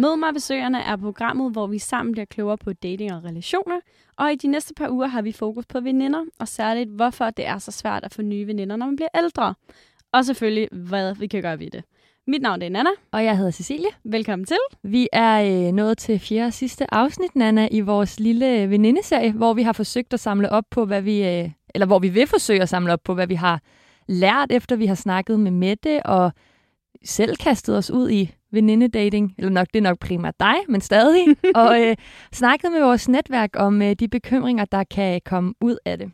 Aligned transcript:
Mød 0.00 0.16
mig 0.16 0.32
ved 0.32 0.40
Søerne 0.40 0.82
er 0.82 0.96
programmet, 0.96 1.52
hvor 1.52 1.66
vi 1.66 1.78
sammen 1.78 2.12
bliver 2.12 2.24
klogere 2.24 2.58
på 2.58 2.72
dating 2.72 3.12
og 3.12 3.24
relationer. 3.24 3.80
Og 4.16 4.32
i 4.32 4.36
de 4.36 4.48
næste 4.48 4.74
par 4.74 4.88
uger 4.88 5.06
har 5.06 5.22
vi 5.22 5.32
fokus 5.32 5.66
på 5.66 5.80
veninder, 5.80 6.24
og 6.38 6.48
særligt 6.48 6.90
hvorfor 6.90 7.30
det 7.30 7.46
er 7.46 7.58
så 7.58 7.70
svært 7.70 8.04
at 8.04 8.14
få 8.14 8.22
nye 8.22 8.46
veninder, 8.46 8.76
når 8.76 8.86
man 8.86 8.96
bliver 8.96 9.08
ældre. 9.18 9.54
Og 10.12 10.24
selvfølgelig, 10.24 10.68
hvad 10.72 11.14
vi 11.14 11.26
kan 11.26 11.42
gøre 11.42 11.58
ved 11.58 11.70
det. 11.70 11.84
Mit 12.26 12.42
navn 12.42 12.62
er 12.62 12.68
Nana. 12.68 12.90
Og 13.12 13.24
jeg 13.24 13.36
hedder 13.36 13.50
Cecilie. 13.50 13.88
Velkommen 14.04 14.46
til. 14.46 14.56
Vi 14.82 15.08
er 15.12 15.66
øh, 15.66 15.72
nået 15.72 15.98
til 15.98 16.18
fjerde 16.18 16.46
og 16.46 16.52
sidste 16.52 16.94
afsnit, 16.94 17.36
Nana, 17.36 17.68
i 17.70 17.80
vores 17.80 18.20
lille 18.20 18.70
venindeserie, 18.70 19.32
hvor 19.32 19.54
vi 19.54 19.62
har 19.62 19.72
forsøgt 19.72 20.12
at 20.12 20.20
samle 20.20 20.52
op 20.52 20.64
på, 20.70 20.84
hvad 20.84 21.02
vi, 21.02 21.28
øh, 21.28 21.50
eller 21.74 21.86
hvor 21.86 21.98
vi 21.98 22.08
vil 22.08 22.26
forsøge 22.26 22.62
at 22.62 22.68
samle 22.68 22.92
op 22.92 23.02
på, 23.04 23.14
hvad 23.14 23.26
vi 23.26 23.34
har 23.34 23.60
lært, 24.08 24.52
efter 24.52 24.76
vi 24.76 24.86
har 24.86 24.94
snakket 24.94 25.40
med 25.40 25.50
Mette, 25.50 26.06
og 26.06 26.32
selv 27.04 27.36
kastet 27.36 27.76
os 27.76 27.90
ud 27.90 28.10
i 28.10 28.34
venindedating, 28.52 29.34
eller 29.38 29.50
nok 29.50 29.66
det 29.74 29.78
er 29.78 29.82
nok 29.82 29.98
primært 29.98 30.34
dig, 30.40 30.54
men 30.68 30.80
stadig, 30.80 31.26
og 31.54 31.80
øh, 31.80 31.96
snakket 32.32 32.72
med 32.72 32.80
vores 32.80 33.08
netværk 33.08 33.50
om 33.56 33.82
øh, 33.82 33.94
de 33.94 34.08
bekymringer, 34.08 34.64
der 34.64 34.84
kan 34.84 35.20
komme 35.24 35.54
ud 35.60 35.76
af 35.84 35.98
det. 35.98 36.10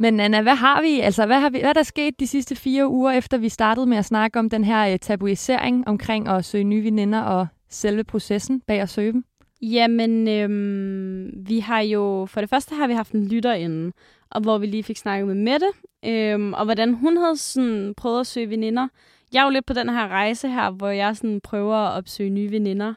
Men 0.00 0.20
Anna, 0.20 0.42
hvad 0.42 0.54
har 0.54 0.82
vi? 0.82 1.00
Altså, 1.00 1.26
hvad 1.26 1.40
har 1.40 1.50
vi, 1.50 1.58
hvad 1.58 1.68
er 1.68 1.72
der 1.72 1.82
sket 1.82 2.20
de 2.20 2.26
sidste 2.26 2.56
fire 2.56 2.88
uger, 2.88 3.12
efter 3.12 3.38
vi 3.38 3.48
startede 3.48 3.86
med 3.86 3.96
at 3.96 4.04
snakke 4.04 4.38
om 4.38 4.50
den 4.50 4.64
her 4.64 4.92
øh, 4.92 4.98
tabuisering 4.98 5.88
omkring 5.88 6.28
at 6.28 6.44
søge 6.44 6.64
nye 6.64 6.84
veninder 6.84 7.20
og 7.20 7.46
selve 7.70 8.04
processen 8.04 8.60
bag 8.60 8.80
at 8.80 8.88
søge 8.88 9.12
dem? 9.12 9.24
Jamen, 9.62 10.28
øhm, 10.28 11.30
vi 11.48 11.58
har 11.58 11.80
jo, 11.80 12.26
for 12.30 12.40
det 12.40 12.50
første 12.50 12.74
har 12.74 12.86
vi 12.86 12.92
haft 12.92 13.12
en 13.12 13.28
lytter 13.28 13.52
inde, 13.52 13.92
og 14.30 14.40
hvor 14.40 14.58
vi 14.58 14.66
lige 14.66 14.82
fik 14.82 14.96
snakket 14.96 15.26
med 15.26 15.34
Mette, 15.34 15.66
øhm, 16.04 16.52
og 16.52 16.64
hvordan 16.64 16.94
hun 16.94 17.16
havde 17.16 17.36
sådan 17.36 17.94
prøvet 17.96 18.20
at 18.20 18.26
søge 18.26 18.50
veninder. 18.50 18.88
Jeg 19.32 19.40
er 19.40 19.44
jo 19.44 19.50
lidt 19.50 19.66
på 19.66 19.72
den 19.72 19.88
her 19.88 20.08
rejse 20.08 20.48
her, 20.48 20.70
hvor 20.70 20.88
jeg 20.88 21.16
sådan 21.16 21.40
prøver 21.40 21.76
at 21.76 21.98
opsøge 21.98 22.30
nye 22.30 22.50
veninder. 22.50 22.94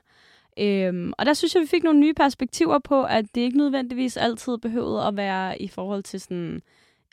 Øhm, 0.59 1.13
og 1.17 1.25
der 1.25 1.33
synes 1.33 1.55
jeg, 1.55 1.61
vi 1.61 1.67
fik 1.67 1.83
nogle 1.83 1.99
nye 1.99 2.13
perspektiver 2.13 2.79
på, 2.79 3.03
at 3.03 3.25
det 3.35 3.41
ikke 3.41 3.57
nødvendigvis 3.57 4.17
altid 4.17 4.57
behøvede 4.57 5.03
at 5.03 5.17
være 5.17 5.61
i 5.61 5.67
forhold 5.67 6.03
til 6.03 6.21
sådan 6.21 6.61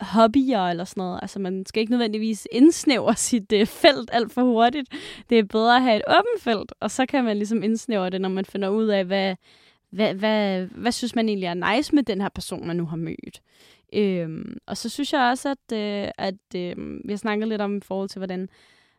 hobbyer 0.01 0.69
eller 0.69 0.85
sådan 0.85 1.01
noget. 1.01 1.19
Altså 1.23 1.39
man 1.39 1.67
skal 1.67 1.81
ikke 1.81 1.92
nødvendigvis 1.92 2.48
indsnævre 2.53 3.17
sit 3.29 3.53
øh, 3.53 3.67
felt 3.67 4.11
alt 4.12 4.33
for 4.33 4.42
hurtigt. 4.42 4.89
Det 5.31 5.39
er 5.39 5.45
bedre 5.45 5.77
at 5.77 5.83
have 5.83 5.97
et 5.97 6.03
åbent 6.09 6.42
felt, 6.42 6.73
og 6.81 6.91
så 6.91 7.07
kan 7.07 7.25
man 7.25 7.37
ligesom 7.37 7.62
indsnævre 7.62 8.11
det, 8.11 8.20
når 8.20 8.29
man 8.29 8.45
finder 8.45 8.69
ud 8.69 8.87
af, 8.87 9.05
hvad, 9.05 9.37
hvad, 9.95 10.14
hvad, 10.14 10.67
hvad 10.67 10.92
synes 10.92 11.14
man 11.14 11.28
egentlig 11.28 11.47
er 11.47 11.75
nice 11.75 11.95
med 11.95 12.03
den 12.03 12.20
her 12.20 12.28
person, 12.28 12.67
man 12.67 12.77
nu 12.77 12.87
har 12.87 12.97
mødt. 12.97 13.41
Øhm, 13.92 14.56
og 14.67 14.77
så 14.77 14.89
synes 14.89 15.12
jeg 15.12 15.20
også, 15.20 15.48
at, 15.48 15.78
øh, 15.78 16.09
at 16.19 16.56
øh, 16.56 16.77
vi 17.05 17.12
har 17.12 17.17
snakket 17.17 17.48
lidt 17.48 17.61
om 17.61 17.77
i 17.77 17.81
forhold 17.81 18.09
til, 18.09 18.19
hvordan 18.19 18.48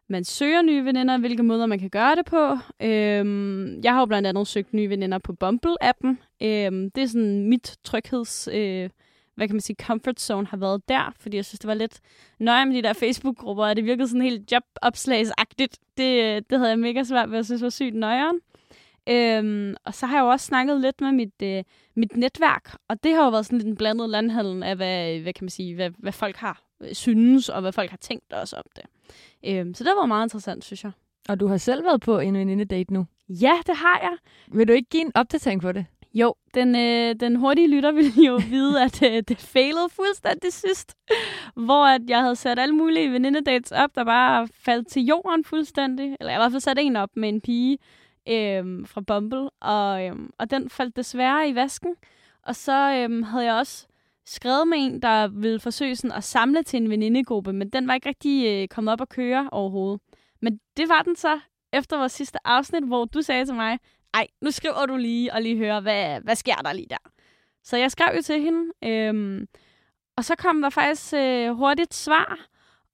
man 0.08 0.24
søger 0.24 0.62
nye 0.62 0.86
veninder, 0.86 1.18
hvilke 1.18 1.44
måder 1.44 1.66
man 1.66 1.80
kan 1.80 1.90
gøre 1.90 2.16
det 2.16 2.26
på. 2.26 2.58
Øhm, 2.82 3.82
jeg 3.84 3.94
har 3.94 4.00
jo 4.00 4.06
blandt 4.06 4.28
andet 4.28 4.48
søgt 4.48 4.74
nye 4.74 4.90
veninder 4.90 5.18
på 5.18 5.36
Bumble-appen. 5.44 6.08
Øhm, 6.42 6.92
det 6.92 7.04
er 7.04 7.08
sådan 7.08 7.50
mit 7.50 7.78
trygheds... 7.84 8.50
Øh, 8.54 8.90
hvad 9.36 9.48
kan 9.48 9.56
man 9.56 9.62
sige, 9.62 9.76
comfort 9.82 10.22
zone 10.22 10.48
har 10.48 10.58
været 10.58 10.90
der, 10.90 11.14
fordi 11.20 11.38
jeg 11.38 11.46
synes, 11.46 11.60
det 11.60 11.68
var 11.68 11.74
lidt 11.74 12.00
nøje 12.40 12.66
med 12.66 12.76
de 12.76 12.82
der 12.82 12.94
Facebook-grupper, 12.94 13.66
og 13.66 13.76
det 13.76 13.86
virkede 13.86 14.08
sådan 14.08 14.22
helt 14.22 14.52
jobopslagsagtigt. 14.52 15.80
Det, 15.98 16.24
øh, 16.24 16.42
det 16.50 16.58
havde 16.58 16.70
jeg 16.70 16.80
mega 16.80 17.04
svært 17.04 17.32
ved, 17.32 17.40
at 17.40 17.46
synes 17.46 17.62
var 17.62 17.70
sygt 17.70 17.96
nøjeren. 17.96 18.40
Øhm, 19.10 19.76
og 19.86 19.94
så 19.94 20.06
har 20.06 20.18
jeg 20.18 20.24
jo 20.24 20.28
også 20.30 20.46
snakket 20.46 20.82
lidt 20.82 21.02
med 21.02 21.12
mit, 21.12 21.42
øh, 21.44 21.64
mit 21.96 22.18
netværk, 22.18 22.78
og 22.88 23.04
det 23.04 23.16
har 23.16 23.24
jo 23.24 23.30
været 23.30 23.46
sådan 23.46 23.58
lidt 23.58 23.68
en 23.68 23.76
blandet 23.76 24.10
landhandel 24.10 24.64
af, 24.64 24.76
hvad, 24.76 25.20
hvad 25.20 25.34
kan 25.34 25.44
man 25.46 25.50
sige, 25.50 25.76
hvad, 25.76 25.90
hvad 25.98 26.12
folk 26.12 26.36
har 26.36 26.64
øh, 26.82 26.94
synes, 26.94 27.50
og 27.50 27.62
hvad 27.62 27.72
folk 27.72 27.90
har 27.90 27.98
tænkt 27.98 28.34
også 28.34 28.56
om 28.56 28.64
det. 28.76 28.86
Øhm, 29.46 29.74
så 29.74 29.84
det 29.84 29.92
var 29.98 30.06
meget 30.06 30.26
interessant, 30.26 30.66
synes 30.66 30.84
jeg. 30.84 30.92
Og 31.30 31.40
du 31.40 31.48
har 31.48 31.58
selv 31.58 31.84
været 31.84 32.02
på 32.02 32.20
en 32.20 32.38
veninde-date 32.38 32.94
nu? 32.94 33.06
Ja, 33.30 33.54
det 33.68 33.76
har 33.76 34.00
jeg. 34.04 34.18
Vil 34.58 34.68
du 34.68 34.74
ikke 34.74 34.90
give 34.90 35.06
en 35.06 35.12
opdatering 35.16 35.62
på 35.62 35.72
det? 35.72 35.86
Jo, 36.14 36.34
den, 36.54 36.76
øh, 36.76 37.16
den 37.20 37.36
hurtige 37.36 37.68
lytter 37.68 37.92
ville 37.92 38.26
jo 38.28 38.38
vide, 38.56 38.84
at 38.84 39.04
øh, 39.04 39.24
det 39.28 39.38
failede 39.38 39.90
fuldstændig 39.90 40.54
sidst. 40.54 40.96
Hvor 41.56 41.86
at 41.86 42.02
jeg 42.08 42.22
havde 42.22 42.36
sat 42.36 42.60
alle 42.60 42.76
mulige 42.76 43.12
venindedates 43.12 43.72
op, 43.72 43.90
der 43.96 44.04
bare 44.04 44.48
faldt 44.54 44.88
til 44.88 45.06
jorden 45.06 45.44
fuldstændig. 45.44 46.18
Eller 46.20 46.32
jeg 46.32 46.36
har 46.36 46.42
i 46.42 46.44
hvert 46.44 46.52
fald 46.52 46.62
sat 46.62 46.80
en 46.80 46.96
op 46.96 47.10
med 47.16 47.30
en 47.30 47.42
pige 47.42 47.78
øh, 48.30 48.88
fra 48.88 49.02
Bumble, 49.02 49.50
og, 49.50 50.06
øh, 50.06 50.16
og 50.40 50.50
den 50.50 50.70
faldt 50.70 50.96
desværre 50.96 51.50
i 51.50 51.56
vasken. 51.56 51.96
Og 52.44 52.56
så 52.56 52.72
øh, 52.72 53.26
havde 53.26 53.46
jeg 53.46 53.56
også 53.56 53.88
skrevet 54.26 54.68
med 54.68 54.78
en, 54.78 55.02
der 55.02 55.28
ville 55.28 55.60
forsøge 55.60 55.96
sådan 55.96 56.18
at 56.18 56.24
samle 56.24 56.64
til 56.64 56.78
en 56.78 56.90
venindegruppe, 56.90 57.54
men 57.54 57.70
den 57.70 57.88
var 57.88 57.94
ikke 57.94 58.10
rigtig 58.10 58.48
øh, 58.48 58.68
kommet 58.68 58.92
op 58.92 59.02
at 59.02 59.10
køre 59.10 59.50
overhovedet. 59.52 60.02
Men 60.42 60.60
det 60.78 60.90
var 60.90 61.02
den 61.02 61.16
så 61.16 61.40
efter 61.74 61.98
vores 61.98 62.12
sidste 62.12 62.48
afsnit, 62.48 62.84
hvor 62.84 63.06
du 63.06 63.22
sagde 63.22 63.46
til 63.46 63.56
mig, 63.56 63.80
ej, 64.14 64.28
nu 64.42 64.52
skriver 64.52 64.86
du 64.86 64.96
lige 64.96 65.34
og 65.34 65.42
lige 65.42 65.58
hører, 65.58 65.80
hvad, 65.80 66.22
hvad 66.22 66.36
sker 66.36 66.56
der 66.56 66.74
lige 66.74 66.88
der? 66.90 67.12
Så 67.64 67.78
jeg 67.78 67.92
skrev 67.92 68.16
jo 68.16 68.22
til 68.22 68.42
hende, 68.42 68.72
øhm, 68.84 69.48
og 70.18 70.26
så 70.26 70.36
kom 70.36 70.62
der 70.62 70.70
faktisk 70.70 71.14
øh, 71.14 71.52
hurtigt 71.52 71.94
svar, 71.94 72.40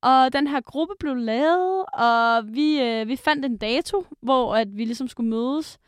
og 0.02 0.34
den 0.34 0.48
her 0.48 0.62
gruppe 0.62 0.94
blev 1.00 1.16
lavet, 1.16 1.86
og 1.94 2.54
vi, 2.56 2.82
øh, 2.82 3.08
vi 3.08 3.16
fandt 3.16 3.46
en 3.46 3.58
dato, 3.58 4.06
hvor 4.22 4.56
at 4.56 4.78
vi 4.78 4.86
ligesom 4.86 5.08
skulle 5.08 5.30
mødes. 5.30 5.80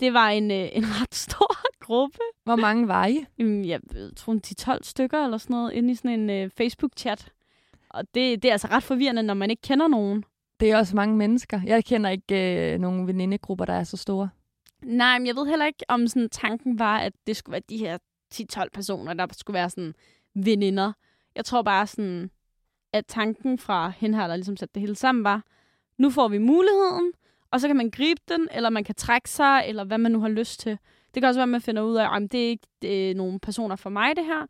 Det 0.00 0.14
var 0.14 0.28
en, 0.28 0.50
øh, 0.50 0.68
en 0.72 0.84
ret 1.00 1.14
stor 1.14 1.80
gruppe. 1.80 2.18
Hvor 2.44 2.56
mange 2.56 2.88
var 2.88 3.06
I? 3.06 3.26
Jeg 3.68 3.80
tror, 4.16 4.74
10-12 4.74 4.78
stykker 4.82 5.24
eller 5.24 5.38
sådan 5.38 5.54
noget, 5.54 5.72
inde 5.72 5.92
i 5.92 5.94
sådan 5.94 6.20
en 6.20 6.30
øh, 6.30 6.50
Facebook-chat. 6.60 7.32
Og 7.90 8.04
det, 8.14 8.42
det 8.42 8.48
er 8.48 8.52
altså 8.52 8.68
ret 8.70 8.82
forvirrende, 8.82 9.22
når 9.22 9.34
man 9.34 9.50
ikke 9.50 9.62
kender 9.62 9.88
nogen. 9.88 10.24
Det 10.60 10.70
er 10.70 10.76
også 10.76 10.96
mange 10.96 11.16
mennesker. 11.16 11.60
Jeg 11.64 11.84
kender 11.84 12.10
ikke 12.10 12.72
øh, 12.72 12.78
nogen 12.80 13.06
venindegrupper, 13.06 13.64
der 13.64 13.72
er 13.72 13.84
så 13.84 13.96
store. 13.96 14.28
Nej, 14.82 15.18
men 15.18 15.26
jeg 15.26 15.36
ved 15.36 15.46
heller 15.46 15.66
ikke, 15.66 15.84
om 15.88 16.06
sådan 16.06 16.28
tanken 16.28 16.78
var, 16.78 16.98
at 16.98 17.12
det 17.26 17.36
skulle 17.36 17.52
være 17.52 17.62
de 17.68 17.76
her 17.76 17.98
10-12 18.34 18.68
personer, 18.72 19.14
der 19.14 19.26
skulle 19.32 19.54
være 19.54 19.70
sådan 19.70 19.94
veninder. 20.34 20.92
Jeg 21.36 21.44
tror 21.44 21.62
bare 21.62 21.86
sådan, 21.86 22.30
at 22.92 23.06
tanken 23.06 23.58
fra 23.58 23.92
hende 23.96 24.18
her, 24.18 24.26
der 24.26 24.36
ligesom 24.36 24.56
satte 24.56 24.72
det 24.74 24.80
hele 24.80 24.94
sammen, 24.94 25.24
var, 25.24 25.42
nu 25.98 26.10
får 26.10 26.28
vi 26.28 26.38
muligheden, 26.38 27.12
og 27.50 27.60
så 27.60 27.66
kan 27.66 27.76
man 27.76 27.90
gribe 27.90 28.20
den, 28.28 28.48
eller 28.52 28.70
man 28.70 28.84
kan 28.84 28.94
trække 28.94 29.30
sig, 29.30 29.64
eller 29.66 29.84
hvad 29.84 29.98
man 29.98 30.12
nu 30.12 30.20
har 30.20 30.28
lyst 30.28 30.60
til. 30.60 30.78
Det 31.14 31.22
kan 31.22 31.28
også 31.28 31.38
være, 31.38 31.42
at 31.42 31.48
man 31.48 31.60
finder 31.60 31.82
ud 31.82 31.96
af, 31.96 32.16
at 32.16 32.32
det 32.32 32.44
er 32.44 32.48
ikke 32.48 32.66
det 32.82 33.10
er 33.10 33.14
nogle 33.14 33.40
personer 33.40 33.76
for 33.76 33.90
mig, 33.90 34.16
det 34.16 34.24
her. 34.24 34.46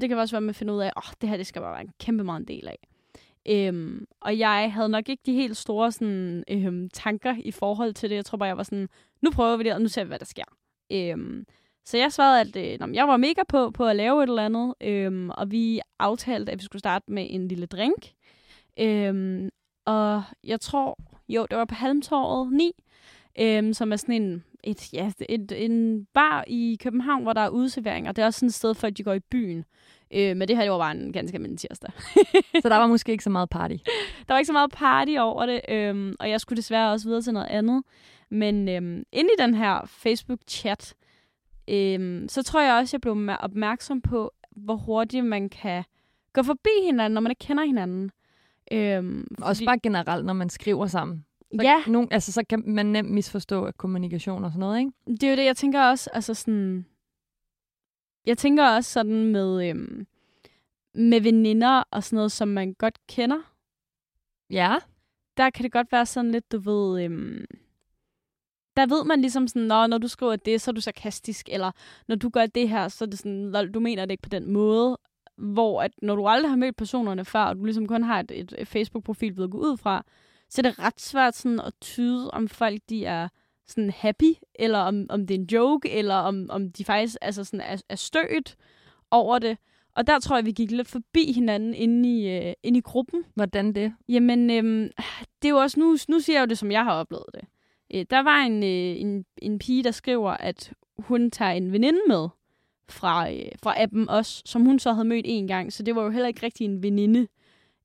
Det 0.00 0.08
kan 0.08 0.18
også 0.18 0.34
være, 0.34 0.38
at 0.38 0.42
man 0.42 0.54
finder 0.54 0.74
ud 0.74 0.80
af, 0.80 0.86
at 0.86 0.92
oh, 0.96 1.12
det 1.20 1.28
her 1.28 1.36
det 1.36 1.46
skal 1.46 1.62
bare 1.62 1.72
være 1.72 1.80
en 1.80 1.92
kæmpe 2.00 2.24
meget 2.24 2.40
en 2.40 2.48
del 2.48 2.68
af. 2.68 2.88
Øhm, 3.48 4.06
og 4.20 4.38
jeg 4.38 4.72
havde 4.72 4.88
nok 4.88 5.08
ikke 5.08 5.22
de 5.26 5.32
helt 5.32 5.56
store 5.56 5.92
sådan, 5.92 6.44
øhm, 6.50 6.90
tanker 6.90 7.36
i 7.38 7.50
forhold 7.50 7.94
til 7.94 8.10
det. 8.10 8.16
Jeg 8.16 8.24
tror 8.24 8.38
bare, 8.38 8.46
jeg 8.46 8.56
var 8.56 8.62
sådan, 8.62 8.88
nu 9.22 9.30
prøver 9.30 9.56
vi 9.56 9.64
det, 9.64 9.74
og 9.74 9.82
nu 9.82 9.88
ser 9.88 10.04
vi, 10.04 10.08
hvad 10.08 10.18
der 10.18 10.24
sker. 10.24 10.44
Øhm, 10.92 11.46
så 11.84 11.98
jeg 11.98 12.12
svarede, 12.12 12.40
at 12.40 12.56
øh, 12.56 12.94
jeg 12.94 13.08
var 13.08 13.16
mega 13.16 13.42
på, 13.48 13.70
på 13.70 13.86
at 13.86 13.96
lave 13.96 14.22
et 14.22 14.28
eller 14.28 14.44
andet, 14.44 14.74
øhm, 14.80 15.30
og 15.30 15.50
vi 15.50 15.80
aftalte, 15.98 16.52
at 16.52 16.58
vi 16.58 16.64
skulle 16.64 16.80
starte 16.80 17.12
med 17.12 17.26
en 17.30 17.48
lille 17.48 17.66
drink. 17.66 18.12
Øhm, 18.80 19.48
og 19.84 20.22
jeg 20.44 20.60
tror, 20.60 20.98
jo, 21.28 21.46
det 21.50 21.58
var 21.58 21.64
på 21.64 21.74
Halmtorvet 21.74 22.52
9, 22.52 22.72
øhm, 23.38 23.72
som 23.72 23.92
er 23.92 23.96
sådan 23.96 24.22
en, 24.22 24.44
et, 24.64 24.92
ja, 24.92 25.12
et, 25.28 25.52
en 25.64 26.06
bar 26.14 26.44
i 26.46 26.78
København, 26.82 27.22
hvor 27.22 27.32
der 27.32 27.40
er 27.40 27.48
udservering, 27.48 28.08
og 28.08 28.16
det 28.16 28.22
er 28.22 28.26
også 28.26 28.38
sådan 28.38 28.46
et 28.46 28.54
sted, 28.54 28.74
folk 28.74 28.96
de 28.96 29.02
går 29.02 29.12
i 29.12 29.20
byen. 29.20 29.64
Øh, 30.10 30.36
men 30.36 30.48
det 30.48 30.56
her 30.56 30.62
det 30.62 30.72
var 30.72 30.78
bare 30.78 30.96
en 30.96 31.12
ganske 31.12 31.34
almindelig 31.34 31.58
tirsdag. 31.58 31.90
så 32.62 32.68
der 32.68 32.76
var 32.76 32.86
måske 32.86 33.12
ikke 33.12 33.24
så 33.24 33.30
meget 33.30 33.50
party? 33.50 33.74
Der 34.28 34.34
var 34.34 34.38
ikke 34.38 34.46
så 34.46 34.52
meget 34.52 34.70
party 34.70 35.16
over 35.18 35.46
det, 35.46 35.60
øhm, 35.68 36.16
og 36.20 36.30
jeg 36.30 36.40
skulle 36.40 36.56
desværre 36.56 36.92
også 36.92 37.08
videre 37.08 37.22
til 37.22 37.32
noget 37.32 37.46
andet. 37.46 37.82
Men 38.30 38.68
øhm, 38.68 39.04
inde 39.12 39.30
i 39.38 39.42
den 39.42 39.54
her 39.54 39.86
Facebook-chat, 39.86 40.94
øhm, 41.68 42.28
så 42.28 42.42
tror 42.42 42.62
jeg 42.62 42.74
også, 42.74 42.96
jeg 42.96 43.00
blev 43.00 43.36
opmærksom 43.40 44.00
på, 44.00 44.32
hvor 44.50 44.76
hurtigt 44.76 45.24
man 45.24 45.48
kan 45.48 45.84
gå 46.32 46.42
forbi 46.42 46.70
hinanden, 46.84 47.14
når 47.14 47.20
man 47.20 47.32
ikke 47.32 47.46
kender 47.46 47.64
hinanden. 47.64 48.10
Øhm, 48.72 49.26
fordi... 49.30 49.42
Også 49.42 49.64
bare 49.64 49.78
generelt, 49.78 50.26
når 50.26 50.32
man 50.32 50.50
skriver 50.50 50.86
sammen. 50.86 51.24
Så 51.54 51.62
ja. 51.62 51.82
Nogen, 51.86 52.08
altså, 52.10 52.32
så 52.32 52.44
kan 52.48 52.62
man 52.66 52.86
nemt 52.86 53.10
misforstå 53.10 53.70
kommunikation 53.76 54.44
og 54.44 54.50
sådan 54.50 54.60
noget, 54.60 54.78
ikke? 54.78 54.92
Det 55.06 55.22
er 55.22 55.30
jo 55.30 55.36
det, 55.36 55.44
jeg 55.44 55.56
tænker 55.56 55.82
også, 55.82 56.10
altså 56.12 56.34
sådan... 56.34 56.86
Jeg 58.26 58.38
tænker 58.38 58.68
også 58.68 58.92
sådan 58.92 59.24
med, 59.24 59.68
øhm, 59.68 60.06
med 60.94 61.20
veninder 61.20 61.82
og 61.90 62.04
sådan 62.04 62.16
noget, 62.16 62.32
som 62.32 62.48
man 62.48 62.74
godt 62.74 62.98
kender. 63.08 63.52
Ja. 64.50 64.76
Der 65.36 65.50
kan 65.50 65.62
det 65.62 65.72
godt 65.72 65.92
være 65.92 66.06
sådan 66.06 66.30
lidt, 66.30 66.52
du 66.52 66.58
ved... 66.58 67.04
Øhm, 67.04 67.44
der 68.76 68.86
ved 68.86 69.04
man 69.04 69.20
ligesom 69.20 69.48
sådan, 69.48 69.62
når, 69.62 69.86
når 69.86 69.98
du 69.98 70.08
skriver 70.08 70.36
det, 70.36 70.60
så 70.60 70.70
er 70.70 70.72
du 70.72 70.80
sarkastisk, 70.80 71.48
eller 71.52 71.70
når 72.08 72.16
du 72.16 72.28
gør 72.28 72.46
det 72.46 72.68
her, 72.68 72.88
så 72.88 73.04
er 73.04 73.08
det 73.08 73.18
sådan, 73.18 73.72
du 73.72 73.80
mener 73.80 74.04
det 74.04 74.10
ikke 74.10 74.22
på 74.22 74.28
den 74.28 74.52
måde. 74.52 74.98
Hvor 75.36 75.82
at 75.82 75.92
når 76.02 76.16
du 76.16 76.26
aldrig 76.26 76.50
har 76.50 76.56
mødt 76.56 76.76
personerne 76.76 77.24
før, 77.24 77.40
og 77.40 77.56
du 77.56 77.64
ligesom 77.64 77.86
kun 77.86 78.02
har 78.02 78.20
et, 78.20 78.54
et 78.58 78.68
Facebook-profil, 78.68 79.36
du 79.36 79.46
gå 79.46 79.58
ud 79.58 79.76
fra, 79.76 80.04
så 80.48 80.60
er 80.60 80.62
det 80.62 80.78
ret 80.78 81.00
svært 81.00 81.36
sådan 81.36 81.60
at 81.60 81.72
tyde, 81.80 82.30
om 82.30 82.48
folk 82.48 82.80
de 82.88 83.04
er 83.04 83.28
sådan 83.66 83.90
happy, 83.90 84.34
eller 84.54 84.78
om, 84.78 85.06
om 85.08 85.26
det 85.26 85.34
er 85.34 85.38
en 85.38 85.48
joke, 85.52 85.90
eller 85.90 86.14
om, 86.14 86.46
om 86.50 86.72
de 86.72 86.84
faktisk 86.84 87.16
altså 87.20 87.44
sådan 87.44 87.60
er, 87.60 87.82
er 87.88 87.96
stødt 87.96 88.56
over 89.10 89.38
det. 89.38 89.58
Og 89.96 90.06
der 90.06 90.18
tror 90.18 90.36
jeg, 90.36 90.46
vi 90.46 90.52
gik 90.52 90.70
lidt 90.70 90.88
forbi 90.88 91.32
hinanden 91.32 91.74
inde 91.74 92.08
i, 92.08 92.28
øh, 92.28 92.52
inde 92.62 92.78
i 92.78 92.82
gruppen. 92.82 93.24
Hvordan 93.34 93.72
det? 93.72 93.94
Jamen, 94.08 94.50
øhm, 94.50 94.90
det 95.42 95.48
er 95.48 95.50
jo 95.50 95.56
også, 95.56 95.80
nu, 95.80 95.96
nu 96.08 96.20
siger 96.20 96.36
jeg 96.36 96.40
jo 96.40 96.48
det, 96.48 96.58
som 96.58 96.72
jeg 96.72 96.84
har 96.84 96.92
oplevet 96.92 97.26
det. 97.34 97.44
Øh, 97.94 98.06
der 98.10 98.22
var 98.22 98.38
en, 98.42 98.62
øh, 98.62 99.00
en, 99.00 99.24
en 99.38 99.58
pige, 99.58 99.84
der 99.84 99.90
skriver, 99.90 100.30
at 100.30 100.72
hun 100.98 101.30
tager 101.30 101.50
en 101.50 101.72
veninde 101.72 102.00
med 102.08 102.28
fra, 102.88 103.32
øh, 103.32 103.48
fra 103.62 103.82
appen 103.82 104.08
også, 104.08 104.42
som 104.44 104.64
hun 104.64 104.78
så 104.78 104.92
havde 104.92 105.08
mødt 105.08 105.26
en 105.28 105.48
gang. 105.48 105.72
Så 105.72 105.82
det 105.82 105.96
var 105.96 106.02
jo 106.02 106.10
heller 106.10 106.28
ikke 106.28 106.42
rigtig 106.42 106.64
en 106.64 106.82
veninde. 106.82 107.26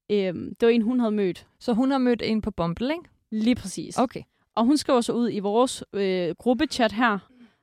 Øhm, 0.09 0.56
det 0.56 0.65
var 0.65 0.69
en, 0.69 0.81
hun 0.81 1.00
havde 1.00 1.11
mødt. 1.11 1.47
Så 1.59 1.73
hun 1.73 1.91
har 1.91 1.97
mødt 1.97 2.21
en 2.21 2.41
på 2.41 2.51
Bumble, 2.51 2.94
ikke? 2.94 3.09
Lige 3.31 3.56
præcis. 3.56 3.97
Okay. 3.97 4.21
Og 4.56 4.65
hun 4.65 4.77
skriver 4.77 5.01
så 5.01 5.13
ud 5.13 5.29
i 5.31 5.39
vores 5.39 5.83
øh, 5.94 6.35
gruppechat 6.38 6.91
her 6.91 7.19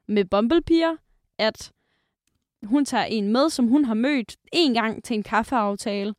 med 0.06 0.24
Bumble-piger, 0.24 0.96
at 1.38 1.72
hun 2.62 2.84
tager 2.84 3.04
en 3.04 3.32
med, 3.32 3.50
som 3.50 3.66
hun 3.66 3.84
har 3.84 3.94
mødt 3.94 4.36
en 4.52 4.74
gang 4.74 5.04
til 5.04 5.14
en 5.14 5.22
kaffeaftale, 5.22 6.14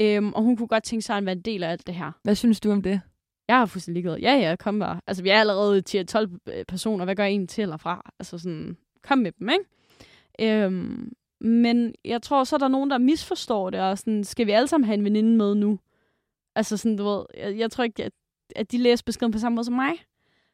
øhm, 0.00 0.32
og 0.32 0.42
hun 0.42 0.56
kunne 0.56 0.68
godt 0.68 0.84
tænke 0.84 1.02
sig 1.02 1.16
at 1.16 1.24
være 1.24 1.32
en 1.32 1.42
del 1.42 1.62
af 1.62 1.70
alt 1.70 1.86
det 1.86 1.94
her. 1.94 2.12
Hvad 2.22 2.34
synes 2.34 2.60
du 2.60 2.72
om 2.72 2.82
det? 2.82 3.00
Jeg 3.48 3.58
har 3.58 3.66
fuldstændig 3.66 4.02
ligeglad. 4.02 4.20
Ja, 4.20 4.48
ja, 4.48 4.56
kom 4.56 4.78
bare. 4.78 5.00
Altså, 5.06 5.22
vi 5.22 5.28
er 5.28 5.40
allerede 5.40 5.82
10-12 5.88 6.62
personer. 6.68 7.04
Hvad 7.04 7.16
gør 7.16 7.24
en 7.24 7.46
til 7.46 7.62
eller 7.62 7.76
fra? 7.76 8.10
Altså 8.18 8.38
sådan, 8.38 8.76
kom 9.02 9.18
med 9.18 9.32
dem, 9.32 9.48
ikke? 9.48 9.64
Øhm, 10.64 11.12
men 11.40 11.94
jeg 12.04 12.22
tror, 12.22 12.44
så 12.44 12.56
er 12.56 12.58
der 12.58 12.68
nogen, 12.68 12.90
der 12.90 12.98
misforstår 12.98 13.70
det, 13.70 13.80
og 13.80 13.98
sådan, 13.98 14.24
skal 14.24 14.46
vi 14.46 14.52
alle 14.52 14.68
sammen 14.68 14.86
have 14.86 14.94
en 14.94 15.04
veninde 15.04 15.36
med 15.36 15.54
nu? 15.54 15.78
Altså 16.56 16.76
sådan, 16.76 16.96
du 16.96 17.04
ved, 17.04 17.24
jeg, 17.36 17.58
jeg 17.58 17.70
tror 17.70 17.84
ikke, 17.84 18.04
at, 18.04 18.12
at 18.56 18.72
de 18.72 18.78
læser 18.78 19.02
beskeden 19.06 19.32
på 19.32 19.38
samme 19.38 19.56
måde 19.56 19.64
som 19.64 19.74
mig. 19.74 19.92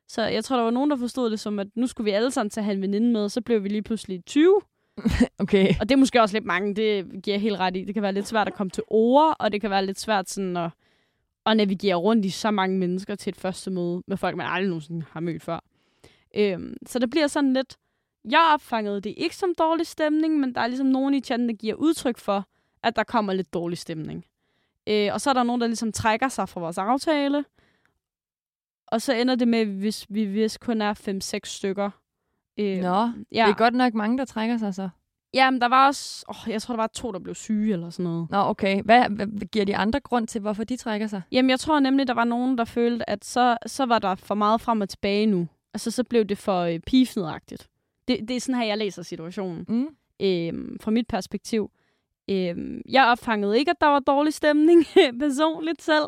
Så 0.08 0.22
jeg 0.22 0.44
tror, 0.44 0.56
der 0.56 0.62
var 0.62 0.70
nogen, 0.70 0.90
der 0.90 0.96
forstod 0.96 1.30
det 1.30 1.40
som, 1.40 1.58
at 1.58 1.66
nu 1.74 1.86
skulle 1.86 2.04
vi 2.04 2.10
alle 2.10 2.30
sammen 2.30 2.50
tage 2.50 2.72
en 2.72 2.82
veninde 2.82 3.12
med, 3.12 3.24
og 3.24 3.30
så 3.30 3.40
blev 3.40 3.64
vi 3.64 3.68
lige 3.68 3.82
pludselig 3.82 4.24
20. 4.24 4.60
Okay. 5.38 5.74
Og 5.80 5.88
det 5.88 5.94
er 5.94 5.96
måske 5.96 6.22
også 6.22 6.36
lidt 6.36 6.44
mange, 6.44 6.74
det 6.74 7.06
giver 7.22 7.34
jeg 7.34 7.40
helt 7.40 7.58
ret 7.58 7.76
i. 7.76 7.84
Det 7.84 7.94
kan 7.94 8.02
være 8.02 8.12
lidt 8.12 8.26
svært 8.26 8.48
at 8.48 8.54
komme 8.54 8.70
til 8.70 8.82
ord, 8.86 9.36
og 9.38 9.52
det 9.52 9.60
kan 9.60 9.70
være 9.70 9.86
lidt 9.86 10.00
svært 10.00 10.30
sådan 10.30 10.56
at, 10.56 10.70
at 11.46 11.56
navigere 11.56 11.94
rundt 11.94 12.24
i 12.24 12.30
så 12.30 12.50
mange 12.50 12.78
mennesker 12.78 13.14
til 13.14 13.30
et 13.30 13.36
første 13.36 13.70
møde 13.70 14.02
med 14.06 14.16
folk, 14.16 14.36
man 14.36 14.46
aldrig 14.46 14.68
nogensinde 14.68 15.06
har 15.10 15.20
mødt 15.20 15.42
før. 15.42 15.60
Øhm, 16.36 16.76
så 16.86 16.98
det 16.98 17.10
bliver 17.10 17.26
sådan 17.26 17.52
lidt... 17.52 17.76
Jeg 18.30 18.50
opfangede 18.54 19.00
det 19.00 19.14
ikke 19.16 19.36
som 19.36 19.54
dårlig 19.58 19.86
stemning, 19.86 20.40
men 20.40 20.54
der 20.54 20.60
er 20.60 20.66
ligesom 20.66 20.86
nogen 20.86 21.14
i 21.14 21.20
chatten, 21.20 21.48
der 21.48 21.54
giver 21.54 21.74
udtryk 21.74 22.18
for, 22.18 22.48
at 22.82 22.96
der 22.96 23.04
kommer 23.04 23.32
lidt 23.32 23.54
dårlig 23.54 23.78
stemning. 23.78 24.24
Øh, 24.86 25.10
og 25.12 25.20
så 25.20 25.30
er 25.30 25.34
der 25.34 25.42
nogen, 25.42 25.60
der 25.60 25.66
ligesom 25.66 25.92
trækker 25.92 26.28
sig 26.28 26.48
fra 26.48 26.60
vores 26.60 26.78
aftale. 26.78 27.44
Og 28.86 29.02
så 29.02 29.14
ender 29.14 29.34
det 29.34 29.48
med, 29.48 29.66
hvis 29.66 30.06
vi 30.08 30.24
hvis 30.24 30.58
kun 30.58 30.82
er 30.82 30.94
5-6 30.94 31.40
stykker. 31.44 31.90
Øh, 32.58 32.78
Nå, 32.78 33.10
ja. 33.32 33.44
det 33.44 33.50
er 33.50 33.56
godt 33.56 33.74
nok 33.74 33.94
mange, 33.94 34.18
der 34.18 34.24
trækker 34.24 34.56
sig 34.56 34.74
så. 34.74 34.88
Jamen, 35.34 35.60
der 35.60 35.68
var 35.68 35.86
også... 35.86 36.24
Åh, 36.28 36.52
jeg 36.52 36.62
tror, 36.62 36.74
der 36.74 36.82
var 36.82 36.86
to, 36.86 37.12
der 37.12 37.18
blev 37.18 37.34
syge 37.34 37.72
eller 37.72 37.90
sådan 37.90 38.04
noget. 38.04 38.30
Nå, 38.30 38.38
okay. 38.38 38.82
Hvad, 38.82 39.08
hvad 39.10 39.46
giver 39.46 39.64
de 39.64 39.76
andre 39.76 40.00
grund 40.00 40.26
til, 40.26 40.40
hvorfor 40.40 40.64
de 40.64 40.76
trækker 40.76 41.06
sig? 41.06 41.22
Jamen, 41.32 41.50
jeg 41.50 41.60
tror 41.60 41.80
nemlig, 41.80 42.06
der 42.06 42.14
var 42.14 42.24
nogen, 42.24 42.58
der 42.58 42.64
følte, 42.64 43.10
at 43.10 43.24
så, 43.24 43.56
så 43.66 43.86
var 43.86 43.98
der 43.98 44.14
for 44.14 44.34
meget 44.34 44.60
frem 44.60 44.80
og 44.80 44.88
tilbage 44.88 45.26
nu. 45.26 45.48
Altså, 45.74 45.90
så 45.90 46.04
blev 46.04 46.24
det 46.24 46.38
for 46.38 46.60
øh, 46.60 46.80
pifnedagtigt. 46.80 47.68
Det, 48.08 48.28
det 48.28 48.36
er 48.36 48.40
sådan 48.40 48.60
her, 48.60 48.66
jeg 48.66 48.78
læser 48.78 49.02
situationen. 49.02 49.64
Mm. 49.68 49.88
Øhm, 50.22 50.78
fra 50.80 50.90
mit 50.90 51.06
perspektiv. 51.08 51.70
Øhm, 52.30 52.82
jeg 52.88 53.06
opfangede 53.06 53.58
ikke, 53.58 53.70
at 53.70 53.80
der 53.80 53.86
var 53.86 53.98
dårlig 53.98 54.34
stemning 54.34 54.84
personligt 55.20 55.82
selv. 55.82 56.04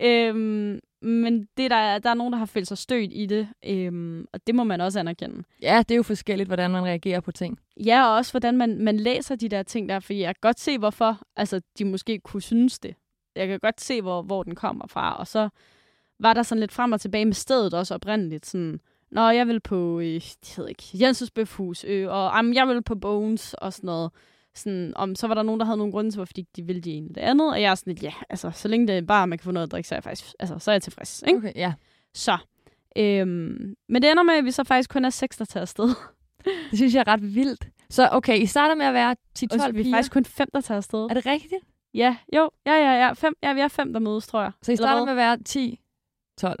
Øhm, 0.00 0.78
men 1.02 1.48
det 1.56 1.70
der, 1.70 1.98
der 1.98 2.10
er 2.10 2.14
nogen, 2.14 2.32
der 2.32 2.38
har 2.38 2.46
følt 2.46 2.68
sig 2.68 2.78
stødt 2.78 3.10
i 3.12 3.26
det, 3.26 3.48
øhm, 3.64 4.26
og 4.32 4.46
det 4.46 4.54
må 4.54 4.64
man 4.64 4.80
også 4.80 5.00
anerkende. 5.00 5.42
Ja, 5.62 5.78
det 5.78 5.90
er 5.90 5.96
jo 5.96 6.02
forskelligt, 6.02 6.48
hvordan 6.48 6.70
man 6.70 6.84
reagerer 6.84 7.20
på 7.20 7.32
ting. 7.32 7.58
Ja, 7.84 8.06
og 8.06 8.16
også 8.16 8.32
hvordan 8.32 8.56
man, 8.56 8.84
man 8.84 8.96
læser 8.96 9.36
de 9.36 9.48
der 9.48 9.62
ting 9.62 9.88
der, 9.88 10.00
for 10.00 10.12
jeg 10.12 10.26
kan 10.34 10.40
godt 10.40 10.60
se, 10.60 10.78
hvorfor 10.78 11.20
altså, 11.36 11.60
de 11.78 11.84
måske 11.84 12.18
kunne 12.18 12.42
synes 12.42 12.78
det. 12.78 12.94
Jeg 13.36 13.48
kan 13.48 13.60
godt 13.60 13.80
se, 13.80 14.02
hvor, 14.02 14.22
hvor 14.22 14.42
den 14.42 14.54
kommer 14.54 14.86
fra, 14.86 15.16
og 15.16 15.26
så 15.26 15.48
var 16.20 16.34
der 16.34 16.42
sådan 16.42 16.60
lidt 16.60 16.72
frem 16.72 16.92
og 16.92 17.00
tilbage 17.00 17.24
med 17.24 17.34
stedet 17.34 17.74
også 17.74 17.94
oprindeligt. 17.94 18.46
Sådan, 18.46 18.80
Nå, 19.10 19.28
jeg 19.28 19.46
vil 19.46 19.60
på, 19.60 20.00
øh, 20.00 20.06
det 20.06 20.54
hedder 20.56 20.68
ikke, 20.68 20.84
Jensens 20.94 21.30
Bøfhus, 21.30 21.84
øh, 21.84 22.08
og 22.08 22.32
jamen, 22.36 22.54
jeg 22.54 22.68
vil 22.68 22.82
på 22.82 22.94
Bones 22.94 23.54
og 23.54 23.72
sådan 23.72 23.86
noget. 23.86 24.10
Sådan, 24.58 24.92
om, 24.96 25.14
så 25.14 25.26
var 25.26 25.34
der 25.34 25.42
nogen, 25.42 25.60
der 25.60 25.66
havde 25.66 25.78
nogle 25.78 25.92
grunde 25.92 26.10
til, 26.10 26.18
hvorfor 26.18 26.32
de, 26.32 26.44
de 26.56 26.62
ville 26.62 26.82
det 26.82 26.96
ene 26.96 27.06
eller 27.06 27.14
det 27.14 27.20
andet. 27.30 27.50
Og 27.50 27.62
jeg 27.62 27.70
er 27.70 27.74
sådan 27.74 27.92
lidt, 27.92 28.02
ja, 28.02 28.12
altså, 28.30 28.50
så 28.50 28.68
længe 28.68 28.86
det 28.86 28.96
er 28.98 29.02
bare, 29.02 29.26
man 29.26 29.38
kan 29.38 29.44
få 29.44 29.50
noget 29.52 29.66
at 29.66 29.72
drikke, 29.72 29.88
så 29.88 29.94
er 29.94 29.96
jeg 29.96 30.04
faktisk, 30.04 30.34
altså, 30.38 30.58
så 30.58 30.70
er 30.70 30.74
jeg 30.74 30.82
tilfreds. 30.82 31.22
Ikke? 31.26 31.38
Okay, 31.38 31.52
ja. 31.56 31.72
Så. 32.14 32.38
Øhm, 32.96 33.74
men 33.88 34.02
det 34.02 34.10
ender 34.10 34.22
med, 34.22 34.34
at 34.34 34.44
vi 34.44 34.50
så 34.50 34.64
faktisk 34.64 34.90
kun 34.90 35.04
er 35.04 35.10
seks, 35.10 35.36
der 35.36 35.44
tager 35.44 35.62
afsted. 35.62 35.88
Det 36.44 36.78
synes 36.78 36.94
jeg 36.94 37.00
er 37.00 37.08
ret 37.08 37.34
vildt. 37.34 37.68
Så 37.90 38.08
okay, 38.12 38.38
I 38.38 38.46
starter 38.46 38.74
med 38.74 38.86
at 38.86 38.94
være 38.94 39.16
10-12 39.38 39.44
Og 39.68 39.74
vi 39.74 39.78
er 39.80 39.82
piger. 39.84 39.94
faktisk 39.96 40.12
kun 40.12 40.24
fem, 40.24 40.48
der 40.54 40.60
tager 40.60 40.76
afsted. 40.76 40.98
Er 40.98 41.14
det 41.14 41.26
rigtigt? 41.26 41.64
Ja, 41.94 42.16
jo, 42.36 42.50
ja, 42.66 42.72
ja, 42.72 42.92
ja. 43.06 43.12
Fem, 43.12 43.34
ja, 43.42 43.52
vi 43.52 43.60
er 43.60 43.68
fem, 43.68 43.92
der 43.92 44.00
mødes, 44.00 44.26
tror 44.26 44.42
jeg. 44.42 44.52
Så 44.62 44.72
I 44.72 44.76
starter 44.76 45.04
med 45.04 45.12
at 45.12 45.16
være 45.16 45.38
10-12 45.48 46.54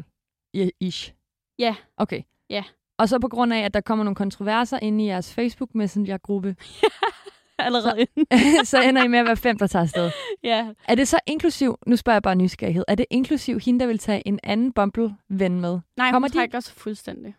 i- 0.54 0.70
ish? 0.80 1.12
Ja. 1.58 1.74
Okay. 1.96 2.22
Ja. 2.50 2.64
Og 2.98 3.08
så 3.08 3.18
på 3.18 3.28
grund 3.28 3.52
af, 3.52 3.58
at 3.60 3.74
der 3.74 3.80
kommer 3.80 4.04
nogle 4.04 4.14
kontroverser 4.14 4.78
inde 4.82 5.04
i 5.04 5.06
jeres 5.06 5.34
Facebook 5.34 5.74
Messenger-gruppe, 5.74 6.56
Allerede 7.66 8.00
inden. 8.00 8.26
så 8.66 8.82
ender 8.82 9.04
I 9.04 9.08
med 9.08 9.18
at 9.18 9.26
være 9.26 9.36
fem, 9.36 9.58
der 9.58 9.66
tager 9.66 9.82
afsted. 9.82 10.10
ja. 10.44 10.68
Er 10.88 10.94
det 10.94 11.08
så 11.08 11.18
inklusiv, 11.26 11.78
nu 11.86 11.96
spørger 11.96 12.14
jeg 12.14 12.22
bare 12.22 12.34
nysgerrighed, 12.36 12.84
er 12.88 12.94
det 12.94 13.06
inklusiv 13.10 13.58
hende, 13.60 13.80
der 13.80 13.86
vil 13.86 13.98
tage 13.98 14.28
en 14.28 14.40
anden 14.42 14.72
Bumble-ven 14.72 15.60
med? 15.60 15.78
Nej, 15.96 16.10
Kommer 16.10 16.28
hun 16.28 16.32
de- 16.32 16.36
trækker 16.38 16.60
sig 16.60 16.74
fuldstændig. 16.76 17.34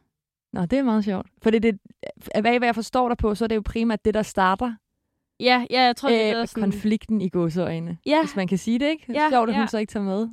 Nå, 0.53 0.65
det 0.65 0.79
er 0.79 0.83
meget 0.83 1.05
sjovt. 1.05 1.27
For 1.43 1.49
det, 1.49 1.63
det, 1.63 1.79
hvad, 2.41 2.41
hvad 2.57 2.67
jeg 2.67 2.75
forstår 2.75 3.07
dig 3.07 3.17
på, 3.17 3.35
så 3.35 3.43
er 3.45 3.47
det 3.47 3.55
jo 3.55 3.61
primært 3.65 4.05
det, 4.05 4.13
der 4.13 4.21
starter 4.23 4.73
Ja, 5.39 5.65
ja, 5.71 5.81
jeg 5.81 5.95
tror, 5.95 6.09
det 6.09 6.21
er 6.21 6.41
øh, 6.41 6.47
sådan... 6.47 6.63
konflikten 6.63 7.21
i 7.21 7.29
gåseøjne. 7.29 7.97
Ja, 8.05 8.21
Hvis 8.23 8.35
man 8.35 8.47
kan 8.47 8.57
sige 8.57 8.79
det, 8.79 8.85
ikke? 8.85 9.05
Ja, 9.13 9.29
Sjovt, 9.29 9.49
at 9.49 9.55
hun 9.55 9.61
ja. 9.63 9.67
så 9.67 9.77
ikke 9.77 9.91
tager 9.91 10.03
med. 10.03 10.27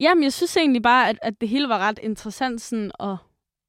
Jamen, 0.00 0.24
jeg 0.24 0.32
synes 0.32 0.56
egentlig 0.56 0.82
bare, 0.82 1.08
at, 1.08 1.18
at 1.22 1.40
det 1.40 1.48
hele 1.48 1.68
var 1.68 1.78
ret 1.78 1.98
interessant 2.02 2.60
sådan 2.60 2.90
at, 3.00 3.16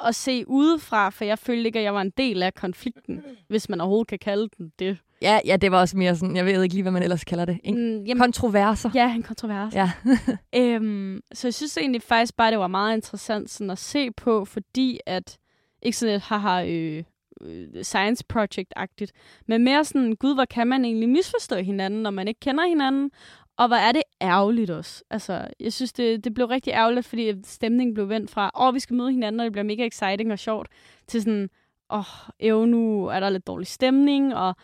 at 0.07 0.15
se 0.15 0.43
udefra, 0.47 1.09
for 1.09 1.25
jeg 1.25 1.39
følte 1.39 1.65
ikke, 1.65 1.79
at 1.79 1.85
jeg 1.85 1.93
var 1.93 2.01
en 2.01 2.09
del 2.17 2.43
af 2.43 2.53
konflikten, 2.53 3.23
hvis 3.47 3.69
man 3.69 3.81
overhovedet 3.81 4.07
kan 4.07 4.19
kalde 4.19 4.49
den 4.57 4.71
det. 4.79 4.97
Ja, 5.21 5.39
ja, 5.45 5.55
det 5.57 5.71
var 5.71 5.79
også 5.79 5.97
mere 5.97 6.15
sådan, 6.15 6.35
jeg 6.35 6.45
ved 6.45 6.63
ikke 6.63 6.75
lige, 6.75 6.81
hvad 6.81 6.91
man 6.91 7.03
ellers 7.03 7.23
kalder 7.23 7.45
det. 7.45 7.59
En 7.63 7.75
Mm, 7.99 8.03
jamen, 8.05 8.21
kontroverser. 8.21 8.89
ja, 8.93 9.15
en 9.15 9.23
kontrovers. 9.23 9.73
Ja. 9.75 9.91
Øhm, 10.55 11.21
så 11.33 11.47
jeg 11.47 11.53
synes 11.53 11.77
egentlig 11.77 12.01
faktisk 12.01 12.37
bare, 12.37 12.51
det 12.51 12.59
var 12.59 12.67
meget 12.67 12.95
interessant 12.95 13.49
sådan 13.49 13.71
at 13.71 13.77
se 13.77 14.11
på, 14.11 14.45
fordi 14.45 14.99
at, 15.05 15.37
ikke 15.81 15.97
sådan 15.97 16.15
et 16.15 16.21
haha 16.21 16.65
øh, 16.67 17.03
øh, 17.41 17.83
science 17.83 18.23
project-agtigt, 18.33 19.11
men 19.47 19.63
mere 19.63 19.85
sådan, 19.85 20.15
gud, 20.15 20.33
hvor 20.33 20.45
kan 20.45 20.67
man 20.67 20.85
egentlig 20.85 21.09
misforstå 21.09 21.55
hinanden, 21.55 22.01
når 22.03 22.09
man 22.11 22.27
ikke 22.27 22.39
kender 22.39 22.67
hinanden, 22.67 23.11
og 23.59 23.67
hvor 23.67 23.75
er 23.75 23.91
det 23.91 24.03
ærgerligt 24.21 24.69
også. 24.69 25.03
Altså, 25.09 25.47
jeg 25.59 25.73
synes, 25.73 25.93
det, 25.93 26.23
det 26.23 26.33
blev 26.33 26.47
rigtig 26.47 26.71
ærgerligt, 26.71 27.05
fordi 27.05 27.33
stemningen 27.43 27.93
blev 27.93 28.09
vendt 28.09 28.31
fra, 28.31 28.51
åh, 28.59 28.73
vi 28.73 28.79
skal 28.79 28.95
møde 28.95 29.11
hinanden, 29.11 29.39
og 29.39 29.43
det 29.43 29.51
bliver 29.51 29.63
mega 29.63 29.85
exciting 29.87 30.31
og 30.31 30.39
sjovt, 30.39 30.67
til 31.07 31.21
sådan, 31.21 31.49
åh, 31.89 32.05
oh, 32.53 32.67
nu 32.67 33.05
er 33.05 33.19
der 33.19 33.29
lidt 33.29 33.47
dårlig 33.47 33.67
stemning, 33.67 34.35
og 34.35 34.55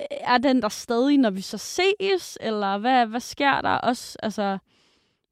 øh, 0.00 0.06
er 0.10 0.38
den 0.38 0.62
der 0.62 0.68
stadig, 0.68 1.18
når 1.18 1.30
vi 1.30 1.40
så 1.40 1.58
ses, 1.58 2.38
eller 2.40 2.78
hvad, 2.78 3.06
hvad 3.06 3.20
sker 3.20 3.60
der 3.60 3.70
også? 3.70 4.18
Altså, 4.22 4.58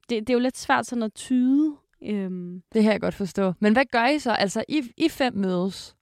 det, 0.09 0.21
det 0.21 0.31
er 0.31 0.35
jo 0.35 0.41
lidt 0.41 0.59
svært 0.59 0.87
sådan 0.87 1.03
at 1.03 1.15
tyde. 1.15 1.75
Øhm, 2.03 2.63
Det 2.73 2.83
kan 2.83 2.93
jeg 2.93 3.01
godt 3.01 3.15
forstå. 3.15 3.53
Men 3.59 3.73
hvad 3.73 3.85
gør 3.85 4.07
I 4.07 4.19
så? 4.19 4.33
Altså, 4.33 4.65
I, 4.69 4.83
I 4.97 5.09
fem 5.09 5.35
mødes 5.35 5.97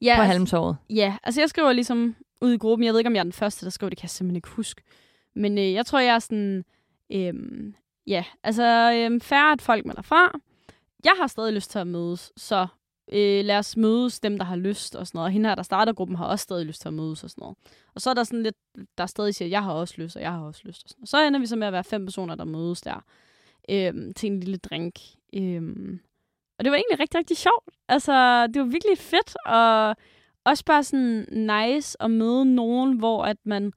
ja, 0.00 0.14
på 0.16 0.22
altså, 0.22 0.32
Halmtorvet. 0.32 0.76
ja, 0.90 1.16
altså 1.22 1.40
jeg 1.40 1.48
skriver 1.48 1.72
ligesom 1.72 2.16
ud 2.40 2.52
i 2.52 2.58
gruppen. 2.58 2.84
Jeg 2.84 2.92
ved 2.92 3.00
ikke, 3.00 3.08
om 3.08 3.14
jeg 3.14 3.20
er 3.20 3.24
den 3.24 3.32
første, 3.32 3.64
der 3.66 3.70
skriver 3.70 3.88
det, 3.88 3.98
kan 3.98 4.04
jeg 4.04 4.10
simpelthen 4.10 4.36
ikke 4.36 4.48
huske. 4.48 4.82
Men 5.34 5.58
øh, 5.58 5.72
jeg 5.72 5.86
tror, 5.86 5.98
jeg 5.98 6.14
er 6.14 6.18
sådan... 6.18 6.64
Øhm, 7.12 7.74
ja, 8.06 8.24
altså 8.42 8.92
øhm, 8.94 9.20
færre, 9.20 9.52
at 9.52 9.62
folk 9.62 9.86
melder 9.86 10.02
fra. 10.02 10.38
Jeg 11.04 11.12
har 11.18 11.26
stadig 11.26 11.52
lyst 11.52 11.70
til 11.70 11.78
at 11.78 11.86
mødes, 11.86 12.32
så 12.36 12.66
øh, 13.12 13.44
lad 13.44 13.58
os 13.58 13.76
mødes 13.76 14.20
dem, 14.20 14.38
der 14.38 14.44
har 14.44 14.56
lyst 14.56 14.96
og 14.96 15.06
sådan 15.06 15.18
noget. 15.18 15.26
Og 15.26 15.32
hende 15.32 15.48
her, 15.48 15.54
der 15.54 15.62
starter 15.62 15.92
gruppen, 15.92 16.16
har 16.16 16.26
også 16.26 16.42
stadig 16.42 16.66
lyst 16.66 16.80
til 16.80 16.88
at 16.88 16.94
mødes 16.94 17.24
og 17.24 17.30
sådan 17.30 17.42
noget. 17.42 17.56
Og 17.94 18.00
så 18.00 18.10
er 18.10 18.14
der 18.14 18.24
sådan 18.24 18.42
lidt, 18.42 18.56
der 18.98 19.06
stadig 19.06 19.34
siger, 19.34 19.48
jeg 19.48 19.62
har 19.62 19.72
også 19.72 19.94
lyst, 19.98 20.16
og 20.16 20.22
jeg 20.22 20.32
har 20.32 20.40
også 20.40 20.60
lyst. 20.64 20.84
Og 20.84 20.88
sådan 20.88 21.00
noget. 21.00 21.08
Så 21.08 21.26
ender 21.26 21.40
vi 21.40 21.46
så 21.46 21.56
med 21.56 21.66
at 21.66 21.72
være 21.72 21.84
fem 21.84 22.06
personer, 22.06 22.34
der 22.34 22.44
mødes 22.44 22.80
der 22.80 23.04
øhm, 23.68 24.14
til 24.14 24.32
en 24.32 24.40
lille 24.40 24.56
drink. 24.56 24.94
Øhm, 25.34 26.00
og 26.58 26.64
det 26.64 26.70
var 26.70 26.76
egentlig 26.76 27.00
rigtig, 27.00 27.18
rigtig 27.18 27.36
sjovt. 27.36 27.68
Altså, 27.88 28.46
det 28.46 28.62
var 28.62 28.66
virkelig 28.66 28.98
fedt, 28.98 29.36
og 29.46 29.96
også 30.44 30.64
bare 30.64 30.84
sådan 30.84 31.26
nice 31.30 32.02
at 32.02 32.10
møde 32.10 32.44
nogen, 32.44 32.98
hvor 32.98 33.24
at 33.24 33.36
man 33.44 33.72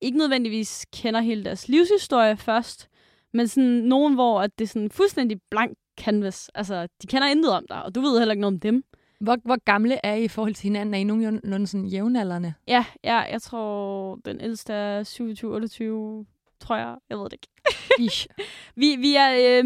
ikke 0.00 0.18
nødvendigvis 0.18 0.86
kender 0.92 1.20
hele 1.20 1.44
deres 1.44 1.68
livshistorie 1.68 2.36
først, 2.36 2.88
men 3.32 3.48
sådan 3.48 3.70
nogen, 3.70 4.14
hvor 4.14 4.40
at 4.40 4.58
det 4.58 4.64
er 4.64 4.68
sådan 4.68 4.90
fuldstændig 4.90 5.40
blank 5.50 5.78
canvas. 6.00 6.50
Altså, 6.54 6.88
de 7.02 7.06
kender 7.06 7.28
intet 7.28 7.52
om 7.52 7.64
dig, 7.68 7.82
og 7.82 7.94
du 7.94 8.00
ved 8.00 8.18
heller 8.18 8.32
ikke 8.32 8.40
noget 8.40 8.54
om 8.54 8.60
dem. 8.60 8.84
Hvor, 9.20 9.36
hvor 9.44 9.64
gamle 9.64 9.98
er 10.02 10.14
I 10.14 10.24
i 10.24 10.28
forhold 10.28 10.54
til 10.54 10.62
hinanden? 10.62 10.94
Er 10.94 10.98
I 10.98 11.04
nogenlunde 11.04 11.66
sådan 11.66 11.86
jævnaldrende? 11.86 12.54
Ja, 12.68 12.84
ja, 13.04 13.18
jeg 13.18 13.42
tror, 13.42 14.18
den 14.24 14.40
ældste 14.40 14.72
er 14.72 15.02
27, 15.02 15.54
28, 15.54 16.26
tror 16.60 16.76
jeg. 16.76 16.96
Jeg 17.10 17.18
ved 17.18 17.24
det 17.24 17.32
ikke. 17.32 17.48
Ish. 18.04 18.26
Vi, 18.74 18.96
vi 18.98 19.14
er 19.14 19.60
øh, 19.60 19.64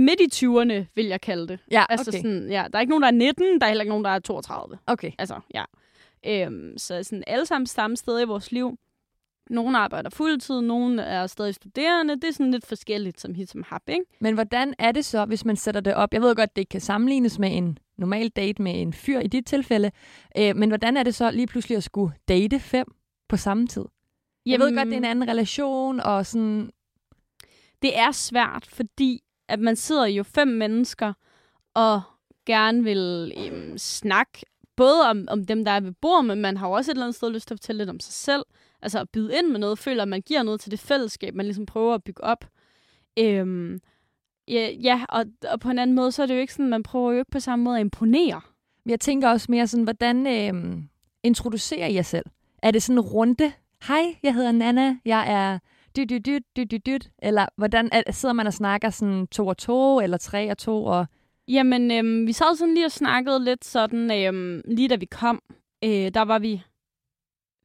midt 0.00 0.20
i 0.20 0.44
20'erne, 0.46 0.92
vil 0.94 1.06
jeg 1.06 1.20
kalde 1.20 1.48
det. 1.48 1.58
Ja, 1.70 1.84
Altså 1.88 2.10
okay. 2.10 2.18
sådan, 2.18 2.50
ja, 2.50 2.64
der 2.72 2.78
er 2.78 2.80
ikke 2.80 2.90
nogen, 2.90 3.02
der 3.02 3.08
er 3.08 3.12
19, 3.12 3.60
der 3.60 3.66
er 3.66 3.70
heller 3.70 3.82
ikke 3.82 3.90
nogen, 3.90 4.04
der 4.04 4.10
er 4.10 4.18
32. 4.18 4.78
okay. 4.86 5.12
Altså, 5.18 5.40
ja. 5.54 5.64
Øhm, 6.26 6.78
så 6.78 7.02
sådan 7.02 7.24
alle 7.26 7.46
sammen 7.46 7.66
samme 7.66 7.96
sted 7.96 8.20
i 8.20 8.24
vores 8.24 8.52
liv. 8.52 8.78
Nogle 9.50 9.78
arbejder 9.78 10.10
fuldtid, 10.10 10.60
nogle 10.60 11.02
er 11.02 11.26
stadig 11.26 11.54
studerende. 11.54 12.14
Det 12.14 12.24
er 12.24 12.32
sådan 12.32 12.50
lidt 12.50 12.66
forskelligt 12.66 13.20
som 13.20 13.34
hit 13.34 13.50
som 13.50 13.64
hap, 13.66 13.82
ikke? 13.88 14.04
Men 14.20 14.34
hvordan 14.34 14.74
er 14.78 14.92
det 14.92 15.04
så, 15.04 15.24
hvis 15.24 15.44
man 15.44 15.56
sætter 15.56 15.80
det 15.80 15.94
op? 15.94 16.14
Jeg 16.14 16.22
ved 16.22 16.36
godt, 16.36 16.56
det 16.56 16.62
ikke 16.62 16.70
kan 16.70 16.80
sammenlignes 16.80 17.38
med 17.38 17.56
en 17.56 17.78
normal 17.98 18.28
date 18.28 18.62
med 18.62 18.82
en 18.82 18.92
fyr 18.92 19.18
i 19.20 19.26
dit 19.26 19.46
tilfælde. 19.46 19.90
Øh, 20.38 20.56
men 20.56 20.68
hvordan 20.68 20.96
er 20.96 21.02
det 21.02 21.14
så 21.14 21.30
lige 21.30 21.46
pludselig 21.46 21.76
at 21.76 21.84
skulle 21.84 22.14
date 22.28 22.60
fem 22.60 22.86
på 23.28 23.36
samme 23.36 23.66
tid? 23.66 23.84
Jeg 24.46 24.52
Jamen, 24.52 24.66
ved 24.66 24.76
godt, 24.76 24.86
det 24.86 24.94
er 24.94 24.98
en 24.98 25.04
anden 25.04 25.28
relation, 25.28 26.00
og 26.00 26.26
sådan... 26.26 26.70
det 27.82 27.98
er 27.98 28.12
svært, 28.12 28.66
fordi 28.66 29.22
at 29.48 29.60
man 29.60 29.76
sidder 29.76 30.06
jo 30.06 30.22
fem 30.22 30.48
mennesker 30.48 31.12
og 31.74 32.02
gerne 32.46 32.84
vil 32.84 33.32
øhm, 33.36 33.78
snakke 33.78 34.42
både 34.76 35.08
om, 35.10 35.24
om 35.30 35.44
dem, 35.44 35.64
der 35.64 35.72
er 35.72 35.80
ved 35.80 35.92
bord, 35.92 36.24
men 36.24 36.40
man 36.40 36.56
har 36.56 36.68
også 36.68 36.90
et 36.90 36.94
eller 36.94 37.04
andet 37.04 37.16
sted 37.16 37.30
lyst 37.30 37.48
til 37.48 37.54
at 37.54 37.58
fortælle 37.60 37.78
lidt 37.78 37.90
om 37.90 38.00
sig 38.00 38.14
selv. 38.14 38.42
Altså 38.82 39.00
at 39.00 39.10
byde 39.10 39.38
ind 39.38 39.46
med 39.46 39.58
noget, 39.60 39.78
føler 39.78 40.02
at 40.02 40.08
man 40.08 40.22
giver 40.22 40.42
noget 40.42 40.60
til 40.60 40.70
det 40.70 40.80
fællesskab, 40.80 41.34
man 41.34 41.46
ligesom 41.46 41.66
prøver 41.66 41.94
at 41.94 42.04
bygge 42.04 42.24
op. 42.24 42.44
Øhm, 43.18 43.80
ja, 44.48 44.70
ja 44.82 45.04
og, 45.08 45.24
og 45.50 45.60
på 45.60 45.70
en 45.70 45.78
anden 45.78 45.96
måde, 45.96 46.12
så 46.12 46.22
er 46.22 46.26
det 46.26 46.34
jo 46.34 46.40
ikke 46.40 46.52
sådan, 46.52 46.70
man 46.70 46.82
prøver 46.82 47.12
jo 47.12 47.18
ikke 47.18 47.30
på 47.30 47.40
samme 47.40 47.64
måde 47.64 47.76
at 47.76 47.80
imponere. 47.80 48.40
Men 48.84 48.90
Jeg 48.90 49.00
tænker 49.00 49.28
også 49.28 49.46
mere 49.50 49.66
sådan, 49.66 49.84
hvordan 49.84 50.26
øh, 50.26 50.82
introducerer 51.22 51.86
I 51.86 51.94
jer 51.94 52.02
selv? 52.02 52.24
Er 52.62 52.70
det 52.70 52.82
sådan 52.82 52.98
en 52.98 53.00
runde? 53.00 53.52
Hej, 53.88 54.16
jeg 54.22 54.34
hedder 54.34 54.52
Nana, 54.52 54.96
jeg 55.04 55.32
er 55.32 55.58
dyt, 55.96 56.10
dyt, 56.10 56.26
dyt, 56.26 56.42
dyt, 56.56 56.70
dyt, 56.70 56.86
dyt. 56.86 57.10
Eller 57.18 57.46
hvordan 57.56 57.88
er, 57.92 58.12
sidder 58.12 58.32
man 58.32 58.46
og 58.46 58.52
snakker 58.52 58.90
sådan 58.90 59.26
to 59.26 59.46
og 59.46 59.58
to, 59.58 60.00
eller 60.00 60.16
tre 60.16 60.50
og 60.50 60.58
to? 60.58 60.84
Og... 60.84 61.06
Jamen, 61.48 61.90
øhm, 61.90 62.26
vi 62.26 62.32
sad 62.32 62.56
sådan 62.56 62.74
lige 62.74 62.86
og 62.86 62.92
snakkede 62.92 63.44
lidt 63.44 63.64
sådan, 63.64 64.24
øhm, 64.24 64.62
lige 64.64 64.88
da 64.88 64.96
vi 64.96 65.06
kom. 65.06 65.42
Øh, 65.84 65.90
der 66.14 66.22
var 66.22 66.38
vi 66.38 66.62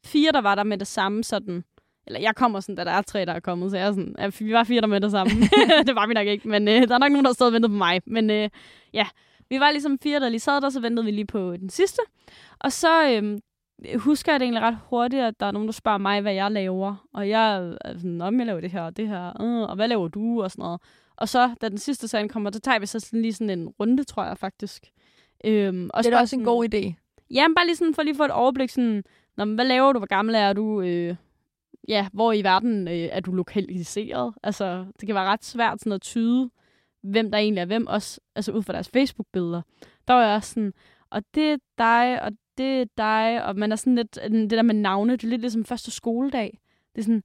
fire, 0.05 0.31
der 0.31 0.41
var 0.41 0.55
der 0.55 0.63
med 0.63 0.77
det 0.77 0.87
samme 0.87 1.23
sådan. 1.23 1.63
Eller 2.07 2.19
jeg 2.19 2.35
kommer 2.35 2.59
sådan, 2.59 2.75
da 2.75 2.83
der 2.83 2.91
er 2.91 3.01
tre, 3.01 3.25
der 3.25 3.33
er 3.33 3.39
kommet, 3.39 3.71
så 3.71 3.77
jeg 3.77 3.87
er 3.87 3.91
sådan, 3.91 4.15
ja, 4.19 4.29
vi 4.39 4.53
var 4.53 4.63
fire, 4.63 4.81
der 4.81 4.87
med 4.87 5.01
det 5.01 5.11
samme. 5.11 5.31
det 5.87 5.95
var 5.95 6.07
vi 6.07 6.13
nok 6.13 6.27
ikke, 6.27 6.47
men 6.47 6.67
øh, 6.67 6.87
der 6.87 6.93
er 6.95 6.99
nok 6.99 7.11
nogen, 7.11 7.25
der 7.25 7.33
stod 7.33 7.47
og 7.47 7.53
ventede 7.53 7.69
på 7.71 7.77
mig. 7.77 8.01
Men 8.07 8.29
øh, 8.29 8.49
ja, 8.93 9.07
vi 9.49 9.59
var 9.59 9.71
ligesom 9.71 9.99
fire, 10.03 10.19
der 10.19 10.29
lige 10.29 10.39
sad 10.39 10.61
der, 10.61 10.69
så 10.69 10.79
ventede 10.79 11.05
vi 11.05 11.11
lige 11.11 11.25
på 11.27 11.57
den 11.57 11.69
sidste. 11.69 12.01
Og 12.59 12.71
så 12.71 13.09
øhm, 13.09 13.39
husker 13.95 14.31
jeg 14.31 14.39
det 14.39 14.45
egentlig 14.45 14.61
ret 14.63 14.77
hurtigt, 14.89 15.23
at 15.23 15.39
der 15.39 15.45
er 15.45 15.51
nogen, 15.51 15.67
der 15.67 15.71
spørger 15.73 15.97
mig, 15.97 16.21
hvad 16.21 16.33
jeg 16.33 16.51
laver. 16.51 16.95
Og 17.13 17.29
jeg 17.29 17.55
er 17.81 17.93
sådan, 17.97 18.21
om 18.21 18.37
jeg 18.39 18.45
laver 18.47 18.61
det 18.61 18.71
her 18.71 18.81
og 18.81 18.97
det 18.97 19.07
her, 19.07 19.41
øh, 19.41 19.69
og 19.69 19.75
hvad 19.75 19.87
laver 19.87 20.07
du 20.07 20.43
og 20.43 20.51
sådan 20.51 20.61
noget. 20.63 20.81
Og 21.17 21.29
så, 21.29 21.49
da 21.61 21.69
den 21.69 21.77
sidste 21.77 22.07
så 22.07 22.27
kommer, 22.29 22.51
så 22.53 22.59
tager 22.59 22.79
vi 22.79 22.85
så 22.85 22.99
sådan 22.99 23.21
lige 23.21 23.33
sådan 23.33 23.59
en 23.59 23.67
runde, 23.67 24.03
tror 24.03 24.23
jeg 24.25 24.37
faktisk. 24.37 24.83
Øhm, 25.45 25.89
og 25.93 26.03
Det 26.03 26.09
er 26.11 26.15
da 26.15 26.21
også 26.21 26.35
en 26.35 26.45
sådan- 26.45 26.53
god 26.55 26.65
idé. 26.73 26.93
Ja, 27.31 27.45
bare 27.55 27.65
lige 27.65 27.75
sådan 27.75 27.93
for 27.95 28.01
lige 28.03 28.11
at 28.11 28.17
få 28.17 28.23
et 28.23 28.31
overblik. 28.31 28.69
Sådan, 28.69 29.03
Nå, 29.37 29.45
men 29.45 29.55
hvad 29.55 29.65
laver 29.65 29.93
du? 29.93 29.99
Hvor 29.99 30.07
gammel 30.07 30.35
er 30.35 30.53
du? 30.53 30.81
Øh, 30.81 31.15
ja, 31.87 32.07
hvor 32.13 32.33
i 32.33 32.43
verden 32.43 32.87
øh, 32.87 32.93
er 32.93 33.19
du 33.19 33.31
lokaliseret? 33.31 34.33
Altså, 34.43 34.85
det 34.99 35.07
kan 35.07 35.15
være 35.15 35.25
ret 35.25 35.45
svært 35.45 35.79
sådan 35.79 35.91
at 35.91 36.01
tyde, 36.01 36.49
hvem 37.01 37.31
der 37.31 37.37
egentlig 37.37 37.61
er 37.61 37.65
hvem, 37.65 37.87
også 37.87 38.19
altså 38.35 38.51
ud 38.51 38.63
fra 38.63 38.73
deres 38.73 38.89
Facebook-billeder. 38.89 39.61
Der 40.07 40.13
var 40.13 40.25
jeg 40.25 40.35
også 40.35 40.53
sådan, 40.53 40.73
og 41.09 41.23
det 41.35 41.51
er 41.51 41.57
dig, 41.77 42.21
og 42.21 42.31
det 42.57 42.81
er 42.81 42.85
dig, 42.97 43.45
og 43.45 43.55
man 43.55 43.71
er 43.71 43.75
sådan 43.75 43.95
lidt, 43.95 44.19
det 44.31 44.49
der 44.49 44.61
med 44.61 44.75
navne, 44.75 45.13
det 45.13 45.23
er 45.23 45.27
lidt 45.27 45.41
ligesom 45.41 45.65
første 45.65 45.91
skoledag. 45.91 46.59
Det 46.95 47.01
er 47.01 47.03
sådan, 47.03 47.23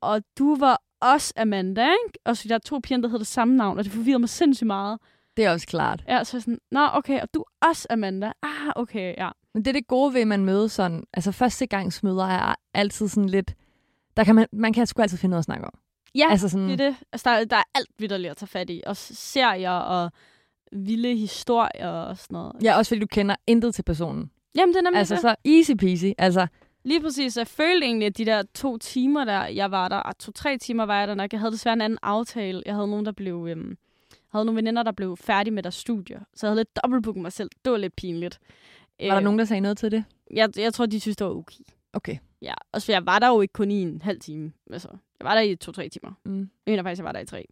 og 0.00 0.22
du 0.38 0.56
var 0.56 0.82
også 1.00 1.32
Amanda, 1.36 1.82
ikke? 1.82 2.18
Og 2.24 2.36
så 2.36 2.48
der 2.48 2.54
er 2.54 2.58
to 2.58 2.80
piger, 2.82 3.00
der 3.00 3.08
hedder 3.08 3.18
det 3.18 3.26
samme 3.26 3.56
navn, 3.56 3.78
og 3.78 3.84
det 3.84 3.92
forvirrer 3.92 4.18
mig 4.18 4.28
sindssygt 4.28 4.66
meget. 4.66 4.98
Det 5.36 5.44
er 5.44 5.52
også 5.52 5.66
klart. 5.66 6.04
Ja, 6.08 6.24
så 6.24 6.36
er 6.36 6.40
sådan, 6.40 6.58
nå, 6.70 6.88
okay, 6.92 7.20
og 7.20 7.28
du 7.34 7.40
er 7.40 7.66
også 7.68 7.86
Amanda. 7.90 8.32
Ah, 8.42 8.72
okay, 8.76 9.14
ja. 9.18 9.30
Men 9.58 9.64
det 9.64 9.70
er 9.70 9.72
det 9.72 9.86
gode 9.86 10.14
ved, 10.14 10.20
at 10.20 10.26
man 10.28 10.44
møder 10.44 10.66
sådan... 10.66 11.04
Altså, 11.14 11.32
førstegangsmøder 11.32 12.24
er 12.26 12.54
altid 12.74 13.08
sådan 13.08 13.28
lidt... 13.28 13.54
Der 14.16 14.24
kan 14.24 14.34
man, 14.34 14.46
man 14.52 14.72
kan 14.72 14.86
sgu 14.86 15.02
altid 15.02 15.18
finde 15.18 15.30
noget 15.30 15.38
at 15.40 15.44
snakke 15.44 15.64
om. 15.66 15.72
Ja, 16.14 16.26
altså 16.30 16.48
sådan, 16.48 16.68
Det 16.68 16.80
er 16.80 16.88
det. 16.90 16.96
Altså, 17.12 17.30
der, 17.30 17.36
er- 17.36 17.44
der 17.44 17.56
er 17.56 17.62
alt 17.74 17.88
vidderligt 17.98 18.30
at 18.30 18.36
tage 18.36 18.48
fat 18.48 18.70
i. 18.70 18.82
Også 18.86 19.14
serier 19.14 19.70
og 19.70 20.10
vilde 20.72 21.16
historier 21.16 21.88
og 21.88 22.18
sådan 22.18 22.34
noget. 22.34 22.52
Ja, 22.62 22.76
også 22.76 22.88
fordi 22.90 23.00
du 23.00 23.06
kender 23.06 23.36
intet 23.46 23.74
til 23.74 23.82
personen. 23.82 24.30
Jamen, 24.54 24.72
det 24.72 24.78
er 24.78 24.82
nemlig 24.82 24.98
Altså, 24.98 25.14
det. 25.14 25.22
så 25.22 25.34
easy 25.44 25.70
peasy. 25.78 26.04
Altså, 26.18 26.46
Lige 26.84 27.00
præcis. 27.02 27.36
Jeg 27.36 27.46
følte 27.46 27.86
egentlig, 27.86 28.06
at 28.06 28.18
de 28.18 28.24
der 28.24 28.42
to 28.54 28.78
timer 28.78 29.24
der, 29.24 29.46
jeg 29.46 29.70
var 29.70 29.88
der, 29.88 29.96
ah, 30.06 30.12
to-tre 30.18 30.58
timer 30.58 30.84
var 30.86 30.98
jeg 30.98 31.08
der 31.08 31.14
nok. 31.14 31.32
Jeg 31.32 31.40
havde 31.40 31.52
desværre 31.52 31.72
en 31.72 31.80
anden 31.80 31.98
aftale. 32.02 32.62
Jeg 32.66 32.74
havde 32.74 32.88
nogen, 32.88 33.06
der 33.06 33.12
blev... 33.12 33.46
Øhm, 33.50 33.76
havde 34.32 34.44
nogle 34.44 34.56
veninder, 34.56 34.82
der 34.82 34.92
blev 34.92 35.16
færdige 35.16 35.54
med 35.54 35.62
deres 35.62 35.74
studier. 35.74 36.20
Så 36.34 36.46
jeg 36.46 36.50
havde 36.50 36.60
lidt 36.60 36.76
dobbeltbooket 36.82 37.22
mig 37.22 37.32
selv. 37.32 37.50
Det 37.64 37.72
var 37.72 37.78
lidt 37.78 37.96
pinligt. 37.96 38.38
Var 39.00 39.14
der 39.14 39.20
nogen, 39.20 39.38
der 39.38 39.44
sagde 39.44 39.60
noget 39.60 39.78
til 39.78 39.90
det? 39.90 40.04
Jeg, 40.30 40.48
jeg 40.56 40.74
tror, 40.74 40.86
de 40.86 41.00
synes, 41.00 41.16
det 41.16 41.26
var 41.26 41.32
okay. 41.32 41.64
Okay. 41.92 42.16
Ja, 42.42 42.54
også 42.72 42.84
for 42.84 42.92
jeg 42.92 43.06
var 43.06 43.18
der 43.18 43.28
jo 43.28 43.40
ikke 43.40 43.52
kun 43.52 43.70
i 43.70 43.82
en 43.82 44.02
halv 44.02 44.20
time. 44.20 44.52
Altså, 44.72 44.88
jeg 45.20 45.24
var 45.24 45.34
der 45.34 45.40
i 45.40 45.56
to-tre 45.56 45.88
timer. 45.88 46.12
Mm. 46.24 46.38
Jeg 46.38 46.48
mener 46.66 46.82
faktisk, 46.82 46.98
jeg 46.98 47.04
var 47.04 47.12
der 47.12 47.20
i 47.20 47.26
tre. 47.26 47.46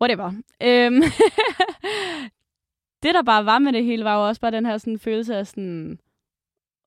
Whatever. 0.00 0.32
Øhm, 0.62 0.94
det, 3.02 3.14
der 3.14 3.22
bare 3.22 3.46
var 3.46 3.58
med 3.58 3.72
det 3.72 3.84
hele, 3.84 4.04
var 4.04 4.16
jo 4.16 4.28
også 4.28 4.40
bare 4.40 4.50
den 4.50 4.66
her 4.66 4.78
sådan, 4.78 4.98
følelse 4.98 5.36
af 5.36 5.46
sådan, 5.46 5.98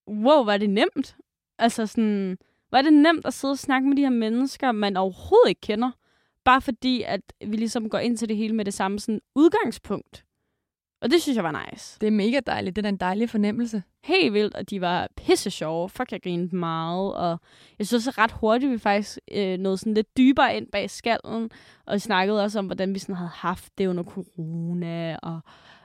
wow, 0.08 0.44
var 0.44 0.58
det 0.58 0.70
nemt? 0.70 1.16
Altså 1.58 1.88
sådan, 1.88 2.38
var 2.72 2.82
det 2.82 2.94
nemt 2.94 3.26
at 3.26 3.34
sidde 3.34 3.52
og 3.52 3.58
snakke 3.58 3.88
med 3.88 3.98
de 3.98 4.02
her 4.02 4.10
mennesker, 4.10 4.72
man 4.72 4.98
overhovedet 4.98 5.50
ikke 5.50 5.62
kender? 5.62 5.92
Bare 6.44 6.62
fordi, 6.62 7.02
at 7.02 7.22
vi 7.48 7.58
ligesom 7.58 7.90
går 7.90 8.00
ind 8.00 8.18
til 8.18 8.30
det 8.30 8.38
hele 8.38 8.56
med 8.56 8.66
det 8.66 8.74
samme 8.74 9.00
sådan, 9.00 9.22
udgangspunkt. 9.36 10.26
Og 11.06 11.12
det 11.12 11.22
synes 11.22 11.36
jeg 11.36 11.44
var 11.44 11.66
nice. 11.72 11.98
Det 12.02 12.08
er 12.08 12.12
mega 12.12 12.40
dejligt. 12.48 12.76
Det 12.76 12.82
er 12.82 12.84
da 12.84 12.90
en 12.90 12.98
dejlig 12.98 13.30
fornemmelse. 13.30 13.84
Helt 14.04 14.34
vildt, 14.34 14.56
og 14.56 14.70
de 14.70 14.82
var 14.82 15.08
pisse 15.18 15.50
sjove. 15.52 15.90
Fuck, 15.90 16.12
jeg 16.12 16.22
grinede 16.22 16.56
meget. 16.56 17.14
Og 17.14 17.40
jeg 17.80 17.88
synes 17.88 18.08
også 18.08 18.22
ret 18.22 18.32
hurtigt, 18.32 18.72
vi 18.72 18.78
faktisk 18.78 19.20
øh, 19.32 19.58
nåede 19.58 19.78
sådan 19.78 19.94
lidt 19.94 20.18
dybere 20.18 20.58
ind 20.58 20.68
bag 20.72 20.90
skallen. 20.90 21.50
Og 21.86 21.94
vi 21.94 22.00
snakkede 22.00 22.44
også 22.44 22.60
om, 22.60 22.66
hvordan 22.66 22.94
vi 22.94 23.00
sådan 23.00 23.16
havde 23.16 23.32
haft 23.34 23.78
det 23.78 23.88
under 23.88 24.04
corona. 24.04 25.18
Og 25.18 25.40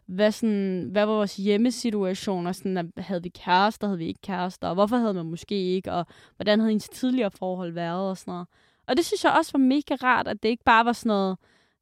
hvad, 0.07 0.33
sådan, 0.33 0.89
hvad 0.93 1.07
var 1.07 1.15
vores 1.15 1.37
hjemmesituationer? 1.37 2.53
Sådan, 2.53 2.77
at 2.77 2.87
havde 2.99 3.23
vi 3.23 3.29
kærester, 3.29 3.87
havde 3.87 3.99
vi 3.99 4.07
ikke 4.07 4.23
kærester? 4.23 4.69
Og 4.69 4.75
hvorfor 4.75 4.97
havde 4.97 5.15
man 5.15 5.27
måske 5.27 5.75
ikke? 5.75 5.93
Og 5.93 6.07
hvordan 6.37 6.61
havde 6.61 6.73
ens 6.73 6.89
tidligere 6.89 7.31
forhold 7.31 7.73
været? 7.73 8.11
Og 8.11 8.17
sådan 8.17 8.33
noget. 8.33 8.49
Og 8.89 8.97
det 8.97 9.05
synes 9.05 9.25
jeg 9.25 9.33
også 9.33 9.53
var 9.55 9.65
mega 9.65 9.95
rart, 9.95 10.29
at 10.29 10.43
det 10.43 10.49
ikke 10.49 10.65
bare 10.65 10.85
var 10.85 10.93
sådan 10.93 11.09
noget, 11.09 11.37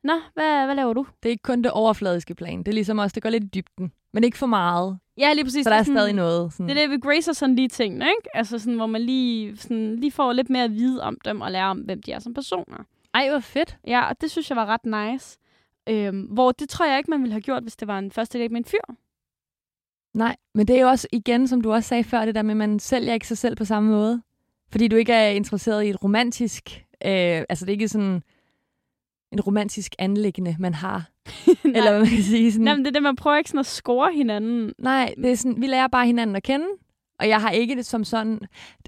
Nå, 0.05 0.13
hvad, 0.35 0.65
hvad 0.65 0.75
laver 0.75 0.93
du? 0.93 1.07
Det 1.23 1.29
er 1.29 1.31
ikke 1.31 1.43
kun 1.43 1.63
det 1.63 1.71
overfladiske 1.71 2.35
plan. 2.35 2.59
Det 2.59 2.69
er 2.69 2.73
ligesom 2.73 2.99
også, 2.99 3.15
det 3.15 3.23
går 3.23 3.31
lidt 3.31 3.45
i 3.45 3.47
dybden. 3.47 3.93
Men 4.13 4.25
ikke 4.25 4.39
for 4.39 4.47
meget. 4.47 4.99
Ja, 5.19 5.33
lige 5.33 5.45
præcis. 5.45 5.65
Så 5.65 5.71
der 5.71 5.77
er 5.77 5.83
sådan- 5.83 5.97
stadig 5.97 6.15
noget. 6.15 6.53
Sådan. 6.53 6.69
Det 6.69 6.77
er 6.77 6.81
det, 6.83 6.91
vi 6.91 6.99
gracer 6.99 7.33
sådan 7.33 7.55
lige 7.55 7.69
tingene, 7.69 8.05
ikke? 8.05 8.37
Altså 8.37 8.59
sådan, 8.59 8.75
hvor 8.77 8.87
man 8.87 9.01
lige, 9.01 9.57
sådan, 9.57 9.97
lige 9.97 10.11
får 10.11 10.33
lidt 10.33 10.51
mere 10.51 10.65
at 10.65 10.73
vide 10.75 11.03
om 11.03 11.19
dem, 11.25 11.41
og 11.41 11.51
lære 11.53 11.67
om, 11.67 11.79
hvem 11.79 12.03
de 12.03 12.13
er 12.13 12.19
som 12.19 12.35
personer. 12.35 12.79
Ej, 13.15 13.31
hvor 13.31 13.41
fedt. 13.41 13.79
Ja, 13.87 14.09
og 14.09 14.21
det 14.21 14.31
synes 14.31 14.51
jeg 14.51 14.57
var 14.57 14.67
ret 14.67 15.13
nice. 15.13 15.39
Øhm, 15.89 16.21
hvor 16.21 16.53
det 16.53 16.69
tror 16.69 16.87
jeg 16.87 16.99
ikke, 16.99 17.11
man 17.11 17.21
ville 17.21 17.33
have 17.33 17.41
gjort, 17.43 17.63
hvis 17.63 17.77
det 17.77 17.89
var 17.89 17.99
en 17.99 18.11
første 18.13 18.39
date 18.39 18.53
med 18.53 18.59
en 18.61 18.65
fyr. 18.65 18.95
Nej, 20.15 20.37
men 20.55 20.69
det 20.69 20.77
er 20.77 20.81
jo 20.81 20.89
også 20.89 21.09
igen, 21.13 21.49
som 21.49 21.61
du 21.61 21.73
også 21.73 21.89
sagde 21.89 22.05
før, 22.05 22.25
det 22.25 22.35
der 22.35 22.43
med, 22.43 22.51
at 22.51 22.57
man 22.57 22.79
sælger 22.79 23.15
ikke 23.15 23.29
sig 23.29 23.39
selv 23.39 23.57
på 23.57 23.65
samme 23.65 23.91
måde. 23.91 24.23
Fordi 24.71 24.89
du 24.89 24.97
ikke 24.97 25.13
er 25.13 25.29
interesseret 25.31 25.85
i 25.85 25.89
et 25.89 26.05
romantisk... 26.05 26.71
Øh, 27.05 27.45
altså 27.49 27.65
det 27.65 27.69
er 27.69 27.75
ikke 27.75 27.89
sådan 27.89 28.23
en 29.33 29.41
romantisk 29.41 29.95
anlæggende, 29.99 30.57
man 30.59 30.75
har. 30.75 31.11
Eller 31.65 31.91
hvad 31.91 32.01
man 32.01 32.09
kan 32.09 32.23
sige. 32.23 32.53
Sådan, 32.53 32.65
Nej, 32.65 32.75
men 32.75 32.85
det 32.85 32.91
er 32.91 32.93
det, 32.93 33.03
man 33.03 33.17
prøver 33.17 33.37
ikke 33.37 33.51
sådan 33.51 33.61
at 33.61 33.67
score 33.67 34.13
hinanden. 34.13 34.73
Nej, 34.79 35.15
det 35.17 35.31
er 35.31 35.37
sådan, 35.37 35.63
vi 35.63 35.67
lærer 35.67 35.89
bare 35.89 36.07
hinanden 36.07 36.37
at 36.37 36.43
kende, 36.43 36.67
og 37.21 37.29
jeg 37.29 37.41
har 37.41 37.51
ikke 37.51 37.77
det 37.77 37.87
som 37.87 38.05
sådan... 38.05 38.41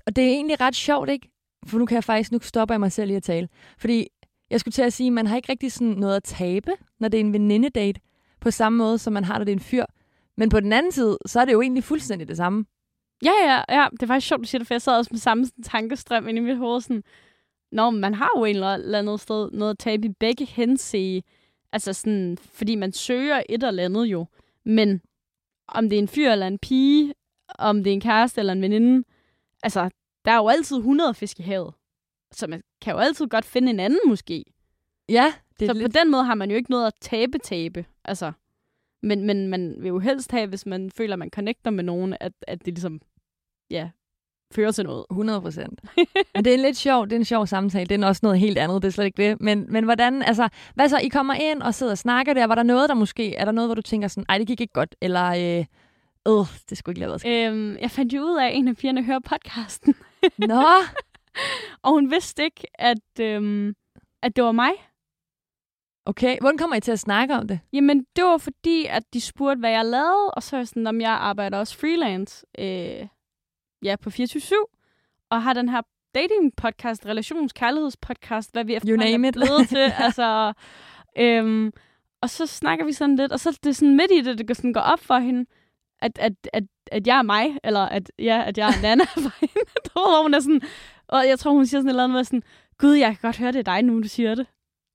Og 0.06 0.16
det 0.16 0.24
er 0.24 0.28
egentlig 0.28 0.60
ret 0.60 0.76
sjovt, 0.76 1.10
ikke? 1.10 1.30
For 1.66 1.78
nu 1.78 1.86
kan 1.86 1.94
jeg 1.94 2.04
faktisk, 2.04 2.32
nu 2.32 2.38
stopper 2.42 2.74
jeg 2.74 2.80
mig 2.80 2.92
selv 2.92 3.10
i 3.10 3.14
at 3.14 3.22
tale. 3.22 3.48
Fordi 3.78 4.06
jeg 4.50 4.60
skulle 4.60 4.72
til 4.72 4.82
at 4.82 4.92
sige, 4.92 5.06
at 5.06 5.12
man 5.12 5.26
har 5.26 5.36
ikke 5.36 5.52
rigtig 5.52 5.72
sådan 5.72 5.88
noget 5.88 6.16
at 6.16 6.24
tabe, 6.24 6.70
når 7.00 7.08
det 7.08 7.20
er 7.20 7.24
en 7.24 7.32
venindedate, 7.32 8.00
på 8.40 8.50
samme 8.50 8.78
måde, 8.78 8.98
som 8.98 9.12
man 9.12 9.24
har, 9.24 9.38
når 9.38 9.44
det 9.44 9.52
er 9.52 9.56
en 9.56 9.60
fyr. 9.60 9.84
Men 10.36 10.48
på 10.48 10.60
den 10.60 10.72
anden 10.72 10.92
side, 10.92 11.18
så 11.26 11.40
er 11.40 11.44
det 11.44 11.52
jo 11.52 11.60
egentlig 11.60 11.84
fuldstændig 11.84 12.28
det 12.28 12.36
samme. 12.36 12.64
Ja, 13.24 13.32
ja, 13.44 13.80
ja. 13.80 13.88
Det 13.90 14.02
er 14.02 14.06
faktisk 14.06 14.28
sjovt, 14.28 14.40
du 14.40 14.48
siger 14.48 14.58
det, 14.58 14.66
for 14.66 14.74
jeg 14.74 14.82
sad 14.82 14.96
også 14.98 15.08
med 15.12 15.18
samme 15.18 15.46
sådan 15.46 15.64
tankestrøm 15.64 16.28
inde 16.28 16.40
i 16.40 16.44
mit 16.44 16.56
hoved. 16.56 16.80
Sådan, 16.80 17.02
Nå, 17.72 17.90
men 17.90 18.00
man 18.00 18.14
har 18.14 18.30
jo 18.36 18.44
en 18.44 18.56
eller 18.56 18.98
andet 18.98 19.20
sted 19.20 19.50
noget 19.52 19.70
at 19.70 19.78
tabe 19.78 20.06
i 20.06 20.12
begge 20.12 20.44
hense. 20.44 21.22
Altså 21.72 21.92
sådan, 21.92 22.38
fordi 22.40 22.74
man 22.74 22.92
søger 22.92 23.42
et 23.48 23.62
eller 23.62 23.84
andet 23.84 24.04
jo. 24.06 24.26
Men 24.64 25.00
om 25.68 25.88
det 25.88 25.96
er 25.96 26.02
en 26.02 26.08
fyr 26.08 26.30
eller 26.30 26.46
en 26.46 26.58
pige, 26.58 27.14
om 27.58 27.84
det 27.84 27.90
er 27.90 27.94
en 27.94 28.00
kæreste 28.00 28.40
eller 28.40 28.52
en 28.52 28.62
veninde, 28.62 29.04
altså, 29.62 29.90
der 30.24 30.30
er 30.30 30.36
jo 30.36 30.48
altid 30.48 30.76
100 30.76 31.14
fisk 31.14 31.40
i 31.40 31.42
havet. 31.42 31.74
Så 32.32 32.46
man 32.46 32.62
kan 32.80 32.92
jo 32.92 32.98
altid 32.98 33.26
godt 33.26 33.44
finde 33.44 33.70
en 33.70 33.80
anden 33.80 34.00
måske. 34.06 34.44
Ja, 35.08 35.34
det 35.60 35.68
så 35.68 35.72
lidt... 35.72 35.84
på 35.84 35.98
den 35.98 36.10
måde 36.10 36.24
har 36.24 36.34
man 36.34 36.50
jo 36.50 36.56
ikke 36.56 36.70
noget 36.70 36.86
at 36.86 36.94
tabe-tabe. 37.00 37.86
Altså, 38.04 38.32
men, 39.02 39.24
men 39.24 39.48
man 39.48 39.76
vil 39.78 39.88
jo 39.88 39.98
helst 39.98 40.30
have, 40.30 40.46
hvis 40.46 40.66
man 40.66 40.90
føler, 40.90 41.12
at 41.12 41.18
man 41.18 41.30
connecter 41.30 41.70
med 41.70 41.84
nogen, 41.84 42.16
at, 42.20 42.32
at 42.46 42.58
det 42.58 42.74
ligesom, 42.74 43.00
ja, 43.70 43.90
fører 44.54 44.72
til 44.72 44.84
noget. 44.84 45.04
100 45.10 45.40
procent. 45.40 45.80
Men 46.34 46.44
det 46.44 46.54
er 46.54 46.58
lidt 46.58 46.76
sjovt, 46.76 47.10
det 47.10 47.16
er 47.16 47.20
en 47.20 47.24
sjov 47.24 47.46
samtale. 47.46 47.86
Det 47.86 48.02
er 48.02 48.06
også 48.06 48.20
noget 48.22 48.38
helt 48.38 48.58
andet, 48.58 48.82
det 48.82 48.88
er 48.88 48.92
slet 48.92 49.04
ikke 49.04 49.28
det. 49.28 49.40
Men, 49.40 49.66
men 49.68 49.84
hvordan, 49.84 50.22
altså, 50.22 50.48
hvad 50.74 50.88
så, 50.88 50.98
I 50.98 51.08
kommer 51.08 51.34
ind 51.34 51.62
og 51.62 51.74
sidder 51.74 51.92
og 51.92 51.98
snakker 51.98 52.34
der. 52.34 52.46
Var 52.46 52.54
der 52.54 52.62
noget, 52.62 52.88
der 52.88 52.94
måske, 52.94 53.34
er 53.34 53.44
der 53.44 53.52
noget, 53.52 53.68
hvor 53.68 53.74
du 53.74 53.82
tænker 53.82 54.08
sådan, 54.08 54.24
ej, 54.28 54.38
det 54.38 54.46
gik 54.46 54.60
ikke 54.60 54.72
godt, 54.72 54.96
eller, 55.00 55.26
øh, 55.26 55.64
øh 56.28 56.46
det 56.70 56.78
skulle 56.78 56.92
ikke 56.92 57.00
lade 57.00 57.18
være. 57.24 57.46
Øhm, 57.46 57.76
jeg 57.80 57.90
fandt 57.90 58.12
jo 58.12 58.22
ud 58.22 58.38
af, 58.38 58.46
at 58.46 58.56
en 58.56 58.68
af 58.68 58.76
pigerne 58.76 59.04
hører 59.04 59.18
podcasten. 59.18 59.94
Nå, 60.38 60.64
og 61.82 61.90
hun 61.90 62.10
vidste 62.10 62.44
ikke, 62.44 62.66
at, 62.74 63.20
øhm, 63.20 63.74
at 64.22 64.36
det 64.36 64.44
var 64.44 64.52
mig. 64.52 64.70
Okay, 66.06 66.38
hvordan 66.40 66.58
kommer 66.58 66.76
I 66.76 66.80
til 66.80 66.92
at 66.92 66.98
snakke 66.98 67.34
om 67.34 67.48
det? 67.48 67.60
Jamen, 67.72 68.06
det 68.16 68.24
var 68.24 68.38
fordi, 68.38 68.86
at 68.86 69.02
de 69.14 69.20
spurgte, 69.20 69.60
hvad 69.60 69.70
jeg 69.70 69.84
lavede, 69.84 70.30
og 70.30 70.42
så 70.42 70.56
er 70.56 70.60
jeg 70.60 70.68
sådan, 70.68 70.86
om 70.86 71.00
jeg 71.00 71.10
arbejder 71.10 71.58
også 71.58 71.78
freelance 71.78 72.46
øh, 72.58 73.06
ja, 73.82 73.96
på 73.96 74.10
24-7, 74.10 74.54
og 75.30 75.42
har 75.42 75.52
den 75.52 75.68
her 75.68 75.82
dating-podcast, 76.18 77.06
relations 77.06 77.52
kærlighedspodcast, 77.52 78.52
hvad 78.52 78.64
vi 78.64 78.74
efterhånden 78.74 79.24
er 79.24 79.30
blevet 79.32 79.68
til. 79.68 79.92
altså, 80.04 80.52
øhm, 81.18 81.72
og 82.22 82.30
så 82.30 82.46
snakker 82.46 82.84
vi 82.84 82.92
sådan 82.92 83.16
lidt, 83.16 83.32
og 83.32 83.40
så 83.40 83.48
er 83.48 83.52
det 83.64 83.76
sådan 83.76 83.96
midt 83.96 84.10
i 84.10 84.20
det, 84.20 84.48
det 84.48 84.56
sådan 84.56 84.72
går 84.72 84.80
op 84.80 85.00
for 85.00 85.18
hende, 85.18 85.46
at, 86.02 86.18
at, 86.18 86.32
at, 86.52 86.64
at 86.92 87.06
jeg 87.06 87.18
er 87.18 87.22
mig, 87.22 87.58
eller 87.64 87.80
at, 87.80 88.12
ja, 88.18 88.44
at 88.46 88.58
jeg 88.58 88.68
er 88.68 88.82
Nana 88.82 89.04
for 89.04 89.40
hende. 89.40 89.70
hvor 89.92 90.22
hun 90.22 90.34
er 90.34 90.40
sådan, 90.40 90.60
og 91.08 91.28
jeg 91.28 91.38
tror, 91.38 91.52
hun 91.52 91.66
siger 91.66 91.80
sådan 91.80 91.88
et 91.88 91.92
eller 91.92 92.04
andet 92.04 92.16
med 92.16 92.24
sådan, 92.24 92.42
Gud, 92.78 92.92
jeg 92.92 93.08
kan 93.08 93.18
godt 93.22 93.38
høre, 93.38 93.52
det 93.52 93.58
er 93.58 93.74
dig 93.74 93.82
nu, 93.82 94.02
du 94.02 94.08
siger 94.08 94.34
det. 94.34 94.46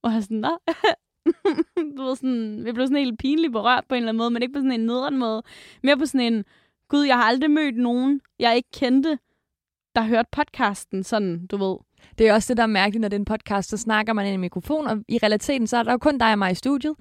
Og 0.04 0.12
jeg 0.12 0.18
er 0.18 0.22
sådan, 0.22 0.38
nå. 0.38 0.58
du 1.98 2.04
ved, 2.04 2.16
sådan, 2.16 2.66
vi 2.66 2.72
blev 2.72 2.88
sådan 2.88 3.04
helt 3.04 3.20
pinligt 3.20 3.54
berørt 3.54 3.86
på 3.90 3.96
en 3.96 3.98
eller 3.98 4.10
anden 4.10 4.18
måde, 4.18 4.30
men 4.30 4.42
ikke 4.42 4.54
på 4.54 4.60
sådan 4.60 4.72
en 4.72 4.86
nederen 4.86 5.18
måde. 5.18 5.44
Mere 5.84 5.98
på 5.98 6.06
sådan 6.06 6.34
en, 6.34 6.46
Gud, 6.90 7.04
jeg 7.04 7.16
har 7.16 7.24
aldrig 7.24 7.52
mødt 7.52 7.78
nogen, 7.78 8.22
jeg 8.40 8.56
ikke 8.56 8.70
kendte, 8.74 9.20
der 9.96 10.02
hørte 10.02 10.30
podcasten, 10.32 11.04
sådan, 11.04 11.48
du 11.48 11.58
ved. 11.58 11.78
Det 12.18 12.28
er 12.28 12.34
også 12.34 12.54
det, 12.54 12.58
der 12.58 12.64
er 12.64 12.68
mærkeligt, 12.68 13.02
når 13.02 13.08
det 13.08 13.16
er 13.16 13.20
en 13.20 13.26
podcast, 13.26 13.70
så 13.70 13.78
snakker 13.78 14.14
man 14.14 14.28
i 14.28 14.30
en 14.30 14.40
mikrofon, 14.40 14.88
og 14.88 14.98
i 15.08 15.18
realiteten, 15.18 15.68
så 15.68 15.78
er 15.78 15.84
der 15.84 15.92
jo 15.92 15.98
kun 15.98 16.18
dig 16.18 16.32
og 16.32 16.40
mig 16.40 16.52
i 16.52 16.56
studiet, 16.56 16.96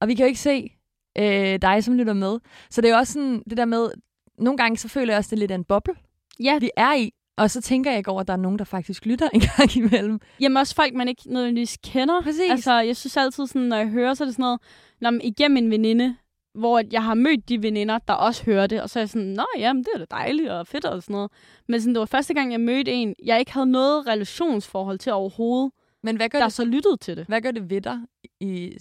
og 0.00 0.08
vi 0.08 0.14
kan 0.14 0.24
jo 0.24 0.28
ikke 0.28 0.40
se 0.40 0.72
øh, 1.18 1.58
dig, 1.62 1.84
som 1.84 1.94
lytter 1.94 2.12
med. 2.12 2.38
Så 2.70 2.80
det 2.80 2.90
er 2.90 2.96
også 2.96 3.12
sådan, 3.12 3.42
det 3.50 3.56
der 3.56 3.64
med, 3.64 3.90
nogle 4.38 4.56
gange 4.56 4.76
så 4.76 4.88
føler 4.88 5.12
jeg 5.12 5.18
også, 5.18 5.30
det 5.30 5.36
er 5.36 5.40
lidt 5.40 5.50
af 5.50 5.54
en 5.54 5.64
boble, 5.64 5.94
ja. 6.40 6.58
vi 6.58 6.70
er 6.76 6.94
i. 6.94 7.12
Og 7.36 7.50
så 7.50 7.60
tænker 7.60 7.90
jeg 7.90 7.98
ikke 7.98 8.10
over, 8.10 8.20
at 8.20 8.26
der 8.26 8.32
er 8.32 8.38
nogen, 8.38 8.58
der 8.58 8.64
faktisk 8.64 9.06
lytter 9.06 9.28
en 9.34 9.40
gang 9.40 9.76
imellem. 9.76 10.20
Jamen 10.40 10.56
også 10.56 10.74
folk, 10.74 10.94
man 10.94 11.08
ikke 11.08 11.22
nødvendigvis 11.26 11.78
kender. 11.84 12.22
Præcis. 12.22 12.50
Altså, 12.50 12.80
jeg 12.80 12.96
synes 12.96 13.16
altid, 13.16 13.46
sådan, 13.46 13.62
når 13.62 13.76
jeg 13.76 13.88
hører, 13.88 14.14
så 14.14 14.24
er 14.24 14.26
det 14.26 14.34
sådan 14.34 14.42
noget, 14.42 14.60
når 15.00 15.10
man 15.10 15.20
igennem 15.24 15.56
en 15.56 15.70
veninde, 15.70 16.16
hvor 16.54 16.82
jeg 16.92 17.04
har 17.04 17.14
mødt 17.14 17.48
de 17.48 17.62
veninder, 17.62 17.98
der 17.98 18.14
også 18.14 18.44
hører 18.44 18.66
det, 18.66 18.82
og 18.82 18.90
så 18.90 18.98
er 18.98 19.00
jeg 19.00 19.08
sådan, 19.08 19.28
nå 19.28 19.46
jamen, 19.58 19.84
det 19.84 19.90
er 19.94 19.98
da 19.98 20.04
dejligt 20.10 20.50
og 20.50 20.66
fedt 20.66 20.84
og 20.84 21.02
sådan 21.02 21.14
noget. 21.14 21.30
Men 21.68 21.80
sådan, 21.80 21.94
det 21.94 22.00
var 22.00 22.06
første 22.06 22.34
gang, 22.34 22.52
jeg 22.52 22.60
mødte 22.60 22.92
en, 22.92 23.14
jeg 23.24 23.38
ikke 23.38 23.52
havde 23.52 23.66
noget 23.66 24.06
relationsforhold 24.06 24.98
til 24.98 25.12
overhovedet, 25.12 25.72
Men 26.02 26.16
hvad 26.16 26.28
gør, 26.28 26.38
der 26.38 26.46
det, 26.46 26.52
så 26.52 26.64
lyttede 26.64 26.96
til 26.96 27.16
det. 27.16 27.26
hvad 27.26 27.40
gør 27.40 27.50
det 27.50 27.70
ved 27.70 27.80
dig 27.80 27.98
i 28.40 28.76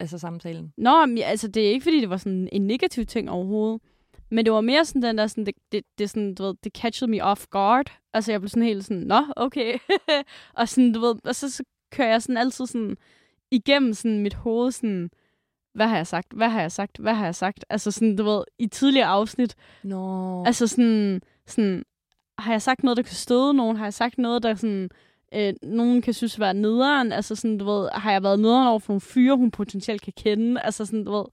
altså, 0.00 0.18
samtalen? 0.18 0.72
Nå, 0.76 1.06
men, 1.06 1.18
altså, 1.18 1.48
det 1.48 1.66
er 1.66 1.70
ikke, 1.70 1.82
fordi 1.82 2.00
det 2.00 2.10
var 2.10 2.16
sådan 2.16 2.48
en 2.52 2.66
negativ 2.66 3.06
ting 3.06 3.30
overhovedet. 3.30 3.80
Men 4.30 4.44
det 4.44 4.52
var 4.52 4.60
mere 4.60 4.84
sådan 4.84 5.02
den 5.02 5.18
der, 5.18 5.26
sådan, 5.26 5.46
det, 5.46 5.54
det, 5.72 5.82
det, 5.98 6.10
sådan, 6.10 6.34
du 6.34 6.42
ved, 6.42 6.54
det 6.64 6.72
catchede 6.76 7.10
me 7.10 7.24
off 7.24 7.46
guard. 7.50 7.92
Altså, 8.12 8.32
jeg 8.32 8.40
blev 8.40 8.48
sådan 8.48 8.62
helt 8.62 8.84
sådan, 8.84 9.02
nå, 9.02 9.24
okay. 9.36 9.78
og 10.58 10.68
sådan, 10.68 10.92
du 10.92 11.00
ved, 11.00 11.14
og 11.24 11.34
så, 11.34 11.50
så 11.50 11.64
kører 11.92 12.08
jeg 12.08 12.22
sådan 12.22 12.36
altid 12.36 12.66
sådan 12.66 12.96
igennem 13.50 13.94
sådan 13.94 14.20
mit 14.20 14.34
hoved, 14.34 14.72
sådan, 14.72 15.10
hvad 15.74 15.86
har 15.86 15.96
jeg 15.96 16.06
sagt, 16.06 16.32
hvad 16.32 16.48
har 16.48 16.60
jeg 16.60 16.72
sagt, 16.72 16.98
hvad 16.98 17.14
har 17.14 17.24
jeg 17.24 17.34
sagt? 17.34 17.64
Altså 17.70 17.90
sådan, 17.90 18.16
du 18.16 18.24
ved, 18.24 18.44
i 18.58 18.66
tidligere 18.66 19.06
afsnit. 19.06 19.54
Nå. 19.82 20.44
Altså 20.44 20.66
sådan, 20.66 21.22
sådan, 21.46 21.84
har 22.38 22.52
jeg 22.52 22.62
sagt 22.62 22.84
noget, 22.84 22.96
der 22.96 23.02
kan 23.02 23.14
støde 23.14 23.54
nogen? 23.54 23.76
Har 23.76 23.84
jeg 23.84 23.94
sagt 23.94 24.18
noget, 24.18 24.42
der 24.42 24.54
sådan, 24.54 24.90
øh, 25.34 25.52
nogen 25.62 26.02
kan 26.02 26.14
synes 26.14 26.40
være 26.40 26.54
nederen? 26.54 27.12
Altså 27.12 27.34
sådan, 27.34 27.58
du 27.58 27.64
ved, 27.64 27.88
har 27.92 28.12
jeg 28.12 28.22
været 28.22 28.40
nederen 28.40 28.68
over 28.68 28.78
for 28.78 28.92
nogle 28.92 29.00
fyre, 29.00 29.36
hun 29.36 29.50
potentielt 29.50 30.02
kan 30.02 30.12
kende? 30.16 30.60
Altså 30.60 30.84
sådan, 30.84 31.04
du 31.04 31.12
ved, 31.12 31.24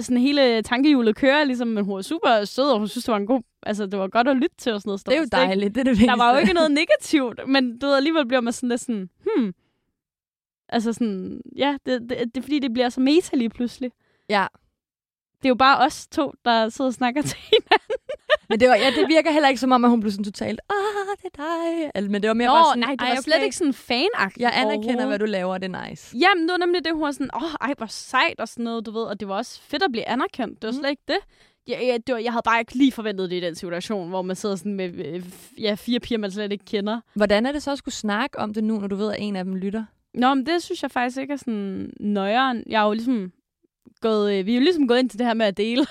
sådan 0.00 0.22
hele 0.22 0.62
tankehjulet 0.62 1.16
kører 1.16 1.44
ligesom, 1.44 1.68
men 1.68 1.84
hun 1.84 1.98
er 1.98 2.02
super 2.02 2.44
sød, 2.44 2.64
og 2.64 2.78
hun 2.78 2.88
synes, 2.88 3.04
det 3.04 3.12
var 3.12 3.18
en 3.18 3.26
god, 3.26 3.42
altså 3.62 3.86
det 3.86 3.98
var 3.98 4.08
godt 4.08 4.28
at 4.28 4.36
lytte 4.36 4.56
til 4.58 4.72
og 4.72 4.80
sådan 4.80 4.90
noget. 4.90 5.06
det 5.06 5.14
er 5.14 5.18
jo 5.18 5.46
dejligt, 5.46 5.74
det 5.74 5.80
er 5.80 5.84
det 5.84 5.90
vigtigste. 5.90 6.10
Der 6.10 6.16
var 6.16 6.32
jo 6.32 6.38
ikke 6.38 6.52
noget 6.52 6.70
negativt, 6.70 7.48
men 7.48 7.78
du 7.78 7.86
ved, 7.86 7.96
alligevel 7.96 8.26
bliver 8.26 8.40
man 8.40 8.52
sådan 8.52 8.68
lidt 8.68 8.80
sådan, 8.80 9.10
hmm, 9.20 9.54
altså 10.68 10.92
sådan, 10.92 11.40
ja, 11.56 11.76
det, 11.86 12.00
det, 12.00 12.10
det 12.10 12.36
er 12.36 12.42
fordi, 12.42 12.58
det 12.58 12.72
bliver 12.72 12.88
så 12.88 13.00
meta 13.00 13.36
lige 13.36 13.50
pludselig. 13.50 13.90
Ja. 14.28 14.46
Det 15.38 15.44
er 15.44 15.48
jo 15.48 15.54
bare 15.54 15.86
os 15.86 16.06
to, 16.06 16.32
der 16.44 16.68
sidder 16.68 16.88
og 16.88 16.94
snakker 16.94 17.22
til 17.30 17.38
hinanden. 17.38 17.96
Men 18.48 18.60
det, 18.60 18.68
var, 18.68 18.74
ja, 18.74 18.90
det 18.90 19.08
virker 19.08 19.30
heller 19.32 19.48
ikke 19.48 19.60
som 19.60 19.72
om, 19.72 19.84
at 19.84 19.90
hun 19.90 20.00
blev 20.00 20.10
sådan 20.10 20.24
totalt, 20.24 20.60
ah, 20.70 21.16
det 21.22 21.30
er 21.38 21.42
dig. 21.42 21.90
Eller, 21.94 22.10
men 22.10 22.22
det 22.22 22.28
var 22.28 22.34
mere 22.34 22.48
Nå, 22.48 22.54
bare 22.54 22.64
sådan, 22.64 22.80
nej, 22.80 22.90
det 22.90 23.00
"Ej, 23.00 23.06
var 23.08 23.12
okay. 23.14 23.22
slet 23.22 23.42
ikke 23.44 23.56
sådan 23.56 23.72
fanagtigt 23.74 24.40
Jeg 24.42 24.52
anerkender, 24.54 25.06
hvad 25.06 25.18
du 25.18 25.24
laver, 25.24 25.58
det 25.58 25.74
er 25.74 25.88
nice. 25.88 26.16
Jamen, 26.18 26.42
det 26.48 26.50
var 26.52 26.56
nemlig 26.66 26.84
det, 26.84 26.92
hun 26.92 27.02
var 27.02 27.12
sådan, 27.12 27.30
åh, 27.34 27.42
oh, 27.42 27.50
ej, 27.60 27.74
hvor 27.76 27.86
sejt 27.86 28.40
og 28.40 28.48
sådan 28.48 28.64
noget, 28.64 28.86
du 28.86 28.90
ved. 28.90 29.02
Og 29.02 29.20
det 29.20 29.28
var 29.28 29.34
også 29.34 29.60
fedt 29.62 29.82
at 29.82 29.92
blive 29.92 30.08
anerkendt. 30.08 30.62
Det 30.62 30.68
var 30.68 30.72
Mm. 30.72 30.78
slet 30.78 30.90
ikke 30.90 31.02
det. 31.08 31.18
Jeg, 31.68 31.78
jeg, 31.82 32.06
det 32.06 32.12
var, 32.14 32.18
jeg 32.20 32.32
havde 32.32 32.42
bare 32.44 32.60
ikke 32.60 32.74
lige 32.74 32.92
forventet 32.92 33.30
det 33.30 33.36
i 33.36 33.40
den 33.40 33.54
situation, 33.54 34.08
hvor 34.08 34.22
man 34.22 34.36
sidder 34.36 34.56
sådan 34.56 34.74
med 34.74 34.94
øh, 35.06 35.24
ja, 35.58 35.74
fire 35.74 36.00
piger, 36.00 36.18
man 36.18 36.30
slet 36.30 36.52
ikke 36.52 36.64
kender. 36.64 37.00
Hvordan 37.14 37.46
er 37.46 37.52
det 37.52 37.62
så 37.62 37.72
at 37.72 37.78
skulle 37.78 37.94
snakke 37.94 38.38
om 38.38 38.54
det 38.54 38.64
nu, 38.64 38.78
når 38.80 38.88
du 38.88 38.96
ved, 38.96 39.10
at 39.12 39.16
en 39.20 39.36
af 39.36 39.44
dem 39.44 39.54
lytter? 39.54 39.84
Nå, 40.18 40.34
men 40.34 40.46
det 40.46 40.62
synes 40.62 40.82
jeg 40.82 40.90
faktisk 40.90 41.18
ikke 41.18 41.32
er 41.32 41.36
sådan 41.36 41.92
nøjeren. 42.00 42.62
Jeg 42.66 42.82
er 42.82 42.86
jo 42.86 42.92
ligesom 42.92 43.32
gået, 44.00 44.38
øh, 44.38 44.46
vi 44.46 44.52
er 44.52 44.56
jo 44.56 44.62
ligesom 44.62 44.88
gået 44.88 44.98
ind 44.98 45.10
til 45.10 45.18
det 45.18 45.26
her 45.26 45.34
med 45.34 45.46
at 45.46 45.56
dele. 45.56 45.86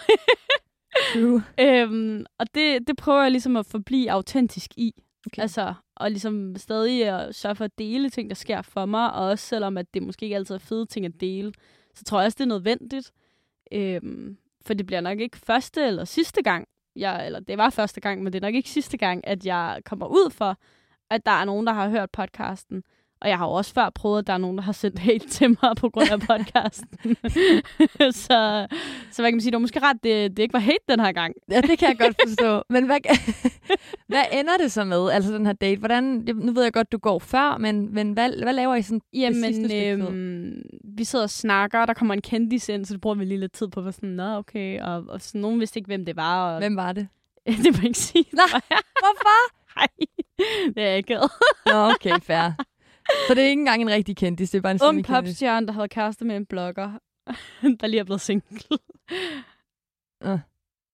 True. 1.13 1.43
øhm, 1.65 2.25
og 2.37 2.55
det, 2.55 2.87
det 2.87 2.97
prøver 2.97 3.21
jeg 3.21 3.31
ligesom 3.31 3.57
at 3.57 3.65
forblive 3.65 4.11
autentisk 4.11 4.71
i. 4.77 4.93
Okay. 5.25 5.41
Altså, 5.41 5.73
og 5.95 6.11
ligesom 6.11 6.55
stadig 6.55 7.05
at 7.05 7.35
sørge 7.35 7.55
for 7.55 7.65
at 7.65 7.77
dele 7.77 8.09
ting, 8.09 8.29
der 8.29 8.35
sker 8.35 8.61
for 8.61 8.85
mig, 8.85 9.13
og 9.13 9.25
også 9.25 9.45
selvom 9.47 9.77
at 9.77 9.93
det 9.93 10.03
måske 10.03 10.23
ikke 10.23 10.35
altid 10.35 10.55
er 10.55 10.59
fede 10.59 10.85
ting 10.85 11.05
at 11.05 11.21
dele, 11.21 11.53
så 11.95 12.03
tror 12.03 12.19
jeg 12.19 12.25
også, 12.25 12.35
det 12.35 12.43
er 12.43 12.47
nødvendigt. 12.47 13.11
Øhm, 13.71 14.37
for 14.65 14.73
det 14.73 14.85
bliver 14.85 15.01
nok 15.01 15.19
ikke 15.19 15.37
første 15.37 15.87
eller 15.87 16.05
sidste 16.05 16.43
gang, 16.43 16.67
jeg, 16.95 17.25
eller 17.25 17.39
det 17.39 17.57
var 17.57 17.69
første 17.69 18.01
gang, 18.01 18.23
men 18.23 18.33
det 18.33 18.43
er 18.43 18.47
nok 18.47 18.55
ikke 18.55 18.69
sidste 18.69 18.97
gang, 18.97 19.27
at 19.27 19.45
jeg 19.45 19.81
kommer 19.85 20.07
ud 20.07 20.31
for, 20.31 20.57
at 21.09 21.25
der 21.25 21.31
er 21.31 21.45
nogen, 21.45 21.67
der 21.67 21.73
har 21.73 21.89
hørt 21.89 22.11
podcasten. 22.11 22.83
Og 23.21 23.29
jeg 23.29 23.37
har 23.37 23.45
jo 23.45 23.51
også 23.51 23.73
før 23.73 23.89
prøvet, 23.89 24.19
at 24.19 24.27
der 24.27 24.33
er 24.33 24.37
nogen, 24.37 24.57
der 24.57 24.63
har 24.63 24.71
sendt 24.71 24.99
hate 24.99 25.27
til 25.37 25.49
mig 25.49 25.75
på 25.77 25.89
grund 25.89 26.11
af 26.11 26.19
podcasten. 26.19 27.15
så, 28.23 28.67
så 29.11 29.21
hvad 29.21 29.31
kan 29.31 29.33
man 29.33 29.41
sige, 29.41 29.51
det 29.51 29.55
var 29.55 29.59
måske 29.59 29.79
ret, 29.79 30.03
det, 30.03 30.37
det 30.37 30.43
ikke 30.43 30.53
var 30.53 30.59
hate 30.59 30.83
den 30.89 30.99
her 30.99 31.11
gang. 31.11 31.33
Ja, 31.51 31.61
det 31.61 31.79
kan 31.79 31.87
jeg 31.89 31.97
godt 31.99 32.15
forstå. 32.27 32.63
Men 32.69 32.85
hvad, 32.85 32.97
hvad 34.09 34.23
ender 34.31 34.57
det 34.61 34.71
så 34.71 34.83
med, 34.83 35.09
altså 35.09 35.33
den 35.33 35.45
her 35.45 35.53
date? 35.53 35.79
Hvordan, 35.79 36.03
nu 36.35 36.51
ved 36.51 36.63
jeg 36.63 36.73
godt, 36.73 36.91
du 36.91 36.97
går 36.97 37.19
før, 37.19 37.57
men, 37.57 37.93
men 37.93 38.11
hvad, 38.11 38.43
hvad 38.43 38.53
laver 38.53 38.75
I 38.75 38.81
sådan 38.81 38.99
det 38.99 39.35
sidste 39.35 39.41
Jamen, 39.41 39.53
stykke 39.53 39.67
tid? 39.67 40.07
øhm, 40.07 40.61
vi 40.97 41.03
sidder 41.03 41.23
og 41.23 41.29
snakker, 41.29 41.79
og 41.79 41.87
der 41.87 41.93
kommer 41.93 42.13
en 42.13 42.21
kendis 42.21 42.69
ind, 42.69 42.85
så 42.85 42.93
det 42.93 43.01
bruger 43.01 43.15
vi 43.15 43.25
lige 43.25 43.39
lidt 43.39 43.53
tid 43.53 43.67
på 43.67 43.79
at 43.79 43.93
sådan, 43.93 44.09
nå, 44.09 44.35
okay, 44.35 44.81
og, 44.81 45.03
og 45.07 45.21
sådan, 45.21 45.41
nogen 45.41 45.59
vidste 45.59 45.79
ikke, 45.79 45.87
hvem 45.87 46.05
det 46.05 46.15
var. 46.15 46.53
Og, 46.53 46.59
Hvem 46.59 46.75
var 46.75 46.91
det? 46.93 47.07
det 47.47 47.65
må 47.65 47.77
jeg 47.77 47.85
ikke 47.85 47.99
sige. 47.99 48.25
Nej, 48.33 48.61
hvorfor? 48.99 49.57
Nej, 49.75 49.87
det 50.75 50.83
er 50.83 50.87
jeg 50.87 50.97
ikke. 50.97 51.15
Nå, 51.65 51.91
okay, 51.91 52.19
fair. 52.21 52.51
Så 53.27 53.33
det 53.33 53.43
er 53.43 53.47
ikke 53.47 53.59
engang 53.59 53.81
en 53.81 53.89
rigtig 53.89 54.17
kendis, 54.17 54.49
det 54.49 54.57
er 54.57 54.61
bare 54.61 54.71
en 54.71 54.79
Ung 54.83 55.05
popstjerne, 55.05 55.67
der 55.67 55.73
havde 55.73 55.87
kæreste 55.87 56.25
med 56.25 56.35
en 56.35 56.45
blogger, 56.45 56.91
der 57.79 57.87
lige 57.87 57.99
er 57.99 58.03
blevet 58.03 58.21
single. 58.21 58.59
Øh. 60.23 60.39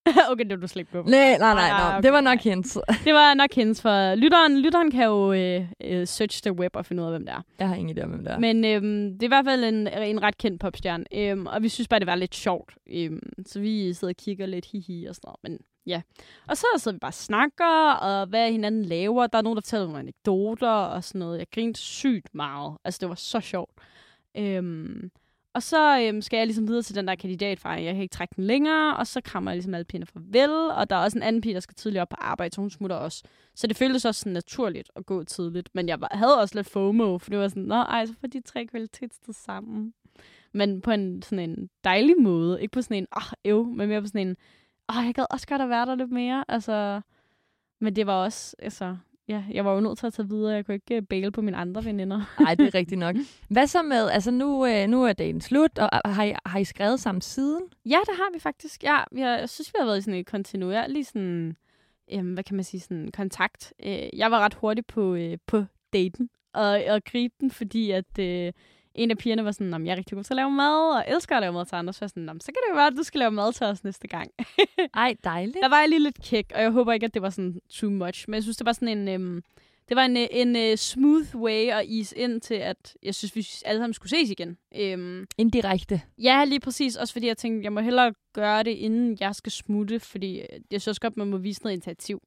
okay, 0.31 0.43
det 0.43 0.49
var 0.49 0.61
du 0.61 0.67
slet 0.67 0.79
ikke 0.81 0.91
på. 0.91 1.01
Nej, 1.01 1.37
nej, 1.37 1.37
nej, 1.37 1.49
Ah, 1.49 1.55
nej. 1.55 1.89
okay, 1.89 2.03
Det 2.03 2.13
var 2.13 2.21
nok 2.21 2.39
hendes. 2.39 2.77
Det 3.05 3.13
var 3.13 3.33
nok 3.33 3.53
hendes, 3.53 3.81
for 3.81 4.15
lytteren, 4.15 4.59
lytteren 4.61 4.91
kan 4.91 5.03
jo 5.05 5.33
øh, 5.33 5.61
øh, 5.83 6.07
search 6.07 6.41
the 6.43 6.53
web 6.53 6.75
og 6.75 6.85
finde 6.85 7.03
ud 7.03 7.07
af, 7.07 7.11
hvem 7.13 7.25
det 7.25 7.33
er. 7.33 7.41
Jeg 7.59 7.67
har 7.67 7.75
ingen 7.75 7.97
idé 7.97 8.03
om, 8.03 8.09
hvem 8.09 8.23
det 8.23 8.33
er. 8.33 8.39
Men 8.39 8.65
øhm, 8.65 9.13
det 9.13 9.23
er 9.23 9.27
i 9.27 9.27
hvert 9.27 9.45
fald 9.45 9.63
en, 9.63 9.87
en 9.87 10.23
ret 10.23 10.37
kendt 10.37 10.61
popstjerne, 10.61 11.05
øhm, 11.15 11.45
og 11.45 11.63
vi 11.63 11.69
synes 11.69 11.87
bare, 11.87 11.99
det 11.99 12.07
var 12.07 12.15
lidt 12.15 12.35
sjovt. 12.35 12.75
Øhm, 12.89 13.19
så 13.45 13.59
vi 13.59 13.93
sidder 13.93 14.11
og 14.11 14.17
kigger 14.17 14.45
lidt 14.45 14.65
hihi 14.71 15.05
og 15.05 15.15
sådan 15.15 15.27
noget, 15.27 15.39
men 15.43 15.59
ja. 15.87 16.01
Og 16.47 16.57
så 16.57 16.65
sidder 16.77 16.95
vi 16.95 16.99
bare 16.99 17.09
og 17.09 17.13
snakker, 17.13 17.91
og 17.91 18.27
hvad 18.27 18.51
hinanden 18.51 18.85
laver. 18.85 19.27
Der 19.27 19.37
er 19.37 19.41
nogen, 19.41 19.55
der 19.55 19.61
fortæller 19.61 19.85
nogle 19.85 19.99
anekdoter 19.99 20.69
og 20.69 21.03
sådan 21.03 21.19
noget. 21.19 21.39
Jeg 21.39 21.47
grinte 21.53 21.79
sygt 21.79 22.35
meget. 22.35 22.77
Altså, 22.83 22.97
det 23.01 23.09
var 23.09 23.15
så 23.15 23.39
sjovt. 23.39 23.71
Øhm, 24.37 25.11
og 25.53 25.63
så 25.63 25.99
øhm, 25.99 26.21
skal 26.21 26.37
jeg 26.37 26.47
ligesom 26.47 26.67
videre 26.67 26.81
til 26.81 26.95
den 26.95 27.07
der 27.07 27.15
kandidatfejring. 27.15 27.85
Jeg 27.85 27.93
kan 27.93 28.03
ikke 28.03 28.13
trække 28.13 28.33
den 28.35 28.43
længere, 28.43 28.97
og 28.97 29.07
så 29.07 29.21
krammer 29.21 29.51
jeg 29.51 29.55
ligesom 29.55 29.73
alle 29.73 29.85
pigerne 29.85 30.05
farvel. 30.05 30.51
Og 30.51 30.89
der 30.89 30.95
er 30.95 31.03
også 31.03 31.17
en 31.17 31.23
anden 31.23 31.41
pige, 31.41 31.53
der 31.53 31.59
skal 31.59 31.75
tidligere 31.75 32.01
op 32.01 32.09
på 32.09 32.15
arbejde, 32.19 32.55
så 32.55 32.61
hun 32.61 32.69
smutter 32.69 32.95
også. 32.95 33.23
Så 33.55 33.67
det 33.67 33.77
føltes 33.77 34.05
også 34.05 34.19
sådan 34.19 34.33
naturligt 34.33 34.91
at 34.95 35.05
gå 35.05 35.23
tidligt. 35.23 35.69
Men 35.73 35.87
jeg 35.87 36.01
var, 36.01 36.09
havde 36.11 36.39
også 36.39 36.55
lidt 36.55 36.69
FOMO, 36.69 37.17
for 37.17 37.29
det 37.29 37.39
var 37.39 37.47
sådan, 37.47 37.63
nå 37.63 37.75
ej, 37.75 38.05
så 38.05 38.13
får 38.21 38.27
de 38.27 38.41
tre 38.41 38.65
kvalitetstid 38.65 39.33
sammen. 39.33 39.93
Men 40.53 40.81
på 40.81 40.91
en 40.91 41.21
sådan 41.21 41.49
en 41.49 41.69
dejlig 41.83 42.15
måde. 42.21 42.61
Ikke 42.61 42.71
på 42.71 42.81
sådan 42.81 42.97
en, 42.97 43.07
ah, 43.11 43.33
øv, 43.45 43.65
men 43.65 43.89
mere 43.89 44.01
på 44.01 44.07
sådan 44.07 44.27
en, 44.27 44.37
ah, 44.89 45.05
jeg 45.05 45.13
gad 45.13 45.25
også 45.29 45.47
godt 45.47 45.61
at 45.61 45.69
være 45.69 45.85
der 45.85 45.95
lidt 45.95 46.11
mere. 46.11 46.45
Altså, 46.47 47.01
men 47.81 47.95
det 47.95 48.07
var 48.07 48.23
også, 48.23 48.55
altså, 48.59 48.97
ja, 49.27 49.43
jeg 49.51 49.65
var 49.65 49.73
jo 49.73 49.79
nødt 49.79 49.97
til 49.97 50.07
at 50.07 50.13
tage 50.13 50.29
videre. 50.29 50.53
Jeg 50.53 50.65
kunne 50.65 50.75
ikke 50.75 50.97
uh, 50.97 51.03
bæle 51.03 51.31
på 51.31 51.41
mine 51.41 51.57
andre 51.57 51.85
veninder. 51.85 52.35
Nej, 52.39 52.55
det 52.55 52.67
er 52.67 52.75
rigtigt 52.79 52.99
nok. 52.99 53.15
Hvad 53.49 53.67
så 53.67 53.81
med, 53.81 54.09
altså 54.09 54.31
nu, 54.31 54.65
øh, 54.65 54.87
nu 54.87 55.03
er 55.03 55.13
dagen 55.13 55.41
slut, 55.41 55.79
og 55.79 55.89
øh, 56.05 56.15
har 56.15 56.23
I, 56.23 56.33
har 56.45 56.59
I 56.59 56.63
skrevet 56.63 56.99
sammen 56.99 57.21
siden? 57.21 57.63
Ja, 57.85 57.99
det 58.05 58.15
har 58.17 58.33
vi 58.33 58.39
faktisk. 58.39 58.83
Ja, 58.83 58.97
vi 59.11 59.21
har, 59.21 59.37
jeg 59.37 59.49
synes, 59.49 59.73
vi 59.73 59.77
har 59.79 59.85
været 59.85 59.97
i 59.97 60.01
sådan 60.01 60.19
et 60.19 60.25
kontinuerligt 60.25 61.07
sådan, 61.07 61.57
øhm, 62.13 62.33
hvad 62.33 62.43
kan 62.43 62.55
man 62.55 62.63
sige, 62.63 62.81
sådan 62.81 63.09
kontakt. 63.13 63.73
Øh, 63.83 64.09
jeg 64.13 64.31
var 64.31 64.39
ret 64.39 64.53
hurtig 64.53 64.85
på, 64.85 65.15
øh, 65.15 65.37
på 65.47 65.63
daten 65.93 66.29
og, 66.53 66.83
og 66.89 67.03
gribe 67.03 67.33
den, 67.39 67.51
fordi 67.51 67.91
at 67.91 68.19
øh, 68.19 68.53
en 68.95 69.11
af 69.11 69.17
pigerne 69.17 69.45
var 69.45 69.51
sådan, 69.51 69.67
"Nå, 69.67 69.77
jeg 69.77 69.91
er 69.91 69.97
rigtig 69.97 70.15
god 70.15 70.23
til 70.23 70.33
at 70.33 70.35
lave 70.35 70.51
mad, 70.51 70.95
og 70.97 71.03
elsker 71.07 71.35
at 71.35 71.41
lave 71.41 71.53
mad 71.53 71.65
til 71.65 71.75
andre. 71.75 71.93
Så 71.93 71.99
var 71.99 72.05
jeg 72.05 72.09
sådan, 72.09 72.23
"Nå, 72.23 72.33
men 72.33 72.39
så 72.41 72.45
kan 72.47 72.55
det 72.65 72.69
jo 72.69 72.75
være, 72.75 72.87
at 72.87 72.93
du 72.97 73.03
skal 73.03 73.19
lave 73.19 73.31
mad 73.31 73.53
til 73.53 73.65
os 73.67 73.83
næste 73.83 74.07
gang. 74.07 74.31
Ej, 74.93 75.15
dejligt. 75.23 75.57
Der 75.61 75.69
var 75.69 75.79
jeg 75.79 75.89
lige 75.89 76.03
lidt 76.03 76.21
kæk, 76.23 76.51
og 76.55 76.61
jeg 76.61 76.71
håber 76.71 76.93
ikke, 76.93 77.05
at 77.05 77.13
det 77.13 77.21
var 77.21 77.29
sådan 77.29 77.59
too 77.69 77.89
much. 77.89 78.25
Men 78.27 78.33
jeg 78.35 78.43
synes, 78.43 78.57
det 78.57 78.65
var 78.65 78.73
sådan 78.73 78.97
en... 78.97 79.07
Øhm, 79.07 79.43
det 79.89 79.95
var 79.97 80.05
en, 80.05 80.17
øh, 80.17 80.27
en 80.31 80.55
uh, 80.55 80.75
smooth 80.77 81.35
way 81.35 81.67
at 81.69 81.85
is 81.85 82.13
ind 82.17 82.41
til, 82.41 82.53
at 82.55 82.97
jeg 83.03 83.15
synes, 83.15 83.35
vi 83.35 83.47
alle 83.65 83.79
sammen 83.79 83.93
skulle 83.93 84.09
ses 84.09 84.29
igen. 84.29 84.57
Øhm, 84.75 85.25
Indirekte. 85.37 86.01
ja, 86.17 86.45
lige 86.45 86.59
præcis. 86.59 86.95
Også 86.95 87.13
fordi 87.13 87.27
jeg 87.27 87.37
tænkte, 87.37 87.63
jeg 87.63 87.73
må 87.73 87.79
hellere 87.79 88.13
gøre 88.33 88.63
det, 88.63 88.71
inden 88.71 89.17
jeg 89.19 89.35
skal 89.35 89.51
smutte, 89.51 89.99
fordi 89.99 90.39
øh, 90.39 90.45
jeg 90.71 90.81
synes 90.81 90.87
også 90.87 91.01
godt, 91.01 91.17
man 91.17 91.27
må 91.27 91.37
vise 91.37 91.63
noget 91.63 91.73
initiativ. 91.73 92.21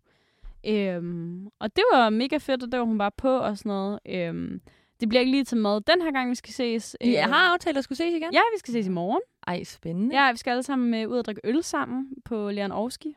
Øhm, 0.66 1.46
og 1.59 1.76
det 1.76 1.85
var 1.92 2.11
mega 2.11 2.37
fedt, 2.37 2.62
og 2.62 2.72
det 2.72 2.79
var 2.81 2.87
hun 2.87 2.98
bare 2.98 3.11
på 3.18 3.38
og 3.38 3.59
sådan 3.59 3.70
noget. 3.70 3.98
Øhm, 4.09 4.61
det 5.01 5.09
bliver 5.09 5.21
ikke 5.21 5.31
lige 5.33 5.45
til 5.45 5.59
mad 5.59 5.81
den 5.81 6.03
her 6.03 6.13
gang, 6.13 6.31
vi 6.31 6.35
skal 6.35 6.55
ses. 6.55 6.97
Jeg 7.01 7.23
Øhm, 7.25 7.33
har 7.33 7.53
aftalt 7.53 7.79
at 7.79 7.85
skulle 7.85 7.99
ses 7.99 8.15
igen. 8.15 8.33
Ja, 8.33 8.41
vi 8.55 8.59
skal 8.59 8.73
ses 8.73 8.87
i 8.87 8.91
morgen. 8.91 9.21
Ej, 9.47 9.65
spændende. 9.65 10.21
Ja, 10.23 10.33
vi 10.33 10.39
skal 10.39 10.51
alle 10.51 10.63
sammen 10.63 10.95
øh, 10.95 11.09
ud 11.11 11.19
og 11.19 11.25
drikke 11.25 11.41
øl 11.45 11.63
sammen 11.63 12.09
på 12.25 12.51
Leon. 12.51 12.73
Okay. 12.73 13.11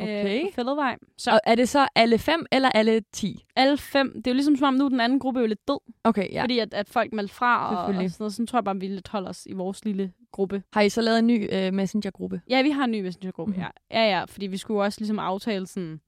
Øh, 0.00 0.42
på 0.44 0.54
Fælledvej. 0.54 0.96
Så 1.18 1.30
Og 1.30 1.40
er 1.44 1.54
det 1.54 1.68
så 1.68 1.88
alle 1.94 2.18
fem 2.18 2.46
eller 2.52 2.68
alle 2.68 3.02
ti? 3.12 3.44
alle 3.56 3.76
fem, 3.78 4.12
det 4.14 4.26
er 4.26 4.30
jo 4.30 4.34
ligesom 4.34 4.56
som 4.56 4.66
om 4.66 4.74
nu 4.74 4.84
er 4.84 4.88
den 4.88 5.00
anden 5.00 5.18
gruppe 5.18 5.40
jo 5.40 5.46
lidt 5.46 5.68
død, 5.68 5.78
Okay, 6.04 6.32
ja. 6.32 6.42
fordi 6.42 6.58
at, 6.58 6.74
at 6.74 6.88
folk 6.88 7.12
meldte 7.12 7.34
fra 7.34 7.70
og, 7.70 7.84
og 7.84 7.94
sådan 7.94 8.10
noget. 8.18 8.32
Sådan 8.32 8.46
tror 8.46 8.56
jeg 8.58 8.64
bare, 8.64 8.76
vi 8.80 8.86
lidt 8.88 9.08
holder 9.08 9.28
os 9.28 9.46
i 9.46 9.52
vores 9.52 9.84
lille 9.84 10.12
gruppe. 10.32 10.62
Har 10.72 10.80
I 10.82 10.88
så 10.88 11.00
lavet 11.00 11.18
en 11.18 11.26
ny 11.26 11.48
øh, 11.52 11.72
messengergruppe? 11.74 12.40
Ja, 12.48 12.62
vi 12.62 12.70
har 12.70 12.84
en 12.84 12.90
ny 12.90 13.00
messengergruppe, 13.02 13.50
Mhm. 13.52 13.60
mm-hmm. 13.60 13.72
ja. 13.90 14.02
Ja, 14.02 14.18
ja, 14.18 14.24
fordi 14.24 14.46
vi 14.46 14.56
skulle 14.56 14.78
jo 14.78 14.84
også 14.84 15.00
ligesom 15.00 15.18
aftale 15.18 15.66
sådan, 15.66 16.00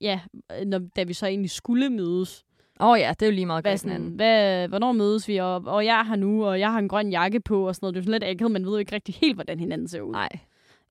ja, 0.00 0.20
når, 0.66 0.78
da 0.96 1.02
vi 1.02 1.12
så 1.12 1.26
egentlig 1.26 1.50
skulle 1.50 1.90
mødes. 1.90 2.44
Åh 2.80 2.88
oh, 2.88 2.98
ja, 3.00 3.10
det 3.10 3.22
er 3.22 3.30
jo 3.30 3.32
lige 3.34 3.46
meget 3.46 3.64
Hvad, 3.64 3.76
sådan, 3.76 4.02
hvad, 4.02 4.68
hvornår 4.68 4.92
mødes 4.92 5.28
vi, 5.28 5.36
og, 5.36 5.54
og 5.66 5.84
jeg 5.84 6.06
her 6.06 6.16
nu, 6.16 6.46
og 6.46 6.60
jeg 6.60 6.72
har 6.72 6.78
en 6.78 6.88
grøn 6.88 7.10
jakke 7.10 7.40
på, 7.40 7.68
og 7.68 7.74
sådan 7.74 7.84
noget. 7.84 7.94
Det 7.94 8.00
er 8.00 8.04
sådan 8.04 8.12
lidt 8.20 8.24
akavet, 8.24 8.50
man 8.52 8.64
ved 8.64 8.72
jo 8.72 8.76
ikke 8.78 8.94
rigtig 8.94 9.14
helt, 9.14 9.34
hvordan 9.34 9.58
hinanden 9.58 9.88
ser 9.88 10.00
ud. 10.00 10.12
Nej. 10.12 10.28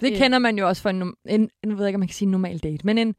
Det 0.01 0.11
Øh. 0.11 0.17
kender 0.17 0.39
man 0.39 0.57
jo 0.57 0.67
også 0.67 0.81
for 0.81 0.89
en, 0.89 1.13
en, 1.29 1.49
nu 1.65 1.75
ved 1.75 1.83
jeg 1.83 1.89
ikke, 1.89 1.95
om 1.95 1.99
man 1.99 2.07
kan 2.07 2.13
sige 2.15 2.25
en 2.25 2.31
normal 2.31 2.57
date, 2.57 2.85
men 2.85 2.97
en, 2.97 3.15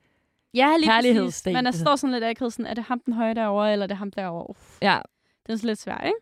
Ja, 0.54 0.66
lige 0.66 0.90
præcis. 0.90 1.06
Herlighedsdate, 1.06 1.54
Man 1.54 1.66
er 1.66 1.70
står 1.70 1.96
sådan 1.96 2.12
lidt 2.14 2.24
akavet, 2.24 2.52
sådan, 2.52 2.66
er 2.66 2.74
det 2.74 2.84
ham 2.84 3.00
den 3.00 3.14
høje 3.14 3.34
derovre, 3.34 3.72
eller 3.72 3.82
er 3.82 3.86
det 3.88 3.96
ham 3.96 4.10
derovre? 4.10 4.50
Uff. 4.50 4.78
ja, 4.82 4.98
Det 5.46 5.52
er 5.52 5.56
sådan 5.56 5.68
lidt 5.68 5.78
svært, 5.78 6.02
ikke? 6.04 6.18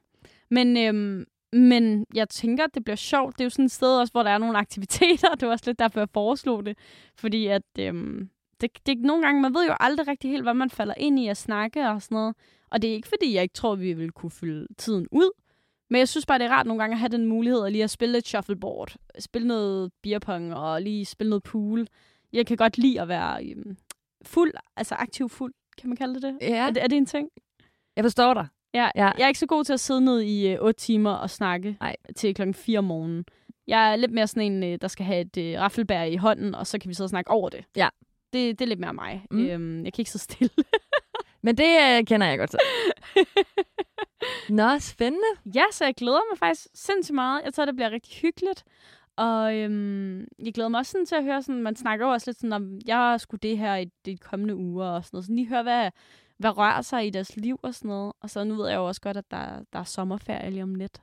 Men, 0.51 0.77
øhm, 0.77 1.25
men 1.53 2.07
jeg 2.15 2.29
tænker, 2.29 2.65
at 2.65 2.75
det 2.75 2.85
bliver 2.85 2.97
sjovt. 2.97 3.33
Det 3.39 3.41
er 3.41 3.45
jo 3.45 3.51
sådan 3.51 3.65
et 3.65 3.71
sted 3.71 3.99
også, 3.99 4.13
hvor 4.13 4.23
der 4.23 4.31
er 4.31 4.39
nogle 4.39 4.59
aktiviteter. 4.59 5.29
Det 5.41 5.47
var 5.47 5.53
også 5.53 5.65
lidt 5.67 5.79
derfor, 5.79 6.01
jeg 6.01 6.09
foreslog 6.15 6.67
det. 6.67 6.79
Fordi 7.17 7.47
at 7.47 7.63
øhm, 7.79 8.29
det, 8.61 8.87
det, 8.87 8.99
nogle 8.99 9.25
gange, 9.25 9.41
man 9.43 9.55
ved 9.55 9.67
jo 9.67 9.75
aldrig 9.81 10.09
rigtig 10.09 10.31
helt, 10.31 10.43
hvad 10.43 10.55
man 10.55 10.71
falder 10.71 10.95
ind 10.97 11.19
i 11.19 11.29
at 11.29 11.37
snakke 11.37 11.89
og 11.89 12.03
sådan 12.03 12.17
noget. 12.17 12.37
Og 12.71 12.83
det 12.83 12.91
er 12.91 12.95
ikke, 12.95 13.09
fordi 13.09 13.35
jeg 13.35 13.43
ikke 13.43 13.53
tror, 13.55 13.75
vi 13.75 13.93
vil 13.93 14.11
kunne 14.11 14.31
fylde 14.31 14.67
tiden 14.79 15.07
ud. 15.13 15.31
Men 15.91 15.99
jeg 15.99 16.09
synes 16.09 16.27
bare, 16.27 16.39
det 16.39 16.45
er 16.45 16.51
rart 16.51 16.67
nogle 16.67 16.83
gange 16.83 16.95
at 16.95 16.99
have 16.99 17.09
den 17.09 17.27
mulighed 17.27 17.65
at 17.65 17.73
lige 17.73 17.85
at 17.85 17.91
spille 17.91 18.19
et 18.19 18.27
shuffleboard. 18.27 18.97
Spille 19.19 19.49
noget 19.49 19.93
beerpong 20.03 20.55
og 20.55 20.83
lige 20.83 21.05
spille 21.05 21.31
noget 21.31 21.43
pool. 21.43 21.87
Jeg 22.33 22.47
kan 22.47 22.57
godt 22.57 22.79
lide 22.79 23.01
at 23.01 23.09
være 23.09 23.45
øhm, 23.45 23.77
fuld, 24.23 24.53
altså 24.77 24.95
aktiv 24.95 25.29
fuld, 25.29 25.53
kan 25.79 25.89
man 25.89 25.97
kalde 25.97 26.15
det 26.15 26.23
det? 26.23 26.39
ja. 26.41 26.57
Er, 26.67 26.71
det 26.71 26.83
er 26.83 26.87
det 26.87 26.97
en 26.97 27.07
ting? 27.07 27.29
jeg 27.97 28.05
forstår 28.05 28.35
dig. 28.35 28.47
Ja, 28.75 28.89
Ja. 28.95 29.05
Jeg 29.05 29.25
er 29.25 29.29
ikke 29.29 29.41
så 29.41 29.47
god 29.47 29.65
til 29.65 29.73
at 29.73 29.81
sidde 29.81 30.01
ned 30.01 30.21
i 30.21 30.49
øh, 30.49 30.59
8 30.61 30.81
timer 30.81 31.11
og 31.11 31.31
snakke 31.31 31.77
Nej. 31.81 31.97
til 32.17 32.35
klokken 32.35 32.55
4 32.55 32.79
om 32.79 32.85
morgenen. 32.85 33.25
Jeg 33.67 33.93
er 33.93 33.97
lidt 33.97 34.13
mere 34.13 34.27
sådan 34.27 34.53
en, 34.53 34.63
øh, 34.63 34.79
der 34.81 34.89
skal 34.89 35.07
have 35.07 35.21
et 35.21 35.37
øh, 35.37 35.61
raffelbær 35.61 36.03
i 36.03 36.17
hånden, 36.17 36.55
og 36.55 36.67
så 36.67 36.79
kan 36.79 36.89
vi 36.89 36.95
sidde 36.95 37.07
og 37.07 37.11
snakke 37.11 37.31
over 37.31 37.49
det. 37.49 37.65
Ja. 37.77 37.89
Det, 38.33 38.59
det 38.59 38.61
er 38.61 38.69
lidt 38.69 38.81
mere 38.81 38.95
mig. 38.95 39.27
Mm. 39.31 39.47
Øhm, 39.47 39.85
jeg 39.85 39.93
kan 39.93 40.03
ikke 40.03 40.11
sidde 40.11 40.23
stille. 40.23 40.51
Men 41.43 41.59
det 41.59 41.79
øh, 41.83 42.05
kender 42.05 42.27
jeg 42.27 42.39
godt. 42.39 42.57
Nå, 44.59 44.79
spændende. 44.79 45.27
ja, 45.55 45.65
så 45.73 45.85
jeg 45.85 45.95
glæder 45.95 46.21
mig 46.33 46.39
faktisk 46.39 46.67
sindssygt 46.75 47.15
meget. 47.15 47.43
Jeg 47.45 47.55
tror, 47.55 47.65
det 47.65 47.75
bliver 47.75 47.91
rigtig 47.91 48.19
hyggeligt. 48.23 48.65
Og 49.17 49.57
øhm, 49.57 50.21
jeg 50.45 50.55
glæder 50.55 50.69
mig 50.69 50.79
også 50.79 50.93
sådan 50.93 51.07
til 51.07 51.15
at 51.15 51.25
høre, 51.25 51.43
sådan, 51.43 51.63
man 51.63 51.77
snakker 51.77 52.07
jo 52.07 52.13
også 52.13 52.31
lidt 52.31 52.37
sådan, 52.41 52.53
om 52.53 52.79
jeg 52.87 53.17
skulle 53.21 53.41
det 53.43 53.59
her 53.59 53.77
i 53.77 53.85
de 54.05 54.17
kommende 54.17 54.57
uger 54.57 54.87
og 54.87 55.05
sådan 55.05 55.17
noget. 55.17 55.27
Så 55.27 55.33
lige 55.33 55.49
høre, 55.49 55.63
hvad, 55.63 55.91
hvad 56.37 56.57
rører 56.57 56.83
sig 56.83 57.07
i 57.07 57.11
deres 57.11 57.37
liv 57.37 57.61
og 57.63 57.75
sådan 57.75 57.89
noget. 57.89 58.13
Og 58.21 58.31
så 58.31 58.45
nu 58.45 58.55
ved 58.55 58.69
jeg 58.69 58.77
jo 58.77 58.87
også 58.87 59.01
godt, 59.01 59.17
at 59.17 59.31
der, 59.31 59.63
der 59.73 59.79
er 59.79 59.85
sommerferie 59.85 60.51
lige 60.51 60.63
om 60.63 60.75
lidt. 60.75 61.01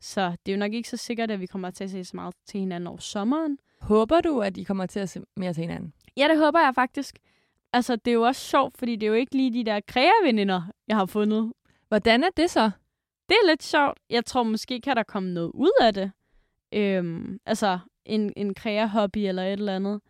Så 0.00 0.36
det 0.46 0.52
er 0.52 0.56
jo 0.56 0.58
nok 0.58 0.72
ikke 0.72 0.88
så 0.88 0.96
sikkert, 0.96 1.30
at 1.30 1.40
vi 1.40 1.46
kommer 1.46 1.70
til 1.70 1.84
at 1.84 1.90
se 1.90 2.04
så 2.04 2.16
meget 2.16 2.34
til 2.46 2.60
hinanden 2.60 2.86
over 2.86 2.98
sommeren. 2.98 3.58
Håber 3.80 4.20
du, 4.20 4.40
at 4.40 4.56
I 4.56 4.62
kommer 4.62 4.86
til 4.86 5.00
at 5.00 5.08
se 5.08 5.20
mere 5.36 5.54
til 5.54 5.60
hinanden? 5.60 5.92
Ja, 6.16 6.28
det 6.28 6.38
håber 6.38 6.60
jeg 6.60 6.74
faktisk. 6.74 7.18
Altså, 7.72 7.96
det 7.96 8.10
er 8.10 8.14
jo 8.14 8.22
også 8.22 8.40
sjovt, 8.40 8.78
fordi 8.78 8.96
det 8.96 9.06
er 9.06 9.08
jo 9.10 9.14
ikke 9.14 9.36
lige 9.36 9.52
de 9.52 9.64
der 9.64 9.80
kreaveninder, 9.88 10.62
jeg 10.88 10.96
har 10.96 11.06
fundet. 11.06 11.52
Hvordan 11.88 12.24
er 12.24 12.28
det 12.36 12.50
så? 12.50 12.70
Det 13.28 13.34
er 13.42 13.48
lidt 13.50 13.62
sjovt. 13.62 13.98
Jeg 14.10 14.24
tror 14.24 14.42
måske, 14.42 14.80
kan 14.80 14.96
der 14.96 15.02
komme 15.02 15.32
noget 15.32 15.50
ud 15.54 15.72
af 15.80 15.94
det. 15.94 16.12
Øhm, 16.72 17.38
altså, 17.46 17.78
en, 18.04 18.32
en 18.36 18.54
krea-hobby 18.54 19.18
eller 19.18 19.42
et 19.42 19.52
eller 19.52 19.76
andet. 19.76 20.00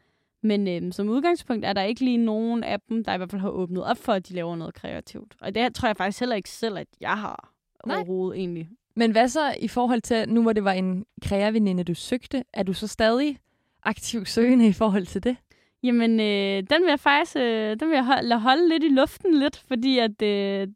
Men 0.42 0.68
øhm, 0.68 0.92
som 0.92 1.08
udgangspunkt 1.08 1.64
er 1.64 1.72
der 1.72 1.82
ikke 1.82 2.04
lige 2.04 2.16
nogen 2.16 2.64
af 2.64 2.80
dem, 2.88 3.04
der 3.04 3.14
i 3.14 3.16
hvert 3.16 3.30
fald 3.30 3.40
har 3.40 3.48
åbnet 3.48 3.84
op 3.84 3.98
for, 3.98 4.12
at 4.12 4.28
de 4.28 4.34
laver 4.34 4.56
noget 4.56 4.74
kreativt. 4.74 5.34
Og 5.40 5.54
det 5.54 5.74
tror 5.74 5.88
jeg 5.88 5.96
faktisk 5.96 6.20
heller 6.20 6.36
ikke 6.36 6.50
selv, 6.50 6.78
at 6.78 6.86
jeg 7.00 7.18
har 7.18 7.52
Nej. 7.86 7.96
overhovedet 7.96 8.38
egentlig. 8.38 8.68
Men 8.96 9.10
hvad 9.10 9.28
så 9.28 9.54
i 9.60 9.68
forhold 9.68 10.00
til, 10.00 10.28
nu 10.28 10.42
hvor 10.42 10.52
det 10.52 10.64
var 10.64 10.72
en 10.72 11.06
kreaveninde, 11.22 11.84
du 11.84 11.94
søgte, 11.94 12.44
er 12.52 12.62
du 12.62 12.72
så 12.72 12.86
stadig 12.86 13.38
aktiv 13.82 14.26
søgende 14.26 14.66
i 14.66 14.72
forhold 14.72 15.06
til 15.06 15.24
det? 15.24 15.36
Jamen, 15.84 16.20
øh, 16.20 16.62
den 16.70 16.82
vil 16.82 16.88
jeg 16.88 17.00
faktisk 17.00 17.36
øh, 17.36 17.80
den 17.80 17.88
vil 17.88 17.94
jeg 17.94 18.04
holde, 18.04 18.28
lade 18.28 18.40
holde 18.40 18.68
lidt 18.68 18.84
i 18.84 18.88
luften 18.88 19.34
lidt, 19.38 19.56
fordi 19.68 19.98
at 19.98 20.22
øh, 20.22 20.68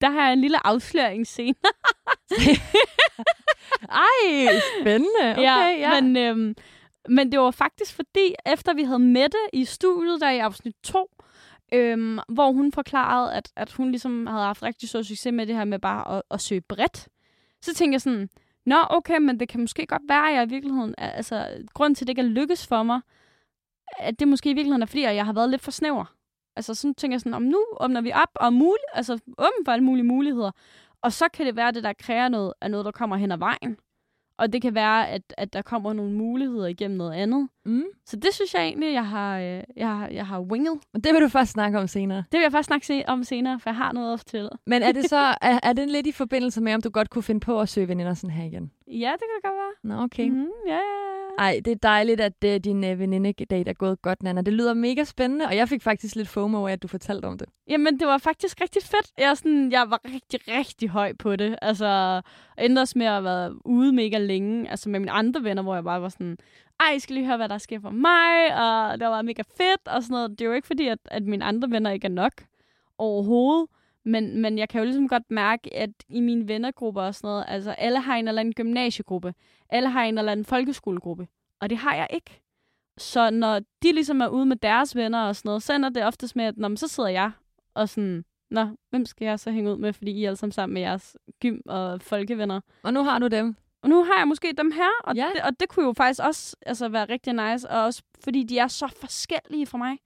der 0.00 0.10
har 0.10 0.24
jeg 0.24 0.32
en 0.32 0.40
lille 0.40 0.66
afsløring 0.66 1.26
senere. 1.26 1.72
Ej, 4.06 4.60
spændende. 4.80 5.32
Okay, 5.32 5.42
ja, 5.42 5.68
ja. 5.68 6.00
Men, 6.00 6.16
øhm, 6.16 6.54
men 7.08 7.32
det 7.32 7.40
var 7.40 7.50
faktisk 7.50 7.94
fordi, 7.94 8.34
efter 8.46 8.74
vi 8.74 8.82
havde 8.82 8.98
Mette 8.98 9.38
i 9.52 9.64
studiet 9.64 10.20
der 10.20 10.30
i 10.30 10.38
afsnit 10.38 10.74
2, 10.82 11.10
øhm, 11.72 12.18
hvor 12.28 12.52
hun 12.52 12.72
forklarede, 12.72 13.34
at, 13.34 13.52
at 13.56 13.72
hun 13.72 13.90
ligesom 13.90 14.26
havde 14.26 14.44
haft 14.44 14.62
rigtig 14.62 14.88
stor 14.88 15.02
succes 15.02 15.32
med 15.32 15.46
det 15.46 15.56
her 15.56 15.64
med 15.64 15.78
bare 15.78 16.16
at, 16.16 16.22
at 16.30 16.40
søge 16.40 16.60
bredt. 16.60 17.08
Så 17.62 17.74
tænkte 17.74 17.94
jeg 17.94 18.00
sådan, 18.00 18.28
nå 18.66 18.76
okay, 18.90 19.18
men 19.18 19.40
det 19.40 19.48
kan 19.48 19.60
måske 19.60 19.86
godt 19.86 20.02
være, 20.08 20.28
at 20.28 20.34
jeg 20.34 20.46
i 20.46 20.48
virkeligheden, 20.48 20.94
altså 20.98 21.64
grund 21.74 21.96
til, 21.96 22.04
at 22.04 22.06
det 22.06 22.12
ikke 22.12 22.22
er 22.22 22.26
lykkes 22.26 22.66
for 22.66 22.82
mig, 22.82 23.00
at 23.98 24.20
det 24.20 24.28
måske 24.28 24.50
i 24.50 24.54
virkeligheden 24.54 24.82
er 24.82 24.86
fordi, 24.86 25.04
at 25.04 25.14
jeg 25.16 25.26
har 25.26 25.32
været 25.32 25.50
lidt 25.50 25.62
for 25.62 25.70
snæver. 25.70 26.04
Altså 26.56 26.74
sådan 26.74 26.94
tænker 26.94 27.14
jeg 27.14 27.20
sådan, 27.20 27.34
om 27.34 27.42
nu 27.42 27.64
åbner 27.80 28.00
vi 28.00 28.12
op 28.12 28.30
og 28.34 28.52
mul 28.52 28.76
altså 28.94 29.12
åben 29.38 29.64
for 29.64 29.72
alle 29.72 29.84
mulige 29.84 30.04
muligheder. 30.04 30.50
Og 31.02 31.12
så 31.12 31.28
kan 31.28 31.46
det 31.46 31.56
være, 31.56 31.68
at 31.68 31.74
det 31.74 31.84
der 31.84 31.92
kræver 31.92 32.28
noget, 32.28 32.52
er 32.60 32.68
noget, 32.68 32.84
der 32.86 32.90
kommer 32.92 33.16
hen 33.16 33.32
ad 33.32 33.38
vejen. 33.38 33.76
Og 34.38 34.52
det 34.52 34.62
kan 34.62 34.74
være, 34.74 35.08
at, 35.08 35.22
at 35.38 35.52
der 35.52 35.62
kommer 35.62 35.92
nogle 35.92 36.12
muligheder 36.12 36.66
igennem 36.66 36.96
noget 36.96 37.12
andet. 37.12 37.48
Mm. 37.66 37.84
Så 38.06 38.16
det 38.16 38.34
synes 38.34 38.54
jeg 38.54 38.62
egentlig, 38.64 38.92
jeg 38.92 39.06
har, 39.06 39.38
øh, 39.38 39.62
jeg, 39.76 39.88
har- 39.96 40.08
jeg 40.08 40.26
har 40.26 40.40
winget. 40.40 40.78
Men 40.92 41.02
det 41.02 41.14
vil 41.14 41.22
du 41.22 41.28
først 41.28 41.50
snakke 41.52 41.78
om 41.78 41.86
senere. 41.86 42.18
Det 42.18 42.38
vil 42.38 42.40
jeg 42.42 42.52
først 42.52 42.66
snakke 42.66 43.04
om 43.08 43.24
senere, 43.24 43.60
for 43.60 43.70
jeg 43.70 43.76
har 43.76 43.92
noget 43.92 44.12
at 44.12 44.20
fortælle. 44.20 44.48
Men 44.66 44.82
er 44.82 44.92
det 44.92 45.08
så 45.08 45.16
er, 45.42 45.60
er 45.62 45.72
det 45.72 45.88
lidt 45.90 46.06
i 46.06 46.12
forbindelse 46.12 46.60
med, 46.60 46.74
om 46.74 46.82
du 46.82 46.90
godt 46.90 47.10
kunne 47.10 47.22
finde 47.22 47.40
på 47.40 47.60
at 47.60 47.68
søge 47.68 47.88
veninder 47.88 48.14
sådan 48.14 48.30
her 48.30 48.44
igen? 48.44 48.72
Ja, 48.86 49.12
det 49.12 49.20
kan 49.42 49.50
godt 49.50 49.56
være. 49.56 49.96
Nå, 49.96 50.02
okay. 50.04 50.28
Mm, 50.28 50.46
ja, 50.66 50.74
ja, 50.74 50.78
ja. 50.78 51.25
Ej, 51.38 51.60
det 51.64 51.70
er 51.70 51.76
dejligt, 51.82 52.20
at 52.20 52.32
uh, 52.44 52.56
din 52.56 52.84
øh, 52.84 52.92
uh, 52.92 52.98
veninde-date 52.98 53.70
er 53.70 53.74
gået 53.74 54.02
godt, 54.02 54.22
Nana. 54.22 54.40
Det 54.40 54.52
lyder 54.52 54.74
mega 54.74 55.04
spændende, 55.04 55.44
og 55.44 55.56
jeg 55.56 55.68
fik 55.68 55.82
faktisk 55.82 56.16
lidt 56.16 56.28
FOMO 56.28 56.66
af, 56.66 56.72
at 56.72 56.82
du 56.82 56.88
fortalte 56.88 57.26
om 57.26 57.38
det. 57.38 57.48
Jamen, 57.68 58.00
det 58.00 58.06
var 58.06 58.18
faktisk 58.18 58.60
rigtig 58.60 58.82
fedt. 58.82 59.12
Jeg, 59.18 59.36
sådan, 59.36 59.72
jeg 59.72 59.86
var 59.90 60.00
rigtig, 60.04 60.40
rigtig 60.48 60.88
høj 60.88 61.12
på 61.12 61.36
det. 61.36 61.56
Altså, 61.62 62.20
ændres 62.58 62.96
med 62.96 63.06
at 63.06 63.12
have 63.12 63.24
været 63.24 63.58
ude 63.64 63.92
mega 63.92 64.18
længe. 64.18 64.70
Altså 64.70 64.88
med 64.88 65.00
mine 65.00 65.12
andre 65.12 65.44
venner, 65.44 65.62
hvor 65.62 65.74
jeg 65.74 65.84
bare 65.84 66.02
var 66.02 66.08
sådan, 66.08 66.38
ej, 66.80 66.92
I 66.96 66.98
skal 66.98 67.14
lige 67.14 67.26
høre, 67.26 67.36
hvad 67.36 67.48
der 67.48 67.58
sker 67.58 67.80
for 67.80 67.90
mig. 67.90 68.54
Og 68.54 69.00
det 69.00 69.08
var 69.08 69.22
mega 69.22 69.42
fedt 69.56 69.88
og 69.88 70.02
sådan 70.02 70.14
noget. 70.14 70.30
Det 70.30 70.40
er 70.40 70.46
jo 70.46 70.52
ikke 70.52 70.66
fordi, 70.66 70.88
at, 70.88 70.98
at 71.04 71.22
mine 71.22 71.44
andre 71.44 71.70
venner 71.70 71.90
ikke 71.90 72.04
er 72.04 72.10
nok 72.10 72.32
overhovedet. 72.98 73.68
Men, 74.06 74.40
men 74.40 74.58
jeg 74.58 74.68
kan 74.68 74.78
jo 74.78 74.84
ligesom 74.84 75.08
godt 75.08 75.30
mærke, 75.30 75.76
at 75.76 75.90
i 76.08 76.20
mine 76.20 76.48
vennergrupper 76.48 77.02
og 77.02 77.14
sådan 77.14 77.28
noget, 77.28 77.44
altså 77.48 77.70
alle 77.70 78.00
har 78.00 78.16
en 78.16 78.28
eller 78.28 78.40
anden 78.40 78.54
gymnasiegruppe. 78.54 79.34
Alle 79.68 79.88
har 79.88 80.04
en 80.04 80.18
eller 80.18 80.32
anden 80.32 80.44
folkeskolegruppe. 80.44 81.28
Og 81.60 81.70
det 81.70 81.78
har 81.78 81.94
jeg 81.94 82.06
ikke. 82.10 82.40
Så 82.98 83.30
når 83.30 83.58
de 83.58 83.92
ligesom 83.92 84.20
er 84.20 84.28
ude 84.28 84.46
med 84.46 84.56
deres 84.56 84.96
venner 84.96 85.22
og 85.22 85.36
sådan 85.36 85.48
noget, 85.48 85.62
så 85.62 85.74
ender 85.74 85.88
det 85.88 86.04
oftest 86.04 86.36
med, 86.36 86.44
at 86.44 86.56
når, 86.56 86.76
så 86.76 86.88
sidder 86.88 87.08
jeg 87.08 87.30
og 87.74 87.88
sådan, 87.88 88.24
Nå, 88.50 88.66
hvem 88.90 89.04
skal 89.04 89.24
jeg 89.24 89.40
så 89.40 89.50
hænge 89.50 89.72
ud 89.72 89.76
med, 89.76 89.92
fordi 89.92 90.10
I 90.10 90.24
er 90.24 90.28
alle 90.28 90.36
sammen 90.36 90.52
sammen 90.52 90.74
med 90.74 90.82
jeres 90.82 91.16
gym 91.42 91.60
og 91.66 92.02
folkevenner. 92.02 92.60
Og 92.82 92.92
nu 92.92 93.02
har 93.02 93.18
du 93.18 93.26
dem. 93.26 93.56
Og 93.82 93.88
nu 93.88 94.04
har 94.04 94.18
jeg 94.18 94.28
måske 94.28 94.52
dem 94.58 94.72
her, 94.72 94.90
og, 95.04 95.16
ja. 95.16 95.30
det, 95.34 95.42
og 95.42 95.60
det 95.60 95.68
kunne 95.68 95.86
jo 95.86 95.92
faktisk 95.92 96.20
også 96.22 96.56
altså, 96.66 96.88
være 96.88 97.04
rigtig 97.04 97.32
nice, 97.32 97.70
og 97.70 97.84
også 97.84 98.02
fordi 98.24 98.42
de 98.42 98.58
er 98.58 98.68
så 98.68 98.88
forskellige 99.00 99.66
fra 99.66 99.78
mig. 99.78 99.98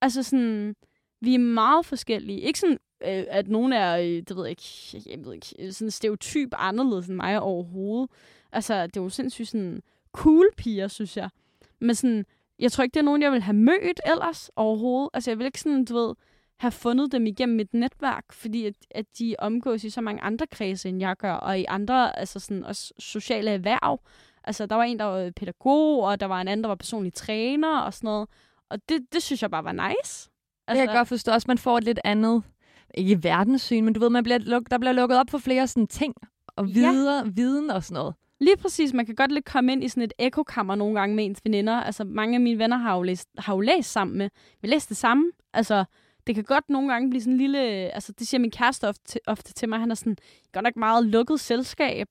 Altså 0.00 0.22
sådan, 0.22 0.76
vi 1.20 1.34
er 1.34 1.38
meget 1.38 1.86
forskellige. 1.86 2.40
Ikke 2.40 2.58
sådan, 2.58 2.78
øh, 3.04 3.24
at 3.28 3.48
nogen 3.48 3.72
er, 3.72 3.96
øh, 3.96 4.04
det 4.04 4.36
ved 4.36 4.44
jeg 4.44 4.50
ikke, 4.50 5.10
jeg 5.10 5.24
ved 5.24 5.34
ikke, 5.34 5.54
øh, 5.58 5.72
sådan 5.72 5.90
stereotyp 5.90 6.48
anderledes 6.56 7.06
end 7.06 7.16
mig 7.16 7.40
overhovedet. 7.40 8.10
Altså, 8.52 8.86
det 8.86 8.96
er 8.96 9.02
jo 9.02 9.08
sindssygt 9.08 9.48
sådan 9.48 9.82
cool 10.12 10.46
piger, 10.56 10.88
synes 10.88 11.16
jeg. 11.16 11.30
Men 11.80 11.94
sådan, 11.94 12.26
jeg 12.58 12.72
tror 12.72 12.84
ikke, 12.84 12.94
det 12.94 13.00
er 13.00 13.04
nogen, 13.04 13.22
jeg 13.22 13.32
vil 13.32 13.42
have 13.42 13.56
mødt 13.56 14.00
ellers 14.06 14.50
overhovedet. 14.56 15.10
Altså, 15.14 15.30
jeg 15.30 15.38
vil 15.38 15.46
ikke 15.46 15.60
sådan, 15.60 15.84
du 15.84 15.94
ved, 15.94 16.14
have 16.60 16.70
fundet 16.70 17.12
dem 17.12 17.26
igennem 17.26 17.56
mit 17.56 17.74
netværk, 17.74 18.32
fordi 18.32 18.66
at, 18.66 18.74
at 18.90 19.06
de 19.18 19.34
omgås 19.38 19.84
i 19.84 19.90
så 19.90 20.00
mange 20.00 20.22
andre 20.22 20.46
kredse, 20.46 20.88
end 20.88 21.00
jeg 21.00 21.16
gør, 21.16 21.32
og 21.32 21.58
i 21.58 21.64
andre 21.68 22.18
altså 22.18 22.38
sådan, 22.38 22.64
også 22.64 22.92
sociale 22.98 23.50
erhverv. 23.50 24.00
Altså, 24.44 24.66
der 24.66 24.76
var 24.76 24.82
en, 24.82 24.98
der 24.98 25.04
var 25.04 25.30
pædagog, 25.36 26.02
og 26.02 26.20
der 26.20 26.26
var 26.26 26.40
en 26.40 26.48
anden, 26.48 26.64
der 26.64 26.68
var 26.68 26.74
personlig 26.74 27.14
træner 27.14 27.78
og 27.78 27.94
sådan 27.94 28.08
noget. 28.08 28.28
Og 28.70 28.78
det, 28.88 29.06
det 29.12 29.22
synes 29.22 29.42
jeg 29.42 29.50
bare 29.50 29.64
var 29.64 29.72
nice. 29.72 29.90
Altså, 30.00 30.30
det 30.68 30.76
kan 30.76 30.88
jeg 30.88 30.96
godt 30.96 31.08
forstå. 31.08 31.32
Også 31.32 31.44
man 31.48 31.58
får 31.58 31.78
et 31.78 31.84
lidt 31.84 32.00
andet 32.04 32.42
ikke 32.94 33.24
verdenssyn, 33.24 33.84
men 33.84 33.94
du 33.94 34.00
ved, 34.00 34.10
man 34.10 34.22
bliver 34.22 34.38
luk, 34.38 34.70
der 34.70 34.78
bliver 34.78 34.92
lukket 34.92 35.18
op 35.18 35.30
for 35.30 35.38
flere 35.38 35.66
sådan 35.66 35.86
ting, 35.86 36.14
og 36.56 36.66
videre, 36.74 37.16
ja. 37.24 37.30
viden 37.34 37.70
og 37.70 37.84
sådan 37.84 37.94
noget. 37.94 38.14
Lige 38.40 38.56
præcis. 38.56 38.92
Man 38.92 39.06
kan 39.06 39.14
godt 39.14 39.32
lidt 39.32 39.44
komme 39.44 39.72
ind 39.72 39.84
i 39.84 39.88
sådan 39.88 40.02
et 40.02 40.12
ekokammer 40.18 40.74
nogle 40.74 41.00
gange 41.00 41.16
med 41.16 41.24
ens 41.24 41.40
veninder. 41.44 41.74
Altså, 41.74 42.04
mange 42.04 42.34
af 42.34 42.40
mine 42.40 42.58
venner 42.58 42.76
har 42.76 42.96
jo 42.96 43.02
læst, 43.02 43.28
har 43.38 43.54
jo 43.54 43.60
læst 43.60 43.92
sammen 43.92 44.18
med. 44.18 44.30
Vi 44.62 44.68
læste 44.68 44.88
det 44.88 44.96
samme. 44.96 45.32
Altså, 45.52 45.84
det 46.26 46.34
kan 46.34 46.44
godt 46.44 46.70
nogle 46.70 46.92
gange 46.92 47.10
blive 47.10 47.20
sådan 47.20 47.32
en 47.32 47.38
lille... 47.38 47.58
Altså, 47.58 48.12
det 48.12 48.28
siger 48.28 48.40
min 48.40 48.50
kæreste 48.50 48.88
ofte, 48.88 49.20
ofte 49.26 49.52
til 49.52 49.68
mig. 49.68 49.78
Han 49.78 49.90
er 49.90 49.94
sådan, 49.94 50.16
godt 50.52 50.62
nok 50.62 50.76
meget 50.76 51.06
lukket 51.06 51.40
selskab. 51.40 52.06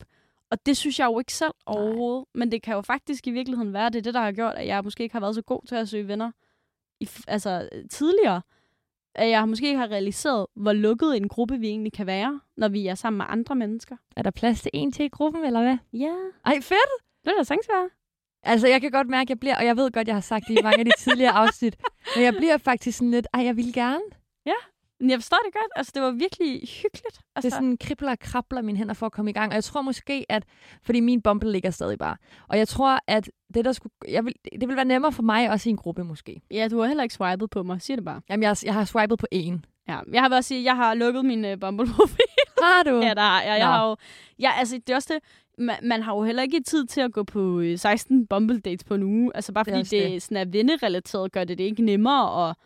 Og 0.50 0.66
det 0.66 0.76
synes 0.76 0.98
jeg 0.98 1.06
jo 1.06 1.18
ikke 1.18 1.32
selv 1.32 1.52
overhovedet. 1.66 2.24
Nej. 2.34 2.38
Men 2.40 2.52
det 2.52 2.62
kan 2.62 2.74
jo 2.74 2.80
faktisk 2.80 3.26
i 3.26 3.30
virkeligheden 3.30 3.72
være, 3.72 3.90
det 3.90 3.96
er 3.96 4.02
det, 4.02 4.14
der 4.14 4.20
har 4.20 4.32
gjort, 4.32 4.54
at 4.54 4.66
jeg 4.66 4.84
måske 4.84 5.02
ikke 5.02 5.14
har 5.14 5.20
været 5.20 5.34
så 5.34 5.42
god 5.42 5.66
til 5.68 5.74
at 5.74 5.88
søge 5.88 6.08
venner 6.08 6.30
i, 7.00 7.08
altså, 7.28 7.68
tidligere. 7.90 8.42
At 9.14 9.30
jeg 9.30 9.48
måske 9.48 9.66
ikke 9.66 9.78
har 9.78 9.90
realiseret, 9.90 10.46
hvor 10.56 10.72
lukket 10.72 11.16
en 11.16 11.28
gruppe 11.28 11.58
vi 11.58 11.68
egentlig 11.68 11.92
kan 11.92 12.06
være, 12.06 12.40
når 12.56 12.68
vi 12.68 12.86
er 12.86 12.94
sammen 12.94 13.16
med 13.18 13.26
andre 13.28 13.54
mennesker. 13.54 13.96
Er 14.16 14.22
der 14.22 14.30
plads 14.30 14.62
til 14.62 14.70
en 14.74 14.92
til 14.92 15.04
i 15.04 15.08
gruppen, 15.08 15.44
eller 15.44 15.62
hvad? 15.62 15.76
Ja. 15.92 16.14
Ej, 16.46 16.54
fedt! 16.54 16.90
Det 17.24 17.30
er 17.32 17.36
da 17.36 17.42
sagtens 17.42 17.68
være. 17.68 17.88
Altså, 18.42 18.68
jeg 18.68 18.80
kan 18.80 18.90
godt 18.90 19.08
mærke, 19.08 19.22
at 19.22 19.30
jeg 19.30 19.40
bliver, 19.40 19.56
og 19.56 19.64
jeg 19.64 19.76
ved 19.76 19.90
godt, 19.90 20.08
jeg 20.08 20.16
har 20.16 20.20
sagt 20.20 20.44
det 20.48 20.58
i 20.58 20.62
mange 20.62 20.78
af 20.78 20.84
de 20.84 20.92
tidligere 20.98 21.32
afsnit, 21.32 21.76
men 22.16 22.24
jeg 22.24 22.34
bliver 22.34 22.58
faktisk 22.58 22.98
sådan 22.98 23.10
lidt, 23.10 23.26
ej, 23.34 23.44
jeg 23.44 23.56
vil 23.56 23.72
gerne. 23.72 24.02
Men 25.00 25.10
jeg 25.10 25.18
forstår 25.18 25.38
det 25.46 25.52
godt. 25.52 25.72
Altså, 25.76 25.92
det 25.94 26.02
var 26.02 26.10
virkelig 26.10 26.60
hyggeligt. 26.82 27.06
Altså... 27.06 27.20
Det 27.20 27.32
er 27.36 27.36
Altså, 27.36 27.50
sådan 27.50 27.76
kribler 27.76 28.10
og 28.10 28.18
krabler 28.18 28.62
mine 28.62 28.78
hænder 28.78 28.94
for 28.94 29.06
at 29.06 29.12
komme 29.12 29.30
i 29.30 29.34
gang. 29.34 29.48
Og 29.48 29.54
jeg 29.54 29.64
tror 29.64 29.82
måske, 29.82 30.26
at... 30.28 30.44
Fordi 30.82 31.00
min 31.00 31.22
bumble 31.22 31.52
ligger 31.52 31.70
stadig 31.70 31.98
bare. 31.98 32.16
Og 32.48 32.58
jeg 32.58 32.68
tror, 32.68 32.98
at 33.06 33.30
det, 33.54 33.64
der 33.64 33.72
skulle... 33.72 33.92
Jeg 34.08 34.24
vil, 34.24 34.34
det 34.60 34.68
vil 34.68 34.76
være 34.76 34.84
nemmere 34.84 35.12
for 35.12 35.22
mig 35.22 35.50
også 35.50 35.68
i 35.68 35.70
en 35.70 35.76
gruppe, 35.76 36.04
måske. 36.04 36.40
ja, 36.50 36.68
du 36.70 36.80
har 36.80 36.86
heller 36.86 37.02
ikke 37.02 37.14
swipet 37.14 37.50
på 37.50 37.62
mig. 37.62 37.82
Sig 37.82 37.96
det 37.96 38.04
bare. 38.04 38.20
Jamen, 38.30 38.42
jeg, 38.42 38.56
jeg 38.64 38.74
har 38.74 38.84
swipet 38.84 39.18
på 39.18 39.26
en. 39.30 39.64
Ja, 39.88 39.98
jeg 40.12 40.22
har 40.22 40.28
bare 40.28 40.42
sige, 40.42 40.58
at 40.58 40.64
jeg 40.64 40.76
har 40.76 40.94
lukket 40.94 41.24
min 41.24 41.44
uh, 41.44 41.50
Bumble-profil. 41.60 42.24
Har 42.62 42.82
du? 42.82 43.00
ja, 43.00 43.14
der 43.14 43.20
har 43.20 43.42
jeg. 43.42 43.58
Jeg 43.58 43.66
har 43.66 43.88
jo... 43.88 43.96
Ja, 44.38 44.50
altså, 44.58 44.76
det 44.86 44.90
er 44.90 44.96
også 44.96 45.14
det... 45.14 45.22
Man, 45.58 45.76
man 45.82 46.02
har 46.02 46.14
jo 46.14 46.22
heller 46.22 46.42
ikke 46.42 46.60
tid 46.66 46.86
til 46.86 47.00
at 47.00 47.12
gå 47.12 47.22
på 47.22 47.60
øh, 47.60 47.78
16 47.78 48.26
Bumble-dates 48.26 48.84
på 48.84 48.94
en 48.94 49.02
uge. 49.02 49.30
Altså, 49.34 49.52
bare 49.52 49.64
Det 49.64 49.72
er 49.72 49.76
fordi 49.76 49.98
det, 50.00 50.10
det. 50.10 50.22
sådan 50.22 50.36
er 50.36 50.44
vennerelateret, 50.44 51.32
gør 51.32 51.44
det 51.44 51.58
det 51.58 51.64
ikke 51.64 51.82
nemmere 51.82 52.50
at, 52.50 52.56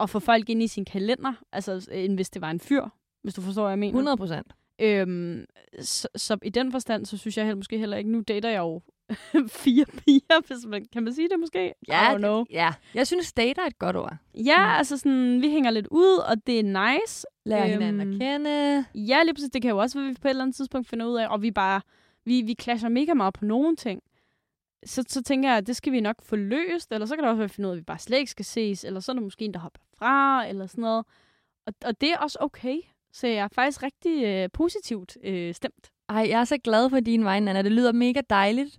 at 0.00 0.10
få 0.10 0.18
folk 0.18 0.48
ind 0.48 0.62
i 0.62 0.66
sin 0.66 0.84
kalender, 0.84 1.32
altså, 1.52 1.88
end 1.92 2.14
hvis 2.14 2.30
det 2.30 2.42
var 2.42 2.50
en 2.50 2.60
fyr, 2.60 2.84
hvis 3.22 3.34
du 3.34 3.40
forstår, 3.42 3.62
hvad 3.62 3.70
jeg 3.72 3.78
mener. 3.78 3.92
100 3.92 4.16
procent. 4.16 4.52
Øhm, 4.80 5.44
så, 5.80 6.08
så 6.16 6.36
i 6.42 6.48
den 6.50 6.72
forstand, 6.72 7.06
så 7.06 7.16
synes 7.18 7.36
jeg 7.36 7.44
heller 7.44 7.56
måske 7.56 7.78
heller 7.78 7.96
ikke, 7.96 8.10
nu 8.10 8.20
dater 8.28 8.48
jeg 8.48 8.58
jo 8.58 8.80
fire 9.64 9.84
piger, 9.84 10.46
hvis 10.46 10.66
man, 10.66 10.86
kan 10.92 11.02
man 11.02 11.12
sige 11.14 11.28
det 11.28 11.40
måske? 11.40 11.74
I 11.88 11.90
don't 11.90 12.16
know. 12.18 12.44
det, 12.44 12.52
ja. 12.52 12.72
Jeg 12.94 13.06
synes, 13.06 13.32
date 13.32 13.60
er 13.60 13.66
et 13.66 13.78
godt 13.78 13.96
ord. 13.96 14.16
Ja, 14.34 14.66
Mm. 14.66 14.78
altså 14.78 14.96
sådan, 14.96 15.42
vi 15.42 15.50
hænger 15.50 15.70
lidt 15.70 15.86
ud, 15.90 16.18
og 16.28 16.46
det 16.46 16.58
er 16.60 16.92
nice. 16.92 17.26
Lærer 17.46 17.62
Øhm, 17.64 17.72
hinanden 17.72 18.00
at 18.14 18.20
kende. 18.20 18.84
Ja, 18.94 19.22
lige 19.22 19.34
præcis. 19.34 19.50
Det 19.50 19.62
kan 19.62 19.70
jo 19.70 19.78
også 19.78 19.98
være, 19.98 20.08
at 20.08 20.10
vi 20.10 20.18
på 20.22 20.28
et 20.28 20.30
eller 20.30 20.42
andet 20.42 20.56
tidspunkt 20.56 20.88
finder 20.88 21.06
ud 21.06 21.16
af, 21.16 21.28
og 21.28 21.42
vi 21.42 21.50
bare, 21.50 21.80
vi, 22.24 22.42
vi 22.42 22.54
clasher 22.60 22.88
mega 22.88 23.14
meget 23.14 23.34
på 23.34 23.44
nogle 23.44 23.76
ting. 23.76 24.02
Så, 24.86 25.04
så 25.08 25.22
tænker 25.22 25.48
jeg, 25.48 25.58
at 25.58 25.66
det 25.66 25.76
skal 25.76 25.92
vi 25.92 26.00
nok 26.00 26.16
få 26.22 26.36
løst, 26.36 26.92
eller 26.92 27.06
så 27.06 27.14
kan 27.16 27.22
det 27.22 27.30
også 27.30 27.36
være, 27.36 27.44
at 27.44 27.50
vi 27.50 27.54
finder 27.54 27.68
ud 27.70 27.72
af, 27.72 27.76
at 27.76 27.80
vi 27.80 27.84
bare 27.84 27.98
slet 27.98 28.18
ikke 28.18 28.30
skal 28.30 28.44
ses, 28.44 28.84
eller 28.84 29.00
så 29.00 29.12
er 29.12 29.14
der 29.14 29.22
måske 29.22 29.44
en, 29.44 29.54
der 29.54 29.60
hopper 29.60 29.80
fra, 29.98 30.46
eller 30.48 30.66
sådan 30.66 30.82
noget. 30.82 31.04
Og, 31.66 31.72
og 31.84 32.00
det 32.00 32.12
er 32.12 32.18
også 32.18 32.38
okay. 32.40 32.76
Så 33.12 33.26
jeg 33.26 33.36
er 33.44 33.48
faktisk 33.48 33.82
rigtig 33.82 34.24
øh, 34.24 34.48
positivt 34.52 35.16
øh, 35.24 35.54
stemt. 35.54 35.90
Ej, 36.08 36.26
jeg 36.30 36.40
er 36.40 36.44
så 36.44 36.58
glad 36.58 36.90
for 36.90 37.00
din 37.00 37.24
vej, 37.24 37.36
Anna. 37.36 37.62
Det 37.62 37.72
lyder 37.72 37.92
mega 37.92 38.20
dejligt. 38.30 38.78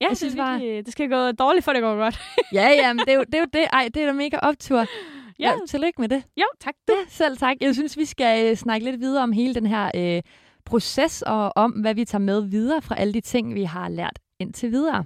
Ja, 0.00 0.04
Jeg 0.04 0.10
det, 0.10 0.18
synes 0.18 0.36
bare- 0.36 0.58
virkelig, 0.60 0.84
det 0.86 0.92
skal 0.92 1.08
gå 1.10 1.32
dårligt, 1.32 1.64
for 1.64 1.72
det 1.72 1.82
går 1.82 1.96
godt. 1.96 2.18
Ja, 2.52 2.68
ja, 2.68 2.92
men 2.92 2.98
det 3.06 3.08
er 3.08 3.16
jo 3.16 3.24
det. 3.24 3.34
Er 3.34 3.38
jo 3.38 3.46
det. 3.52 3.64
Ej, 3.72 3.88
det 3.94 4.02
er 4.02 4.06
da 4.06 4.12
mega 4.12 4.36
optur. 4.42 4.78
Ja. 4.78 5.50
ja 5.50 5.54
tillykke 5.68 6.00
med 6.00 6.08
det. 6.08 6.22
Jo, 6.36 6.44
tak 6.60 6.74
du. 6.88 6.92
Ja, 6.94 7.04
selv 7.08 7.36
tak. 7.36 7.56
Jeg 7.60 7.74
synes, 7.74 7.96
vi 7.98 8.04
skal 8.04 8.50
øh, 8.50 8.56
snakke 8.56 8.84
lidt 8.84 9.00
videre 9.00 9.22
om 9.22 9.32
hele 9.32 9.54
den 9.54 9.66
her 9.66 9.90
øh, 9.94 10.22
proces, 10.64 11.22
og 11.22 11.52
om, 11.56 11.70
hvad 11.72 11.94
vi 11.94 12.04
tager 12.04 12.20
med 12.22 12.40
videre 12.42 12.82
fra 12.82 12.94
alle 12.98 13.14
de 13.14 13.20
ting, 13.20 13.54
vi 13.54 13.62
har 13.64 13.88
lært 13.88 14.18
indtil 14.38 14.70
videre. 14.70 15.04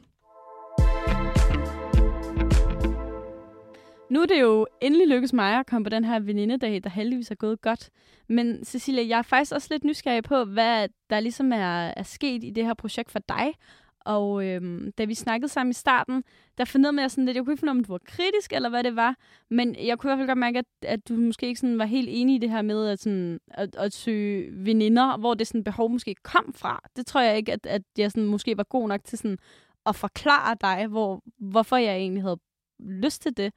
Nu 4.11 4.23
er 4.23 4.27
det 4.27 4.40
jo 4.40 4.66
endelig 4.81 5.09
lykkedes 5.09 5.33
mig 5.33 5.59
at 5.59 5.66
komme 5.66 5.85
på 5.85 5.90
den 5.90 6.05
her 6.05 6.21
venindedag, 6.21 6.81
der 6.85 6.90
heldigvis 6.90 7.31
er 7.31 7.35
gået 7.35 7.61
godt. 7.61 7.90
Men 8.29 8.64
Cecilia, 8.64 9.09
jeg 9.09 9.19
er 9.19 9.23
faktisk 9.23 9.53
også 9.53 9.69
lidt 9.71 9.85
nysgerrig 9.85 10.25
på, 10.25 10.45
hvad 10.45 10.88
der 11.11 11.21
ligesom 11.21 11.53
er, 11.53 11.92
er 11.97 12.03
sket 12.03 12.45
i 12.45 12.51
det 12.51 12.64
her 12.64 12.75
projekt 12.75 13.11
for 13.11 13.19
dig. 13.29 13.55
Og 14.01 14.47
øhm, 14.47 14.92
da 14.92 15.05
vi 15.05 15.14
snakkede 15.14 15.49
sammen 15.49 15.71
i 15.71 15.75
starten, 15.75 16.25
der 16.59 16.64
fornemmede 16.64 17.03
jeg 17.03 17.11
sådan 17.11 17.25
lidt, 17.25 17.37
jeg 17.37 17.45
kunne 17.45 17.53
ikke 17.53 17.61
finde 17.61 17.71
om 17.71 17.85
du 17.85 17.92
var 17.92 18.01
kritisk, 18.05 18.53
eller 18.53 18.69
hvad 18.69 18.85
det 18.85 18.97
var. 18.97 19.16
Men 19.51 19.77
jeg 19.87 19.99
kunne 19.99 20.09
i 20.09 20.11
hvert 20.11 20.19
fald 20.19 20.29
godt 20.29 20.38
mærke, 20.38 20.59
at, 20.59 20.66
at 20.83 21.09
du 21.09 21.14
måske 21.14 21.47
ikke 21.47 21.61
sådan 21.61 21.79
var 21.79 21.85
helt 21.85 22.09
enig 22.11 22.35
i 22.35 22.38
det 22.38 22.51
her 22.51 22.62
med 22.62 22.88
at, 22.88 23.01
sådan, 23.01 23.40
at, 23.49 23.77
at 23.77 23.92
søge 23.92 24.49
veninder, 24.53 25.16
hvor 25.16 25.35
det 25.35 25.47
sådan 25.47 25.64
behov 25.64 25.90
måske 25.90 26.14
kom 26.23 26.53
fra. 26.53 26.83
Det 26.97 27.07
tror 27.07 27.21
jeg 27.21 27.37
ikke, 27.37 27.53
at, 27.53 27.66
at 27.66 27.83
jeg 27.99 28.11
sådan 28.11 28.29
måske 28.29 28.57
var 28.57 28.64
god 28.64 28.88
nok 28.88 29.05
til 29.05 29.19
sådan 29.19 29.38
at 29.87 29.97
forklare 29.97 30.57
dig, 30.61 30.87
hvor, 30.87 31.23
hvorfor 31.38 31.77
jeg 31.77 31.97
egentlig 31.97 32.23
havde 32.23 32.38
lyst 32.79 33.23
til 33.23 33.37
det. 33.37 33.53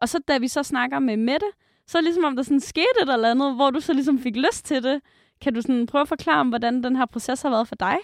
Og 0.00 0.08
så 0.08 0.18
da 0.28 0.38
vi 0.38 0.48
så 0.48 0.62
snakker 0.62 0.98
med 0.98 1.16
Mette, 1.16 1.46
så 1.86 1.98
er 1.98 2.00
det 2.00 2.04
ligesom 2.04 2.24
om 2.24 2.36
der 2.36 2.42
sådan 2.42 2.60
skete 2.60 2.86
et 3.02 3.12
eller 3.12 3.30
andet, 3.30 3.54
hvor 3.54 3.70
du 3.70 3.80
så 3.80 3.92
ligesom 3.92 4.18
fik 4.18 4.36
lyst 4.36 4.64
til 4.64 4.82
det. 4.82 5.00
Kan 5.40 5.54
du 5.54 5.62
sådan 5.62 5.86
prøve 5.86 6.02
at 6.02 6.08
forklare 6.08 6.40
om, 6.40 6.48
hvordan 6.48 6.82
den 6.82 6.96
her 6.96 7.06
proces 7.06 7.42
har 7.42 7.50
været 7.50 7.68
for 7.68 7.76
dig? 7.76 7.96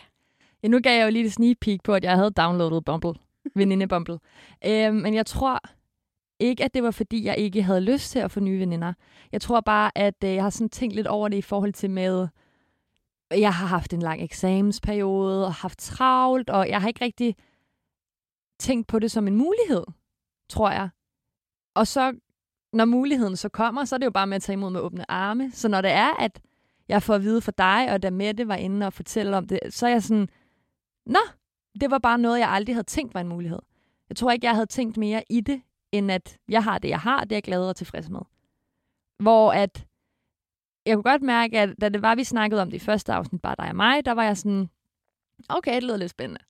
Ja, 0.63 0.69
nu 0.69 0.81
gav 0.81 0.99
jeg 0.99 1.05
jo 1.07 1.11
lige 1.11 1.25
et 1.25 1.33
sneak 1.33 1.57
peek 1.61 1.83
på, 1.83 1.95
at 1.95 2.05
jeg 2.05 2.17
havde 2.17 2.31
downloadet 2.31 2.85
Bumble. 2.85 3.15
Veninde 3.55 3.87
Bumble. 3.87 4.19
øhm, 4.67 4.95
men 4.95 5.15
jeg 5.15 5.27
tror 5.27 5.61
ikke, 6.41 6.65
at 6.65 6.75
det 6.75 6.83
var, 6.83 6.91
fordi 6.91 7.25
jeg 7.25 7.39
ikke 7.39 7.63
havde 7.63 7.81
lyst 7.81 8.11
til 8.11 8.19
at 8.19 8.31
få 8.31 8.41
nye 8.41 8.61
veninder. 8.61 8.93
Jeg 9.33 9.41
tror 9.41 9.61
bare, 9.61 9.91
at 9.95 10.25
øh, 10.25 10.35
jeg 10.35 10.43
har 10.43 10.51
sådan 10.51 10.69
tænkt 10.69 10.95
lidt 10.95 11.07
over 11.07 11.29
det 11.29 11.37
i 11.37 11.43
forhold 11.43 11.73
til 11.73 11.91
med... 11.91 12.29
Jeg 13.31 13.55
har 13.55 13.67
haft 13.67 13.93
en 13.93 14.03
lang 14.03 14.23
eksamensperiode 14.23 15.47
og 15.47 15.55
haft 15.55 15.79
travlt, 15.79 16.51
og 16.51 16.69
jeg 16.69 16.81
har 16.81 16.89
ikke 16.89 17.05
rigtig 17.05 17.37
tænkt 18.59 18.87
på 18.87 18.99
det 18.99 19.11
som 19.11 19.27
en 19.27 19.37
mulighed, 19.37 19.85
tror 20.49 20.71
jeg. 20.71 20.89
Og 21.77 21.87
så, 21.87 22.15
når 22.73 22.85
muligheden 22.85 23.37
så 23.37 23.49
kommer, 23.49 23.85
så 23.85 23.95
er 23.95 23.99
det 23.99 24.07
jo 24.07 24.11
bare 24.11 24.27
med 24.27 24.37
at 24.37 24.43
tage 24.43 24.55
imod 24.55 24.71
med 24.71 24.81
åbne 24.81 25.11
arme. 25.11 25.51
Så 25.53 25.69
når 25.69 25.81
det 25.81 25.91
er, 25.91 26.15
at 26.21 26.41
jeg 26.89 27.03
får 27.03 27.15
at 27.15 27.23
vide 27.23 27.41
fra 27.41 27.53
dig, 27.59 27.93
og 27.93 28.03
da 28.03 28.11
Mette 28.11 28.49
var 28.49 28.55
inde 28.55 28.87
og 28.87 28.93
fortælle 28.93 29.37
om 29.37 29.47
det, 29.47 29.61
så 29.71 29.87
er 29.87 29.91
jeg 29.91 30.03
sådan, 30.03 30.29
nå, 31.07 31.19
det 31.81 31.91
var 31.91 31.99
bare 31.99 32.19
noget, 32.19 32.39
jeg 32.39 32.49
aldrig 32.49 32.75
havde 32.75 32.87
tænkt 32.87 33.15
var 33.15 33.21
en 33.21 33.29
mulighed. 33.29 33.59
Jeg 34.09 34.17
tror 34.17 34.31
ikke, 34.31 34.47
jeg 34.47 34.55
havde 34.55 34.67
tænkt 34.67 34.97
mere 34.97 35.23
i 35.31 35.41
det, 35.41 35.63
end 35.93 36.13
at 36.13 36.39
jeg 36.49 36.65
har 36.65 36.79
det, 36.79 36.89
jeg 36.89 37.01
har, 37.01 37.21
det 37.21 37.33
er 37.33 37.37
jeg 37.37 37.43
glad 37.43 37.69
og 37.69 37.77
tilfreds 37.77 38.11
med. 38.11 38.21
Hvor 39.19 39.53
at, 39.53 39.87
jeg 40.87 40.97
kunne 40.97 41.11
godt 41.13 41.23
mærke, 41.23 41.59
at 41.61 41.75
da 41.81 41.89
det 41.89 42.03
var, 42.03 42.15
vi 42.15 42.25
snakkede 42.25 42.63
om 42.63 42.71
det 42.71 42.77
i 42.77 42.85
første 42.85 43.13
afsnit, 43.13 43.43
bare 43.43 43.57
dig 43.59 43.69
og 43.69 43.77
mig, 43.77 44.05
der 44.05 44.13
var 44.13 44.25
jeg 44.25 44.37
sådan, 44.37 44.71
okay, 45.49 45.75
det 45.75 45.83
lyder 45.83 45.97
lidt 45.97 46.11
spændende. 46.11 46.41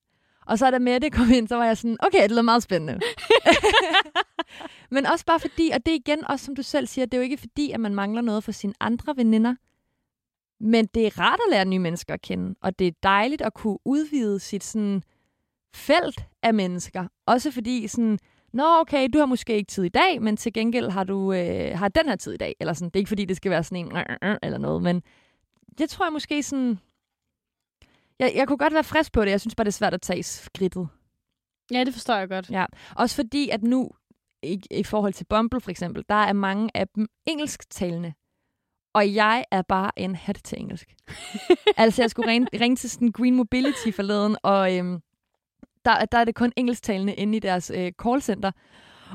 Og 0.46 0.58
så 0.58 0.70
da 0.70 0.78
Mette 0.78 1.10
kom 1.10 1.30
ind, 1.30 1.48
så 1.48 1.56
var 1.56 1.64
jeg 1.64 1.76
sådan, 1.76 1.96
okay, 2.00 2.22
det 2.22 2.30
lyder 2.30 2.42
meget 2.42 2.62
spændende. 2.62 3.00
Men 4.94 5.06
også 5.06 5.26
bare 5.26 5.40
fordi, 5.40 5.70
og 5.74 5.86
det 5.86 5.92
er 5.92 5.96
igen 5.96 6.24
også, 6.24 6.44
som 6.44 6.56
du 6.56 6.62
selv 6.62 6.86
siger, 6.86 7.04
det 7.04 7.14
er 7.14 7.18
jo 7.18 7.22
ikke 7.22 7.36
fordi, 7.36 7.70
at 7.70 7.80
man 7.80 7.94
mangler 7.94 8.22
noget 8.22 8.44
for 8.44 8.52
sine 8.52 8.74
andre 8.80 9.16
veninder. 9.16 9.54
Men 10.60 10.86
det 10.86 11.06
er 11.06 11.20
rart 11.20 11.40
at 11.46 11.50
lære 11.50 11.64
nye 11.64 11.78
mennesker 11.78 12.14
at 12.14 12.22
kende, 12.22 12.54
og 12.62 12.78
det 12.78 12.86
er 12.86 12.92
dejligt 13.02 13.42
at 13.42 13.54
kunne 13.54 13.78
udvide 13.84 14.40
sit 14.40 14.64
sådan, 14.64 15.02
felt 15.74 16.24
af 16.42 16.54
mennesker. 16.54 17.06
Også 17.26 17.50
fordi 17.50 17.88
sådan, 17.88 18.18
Nå, 18.56 18.80
okay, 18.80 19.08
du 19.12 19.18
har 19.18 19.26
måske 19.26 19.56
ikke 19.56 19.68
tid 19.68 19.84
i 19.84 19.88
dag, 19.88 20.22
men 20.22 20.36
til 20.36 20.52
gengæld 20.52 20.90
har 20.90 21.04
du 21.04 21.32
øh, 21.32 21.78
har 21.78 21.88
den 21.88 22.08
her 22.08 22.16
tid 22.16 22.32
i 22.32 22.36
dag. 22.36 22.56
Eller 22.60 22.72
sådan, 22.72 22.88
det 22.88 22.96
er 22.96 23.00
ikke 23.00 23.08
fordi, 23.08 23.24
det 23.24 23.36
skal 23.36 23.50
være 23.50 23.64
sådan 23.64 23.86
en 23.86 23.96
øh, 23.96 24.04
øh, 24.22 24.36
eller 24.42 24.58
noget, 24.58 24.82
men 24.82 25.02
det 25.78 25.90
tror 25.90 26.04
jeg 26.04 26.12
måske 26.12 26.42
sådan... 26.42 26.78
Jeg, 28.18 28.32
jeg 28.34 28.48
kunne 28.48 28.58
godt 28.58 28.74
være 28.74 28.84
frisk 28.84 29.12
på 29.12 29.24
det. 29.24 29.30
Jeg 29.30 29.40
synes 29.40 29.54
bare, 29.54 29.64
det 29.64 29.70
er 29.70 29.72
svært 29.72 29.94
at 29.94 30.02
tage 30.02 30.22
skridtet. 30.22 30.88
Ja, 31.70 31.84
det 31.84 31.92
forstår 31.92 32.14
jeg 32.14 32.28
godt. 32.28 32.50
Ja. 32.50 32.66
Også 32.96 33.16
fordi, 33.16 33.48
at 33.48 33.62
nu, 33.62 33.90
i, 34.42 34.62
i 34.70 34.82
forhold 34.82 35.12
til 35.12 35.24
Bumble 35.24 35.60
for 35.60 35.70
eksempel, 35.70 36.04
der 36.08 36.14
er 36.14 36.32
mange 36.32 36.70
af 36.74 36.88
dem 36.88 37.06
engelsktalende. 37.26 38.12
Og 38.94 39.14
jeg 39.14 39.44
er 39.50 39.62
bare 39.62 39.90
en 39.96 40.14
hat 40.14 40.40
til 40.44 40.60
engelsk. 40.60 40.94
altså, 41.76 42.02
jeg 42.02 42.10
skulle 42.10 42.30
ringe, 42.30 42.48
ringe 42.60 42.76
til 42.76 42.90
sådan 42.90 43.12
Green 43.12 43.34
Mobility 43.34 43.90
forleden, 43.90 44.36
og 44.42 44.76
øhm, 44.76 45.00
der, 45.84 46.04
der 46.04 46.18
er 46.18 46.24
det 46.24 46.34
kun 46.34 46.52
engelsktalende 46.56 47.14
inde 47.14 47.36
i 47.36 47.40
deres 47.40 47.72
øh, 47.74 47.92
callcenter. 48.02 48.50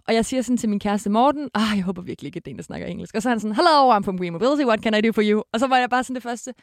Og 0.08 0.14
jeg 0.14 0.26
siger 0.26 0.42
sådan 0.42 0.58
til 0.58 0.70
min 0.70 0.80
kæreste 0.80 1.10
Morten, 1.10 1.50
ah, 1.54 1.76
jeg 1.76 1.84
håber 1.84 2.02
virkelig 2.02 2.28
ikke, 2.28 2.38
at 2.38 2.46
det 2.46 2.52
er 2.52 2.54
en, 2.54 2.58
der 2.58 2.64
snakker 2.64 2.88
engelsk. 2.88 3.16
Og 3.16 3.22
så 3.22 3.30
er 3.30 3.32
han 3.32 3.40
sådan, 3.40 3.56
hello, 3.56 3.98
I'm 3.98 4.04
from 4.04 4.18
Green 4.18 4.34
Mobility, 4.34 4.64
what 4.64 4.80
can 4.84 4.94
I 4.94 5.02
do 5.02 5.12
for 5.12 5.22
you? 5.26 5.44
Og 5.54 5.60
så 5.60 5.68
var 5.68 5.78
jeg 5.78 5.90
bare 5.90 6.04
sådan 6.04 6.16
det 6.16 6.24
første, 6.24 6.54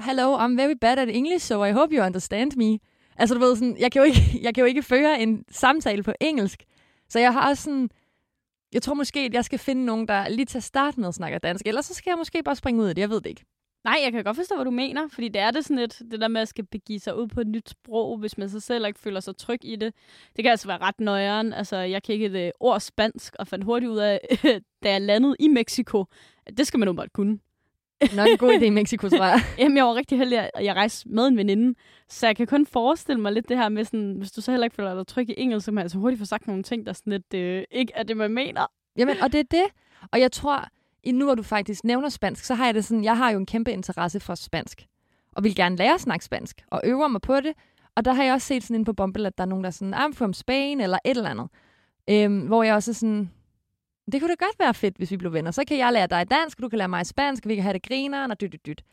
hello, 0.00 0.36
I'm 0.36 0.56
very 0.56 0.74
bad 0.80 0.98
at 0.98 1.08
English, 1.08 1.46
so 1.46 1.64
I 1.64 1.72
hope 1.72 1.94
you 1.96 2.04
understand 2.04 2.56
me. 2.56 2.78
Altså 3.16 3.34
du 3.34 3.40
ved 3.40 3.56
sådan, 3.56 3.76
jeg 3.78 3.92
kan 3.92 4.00
jo 4.00 4.06
ikke, 4.06 4.20
jeg 4.46 4.54
kan 4.54 4.62
jo 4.62 4.66
ikke 4.66 4.82
føre 4.82 5.20
en 5.20 5.44
samtale 5.50 6.02
på 6.02 6.12
engelsk. 6.20 6.64
Så 7.08 7.18
jeg 7.18 7.32
har 7.32 7.48
også 7.48 7.62
sådan, 7.62 7.88
jeg 8.72 8.82
tror 8.82 8.94
måske, 8.94 9.20
at 9.20 9.34
jeg 9.34 9.44
skal 9.44 9.58
finde 9.58 9.84
nogen, 9.84 10.08
der 10.08 10.28
lige 10.28 10.46
til 10.46 10.58
at 10.58 10.64
starte 10.64 11.00
med 11.00 11.12
snakker 11.12 11.38
dansk. 11.38 11.66
Ellers 11.66 11.86
så 11.86 11.94
skal 11.94 12.10
jeg 12.10 12.18
måske 12.18 12.42
bare 12.42 12.56
springe 12.56 12.82
ud 12.82 12.88
af 12.88 12.94
det, 12.94 13.02
jeg 13.02 13.10
ved 13.10 13.20
det 13.20 13.30
ikke. 13.30 13.44
Nej, 13.84 13.98
jeg 14.04 14.12
kan 14.12 14.24
godt 14.24 14.36
forstå, 14.36 14.54
hvad 14.54 14.64
du 14.64 14.70
mener, 14.70 15.08
fordi 15.08 15.28
det 15.28 15.42
er 15.42 15.50
det 15.50 15.64
sådan 15.64 15.76
lidt, 15.76 16.02
det 16.10 16.20
der 16.20 16.28
med 16.28 16.40
at 16.40 16.48
skal 16.48 16.66
begive 16.66 17.00
sig 17.00 17.16
ud 17.18 17.26
på 17.26 17.40
et 17.40 17.46
nyt 17.46 17.70
sprog, 17.70 18.18
hvis 18.18 18.38
man 18.38 18.48
så 18.50 18.60
selv 18.60 18.86
ikke 18.86 19.00
føler 19.00 19.20
sig 19.20 19.36
tryg 19.36 19.60
i 19.62 19.76
det. 19.76 19.94
Det 20.36 20.44
kan 20.44 20.50
altså 20.50 20.66
være 20.66 20.78
ret 20.78 21.00
nøjeren. 21.00 21.52
Altså, 21.52 21.76
jeg 21.76 22.02
kan 22.02 22.12
ikke 22.12 22.26
et 22.26 22.46
øh, 22.46 22.50
ord 22.60 22.80
spansk, 22.80 23.36
og 23.38 23.46
fandt 23.46 23.64
hurtigt 23.64 23.90
ud 23.90 23.98
af, 23.98 24.20
da 24.82 24.90
jeg 24.90 25.00
landede 25.00 25.36
i 25.40 25.48
Mexico, 25.48 26.04
det 26.56 26.66
skal 26.66 26.78
man 26.78 26.88
jo 26.88 26.92
bare 26.92 27.08
kunne. 27.08 27.38
Nok 28.16 28.28
en 28.28 28.38
god 28.38 28.52
idé 28.52 28.64
i 28.64 28.70
Mexico, 28.70 29.08
tror 29.08 29.24
jeg. 29.24 29.40
Jamen, 29.58 29.76
jeg 29.76 29.84
var 29.84 29.94
rigtig 29.94 30.18
heldig, 30.18 30.38
at 30.38 30.64
jeg 30.64 30.74
rejste 30.74 31.08
med 31.08 31.26
en 31.26 31.36
veninde, 31.36 31.78
så 32.08 32.26
jeg 32.26 32.36
kan 32.36 32.46
kun 32.46 32.66
forestille 32.66 33.20
mig 33.20 33.32
lidt 33.32 33.48
det 33.48 33.56
her 33.56 33.68
med 33.68 33.84
sådan, 33.84 34.14
hvis 34.18 34.32
du 34.32 34.40
så 34.40 34.50
heller 34.50 34.64
ikke 34.64 34.76
føler 34.76 34.94
dig 34.94 35.06
tryg 35.06 35.30
i 35.30 35.34
engelsk, 35.36 35.64
så 35.64 35.70
kan 35.70 35.74
man 35.74 35.82
altså 35.82 35.98
hurtigt 35.98 36.18
få 36.18 36.24
sagt 36.24 36.46
nogle 36.46 36.62
ting, 36.62 36.86
der 36.86 36.92
sådan 36.92 37.12
lidt, 37.12 37.34
øh, 37.34 37.64
ikke 37.70 37.92
er 37.96 38.02
det, 38.02 38.16
man 38.16 38.30
mener. 38.30 38.66
Jamen, 38.96 39.16
og 39.22 39.32
det 39.32 39.40
er 39.40 39.44
det. 39.50 39.64
Og 40.12 40.20
jeg 40.20 40.32
tror, 40.32 40.68
nu 41.12 41.24
hvor 41.24 41.34
du 41.34 41.42
faktisk 41.42 41.84
nævner 41.84 42.08
spansk, 42.08 42.44
så 42.44 42.54
har 42.54 42.64
jeg 42.64 42.74
det 42.74 42.84
sådan, 42.84 43.04
jeg 43.04 43.16
har 43.16 43.30
jo 43.30 43.38
en 43.38 43.46
kæmpe 43.46 43.72
interesse 43.72 44.20
for 44.20 44.34
spansk, 44.34 44.86
og 45.32 45.44
vil 45.44 45.54
gerne 45.54 45.76
lære 45.76 45.94
at 45.94 46.00
snakke 46.00 46.24
spansk, 46.24 46.62
og 46.70 46.80
øver 46.84 47.08
mig 47.08 47.20
på 47.20 47.40
det. 47.40 47.52
Og 47.96 48.04
der 48.04 48.12
har 48.12 48.24
jeg 48.24 48.34
også 48.34 48.46
set 48.46 48.62
sådan 48.62 48.76
ind 48.76 48.86
på 48.86 48.92
Bumble, 48.92 49.26
at 49.26 49.38
der 49.38 49.44
er 49.44 49.48
nogen, 49.48 49.64
der 49.64 49.68
er 49.68 49.72
sådan, 49.72 49.94
I'm 49.94 50.12
from 50.14 50.32
Spain, 50.32 50.80
eller 50.80 50.98
et 51.04 51.16
eller 51.16 51.30
andet. 51.30 51.48
Øhm, 52.10 52.40
hvor 52.40 52.62
jeg 52.62 52.74
også 52.74 52.90
er 52.90 52.94
sådan, 52.94 53.30
det 54.12 54.20
kunne 54.20 54.28
da 54.36 54.44
godt 54.44 54.58
være 54.58 54.74
fedt, 54.74 54.96
hvis 54.96 55.10
vi 55.10 55.16
blev 55.16 55.32
venner. 55.32 55.50
Så 55.50 55.64
kan 55.68 55.78
jeg 55.78 55.92
lære 55.92 56.06
dig 56.06 56.30
dansk, 56.30 56.60
du 56.60 56.68
kan 56.68 56.78
lære 56.78 56.88
mig 56.88 57.06
spansk, 57.06 57.46
vi 57.46 57.54
kan 57.54 57.62
have 57.62 57.72
det 57.72 57.82
griner, 57.82 58.28
og 58.28 58.40
dyt, 58.40 58.52
dyt, 58.52 58.66
dyt. 58.66 58.84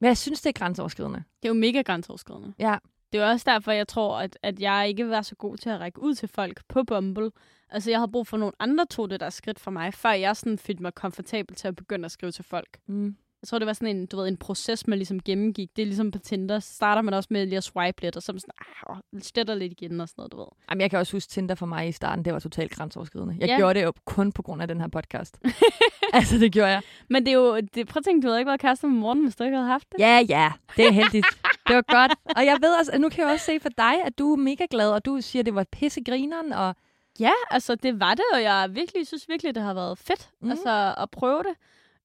Men 0.00 0.08
jeg 0.08 0.16
synes, 0.16 0.40
det 0.40 0.48
er 0.48 0.58
grænseoverskridende. 0.58 1.22
Det 1.42 1.48
er 1.48 1.54
jo 1.54 1.60
mega 1.60 1.82
grænseoverskridende. 1.82 2.52
Ja. 2.58 2.76
Det 3.12 3.20
er 3.20 3.30
også 3.30 3.44
derfor, 3.50 3.72
jeg 3.72 3.88
tror, 3.88 4.18
at, 4.18 4.38
at 4.42 4.60
jeg 4.60 4.88
ikke 4.88 5.08
var 5.08 5.22
så 5.22 5.34
god 5.34 5.56
til 5.56 5.70
at 5.70 5.80
række 5.80 6.02
ud 6.02 6.14
til 6.14 6.28
folk 6.28 6.62
på 6.68 6.82
Bumble. 6.82 7.30
Altså, 7.70 7.90
jeg 7.90 7.98
havde 7.98 8.12
brug 8.12 8.26
for 8.26 8.36
nogle 8.36 8.52
andre 8.58 8.86
tog 8.86 9.10
det 9.10 9.20
der 9.20 9.30
skridt 9.30 9.60
for 9.60 9.70
mig, 9.70 9.94
før 9.94 10.10
jeg 10.10 10.36
sådan 10.36 10.58
følte 10.58 10.82
mig 10.82 10.94
komfortabel 10.94 11.56
til 11.56 11.68
at 11.68 11.76
begynde 11.76 12.04
at 12.04 12.10
skrive 12.10 12.32
til 12.32 12.44
folk. 12.44 12.78
Mm. 12.86 13.16
Jeg 13.46 13.48
tror, 13.48 13.58
det 13.58 13.66
var 13.66 13.72
sådan 13.72 13.96
en, 13.96 14.06
du 14.06 14.16
ved, 14.16 14.28
en 14.28 14.36
proces, 14.36 14.86
man 14.86 14.98
ligesom 14.98 15.22
gennemgik. 15.22 15.76
Det 15.76 15.82
er 15.82 15.86
ligesom 15.86 16.10
på 16.10 16.18
Tinder. 16.18 16.60
Så 16.60 16.74
starter 16.74 17.02
man 17.02 17.14
også 17.14 17.26
med 17.30 17.46
lige 17.46 17.56
at 17.56 17.64
swipe 17.64 18.02
lidt, 18.02 18.16
og 18.16 18.22
så 18.22 18.26
sådan, 18.26 18.40
ah, 18.88 18.96
stetter 19.22 19.54
lidt 19.54 19.72
igen 19.72 20.00
og 20.00 20.08
sådan 20.08 20.14
noget, 20.20 20.32
du 20.32 20.36
ved. 20.38 20.46
Jamen, 20.70 20.80
jeg 20.80 20.90
kan 20.90 20.98
også 20.98 21.12
huske 21.16 21.30
Tinder 21.30 21.54
for 21.54 21.66
mig 21.66 21.88
i 21.88 21.92
starten, 21.92 22.24
det 22.24 22.32
var 22.32 22.38
totalt 22.38 22.72
grænseoverskridende. 22.72 23.36
Jeg 23.40 23.48
Ja. 23.48 23.56
gjorde 23.56 23.78
det 23.78 23.84
jo 23.84 23.92
kun 24.04 24.32
på 24.32 24.42
grund 24.42 24.62
af 24.62 24.68
den 24.68 24.80
her 24.80 24.88
podcast. 24.88 25.38
altså, 26.12 26.38
det 26.38 26.52
gjorde 26.52 26.70
jeg. 26.70 26.82
Men 27.10 27.26
det 27.26 27.30
er 27.32 27.36
jo, 27.36 27.60
det, 27.60 27.88
prøv 27.88 27.98
at 28.00 28.04
tænke, 28.04 28.22
du 28.22 28.28
havde 28.28 28.40
ikke 28.40 28.48
været 28.48 28.60
kæreste 28.60 28.86
med 28.86 28.98
morgen, 29.00 29.22
hvis 29.22 29.36
du 29.36 29.44
ikke 29.44 29.56
havde 29.56 29.68
haft 29.68 29.86
det. 29.92 29.98
Ja, 30.00 30.24
ja, 30.28 30.52
det 30.76 30.86
er 30.86 30.92
heldigt. 30.92 31.26
det 31.68 31.76
var 31.76 31.82
godt. 31.82 32.12
Og 32.36 32.44
jeg 32.46 32.58
ved 32.60 32.78
også, 32.78 32.92
at 32.92 33.00
nu 33.00 33.08
kan 33.08 33.24
jeg 33.24 33.32
også 33.32 33.44
se 33.44 33.60
for 33.60 33.68
dig, 33.68 33.94
at 34.04 34.18
du 34.18 34.32
er 34.32 34.36
mega 34.36 34.66
glad, 34.70 34.90
og 34.90 35.04
du 35.04 35.20
siger, 35.20 35.40
at 35.42 35.46
det 35.46 35.54
var 35.54 35.64
pissegrineren, 35.72 36.52
og 36.52 36.74
Ja, 37.20 37.32
altså 37.50 37.74
det 37.74 38.00
var 38.00 38.14
det, 38.14 38.24
og 38.34 38.42
jeg 38.42 38.68
virkelig 38.74 39.06
synes 39.06 39.28
virkelig, 39.28 39.54
det 39.54 39.62
har 39.62 39.74
været 39.74 39.98
fedt 39.98 40.30
mm. 40.42 40.50
altså, 40.50 40.94
at 40.98 41.10
prøve 41.10 41.38
det. 41.42 41.54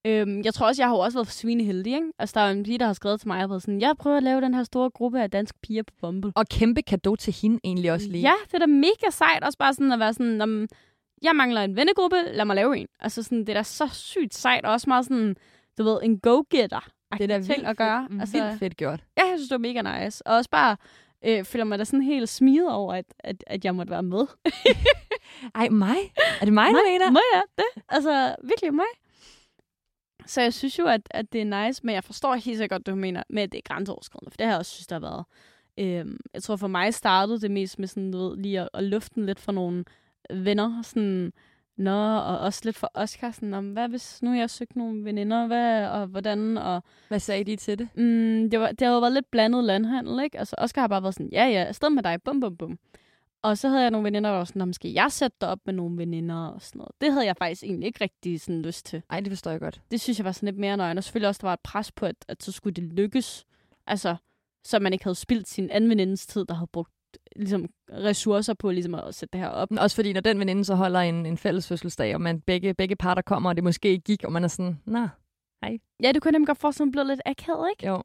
Øhm, 0.07 0.41
jeg 0.45 0.53
tror 0.53 0.67
også, 0.67 0.81
jeg 0.81 0.87
har 0.89 0.95
jo 0.95 0.99
også 0.99 1.17
været 1.17 1.27
svineheldig, 1.27 1.93
ikke? 1.93 2.07
Altså, 2.19 2.39
der 2.39 2.45
er 2.45 2.51
en 2.51 2.63
pige, 2.63 2.77
der 2.77 2.85
har 2.85 2.93
skrevet 2.93 3.19
til 3.19 3.27
mig 3.27 3.45
og 3.45 3.61
sådan, 3.61 3.81
jeg 3.81 3.95
prøver 3.99 4.17
at 4.17 4.23
lave 4.23 4.41
den 4.41 4.53
her 4.53 4.63
store 4.63 4.89
gruppe 4.89 5.21
af 5.21 5.31
danske 5.31 5.59
piger 5.63 5.83
på 5.83 5.93
Bumble. 6.01 6.31
og 6.35 6.45
kæmpe 6.47 6.81
kado 6.81 7.15
til 7.15 7.33
hende 7.41 7.59
egentlig 7.63 7.91
også 7.91 8.07
lige. 8.07 8.21
Ja, 8.21 8.33
det 8.45 8.53
er 8.53 8.59
da 8.59 8.65
mega 8.65 9.09
sejt 9.11 9.43
også 9.43 9.57
bare 9.57 9.73
sådan 9.73 9.91
at 9.91 9.99
være 9.99 10.13
sådan, 10.13 10.41
om 10.41 10.67
jeg 11.21 11.35
mangler 11.35 11.61
en 11.61 11.75
vennegruppe, 11.75 12.17
lad 12.33 12.45
mig 12.45 12.55
lave 12.55 12.77
en. 12.77 12.87
Altså 12.99 13.23
sådan, 13.23 13.39
det 13.39 13.49
er 13.49 13.53
da 13.53 13.63
så 13.63 13.87
sygt 13.93 14.33
sejt, 14.35 14.65
og 14.65 14.71
også 14.71 14.89
meget 14.89 15.05
sådan, 15.05 15.35
du 15.77 15.83
ved, 15.83 15.99
en 16.03 16.19
go-getter. 16.19 16.89
det 17.13 17.21
er 17.23 17.27
da 17.27 17.37
vildt 17.37 17.65
at 17.67 17.77
gøre. 17.77 18.07
Fedt, 18.09 18.21
Altså, 18.21 18.43
vildt 18.43 18.59
fedt 18.59 18.77
gjort. 18.77 19.03
Ja, 19.17 19.23
jeg 19.23 19.33
synes, 19.37 19.49
det 19.49 19.55
var 19.61 19.81
mega 19.81 20.03
nice. 20.05 20.27
Og 20.27 20.35
også 20.35 20.49
bare 20.49 20.77
øh, 21.25 21.43
føler 21.43 21.65
mig 21.65 21.79
da 21.79 21.83
sådan 21.83 22.01
helt 22.01 22.29
smidet 22.29 22.71
over, 22.71 22.93
at, 22.93 23.05
at, 23.19 23.43
at 23.47 23.65
jeg 23.65 23.75
måtte 23.75 23.91
være 23.91 24.03
med. 24.03 24.25
Ej, 25.55 25.69
mig? 25.69 25.97
Er 26.41 26.45
det 26.45 26.53
mig, 26.53 26.67
du 26.71 26.79
mener? 26.91 27.11
Må 27.11 27.19
jeg 27.33 27.41
det? 27.57 27.83
Altså, 27.89 28.35
virkelig 28.43 28.73
mig. 28.73 28.85
Så 30.25 30.41
jeg 30.41 30.53
synes 30.53 30.79
jo, 30.79 30.85
at, 30.85 31.01
at 31.11 31.33
det 31.33 31.41
er 31.41 31.65
nice, 31.65 31.85
men 31.85 31.95
jeg 31.95 32.03
forstår 32.03 32.35
helt 32.35 32.57
sikkert 32.57 32.69
godt, 32.69 32.85
du 32.87 32.95
mener 32.95 33.23
med, 33.29 33.43
at 33.43 33.51
det 33.51 33.57
er 33.57 33.73
grænseoverskridende, 33.73 34.31
for 34.31 34.37
det 34.37 34.45
har 34.45 34.53
jeg 34.53 34.59
også 34.59 34.71
synes, 34.71 34.87
der 34.87 34.95
har 34.95 34.99
været. 34.99 35.25
Øhm, 35.77 36.19
jeg 36.33 36.43
tror 36.43 36.55
for 36.55 36.67
mig 36.67 36.93
startede 36.93 37.41
det 37.41 37.51
mest 37.51 37.79
med 37.79 37.87
sådan, 37.87 38.11
du 38.11 38.17
ved, 38.17 38.37
lige 38.37 38.61
at, 38.61 38.69
at 38.73 38.83
lufte 38.83 39.15
den 39.15 39.25
lidt 39.25 39.39
for 39.39 39.51
nogle 39.51 39.85
venner, 40.29 40.81
sådan, 40.81 41.33
Nå, 41.77 42.17
og 42.17 42.39
også 42.39 42.61
lidt 42.63 42.77
for 42.77 42.91
Oscar, 42.93 43.31
sådan, 43.31 43.53
om, 43.53 43.71
hvad 43.71 43.89
hvis 43.89 44.21
nu 44.21 44.33
jeg 44.33 44.39
har 44.39 44.47
søgt 44.47 44.75
nogle 44.75 45.05
veninder, 45.05 45.47
hvad, 45.47 45.87
og 45.87 46.07
hvordan, 46.07 46.57
og 46.57 46.83
Hvad 47.07 47.19
sagde 47.19 47.43
de 47.43 47.55
til 47.55 47.79
det? 47.79 47.89
Mm, 47.95 48.49
det, 48.49 48.59
var, 48.59 48.67
det 48.67 48.87
har 48.87 48.93
jo 48.93 48.99
været 48.99 49.13
lidt 49.13 49.31
blandet 49.31 49.63
landhandel, 49.63 50.23
ikke? 50.23 50.39
Altså, 50.39 50.55
Oscar 50.57 50.81
har 50.81 50.87
bare 50.87 51.03
været 51.03 51.13
sådan, 51.13 51.29
ja, 51.31 51.45
ja, 51.45 51.63
afsted 51.63 51.89
med 51.89 52.03
dig, 52.03 52.21
bum, 52.23 52.39
bum, 52.39 52.57
bum. 52.57 52.79
Og 53.43 53.57
så 53.57 53.69
havde 53.69 53.81
jeg 53.81 53.91
nogle 53.91 54.05
veninder, 54.05 54.29
der 54.29 54.37
var 54.37 54.43
sådan, 54.43 54.59
"Nå, 54.59 54.65
måske 54.65 54.93
jeg 54.93 55.11
sætte 55.11 55.37
dig 55.41 55.49
op 55.49 55.59
med 55.65 55.73
nogle 55.73 55.97
veninder 55.97 56.47
og 56.47 56.61
sådan 56.61 56.79
noget. 56.79 56.91
Det 57.01 57.13
havde 57.13 57.25
jeg 57.25 57.37
faktisk 57.37 57.63
egentlig 57.63 57.87
ikke 57.87 58.03
rigtig 58.03 58.41
sådan 58.41 58.61
lyst 58.61 58.85
til. 58.85 59.01
Ej, 59.09 59.19
det 59.19 59.31
forstår 59.31 59.51
jeg 59.51 59.59
godt. 59.59 59.81
Det 59.91 60.01
synes 60.01 60.17
jeg 60.17 60.25
var 60.25 60.31
sådan 60.31 60.47
lidt 60.47 60.59
mere 60.59 60.77
nøgen. 60.77 60.97
Og 60.97 61.03
selvfølgelig 61.03 61.27
også, 61.27 61.39
der 61.41 61.47
var 61.47 61.53
et 61.53 61.59
pres 61.59 61.91
på, 61.91 62.05
at, 62.05 62.15
at 62.27 62.43
så 62.43 62.51
skulle 62.51 62.73
det 62.73 62.83
lykkes. 62.83 63.45
Altså, 63.87 64.15
så 64.63 64.79
man 64.79 64.93
ikke 64.93 65.05
havde 65.05 65.15
spildt 65.15 65.47
sin 65.47 65.69
anden 65.69 65.89
venindes 65.89 66.27
tid, 66.27 66.45
der 66.45 66.53
havde 66.53 66.69
brugt 66.73 66.91
ligesom, 67.35 67.69
ressourcer 67.91 68.53
på 68.53 68.71
ligesom, 68.71 68.95
at 68.95 69.15
sætte 69.15 69.33
det 69.33 69.41
her 69.41 69.49
op. 69.49 69.69
Også 69.77 69.95
fordi, 69.95 70.13
når 70.13 70.21
den 70.21 70.39
veninde 70.39 70.65
så 70.65 70.75
holder 70.75 70.99
en, 70.99 71.25
en 71.25 71.37
fælles 71.37 71.67
fødselsdag, 71.67 72.15
og 72.15 72.21
man 72.21 72.41
begge, 72.41 72.73
begge 72.73 72.95
parter 72.95 73.21
kommer, 73.21 73.49
og 73.49 73.55
det 73.55 73.63
måske 73.63 73.89
ikke 73.89 74.03
gik, 74.03 74.23
og 74.23 74.31
man 74.31 74.43
er 74.43 74.47
sådan, 74.47 74.79
nå, 74.85 75.07
Ja, 76.03 76.11
det 76.11 76.21
kunne 76.21 76.31
nemlig 76.31 76.47
godt 76.47 76.57
forestille 76.57 76.85
mig 76.85 76.91
blev 76.91 77.05
lidt 77.05 77.21
akavet, 77.25 77.69
ikke? 77.69 77.87
jo. 77.87 78.03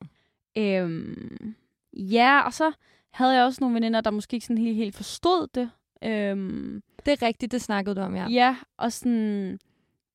Øhm, 0.59 1.55
ja, 1.93 2.41
og 2.41 2.53
så 2.53 2.73
havde 3.17 3.35
jeg 3.35 3.45
også 3.45 3.59
nogle 3.61 3.75
veninder, 3.75 4.01
der 4.01 4.11
måske 4.11 4.35
ikke 4.35 4.47
sådan 4.47 4.63
helt, 4.63 4.77
helt 4.77 4.95
forstod 4.95 5.47
det. 5.55 5.71
Øhm, 6.05 6.83
Det 7.07 7.13
er 7.13 7.27
rigtigt, 7.27 7.53
det 7.53 7.63
snakkede 7.63 7.97
du 7.97 8.01
om, 8.01 8.17
ja. 8.17 8.29
ja. 8.29 8.57
og 8.77 8.93
sådan... 8.93 9.59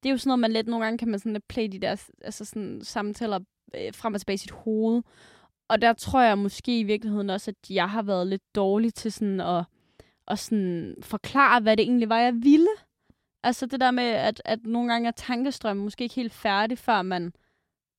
Det 0.03 0.09
er 0.09 0.11
jo 0.11 0.17
sådan 0.17 0.29
noget, 0.29 0.39
man 0.39 0.51
let 0.51 0.67
nogle 0.67 0.85
gange 0.85 0.97
kan 0.97 1.07
man 1.07 1.19
sådan 1.19 1.33
lidt 1.33 1.47
play 1.47 1.67
de 1.71 1.79
der 1.79 2.03
altså 2.21 2.45
sådan, 2.45 2.81
samtaler 2.83 3.39
øh, 3.75 3.93
frem 3.93 4.13
og 4.13 4.19
tilbage 4.19 4.33
i 4.33 4.37
sit 4.37 4.51
hoved. 4.51 5.01
Og 5.67 5.81
der 5.81 5.93
tror 5.93 6.21
jeg 6.21 6.37
måske 6.37 6.79
i 6.79 6.83
virkeligheden 6.83 7.29
også, 7.29 7.51
at 7.51 7.71
jeg 7.71 7.89
har 7.89 8.01
været 8.01 8.27
lidt 8.27 8.55
dårlig 8.55 8.93
til 8.93 9.11
sådan 9.11 9.39
at, 9.41 9.63
at 10.27 10.39
sådan 10.39 10.95
forklare, 11.01 11.61
hvad 11.61 11.77
det 11.77 11.83
egentlig 11.83 12.09
var, 12.09 12.19
jeg 12.19 12.33
ville. 12.43 12.69
Altså 13.43 13.65
det 13.65 13.79
der 13.79 13.91
med, 13.91 14.03
at, 14.03 14.41
at 14.45 14.59
nogle 14.65 14.91
gange 14.91 15.07
er 15.07 15.11
tankestrømmen 15.11 15.83
måske 15.83 16.03
ikke 16.03 16.15
helt 16.15 16.33
færdig, 16.33 16.77
før 16.77 17.01
man 17.01 17.33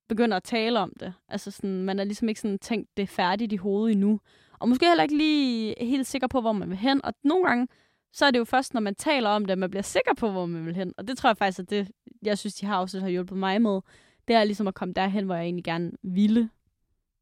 begynder 0.09 0.37
at 0.37 0.43
tale 0.43 0.79
om 0.79 0.93
det. 1.01 1.15
Altså 1.29 1.51
sådan, 1.51 1.83
man 1.83 1.99
er 1.99 2.05
ligesom 2.05 2.29
ikke 2.29 2.41
sådan 2.41 2.59
tænkt, 2.59 2.97
det 2.97 3.09
færdigt 3.09 3.53
i 3.53 3.57
hovedet 3.57 3.93
endnu. 3.93 4.21
Og 4.63 4.69
måske 4.69 4.87
heller 4.87 5.03
ikke 5.03 5.17
lige 5.17 5.75
helt 5.81 6.07
sikker 6.07 6.27
på, 6.29 6.41
hvor 6.41 6.53
man 6.53 6.69
vil 6.69 6.79
hen. 6.79 7.05
Og 7.05 7.15
nogle 7.23 7.47
gange, 7.47 7.69
så 8.13 8.27
er 8.27 8.31
det 8.31 8.39
jo 8.39 8.45
først, 8.45 8.75
når 8.75 8.81
man 8.81 8.95
taler 8.95 9.29
om 9.29 9.45
det, 9.45 9.53
at 9.53 9.59
man 9.59 9.71
bliver 9.71 9.83
sikker 9.83 10.15
på, 10.15 10.31
hvor 10.31 10.47
man 10.47 10.67
vil 10.67 10.77
hen. 10.77 10.95
Og 10.99 11.09
det 11.09 11.19
tror 11.19 11.31
jeg 11.31 11.37
faktisk, 11.37 11.59
at 11.59 11.71
det, 11.71 11.91
jeg 12.23 12.39
synes, 12.39 12.55
de 12.55 12.67
har 12.67 12.81
også 12.81 13.01
har 13.01 13.09
hjulpet 13.09 13.39
mig 13.39 13.63
med. 13.63 13.81
Det 14.29 14.37
er 14.37 14.45
ligesom 14.45 14.69
at 14.69 14.75
komme 14.75 14.95
derhen, 14.95 15.25
hvor 15.25 15.35
jeg 15.35 15.45
egentlig 15.45 15.65
gerne 15.65 15.91
ville. 16.03 16.51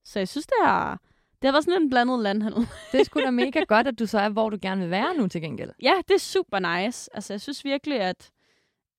Så 0.05 0.19
jeg 0.19 0.29
synes, 0.29 0.47
det 0.47 0.57
har, 0.65 1.01
det 1.43 1.49
har 1.49 1.53
været 1.53 1.65
sådan 1.65 1.83
en 1.83 1.91
blandet 1.91 2.21
landhandel. 2.21 2.67
Det 2.93 3.01
er 3.01 3.05
sgu 3.05 3.21
da 3.21 3.31
mega 3.45 3.65
godt, 3.69 3.87
at 3.87 3.99
du 3.99 4.07
så 4.07 4.19
er, 4.19 4.29
hvor 4.29 4.51
du 4.51 4.59
gerne 4.63 4.81
vil 4.81 4.91
være 4.91 5.15
nu 5.15 5.29
til 5.29 5.41
gengæld. 5.41 5.71
ja, 5.83 5.95
det 6.09 6.15
er 6.15 6.19
super 6.19 6.59
nice. 6.59 7.11
Altså, 7.15 7.33
jeg 7.33 7.41
synes 7.41 7.65
virkelig, 7.65 8.01
at, 8.01 8.31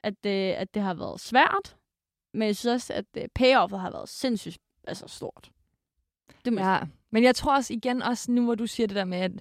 at, 0.04 0.23
det, 0.23 0.51
at 0.51 0.73
det 0.73 0.82
har 0.82 0.93
været 0.93 1.19
svært. 1.19 1.75
Men 2.34 2.47
jeg 2.47 2.56
synes 2.56 2.73
også, 2.73 2.93
at 2.93 3.06
øh, 3.17 3.27
payoffet 3.36 3.80
har 3.80 3.91
været 3.91 4.10
sindssygt 4.10 4.58
altså, 4.84 5.08
stort. 5.08 5.51
Det 6.45 6.54
må 6.54 6.60
jeg 6.60 6.80
Ja, 6.82 6.88
men 7.12 7.23
jeg 7.23 7.36
tror 7.36 7.56
også 7.56 7.73
igen, 7.73 8.01
også 8.01 8.32
nu 8.32 8.43
hvor 8.43 8.56
du 8.56 8.67
siger 8.67 8.88
det 8.88 8.95
der 8.95 9.06
med, 9.06 9.17
at 9.17 9.32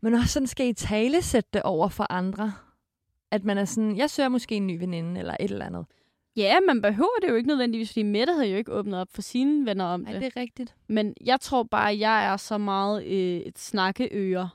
man 0.00 0.14
også 0.14 0.32
sådan 0.32 0.46
skal 0.46 0.68
i 0.68 0.72
tale 0.72 1.22
sætte 1.22 1.50
det 1.52 1.62
over 1.62 1.88
for 1.88 2.12
andre. 2.12 2.52
At 3.30 3.44
man 3.44 3.58
er 3.58 3.64
sådan, 3.64 3.96
jeg 3.96 4.10
søger 4.10 4.28
måske 4.28 4.54
en 4.54 4.66
ny 4.66 4.78
veninde, 4.78 5.20
eller 5.20 5.36
et 5.40 5.50
eller 5.50 5.66
andet. 5.66 5.86
Ja, 6.36 6.60
man 6.66 6.82
behøver 6.82 7.18
det 7.22 7.28
jo 7.28 7.34
ikke 7.34 7.48
nødvendigvis, 7.48 7.90
fordi 7.90 8.02
Mette 8.02 8.32
havde 8.32 8.46
jo 8.46 8.56
ikke 8.56 8.72
åbnet 8.72 9.00
op 9.00 9.08
for 9.10 9.22
sine 9.22 9.66
venner 9.66 9.84
om 9.84 10.00
Nej, 10.00 10.12
det. 10.12 10.22
det 10.22 10.32
er 10.36 10.40
rigtigt. 10.40 10.74
Men 10.86 11.14
jeg 11.24 11.40
tror 11.40 11.62
bare, 11.62 11.90
at 11.90 11.98
jeg 11.98 12.24
er 12.24 12.36
så 12.36 12.58
meget 12.58 13.04
øh, 13.04 13.36
et 13.40 13.58
snakkeøre. 13.58 14.48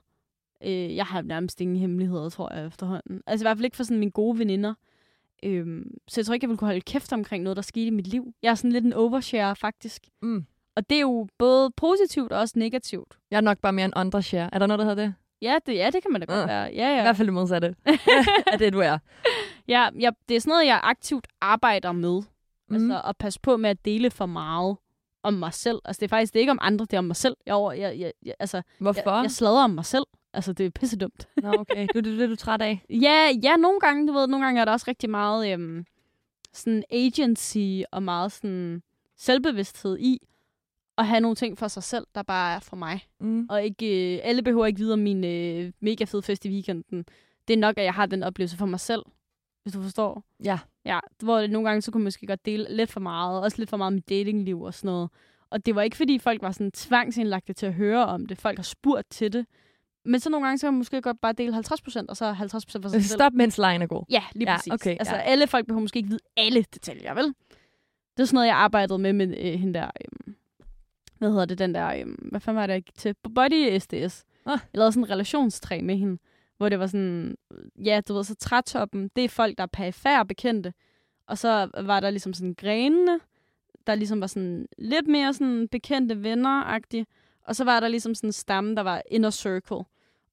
Øh, 0.64 0.96
jeg 0.96 1.06
har 1.06 1.22
nærmest 1.22 1.62
ingen 1.62 1.78
hemmeligheder, 1.78 2.30
tror 2.30 2.54
jeg, 2.54 2.68
efterhånden. 2.68 3.22
Altså 3.28 3.44
i 3.44 3.46
hvert 3.46 3.58
fald 3.58 3.66
ikke 3.66 3.78
for 3.78 3.84
sådan 3.84 4.00
mine 4.00 4.12
gode 4.12 4.40
veninder. 4.40 4.74
Øhm, 5.44 5.98
så 6.08 6.22
jeg 6.22 6.26
tror 6.26 6.34
ikke, 6.34 6.44
jeg 6.44 6.50
ville 6.50 6.58
kunne 6.58 6.68
holde 6.68 6.82
kæft 6.82 7.14
omkring 7.14 7.44
noget, 7.44 7.56
der 7.58 7.62
skete 7.62 7.88
i 7.88 7.90
mit 7.90 8.08
liv. 8.08 8.34
Jeg 8.42 8.50
er 8.52 8.56
sådan 8.56 8.72
lidt 8.72 8.86
en 8.86 8.94
overshare, 8.94 9.56
faktisk. 9.56 10.02
Mm. 10.22 10.46
Og 10.78 10.90
det 10.90 10.96
er 10.96 11.02
jo 11.02 11.28
både 11.38 11.72
positivt 11.78 12.32
og 12.32 12.40
også 12.40 12.60
negativt. 12.60 13.18
Jeg 13.32 13.38
er 13.38 13.42
nok 13.42 13.58
bare 13.60 13.74
mere 13.74 13.86
en 13.86 13.94
undershare. 13.96 14.50
Er 14.54 14.60
der 14.60 14.68
noget, 14.68 14.80
der 14.80 14.86
hedder 14.86 15.04
det? 15.06 15.14
Ja, 15.42 15.58
det, 15.66 15.76
ja, 15.76 15.90
det 15.94 16.02
kan 16.04 16.12
man 16.12 16.22
da 16.22 16.26
godt 16.26 16.42
Øh. 16.44 16.48
være. 16.48 16.64
Ja, 16.64 16.94
Ja. 16.94 17.00
I 17.00 17.02
hvert 17.02 17.18
fald 17.18 17.28
det 17.28 17.34
modsatte 17.34 17.76
af 18.54 18.60
det, 18.60 18.74
du 18.74 18.80
er. 18.80 18.98
ja, 19.68 19.90
ja. 20.00 20.10
Det 20.30 20.36
er 20.36 20.40
sådan 20.42 20.52
noget, 20.52 20.66
jeg 20.66 20.80
aktivt 20.84 21.28
arbejder 21.42 21.92
med. 21.92 22.22
Mm. 22.70 22.76
Altså 22.76 23.02
at 23.06 23.18
passe 23.18 23.40
på 23.40 23.58
med 23.58 23.70
at 23.70 23.86
dele 23.86 24.12
for 24.12 24.26
meget 24.26 24.78
om 25.24 25.34
mig 25.34 25.54
selv. 25.54 25.80
Altså 25.86 26.00
det 26.00 26.06
er 26.06 26.10
faktisk 26.10 26.34
det 26.34 26.40
er 26.40 26.42
ikke 26.42 26.52
om 26.52 26.60
andre, 26.62 26.86
det 26.86 26.94
er 26.94 26.98
om 27.00 27.06
mig 27.06 27.16
selv. 27.16 27.36
Jeg, 27.46 27.56
over, 27.56 27.72
jeg, 27.72 28.00
jeg, 28.00 28.12
jeg, 28.26 28.34
altså, 28.40 28.62
Hvorfor? 28.80 29.12
jeg, 29.16 29.24
jeg 29.24 29.32
sladrer 29.32 29.64
om 29.64 29.70
mig 29.70 29.86
selv. 29.86 30.06
Altså 30.34 30.54
det 30.54 30.66
er 30.66 30.70
pisse 30.70 30.98
dumt. 30.98 31.28
Nå, 31.44 31.54
okay. 31.60 31.88
Du, 31.94 32.00
det, 32.00 32.06
det 32.06 32.22
er 32.22 32.28
du 32.28 32.36
træt 32.36 32.62
af. 32.62 32.82
Ja, 33.06 33.30
ja, 33.44 33.56
nogle 33.56 33.80
gange, 33.80 34.08
du 34.08 34.14
ved, 34.14 34.28
nogle 34.28 34.46
gange 34.46 34.62
er 34.62 34.66
der 34.66 34.72
også 34.72 34.86
rigtig 34.88 35.10
meget 35.10 35.54
øhm, 35.54 35.86
sådan 36.54 36.84
agency 36.92 37.82
og 37.92 38.04
meget 38.04 38.32
sådan 38.32 38.82
selvbevidsthed 39.18 39.98
i 40.00 40.20
at 40.98 41.08
have 41.08 41.20
nogle 41.20 41.36
ting 41.36 41.58
for 41.58 41.68
sig 41.68 41.84
selv, 41.84 42.08
der 42.16 42.24
bare 42.24 42.56
er 42.56 42.60
for 42.60 42.76
mig. 42.76 43.08
Mm. 43.20 43.46
Og 43.50 43.64
ikke, 43.64 44.16
øh, 44.16 44.20
alle 44.24 44.42
behøver 44.44 44.66
ikke 44.66 44.80
vide 44.80 44.94
om 44.94 45.00
min 45.00 45.24
øh, 45.24 45.72
mega 45.80 46.04
fed 46.04 46.22
fest 46.22 46.46
i 46.46 46.50
weekenden. 46.50 47.06
Det 47.48 47.54
er 47.54 47.58
nok, 47.58 47.78
at 47.78 47.84
jeg 47.84 47.94
har 47.94 48.06
den 48.06 48.24
oplevelse 48.24 48.58
for 48.58 48.66
mig 48.66 48.80
selv, 48.80 49.02
hvis 49.64 49.74
du 49.74 49.82
forstår. 49.82 50.24
Ja. 50.44 50.60
Ja, 50.86 51.00
hvor 51.24 51.40
det 51.40 51.50
nogle 51.50 51.68
gange, 51.70 51.82
så 51.82 51.92
kunne 51.92 52.00
man 52.02 52.06
måske 52.06 52.28
godt 52.28 52.46
dele 52.46 52.68
lidt 52.70 52.92
for 52.92 53.00
meget, 53.00 53.42
også 53.42 53.58
lidt 53.58 53.70
for 53.70 53.78
meget 53.78 53.94
med 53.94 54.02
datingliv 54.02 54.62
og 54.62 54.74
sådan 54.74 54.88
noget. 54.88 55.10
Og 55.50 55.66
det 55.66 55.76
var 55.76 55.82
ikke, 55.82 55.98
fordi 55.98 56.20
folk 56.20 56.42
var 56.42 56.52
sådan 56.52 56.72
tvangsindlagte 56.72 57.54
til 57.54 57.66
at 57.66 57.74
høre 57.74 58.06
om 58.06 58.26
det. 58.26 58.38
Folk 58.38 58.58
har 58.58 58.64
spurgt 58.64 59.10
til 59.12 59.34
det. 59.34 59.46
Men 60.06 60.20
så 60.20 60.30
nogle 60.30 60.46
gange, 60.48 60.58
så 60.58 60.68
kan 60.68 60.74
man 60.74 60.78
måske 60.78 61.02
godt 61.02 61.22
bare 61.22 61.34
dele 61.34 61.58
50%, 61.58 62.06
og 62.10 62.18
så 62.18 62.32
50% 62.34 62.38
for 62.50 62.90
sig 62.90 62.92
selv. 62.92 63.04
Stop, 63.04 63.34
mens 63.34 63.58
lejen 63.58 63.82
er 63.82 63.88
god. 63.88 64.04
Ja, 64.10 64.24
lige 64.36 64.52
Ja, 64.52 64.56
præcis. 64.58 64.74
okay, 64.74 64.96
altså, 65.00 65.16
ja. 65.16 65.22
alle 65.22 65.48
folk 65.48 65.68
behøver 65.68 65.82
måske 65.82 65.98
ikke 65.98 66.10
vide 66.10 66.20
alle 66.38 66.66
detaljer, 66.74 67.14
vel? 67.14 67.24
Det 68.18 68.24
er 68.24 68.26
sådan 68.26 68.36
noget, 68.36 68.48
jeg 68.48 68.56
arbejdede 68.56 69.00
med 69.00 69.14
med 69.14 69.38
øh, 69.38 69.60
hende 69.60 69.74
der... 69.74 69.86
Øh, 69.86 70.27
hvad 71.20 71.30
hedder 71.30 71.46
det, 71.46 71.60
den 71.60 71.76
der... 71.76 71.88
Øh, 71.88 72.06
hvad 72.22 72.40
fanden 72.40 72.60
var 72.60 72.68
det, 72.68 72.74
jeg 72.74 72.84
gik 72.84 72.98
til? 72.98 73.16
Body 73.36 73.78
SDS. 73.80 74.26
Ah. 74.46 74.60
Jeg 74.74 74.78
lavede 74.78 74.92
sådan 74.92 75.04
en 75.04 75.10
relationstræ 75.10 75.82
med 75.82 75.98
hende, 75.98 76.18
hvor 76.58 76.70
det 76.70 76.80
var 76.80 76.88
sådan... 76.88 77.36
Ja, 77.86 78.02
du 78.08 78.14
ved, 78.14 78.24
så 78.24 78.36
trætoppen, 78.36 79.10
det 79.16 79.24
er 79.24 79.30
folk, 79.30 79.58
der 79.58 79.64
er 79.64 79.68
perifære 79.68 80.26
bekendte. 80.26 80.74
Og 81.28 81.38
så 81.38 81.70
var 81.84 82.00
der 82.00 82.10
ligesom 82.10 82.34
sådan 82.34 82.54
grenene, 82.54 83.20
der 83.88 83.96
ligesom 83.96 84.22
var 84.22 84.28
sådan 84.28 84.68
lidt 84.78 85.08
mere 85.08 85.34
sådan 85.34 85.68
bekendte 85.68 86.16
venner-agtige. 86.24 87.06
Og 87.42 87.56
så 87.56 87.64
var 87.64 87.80
der 87.80 87.88
ligesom 87.88 88.16
sådan 88.16 88.28
en 88.28 88.34
stamme, 88.34 88.76
der 88.76 88.82
var 88.82 89.02
inner 89.12 89.30
circle. 89.30 89.84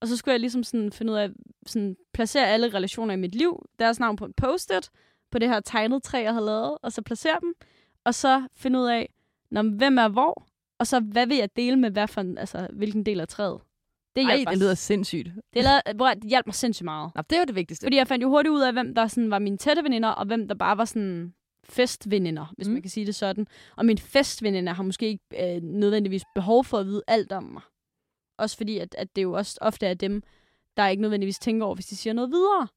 Og 0.01 0.09
så 0.09 0.17
skulle 0.17 0.33
jeg 0.33 0.41
ligesom 0.41 0.63
sådan 0.63 0.93
finde 0.93 1.13
ud 1.13 1.17
af, 1.17 1.31
sådan 1.67 1.97
placere 2.13 2.49
alle 2.49 2.75
relationer 2.75 3.15
i 3.15 3.17
mit 3.17 3.35
liv, 3.35 3.67
deres 3.79 4.01
navn 4.01 4.17
på 4.17 4.25
en 4.25 4.33
post-it, 4.33 4.91
på 5.31 5.39
det 5.39 5.49
her 5.49 5.61
tegnet 5.61 6.03
træ, 6.03 6.23
jeg 6.23 6.33
havde 6.33 6.47
lavet, 6.47 6.79
og 6.83 6.93
så 6.93 7.03
placere 7.03 7.39
dem. 7.41 7.55
Og 8.05 8.15
så 8.15 8.49
finde 8.57 8.79
ud 8.79 8.87
af, 8.87 9.15
når, 9.51 9.63
hvem 9.63 9.99
er 9.99 10.09
hvor, 10.09 10.47
og 10.81 10.87
så 10.87 11.01
hvad 11.01 11.27
vil 11.27 11.37
jeg 11.37 11.49
dele 11.57 11.77
med, 11.77 11.91
hvad 11.91 12.09
for 12.09 12.21
en, 12.21 12.39
altså, 12.39 12.69
hvilken 12.73 13.07
del 13.07 13.21
af 13.21 13.29
træet. 13.29 13.61
Det 14.17 14.25
Ej, 14.25 14.45
det 14.51 14.59
lyder 14.59 14.75
sindssygt. 14.75 15.29
det, 15.55 15.65
lavede, 15.65 15.99
bror, 15.99 16.15
det 16.15 16.25
hjalp 16.25 16.47
mig 16.47 16.55
sindssygt 16.55 16.85
meget. 16.85 17.13
Nå, 17.15 17.23
det 17.31 17.37
er 17.37 17.41
jo 17.41 17.45
det 17.45 17.55
vigtigste. 17.55 17.85
Fordi 17.85 17.97
jeg 17.97 18.09
fandt 18.09 18.23
jo 18.23 18.29
hurtigt 18.29 18.53
ud 18.53 18.61
af, 18.61 18.73
hvem 18.73 18.95
der 18.95 19.07
sådan 19.07 19.31
var 19.31 19.39
mine 19.39 19.57
tætte 19.57 19.83
veninder, 19.83 20.09
og 20.09 20.27
hvem 20.27 20.49
der 20.49 20.55
bare 20.55 20.77
var 20.77 20.85
sådan 20.85 21.35
festveninder, 21.65 22.53
hvis 22.57 22.67
mm. 22.67 22.73
man 22.73 22.83
kan 22.83 22.91
sige 22.91 23.07
det 23.07 23.15
sådan. 23.15 23.47
Og 23.77 23.87
mine 23.87 23.99
festveninder 23.99 24.73
har 24.73 24.83
måske 24.83 25.07
ikke 25.07 25.57
øh, 25.57 25.63
nødvendigvis 25.63 26.23
behov 26.35 26.65
for 26.65 26.79
at 26.79 26.87
vide 26.87 27.03
alt 27.07 27.33
om 27.33 27.43
mig. 27.43 27.63
Også 28.39 28.57
fordi, 28.57 28.79
at, 28.79 28.95
at 28.99 29.17
det 29.17 29.23
jo 29.23 29.33
også 29.33 29.59
ofte 29.61 29.87
er 29.87 29.95
dem, 29.95 30.23
der 30.77 30.89
ikke 30.89 31.03
nødvendigvis 31.03 31.39
tænker 31.39 31.67
over, 31.67 31.75
hvis 31.75 31.87
de 31.87 31.97
siger 31.97 32.15
noget 32.15 32.31
videre. 32.31 32.69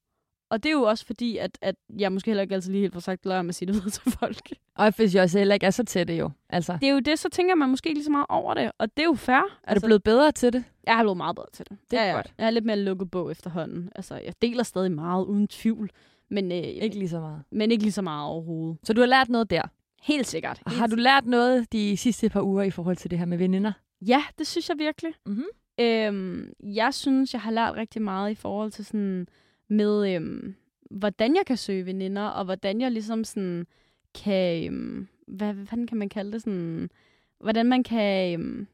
Og 0.49 0.63
det 0.63 0.69
er 0.69 0.73
jo 0.73 0.81
også 0.81 1.05
fordi, 1.05 1.37
at, 1.37 1.57
at 1.61 1.75
jeg 1.99 2.11
måske 2.11 2.29
heller 2.29 2.41
ikke 2.41 2.55
altid 2.55 2.71
lige 2.71 2.81
helt 2.81 2.93
får 2.93 2.99
sagt, 2.99 3.25
lad 3.25 3.43
mig 3.43 3.55
sige 3.55 3.67
det 3.67 3.75
videre 3.75 3.89
til 3.89 4.11
folk. 4.11 4.49
Og 4.75 4.93
hvis 4.95 5.15
jeg 5.15 5.23
også 5.23 5.37
heller 5.37 5.53
ikke 5.53 5.65
er 5.65 5.69
så 5.71 5.83
tætte 5.83 6.13
jo. 6.15 6.31
Altså, 6.49 6.77
Det 6.81 6.89
er 6.89 6.93
jo 6.93 6.99
det, 6.99 7.19
så 7.19 7.29
tænker 7.29 7.55
man 7.55 7.69
måske 7.69 7.87
ikke 7.89 7.97
lige 7.99 8.05
så 8.05 8.11
meget 8.11 8.25
over 8.29 8.53
det. 8.53 8.71
Og 8.77 8.97
det 8.97 9.03
er 9.03 9.07
jo 9.07 9.13
fair. 9.13 9.59
er 9.63 9.73
du 9.73 9.79
blevet 9.85 10.03
bedre 10.03 10.31
til 10.31 10.53
det? 10.53 10.63
Jeg 10.85 10.95
har 10.95 11.03
blevet 11.03 11.17
meget 11.17 11.35
bedre 11.35 11.47
til 11.53 11.65
det. 11.69 11.77
Det 11.91 11.99
er 11.99 12.03
ja, 12.03 12.09
ja. 12.09 12.15
godt. 12.15 12.33
Jeg 12.37 12.45
er 12.45 12.49
lidt 12.51 12.65
mere 12.65 12.79
lukket 12.79 13.11
bog 13.11 13.31
efterhånden. 13.31 13.89
Altså, 13.95 14.15
jeg 14.15 14.33
deler 14.41 14.63
stadig 14.63 14.91
meget, 14.91 15.25
uden 15.25 15.47
tvivl. 15.47 15.89
Men, 16.29 16.51
øh, 16.51 16.57
Ikke 16.57 16.97
lige 16.99 17.09
så 17.09 17.19
meget. 17.19 17.43
men 17.51 17.71
ikke 17.71 17.83
lige 17.83 17.91
så 17.93 18.01
meget 18.01 18.25
overhovedet. 18.25 18.77
Så 18.83 18.93
du 18.93 19.01
har 19.01 19.07
lært 19.07 19.29
noget 19.29 19.49
der. 19.49 19.61
Helt 20.01 20.27
sikkert. 20.27 20.61
Og 20.65 20.71
Helt 20.71 20.79
har 20.79 20.87
du 20.87 20.95
lært 20.95 21.25
noget 21.25 21.71
de 21.71 21.97
sidste 21.97 22.29
par 22.29 22.41
uger 22.41 22.63
i 22.63 22.71
forhold 22.71 22.95
til 22.97 23.11
det 23.11 23.19
her 23.19 23.25
med 23.25 23.37
veninder? 23.37 23.71
Ja, 24.01 24.23
det 24.37 24.47
synes 24.47 24.69
jeg 24.69 24.77
virkelig. 24.79 25.11
Mhm. 25.25 25.43
Øhm, 25.79 26.51
jeg 26.63 26.93
synes, 26.93 27.33
jeg 27.33 27.41
har 27.41 27.51
lært 27.51 27.75
rigtig 27.75 28.01
meget 28.01 28.31
i 28.31 28.35
forhold 28.35 28.71
til 28.71 28.85
sådan 28.85 29.27
med, 29.67 30.15
øhm, 30.15 30.55
hvordan 30.91 31.35
jeg 31.35 31.45
kan 31.45 31.57
søge 31.57 31.85
veninder, 31.85 32.27
og 32.27 32.45
hvordan 32.45 32.81
jeg 32.81 32.91
ligesom 32.91 33.23
sådan 33.23 33.67
kan, 34.23 34.65
øhm, 34.65 35.07
hvad, 35.27 35.53
hvad 35.53 35.65
fanden 35.65 35.87
kan 35.87 35.97
man 35.97 36.09
kalde 36.09 36.31
det, 36.31 36.41
sådan, 36.41 36.89
hvordan 37.39 37.65
man 37.65 37.83
kan 37.83 38.33
øhm, 38.33 38.67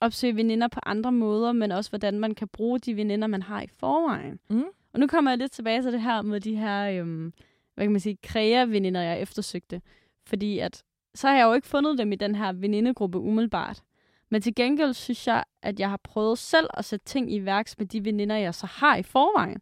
opsøge 0.00 0.36
veninder 0.36 0.68
på 0.68 0.80
andre 0.86 1.12
måder, 1.12 1.52
men 1.52 1.72
også 1.72 1.90
hvordan 1.90 2.20
man 2.20 2.34
kan 2.34 2.48
bruge 2.48 2.78
de 2.78 2.96
veninder, 2.96 3.26
man 3.26 3.42
har 3.42 3.62
i 3.62 3.66
forvejen. 3.66 4.38
Mm. 4.50 4.64
Og 4.92 5.00
nu 5.00 5.06
kommer 5.06 5.30
jeg 5.30 5.38
lidt 5.38 5.52
tilbage 5.52 5.82
til 5.82 5.92
det 5.92 6.02
her 6.02 6.22
med 6.22 6.40
de 6.40 6.56
her, 6.56 6.90
øhm, 6.90 7.32
hvad 7.74 7.84
kan 7.84 7.92
man 7.92 8.00
sige, 8.00 8.18
krea-veninder, 8.22 9.00
jeg 9.00 9.20
eftersøgte. 9.20 9.80
Fordi 10.26 10.58
at, 10.58 10.82
så 11.14 11.28
har 11.28 11.36
jeg 11.36 11.44
jo 11.44 11.52
ikke 11.52 11.68
fundet 11.68 11.98
dem 11.98 12.12
i 12.12 12.16
den 12.16 12.34
her 12.34 12.52
venindegruppe 12.52 13.18
umiddelbart. 13.18 13.82
Men 14.30 14.42
til 14.42 14.54
gengæld 14.54 14.94
synes 14.94 15.26
jeg, 15.26 15.44
at 15.62 15.80
jeg 15.80 15.90
har 15.90 16.00
prøvet 16.04 16.38
selv 16.38 16.66
at 16.74 16.84
sætte 16.84 17.04
ting 17.04 17.32
i 17.32 17.44
værks 17.44 17.78
med 17.78 17.86
de 17.86 18.04
veninder, 18.04 18.36
jeg 18.36 18.54
så 18.54 18.66
har 18.66 18.96
i 18.96 19.02
forvejen. 19.02 19.60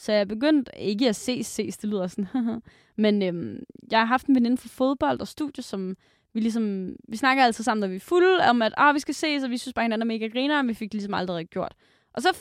Så 0.00 0.12
jeg 0.12 0.20
er 0.20 0.24
begyndt 0.24 0.70
ikke 0.76 1.08
at 1.08 1.16
ses, 1.16 1.46
ses, 1.46 1.76
det 1.78 1.90
lyder 1.90 2.06
sådan, 2.06 2.62
men 3.04 3.22
øhm, 3.22 3.62
jeg 3.90 3.98
har 3.98 4.06
haft 4.06 4.26
en 4.26 4.34
veninde 4.34 4.56
for 4.56 4.68
fodbold 4.68 5.20
og 5.20 5.28
studie, 5.28 5.62
som 5.62 5.96
vi 6.32 6.40
ligesom, 6.40 6.96
vi 7.08 7.16
snakker 7.16 7.44
altid 7.44 7.64
sammen, 7.64 7.80
når 7.80 7.88
vi 7.88 7.96
er 7.96 8.00
fulde, 8.00 8.38
om 8.50 8.62
at 8.62 8.74
ah, 8.76 8.94
vi 8.94 9.00
skal 9.00 9.14
ses, 9.14 9.44
og 9.44 9.50
vi 9.50 9.58
synes 9.58 9.74
bare, 9.74 9.84
hinanden 9.84 10.10
er 10.10 10.14
mega 10.14 10.26
griner, 10.26 10.58
og 10.58 10.68
vi 10.68 10.74
fik 10.74 10.92
ligesom 10.92 11.14
aldrig 11.14 11.46
gjort. 11.48 11.74
Og 12.14 12.22
så 12.22 12.38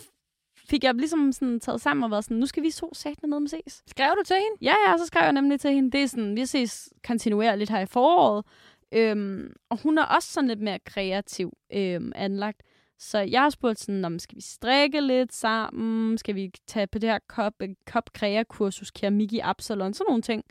fik 0.69 0.83
jeg 0.83 0.95
ligesom 0.95 1.31
sådan 1.31 1.59
taget 1.59 1.81
sammen 1.81 2.03
og 2.03 2.11
været 2.11 2.23
sådan, 2.23 2.37
nu 2.37 2.45
skal 2.45 2.63
vi 2.63 2.69
så 2.69 2.89
sat 2.93 3.23
ned 3.23 3.39
med 3.39 3.47
ses. 3.47 3.83
Skrev 3.87 4.15
du 4.19 4.23
til 4.25 4.35
hende? 4.35 4.57
Ja, 4.61 4.75
ja, 4.87 4.97
så 4.97 5.05
skrev 5.05 5.23
jeg 5.23 5.33
nemlig 5.33 5.59
til 5.59 5.71
hende, 5.71 5.91
det 5.91 6.03
er 6.03 6.07
sådan, 6.07 6.35
vi 6.35 6.45
ses 6.45 6.93
kontinuerligt 7.07 7.69
her 7.69 7.79
i 7.79 7.85
foråret. 7.85 8.45
Øhm, 8.91 9.53
og 9.69 9.79
hun 9.83 9.97
er 9.97 10.03
også 10.03 10.31
sådan 10.31 10.47
lidt 10.47 10.61
mere 10.61 10.79
kreativ 10.79 11.53
øhm, 11.73 12.11
anlagt. 12.15 12.63
Så 12.99 13.19
jeg 13.19 13.41
har 13.41 13.49
spurgt 13.49 13.79
sådan, 13.79 14.05
om 14.05 14.19
skal 14.19 14.35
vi 14.35 14.41
strikke 14.41 15.01
lidt 15.01 15.33
sammen? 15.33 16.17
Skal 16.17 16.35
vi 16.35 16.51
tage 16.67 16.87
på 16.87 16.99
det 16.99 17.09
her 17.09 17.19
kop, 17.27 17.53
kop 17.87 18.09
kursus 18.49 18.91
keramik 18.91 19.33
i 19.33 19.39
Absalon? 19.39 19.93
Sådan 19.93 20.05
nogle 20.09 20.21
ting. 20.21 20.43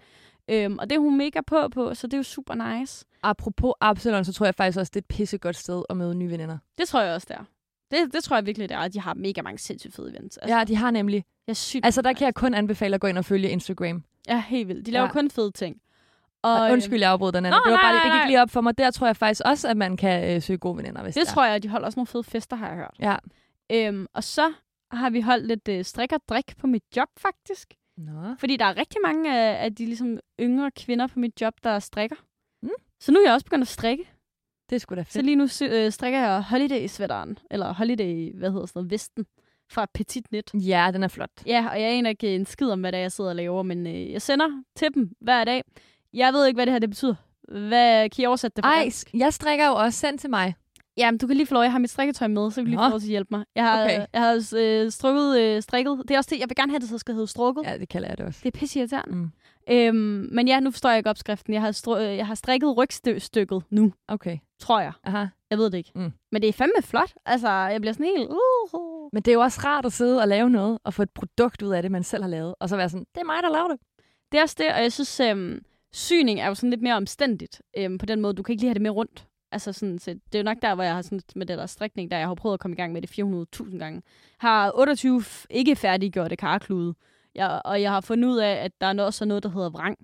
Øhm, 0.50 0.78
og 0.78 0.90
det 0.90 0.96
er 0.96 1.00
hun 1.00 1.18
mega 1.18 1.40
på 1.46 1.68
på, 1.68 1.94
så 1.94 2.06
det 2.06 2.12
er 2.14 2.18
jo 2.18 2.22
super 2.22 2.78
nice. 2.78 3.04
Apropos 3.22 3.72
Absalon, 3.80 4.24
så 4.24 4.32
tror 4.32 4.46
jeg 4.46 4.54
faktisk 4.54 4.78
også, 4.78 4.90
det 4.94 4.96
er 4.96 5.00
et 5.04 5.16
pissegodt 5.16 5.56
sted 5.56 5.82
at 5.90 5.96
møde 5.96 6.14
nye 6.14 6.30
veninder. 6.30 6.58
Det 6.78 6.88
tror 6.88 7.00
jeg 7.02 7.14
også, 7.14 7.26
det 7.30 7.36
er. 7.36 7.44
Det, 7.90 8.12
det 8.14 8.24
tror 8.24 8.36
jeg 8.36 8.46
virkelig, 8.46 8.68
det 8.68 8.74
er. 8.76 8.88
De 8.88 9.00
har 9.00 9.14
mega 9.14 9.42
mange 9.42 9.58
sindssygt 9.58 9.94
fede 9.94 10.10
events. 10.10 10.36
Altså, 10.36 10.56
Ja, 10.58 10.64
de 10.64 10.76
har 10.76 10.90
nemlig. 10.90 11.24
jeg 11.46 11.52
er 11.52 11.54
sygt 11.54 11.84
Altså, 11.84 12.02
der 12.02 12.12
kan 12.12 12.24
jeg 12.24 12.34
kun 12.34 12.54
anbefale 12.54 12.94
at 12.94 13.00
gå 13.00 13.06
ind 13.06 13.18
og 13.18 13.24
følge 13.24 13.50
Instagram. 13.50 14.04
Ja, 14.28 14.42
helt 14.48 14.68
vildt. 14.68 14.86
De 14.86 14.90
laver 14.90 15.06
Ja. 15.06 15.12
kun 15.12 15.30
fede 15.30 15.50
ting. 15.50 15.76
Og, 16.48 16.72
Undskyld, 16.72 17.00
jeg 17.00 17.10
afbrød 17.10 17.32
den 17.32 17.36
anden. 17.46 17.50
Nå, 17.50 17.70
Det, 17.70 17.72
var 17.72 17.78
bare, 17.82 17.92
nej, 17.92 17.92
lige- 17.92 18.02
det 18.04 18.12
nej, 18.12 18.22
gik 18.22 18.28
lige 18.30 18.42
op 18.42 18.50
for 18.50 18.60
mig. 18.60 18.78
Der 18.78 18.90
tror 18.90 19.06
jeg 19.06 19.16
faktisk 19.16 19.42
også, 19.44 19.68
at 19.68 19.76
man 19.76 19.96
kan 19.96 20.34
øh, 20.36 20.42
søge 20.42 20.58
gode 20.58 20.76
veninder, 20.76 21.02
hvis 21.02 21.14
Det 21.14 21.20
er. 21.20 21.32
tror 21.32 21.44
jeg, 21.44 21.62
de 21.62 21.68
holder 21.68 21.86
også 21.86 21.98
nogle 21.98 22.06
fede 22.06 22.24
fester, 22.24 22.56
har 22.56 22.66
jeg 22.68 22.76
hørt. 22.76 22.94
Ja. 23.00 23.16
Øhm, 23.72 24.06
og 24.14 24.24
så 24.24 24.52
har 24.90 25.10
vi 25.10 25.20
holdt 25.20 25.46
lidt 25.46 25.68
øh, 25.68 25.84
strik 25.84 26.12
og 26.12 26.20
drik 26.28 26.56
på 26.58 26.66
mit 26.66 26.82
job, 26.96 27.08
faktisk. 27.18 27.74
Nå. 27.96 28.34
Fordi 28.38 28.56
der 28.56 28.64
er 28.64 28.76
rigtig 28.76 28.96
mange 29.06 29.38
af, 29.38 29.64
af 29.64 29.74
de 29.74 29.84
ligesom, 29.86 30.18
yngre 30.40 30.70
kvinder 30.70 31.06
på 31.06 31.18
mit 31.18 31.40
job, 31.40 31.54
der 31.64 31.78
strikker. 31.78 32.16
Mm. 32.62 32.68
Så 33.00 33.12
nu 33.12 33.18
er 33.18 33.24
jeg 33.24 33.32
også 33.34 33.44
begyndt 33.44 33.62
at 33.62 33.68
strikke. 33.68 34.10
Det 34.70 34.76
er 34.76 34.80
sgu 34.80 34.94
da 34.94 35.04
Så 35.04 35.10
fedt. 35.12 35.24
lige 35.26 35.36
nu 35.36 35.48
øh, 35.62 35.92
strikker 35.92 36.18
jeg 36.20 36.44
holiday-sweateren, 36.50 37.38
eller 37.50 37.72
holiday, 37.74 38.32
hvad 38.38 38.50
hedder 38.52 38.66
sådan 38.66 38.78
noget, 38.80 38.90
vesten, 38.90 39.26
fra 39.70 39.86
Petit 39.94 40.28
Knit. 40.28 40.50
Ja, 40.54 40.90
den 40.92 41.02
er 41.02 41.08
flot. 41.08 41.30
Ja, 41.46 41.66
og 41.70 41.80
jeg 41.80 41.90
aner 41.90 42.10
ikke 42.10 42.34
en 42.34 42.46
skid 42.46 42.70
om, 42.70 42.80
hvad 42.80 42.92
det 42.92 42.98
er, 42.98 43.02
jeg 43.02 43.12
sidder 43.12 43.30
og 43.30 43.36
laver, 43.36 43.62
men 43.62 43.86
øh, 43.86 44.12
jeg 44.12 44.22
sender 44.22 44.62
til 44.76 44.94
dem 44.94 45.10
hver 45.20 45.44
dag. 45.44 45.62
Jeg 46.14 46.32
ved 46.32 46.46
ikke, 46.46 46.56
hvad 46.56 46.66
det 46.66 46.72
her 46.72 46.78
det 46.78 46.90
betyder. 46.90 47.14
Hvad, 47.68 48.08
kan 48.10 48.22
I 48.22 48.26
oversætte 48.26 48.56
det 48.56 48.64
for 48.64 48.68
Ej, 48.70 48.82
dansk? 48.82 49.10
jeg 49.14 49.32
strikker 49.34 49.66
jo 49.66 49.72
også 49.74 49.98
sendt 49.98 50.20
til 50.20 50.30
mig. 50.30 50.54
Jamen, 50.96 51.18
du 51.18 51.26
kan 51.26 51.36
lige 51.36 51.46
få 51.46 51.54
lov. 51.54 51.62
Jeg 51.62 51.72
har 51.72 51.78
mit 51.78 51.90
strikketøj 51.90 52.28
med, 52.28 52.50
så 52.50 52.54
kan 52.54 52.64
du 52.64 52.68
lige 52.68 52.76
Nå. 52.76 52.84
få 52.84 52.90
lov 52.90 53.00
til 53.00 53.06
at 53.06 53.10
hjælpe 53.10 53.28
mig. 53.36 53.44
Jeg 53.54 53.64
har, 53.64 53.84
Okay. 53.84 54.06
jeg 54.12 54.20
har 54.20 54.52
øh, 54.56 54.90
strukket, 54.90 55.38
øh, 55.40 55.62
strikket. 55.62 56.02
Det 56.08 56.14
er 56.14 56.18
også 56.18 56.28
det, 56.32 56.40
jeg 56.40 56.48
vil 56.48 56.56
gerne 56.56 56.72
have, 56.72 56.80
det 56.80 56.88
så 56.88 56.98
skal 56.98 57.14
hedde 57.14 57.26
strukket. 57.26 57.62
Ja. 57.66 57.78
Det 57.78 57.88
kalder 57.88 58.08
jeg 58.08 58.18
det 58.18 58.26
også. 58.26 58.40
Det 58.42 58.54
er 58.54 58.58
pisse. 58.58 58.88
Mm. 59.06 59.30
Øhm, 59.70 60.28
men 60.32 60.48
ja, 60.48 60.60
nu 60.60 60.70
forstår 60.70 60.88
jeg 60.90 60.98
ikke 60.98 61.10
opskriften. 61.10 61.52
Jeg 61.54 61.62
har, 61.62 61.72
stru- 61.72 61.98
øh, 61.98 62.16
jeg 62.16 62.26
har 62.26 62.34
strikket 62.34 62.76
rygstykket 62.76 63.62
nu, 63.70 63.92
Okay. 64.08 64.38
tror 64.60 64.80
jeg. 64.80 64.92
Aha. 65.04 65.24
Jeg 65.50 65.58
ved 65.58 65.70
det 65.70 65.78
ikke. 65.78 65.90
Mm. 65.94 66.12
Men 66.32 66.42
det 66.42 66.48
er 66.48 66.52
fandme 66.52 66.82
flot. 66.82 67.12
Altså, 67.26 67.48
jeg 67.48 67.80
bliver 67.80 67.92
sådan 67.92 68.06
helt... 68.16 68.28
Uh, 68.72 69.08
Men 69.12 69.22
det 69.22 69.28
er 69.28 69.34
jo 69.34 69.40
også 69.40 69.60
rart 69.64 69.86
at 69.86 69.92
sidde 69.92 70.20
og 70.20 70.28
lave 70.28 70.50
noget, 70.50 70.78
og 70.84 70.94
få 70.94 71.02
et 71.02 71.10
produkt 71.10 71.62
ud 71.62 71.70
af 71.72 71.82
det, 71.82 71.90
man 71.90 72.02
selv 72.04 72.22
har 72.22 72.30
lavet, 72.30 72.54
og 72.60 72.68
så 72.68 72.76
være 72.76 72.88
sådan, 72.88 73.06
det 73.14 73.20
er 73.20 73.24
mig, 73.24 73.42
der 73.42 73.50
laver 73.52 73.68
det. 73.68 73.78
Det 74.32 74.38
er 74.38 74.42
også 74.42 74.54
det, 74.58 74.66
og 74.72 74.82
jeg 74.82 74.92
synes, 74.92 75.20
øhm, 75.20 75.62
syning 75.92 76.40
er 76.40 76.46
jo 76.46 76.54
sådan 76.54 76.70
lidt 76.70 76.82
mere 76.82 76.94
omstændigt. 76.94 77.62
Øhm, 77.76 77.98
på 77.98 78.06
den 78.06 78.20
måde, 78.20 78.34
du 78.34 78.42
kan 78.42 78.52
ikke 78.52 78.62
lige 78.62 78.68
have 78.68 78.74
det 78.74 78.82
med 78.82 78.90
rundt. 78.90 79.26
Altså 79.52 79.72
sådan, 79.72 79.98
så 79.98 80.10
det 80.10 80.34
er 80.34 80.38
jo 80.38 80.44
nok 80.44 80.56
der, 80.62 80.74
hvor 80.74 80.84
jeg 80.84 80.94
har 80.94 81.02
sådan 81.02 81.20
med 81.36 81.46
det 81.46 81.58
der 81.58 81.66
strikning, 81.66 82.10
der 82.10 82.18
jeg 82.18 82.26
har 82.28 82.34
prøvet 82.34 82.54
at 82.54 82.60
komme 82.60 82.74
i 82.74 82.76
gang 82.76 82.92
med 82.92 83.02
det 83.02 83.18
400.000 83.70 83.78
gange. 83.78 84.02
Har 84.38 84.72
28 84.74 85.20
f- 85.20 85.44
ikke 85.50 85.76
færdiggjorte 85.76 86.36
karklude. 86.36 86.94
Jeg, 87.34 87.62
og 87.64 87.82
jeg 87.82 87.90
har 87.90 88.00
fundet 88.00 88.28
ud 88.28 88.38
af, 88.38 88.50
at 88.52 88.72
der 88.80 88.86
er 88.86 88.92
noget, 88.92 89.06
også 89.06 89.24
noget, 89.24 89.42
der 89.42 89.48
hedder 89.48 89.70
vrang. 89.70 89.98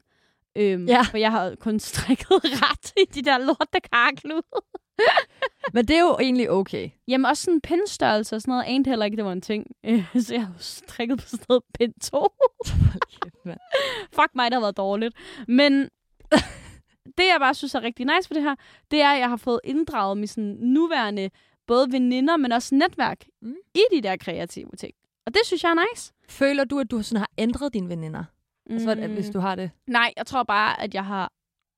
Øhm, 0.56 0.86
Ja. 0.86 1.02
For 1.02 1.16
jeg 1.16 1.30
har 1.30 1.54
kun 1.60 1.80
strikket 1.90 2.26
ret 2.30 2.92
i 2.96 3.04
de 3.14 3.22
der 3.22 3.38
lorte 3.38 3.80
karklude. 3.92 4.42
Men 5.74 5.88
det 5.88 5.96
er 5.96 6.00
jo 6.00 6.16
egentlig 6.20 6.50
okay. 6.50 6.90
Jamen 7.08 7.24
også 7.24 7.42
sådan 7.42 7.60
pindstørrelse 7.60 8.36
og 8.36 8.42
sådan 8.42 8.52
noget, 8.52 8.64
anede 8.66 8.90
heller 8.90 9.04
ikke, 9.04 9.16
det 9.16 9.24
var 9.24 9.32
en 9.32 9.40
ting. 9.40 9.66
Så 10.24 10.34
jeg 10.34 10.42
har 10.46 10.52
jo 10.52 10.58
strikket 10.58 11.18
på 11.18 11.26
sådan 11.26 11.44
noget 11.48 11.62
pind 11.78 11.92
2. 12.02 12.18
Hold 12.18 13.20
kæft, 13.22 13.44
mand. 13.44 13.58
Fuck 14.12 14.28
mig, 14.34 14.50
det 14.50 14.54
har 14.54 14.60
været 14.60 14.76
dårligt. 14.76 15.14
Men 15.48 15.72
det, 17.18 17.24
jeg 17.32 17.36
bare 17.40 17.54
synes 17.54 17.74
er 17.74 17.82
rigtig 17.82 18.06
nice 18.06 18.26
for 18.28 18.34
det 18.34 18.42
her, 18.42 18.54
det 18.90 19.00
er, 19.02 19.10
at 19.10 19.20
jeg 19.20 19.28
har 19.28 19.36
fået 19.36 19.60
inddraget 19.64 20.18
mit 20.18 20.30
sådan 20.30 20.56
nuværende 20.60 21.30
både 21.66 21.92
veninder, 21.92 22.36
men 22.36 22.52
også 22.52 22.74
netværk 22.74 23.24
Mm. 23.42 23.54
i 23.74 23.80
de 23.96 24.00
der 24.02 24.16
kreative 24.16 24.70
ting. 24.78 24.92
Og 25.26 25.34
det 25.34 25.40
synes 25.44 25.62
jeg 25.64 25.70
er 25.70 25.84
nice. 25.94 26.12
Føler 26.28 26.64
du, 26.64 26.78
at 26.78 26.90
du 26.90 27.02
sådan 27.02 27.18
har 27.18 27.30
ændret 27.38 27.74
dine 27.74 27.88
veninder? 27.88 28.24
Mm. 28.66 28.74
Altså, 28.74 28.94
hvis 29.08 29.30
du 29.30 29.38
har 29.38 29.54
det. 29.54 29.70
Nej, 29.86 30.12
jeg 30.16 30.26
tror 30.26 30.42
bare, 30.42 30.82
at 30.82 30.94
jeg 30.94 31.04
har 31.04 31.32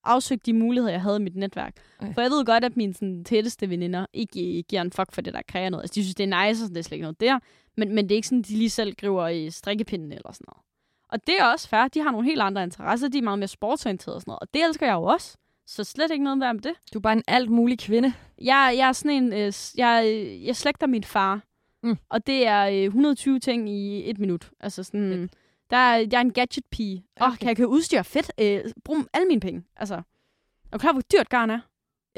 afsøgt 0.06 0.46
de 0.46 0.52
muligheder, 0.52 0.92
jeg 0.92 1.02
havde 1.02 1.16
i 1.16 1.22
mit 1.22 1.36
netværk. 1.36 1.74
Okay. 1.98 2.14
For 2.14 2.20
jeg 2.20 2.30
ved 2.30 2.44
godt, 2.44 2.64
at 2.64 2.76
mine 2.76 2.94
sådan, 2.94 3.24
tætteste 3.24 3.70
veninder 3.70 4.06
ikke 4.12 4.62
giver 4.68 4.82
en 4.82 4.92
fuck 4.92 5.12
for 5.12 5.20
det, 5.20 5.34
der 5.34 5.42
kræver 5.48 5.70
noget. 5.70 5.82
Altså, 5.82 5.94
de 5.94 6.02
synes, 6.02 6.14
det 6.14 6.32
er 6.32 6.46
nice, 6.46 6.64
og 6.64 6.68
det 6.68 6.76
er 6.76 6.82
slet 6.82 6.92
ikke 6.92 7.02
noget 7.02 7.20
der. 7.20 7.38
Men, 7.76 7.94
men 7.94 8.04
det 8.04 8.14
er 8.14 8.16
ikke 8.16 8.28
sådan, 8.28 8.42
de 8.42 8.56
lige 8.56 8.70
selv 8.70 8.94
griber 8.94 9.28
i 9.28 9.50
strikkepinden 9.50 10.12
eller 10.12 10.32
sådan 10.32 10.44
noget. 10.48 10.62
Og 11.08 11.26
det 11.26 11.34
er 11.40 11.44
også 11.44 11.68
fair. 11.68 11.88
De 11.88 12.00
har 12.02 12.10
nogle 12.10 12.28
helt 12.28 12.40
andre 12.40 12.62
interesser. 12.62 13.08
De 13.08 13.18
er 13.18 13.22
meget 13.22 13.38
mere 13.38 13.48
sportsorienterede 13.48 14.16
og 14.16 14.20
sådan 14.20 14.30
noget. 14.30 14.40
Og 14.40 14.48
det 14.54 14.64
elsker 14.64 14.86
jeg 14.86 14.94
jo 14.94 15.02
også. 15.02 15.36
Så 15.66 15.84
slet 15.84 16.10
ikke 16.10 16.24
noget 16.24 16.40
værd 16.40 16.54
med 16.54 16.62
det. 16.62 16.74
Du 16.94 16.98
er 16.98 17.02
bare 17.02 17.12
en 17.12 17.22
alt 17.28 17.50
mulig 17.50 17.78
kvinde. 17.78 18.12
Jeg, 18.42 18.74
jeg 18.76 18.88
er 18.88 18.92
sådan 18.92 19.22
en... 19.22 19.32
Øh, 19.32 19.52
jeg, 19.76 20.26
jeg 20.42 20.56
slægter 20.56 20.86
min 20.86 21.04
far. 21.04 21.42
Mm. 21.82 21.96
Og 22.08 22.26
det 22.26 22.46
er 22.46 22.66
øh, 22.66 22.82
120 22.82 23.38
ting 23.38 23.70
i 23.70 24.10
et 24.10 24.18
minut. 24.18 24.50
Altså 24.60 24.82
sådan... 24.82 25.30
Der 25.70 25.76
er, 25.76 25.96
jeg 25.96 26.12
er 26.12 26.20
en 26.20 26.32
gadget-pige. 26.32 27.04
Åh, 27.20 27.26
Okay. 27.28 27.36
kan 27.38 27.48
jeg 27.48 27.56
købe 27.56 27.68
udstyr? 27.68 28.02
Fedt. 28.02 28.30
Øh, 28.40 28.64
brug 28.84 28.96
alle 29.14 29.28
mine 29.28 29.40
penge. 29.40 29.64
Altså, 29.76 29.94
Er 29.94 30.02
du 30.72 30.78
klar, 30.78 30.92
hvor 30.92 31.02
dyrt 31.12 31.28
garn 31.28 31.50
er? 31.50 31.60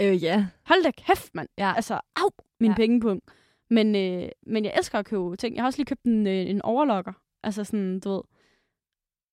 Øh, 0.00 0.22
ja. 0.24 0.46
Hold 0.66 0.82
da 0.84 0.90
kæft, 0.90 1.34
mand. 1.34 1.48
Ja. 1.58 1.72
Altså, 1.76 2.00
au, 2.16 2.30
min 2.60 2.70
Ja. 2.70 2.76
pengepunkt. 2.76 3.24
Men, 3.70 3.96
øh, 3.96 4.28
men 4.46 4.64
jeg 4.64 4.72
elsker 4.76 4.98
at 4.98 5.06
købe 5.06 5.36
ting. 5.36 5.54
Jeg 5.54 5.62
har 5.62 5.66
også 5.66 5.78
lige 5.78 5.86
købt 5.86 6.02
en, 6.04 6.26
øh, 6.26 6.50
en 6.50 6.62
overlocker. 6.62 7.12
Altså 7.42 7.64
sådan, 7.64 8.00
du 8.00 8.10
ved, 8.10 8.22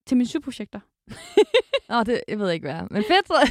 til 0.07 0.17
mine 0.17 0.27
sygeprojekter. 0.27 0.79
Nå, 1.89 2.03
det 2.03 2.21
jeg 2.27 2.39
ved 2.39 2.45
jeg 2.45 2.53
ikke, 2.55 2.67
hvad 2.67 2.75
er. 2.75 2.87
Men 2.91 3.03
fedt. 3.03 3.27
Det 3.29 3.35
er 3.35 3.45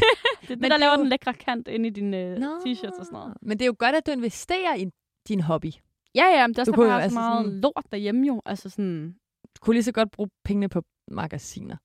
det, 0.49 0.61
Men 0.61 0.71
der 0.71 0.77
er 0.77 0.81
laver 0.81 0.93
jo- 0.93 0.99
den 0.99 1.09
lækre 1.09 1.35
kant 1.35 1.69
ind 1.69 1.87
i 1.87 1.91
dine 1.91 2.17
øh, 2.19 2.37
t-shirts 2.37 2.99
og 3.01 3.05
sådan 3.07 3.13
noget. 3.19 3.35
Men 3.43 3.59
det 3.59 3.65
er 3.65 3.67
jo 3.67 3.75
godt, 3.79 3.97
at 3.97 4.07
du 4.07 4.11
investerer 4.11 4.75
i 4.75 4.87
din 5.29 5.41
hobby. 5.41 5.67
Ja, 6.15 6.25
ja, 6.25 6.47
men 6.47 6.55
det 6.55 6.59
er 6.59 6.63
også 6.63 6.71
Du 6.73 6.73
derfor, 6.73 6.83
kunne 6.83 6.87
jeg 6.87 6.91
jo 6.93 6.95
har 6.95 7.01
så 7.01 7.05
altså 7.05 7.19
meget 7.21 7.45
sådan- 7.47 7.61
lort 7.61 7.85
derhjemme 7.93 8.27
jo. 8.27 8.43
Altså 8.47 8.69
sådan, 8.71 9.17
kunne 9.65 9.75
lige 9.75 9.83
så 9.85 9.93
godt 9.93 10.11
bruge 10.11 10.29
pengene 10.45 10.69
på 10.69 10.83
magasiner. 11.11 11.77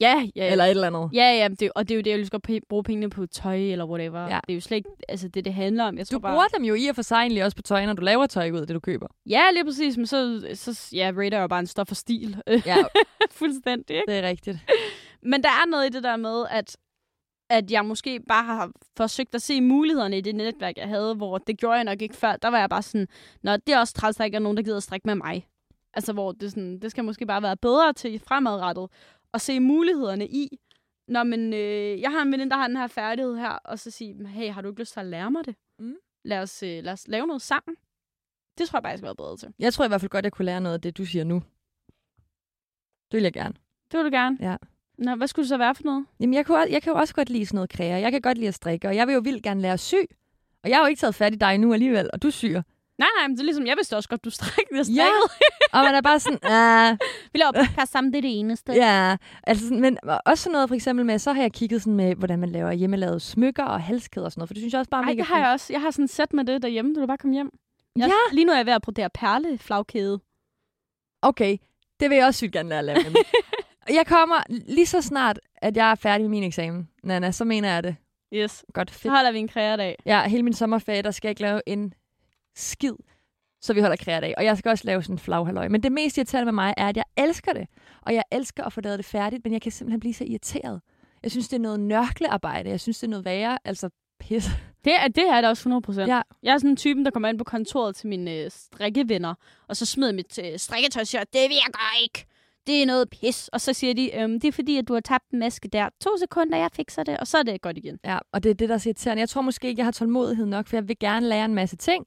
ja, 0.00 0.28
ja. 0.36 0.50
Eller 0.52 0.64
et 0.64 0.70
eller 0.70 0.86
andet. 0.86 1.10
Ja, 1.12 1.32
ja, 1.40 1.48
det, 1.48 1.70
og 1.74 1.88
det 1.88 1.94
er 1.94 1.96
jo 1.96 2.02
det, 2.02 2.10
jeg 2.10 2.18
lige 2.18 2.26
skal 2.26 2.60
bruge 2.68 2.82
pengene 2.84 3.10
på 3.10 3.26
tøj 3.26 3.56
eller 3.56 3.84
whatever. 3.86 4.20
Ja. 4.20 4.40
Det 4.46 4.52
er 4.52 4.54
jo 4.54 4.60
slet 4.60 4.76
ikke 4.76 4.90
altså, 5.08 5.28
det, 5.28 5.44
det 5.44 5.54
handler 5.54 5.84
om. 5.84 5.98
Jeg 5.98 6.06
tror 6.06 6.18
Du 6.18 6.22
bare, 6.22 6.32
bruger 6.34 6.46
dem 6.48 6.64
jo 6.64 6.74
i 6.74 6.86
og 6.86 6.94
for 6.94 7.02
sig 7.02 7.16
egentlig 7.16 7.44
også 7.44 7.56
på 7.56 7.62
tøj, 7.62 7.86
når 7.86 7.92
du 7.92 8.02
laver 8.02 8.26
tøj 8.26 8.50
ud 8.50 8.58
af 8.60 8.66
det, 8.66 8.74
du 8.74 8.80
køber. 8.80 9.06
Ja, 9.26 9.42
lige 9.52 9.64
præcis, 9.64 9.96
men 9.96 10.06
så, 10.06 10.48
så 10.54 10.88
ja, 10.92 11.12
Raider 11.16 11.36
er 11.36 11.40
jo 11.40 11.48
bare 11.48 11.60
en 11.60 11.66
stof 11.66 11.88
for 11.88 11.94
stil. 11.94 12.42
Ja, 12.66 12.76
Fuldstændig, 13.40 13.96
ikke? 13.96 14.12
det 14.12 14.18
er 14.18 14.28
rigtigt. 14.28 14.58
Men 15.22 15.42
der 15.42 15.48
er 15.48 15.66
noget 15.66 15.86
i 15.86 15.88
det 15.92 16.02
der 16.02 16.16
med, 16.16 16.44
at, 16.50 16.76
at 17.50 17.70
jeg 17.70 17.84
måske 17.84 18.20
bare 18.28 18.44
har 18.44 18.70
forsøgt 18.96 19.34
at 19.34 19.42
se 19.42 19.60
mulighederne 19.60 20.18
i 20.18 20.20
det 20.20 20.34
netværk, 20.34 20.76
jeg 20.76 20.88
havde, 20.88 21.14
hvor 21.14 21.38
det 21.38 21.58
gjorde 21.58 21.74
jeg 21.74 21.84
nok 21.84 22.02
ikke 22.02 22.16
før. 22.16 22.36
Der 22.36 22.48
var 22.48 22.58
jeg 22.58 22.68
bare 22.70 22.82
sådan, 22.82 23.08
Nå, 23.42 23.56
det 23.56 23.68
er 23.68 23.78
også 23.78 23.94
træls, 23.94 24.16
der 24.16 24.24
ikke 24.24 24.36
er 24.36 24.40
nogen, 24.40 24.56
der 24.56 24.62
gider 24.62 24.76
at 24.76 24.82
strikke 24.82 25.06
med 25.06 25.14
mig. 25.14 25.46
Altså, 25.96 26.12
hvor 26.12 26.32
det, 26.32 26.50
sådan, 26.50 26.78
det 26.78 26.90
skal 26.90 27.04
måske 27.04 27.26
bare 27.26 27.42
være 27.42 27.56
bedre 27.56 27.92
til 27.92 28.18
fremadrettet 28.18 28.88
at 29.34 29.40
se 29.40 29.60
mulighederne 29.60 30.28
i. 30.28 30.58
Nå, 31.08 31.22
men 31.22 31.52
øh, 31.52 32.00
jeg 32.00 32.10
har 32.10 32.22
en 32.22 32.32
veninde, 32.32 32.50
der 32.50 32.56
har 32.56 32.66
den 32.66 32.76
her 32.76 32.86
færdighed 32.86 33.36
her, 33.36 33.50
og 33.50 33.78
så 33.78 33.90
sige, 33.90 34.26
hey, 34.26 34.50
har 34.50 34.62
du 34.62 34.68
ikke 34.68 34.80
lyst 34.80 34.92
til 34.92 35.00
at 35.00 35.06
lære 35.06 35.30
mig 35.30 35.44
det? 35.44 35.54
Mm. 35.78 35.94
Lad, 36.24 36.38
os, 36.38 36.62
øh, 36.62 36.84
lad 36.84 36.92
os 36.92 37.08
lave 37.08 37.26
noget 37.26 37.42
sammen. 37.42 37.76
Det 38.58 38.68
tror 38.68 38.76
jeg 38.76 38.82
bare, 38.82 38.90
jeg 38.90 38.98
skal 38.98 39.06
være 39.06 39.16
bedre 39.16 39.36
til. 39.36 39.54
Jeg 39.58 39.72
tror 39.72 39.84
i 39.84 39.88
hvert 39.88 40.00
fald 40.00 40.10
godt, 40.10 40.24
jeg 40.24 40.32
kunne 40.32 40.46
lære 40.46 40.60
noget 40.60 40.74
af 40.74 40.80
det, 40.80 40.96
du 40.96 41.04
siger 41.04 41.24
nu. 41.24 41.42
Det 43.10 43.16
vil 43.16 43.22
jeg 43.22 43.32
gerne. 43.32 43.54
Det 43.92 43.98
vil 43.98 44.04
du 44.04 44.16
gerne. 44.16 44.38
Ja. 44.40 44.56
Nå, 44.98 45.14
hvad 45.14 45.26
skulle 45.28 45.42
det 45.44 45.48
så 45.48 45.56
være 45.56 45.74
for 45.74 45.84
noget? 45.84 46.06
Jamen, 46.20 46.34
jeg, 46.34 46.46
kunne, 46.46 46.58
jeg 46.58 46.82
kan 46.82 46.92
jo 46.92 46.98
også 46.98 47.14
godt 47.14 47.30
lide 47.30 47.46
sådan 47.46 47.56
noget 47.56 47.70
kræer. 47.70 47.96
Jeg 47.96 48.12
kan 48.12 48.20
godt 48.20 48.38
lide 48.38 48.48
at 48.48 48.54
strikke, 48.54 48.88
og 48.88 48.96
jeg 48.96 49.06
vil 49.06 49.14
jo 49.14 49.20
vildt 49.20 49.42
gerne 49.42 49.60
lære 49.60 49.72
at 49.72 49.80
sy. 49.80 49.94
Og 50.62 50.70
jeg 50.70 50.76
har 50.76 50.82
jo 50.82 50.88
ikke 50.88 51.00
taget 51.00 51.14
fat 51.14 51.34
i 51.34 51.36
dig 51.36 51.58
nu 51.58 51.72
alligevel, 51.72 52.10
og 52.12 52.22
du 52.22 52.30
syr. 52.30 52.62
Nej, 52.98 53.08
nej, 53.18 53.28
men 53.28 53.36
det 53.36 53.40
er 53.40 53.44
ligesom, 53.44 53.66
jeg 53.66 53.76
vidste 53.76 53.96
også 53.96 54.08
godt, 54.08 54.24
du 54.24 54.30
strikkede. 54.30 54.78
Jeg 54.78 54.86
Ja. 54.86 55.04
strikkede. 55.04 55.28
Og 55.72 55.84
man 55.84 55.94
er 55.94 56.00
bare 56.00 56.20
sådan, 56.20 56.38
ah, 56.42 56.96
Vi 57.32 57.38
laver 57.38 57.52
podcast 57.66 57.92
sammen, 57.92 58.12
det 58.12 58.18
er 58.18 58.22
det 58.22 58.38
eneste. 58.38 58.72
ja. 58.72 59.16
Altså, 59.42 59.64
sådan, 59.64 59.80
men 59.80 59.98
også 60.26 60.44
sådan 60.44 60.52
noget 60.52 60.68
for 60.68 60.74
eksempel 60.74 61.06
med, 61.06 61.18
så 61.18 61.32
har 61.32 61.42
jeg 61.42 61.52
kigget 61.52 61.82
sådan 61.82 61.94
med, 61.96 62.14
hvordan 62.14 62.38
man 62.38 62.48
laver 62.48 62.72
hjemmelavede 62.72 63.20
smykker 63.20 63.64
og 63.64 63.82
halskæder 63.82 64.24
og 64.26 64.32
sådan 64.32 64.40
noget, 64.40 64.48
for 64.48 64.54
det 64.54 64.60
synes 64.60 64.72
jeg 64.72 64.78
også 64.78 64.90
bare 64.90 65.02
Ej, 65.02 65.06
mega 65.06 65.16
det 65.16 65.26
har 65.26 65.38
jeg 65.38 65.48
også. 65.52 65.72
Jeg 65.72 65.80
har 65.80 65.90
sådan 65.90 66.04
et 66.04 66.10
sæt 66.10 66.32
med 66.32 66.44
det 66.44 66.62
derhjemme. 66.62 66.94
Du 66.94 67.00
kan 67.00 67.08
bare 67.08 67.18
komme 67.18 67.34
hjem. 67.34 67.50
Jeg, 67.96 68.06
Ja. 68.06 68.34
Lige 68.34 68.44
nu 68.44 68.52
er 68.52 68.56
jeg 68.56 68.66
ved 68.66 68.72
at 68.72 68.82
brodere 68.82 69.10
perleflagkæde. 69.10 70.20
Okay, 71.22 71.56
det 72.00 72.10
vil 72.10 72.16
jeg 72.16 72.26
også 72.26 72.38
sygt 72.38 72.52
gerne 72.52 72.68
lære 72.68 72.78
at 72.78 72.84
lave. 72.84 72.98
Og 73.88 73.94
jeg 73.98 74.06
kommer 74.06 74.36
lige 74.48 74.86
så 74.86 75.00
snart, 75.02 75.40
at 75.56 75.76
jeg 75.76 75.90
er 75.90 75.94
færdig 75.94 76.22
med 76.24 76.30
min 76.30 76.42
eksamen, 76.44 76.88
Nana, 77.02 77.30
så 77.30 77.44
mener 77.44 77.72
jeg 77.74 77.82
det. 77.82 77.96
Yes. 78.34 78.64
Godt 78.72 78.90
Så 78.90 78.98
fedt. 78.98 79.14
holder 79.14 79.32
vi 79.32 79.38
en 79.38 79.48
kreadag. 79.48 79.96
Ja, 80.06 80.28
hele 80.28 80.42
min 80.42 80.52
sommerferie, 80.52 81.02
der 81.02 81.10
skal 81.10 81.28
jeg 81.28 81.30
ikke 81.30 81.42
lave 81.42 81.60
en 81.66 81.94
skid, 82.56 82.94
så 83.60 83.74
vi 83.74 83.80
holder 83.80 83.96
kreadag. 83.96 84.34
Og 84.36 84.44
jeg 84.44 84.58
skal 84.58 84.70
også 84.70 84.84
lave 84.86 85.02
sådan 85.02 85.14
en 85.14 85.18
flaghalløj. 85.18 85.68
Men 85.68 85.82
det 85.82 85.92
mest 85.92 86.16
irriterende 86.16 86.44
med 86.44 86.52
mig 86.52 86.74
er, 86.76 86.88
at 86.88 86.96
jeg 86.96 87.04
elsker 87.16 87.52
det. 87.52 87.66
Og 88.02 88.14
jeg 88.14 88.22
elsker 88.32 88.64
at 88.64 88.72
få 88.72 88.80
lavet 88.80 88.98
det 88.98 89.06
færdigt, 89.06 89.44
men 89.44 89.52
jeg 89.52 89.62
kan 89.62 89.72
simpelthen 89.72 90.00
blive 90.00 90.14
så 90.14 90.24
irriteret. 90.24 90.80
Jeg 91.22 91.30
synes, 91.30 91.48
det 91.48 91.56
er 91.56 91.60
noget 91.60 91.80
nørklearbejde. 91.80 92.70
Jeg 92.70 92.80
synes, 92.80 92.98
det 92.98 93.06
er 93.06 93.10
noget 93.10 93.24
værre. 93.24 93.58
Altså, 93.64 93.90
pis. 94.20 94.44
Det 94.84 94.94
er, 94.94 95.08
det 95.08 95.28
er 95.28 95.40
det 95.40 95.50
også 95.50 95.82
100%. 95.88 96.00
Ja. 96.00 96.20
Jeg 96.42 96.54
er 96.54 96.58
sådan 96.58 96.70
en 96.70 96.76
typen, 96.76 97.04
der 97.04 97.10
kommer 97.10 97.28
ind 97.28 97.38
på 97.38 97.44
kontoret 97.44 97.96
til 97.96 98.08
mine 98.08 98.34
øh, 98.34 98.50
strikkevenner, 98.50 99.34
og 99.68 99.76
så 99.76 99.86
smider 99.86 100.12
mit 100.12 100.38
øh, 100.44 100.58
strikketøj-shirt. 100.58 101.32
Det 101.32 101.40
virker 101.40 102.02
ikke. 102.02 102.26
Det 102.66 102.82
er 102.82 102.86
noget 102.86 103.10
pis. 103.10 103.48
Og 103.48 103.60
så 103.60 103.72
siger 103.72 103.94
de, 103.94 104.16
øhm, 104.16 104.40
det 104.40 104.48
er 104.48 104.52
fordi, 104.52 104.78
at 104.78 104.88
du 104.88 104.94
har 104.94 105.00
tabt 105.00 105.30
en 105.30 105.38
maske 105.38 105.68
der. 105.68 105.88
To 106.00 106.10
sekunder, 106.18 106.58
jeg 106.58 106.70
fikser 106.72 107.02
det, 107.02 107.18
og 107.18 107.26
så 107.26 107.38
er 107.38 107.42
det 107.42 107.62
godt 107.62 107.78
igen. 107.78 107.98
Ja, 108.04 108.18
og 108.32 108.42
det 108.42 108.50
er 108.50 108.54
det, 108.54 108.68
der 108.68 108.74
er 108.74 108.86
irriterende. 108.86 109.20
Jeg 109.20 109.28
tror 109.28 109.42
måske 109.42 109.68
ikke, 109.68 109.80
jeg 109.80 109.86
har 109.86 109.92
tålmodighed 109.92 110.46
nok, 110.46 110.66
for 110.66 110.76
jeg 110.76 110.88
vil 110.88 110.98
gerne 110.98 111.28
lære 111.28 111.44
en 111.44 111.54
masse 111.54 111.76
ting, 111.76 112.06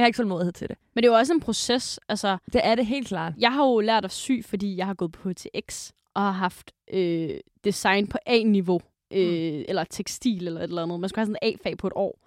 jeg 0.00 0.02
har 0.02 0.06
ikke 0.06 0.16
tålmodighed 0.16 0.52
til 0.52 0.68
det. 0.68 0.76
Men 0.94 1.02
det 1.02 1.08
er 1.08 1.12
jo 1.12 1.18
også 1.18 1.32
en 1.32 1.40
proces. 1.40 2.00
Altså, 2.08 2.38
Det 2.52 2.60
er 2.64 2.74
det 2.74 2.86
helt 2.86 3.08
klart. 3.08 3.32
Jeg 3.38 3.52
har 3.52 3.66
jo 3.66 3.80
lært 3.80 4.04
at 4.04 4.12
sy, 4.12 4.32
fordi 4.44 4.76
jeg 4.76 4.86
har 4.86 4.94
gået 4.94 5.12
på 5.12 5.28
HTX 5.28 5.90
og 6.14 6.22
har 6.22 6.30
haft 6.30 6.72
øh, 6.92 7.30
design 7.64 8.06
på 8.06 8.18
A-niveau. 8.26 8.80
Øh, 9.10 9.54
mm. 9.58 9.64
Eller 9.68 9.84
tekstil 9.84 10.46
eller 10.46 10.60
et 10.60 10.64
eller 10.68 10.82
andet. 10.82 11.00
Man 11.00 11.08
skulle 11.08 11.20
have 11.20 11.26
sådan 11.26 11.38
en 11.42 11.54
A-fag 11.54 11.78
på 11.78 11.86
et 11.86 11.92
år. 11.96 12.18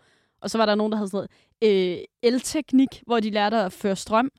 Og 0.41 0.49
så 0.49 0.57
var 0.57 0.65
der 0.65 0.75
nogen, 0.75 0.91
der 0.91 0.97
havde 0.97 1.09
sådan 1.09 1.27
noget 1.61 1.97
øh, 1.97 2.03
el-teknik, 2.23 3.03
hvor 3.05 3.19
de 3.19 3.29
lærte 3.29 3.57
at 3.57 3.71
føre 3.73 3.95
strøm. 3.95 4.31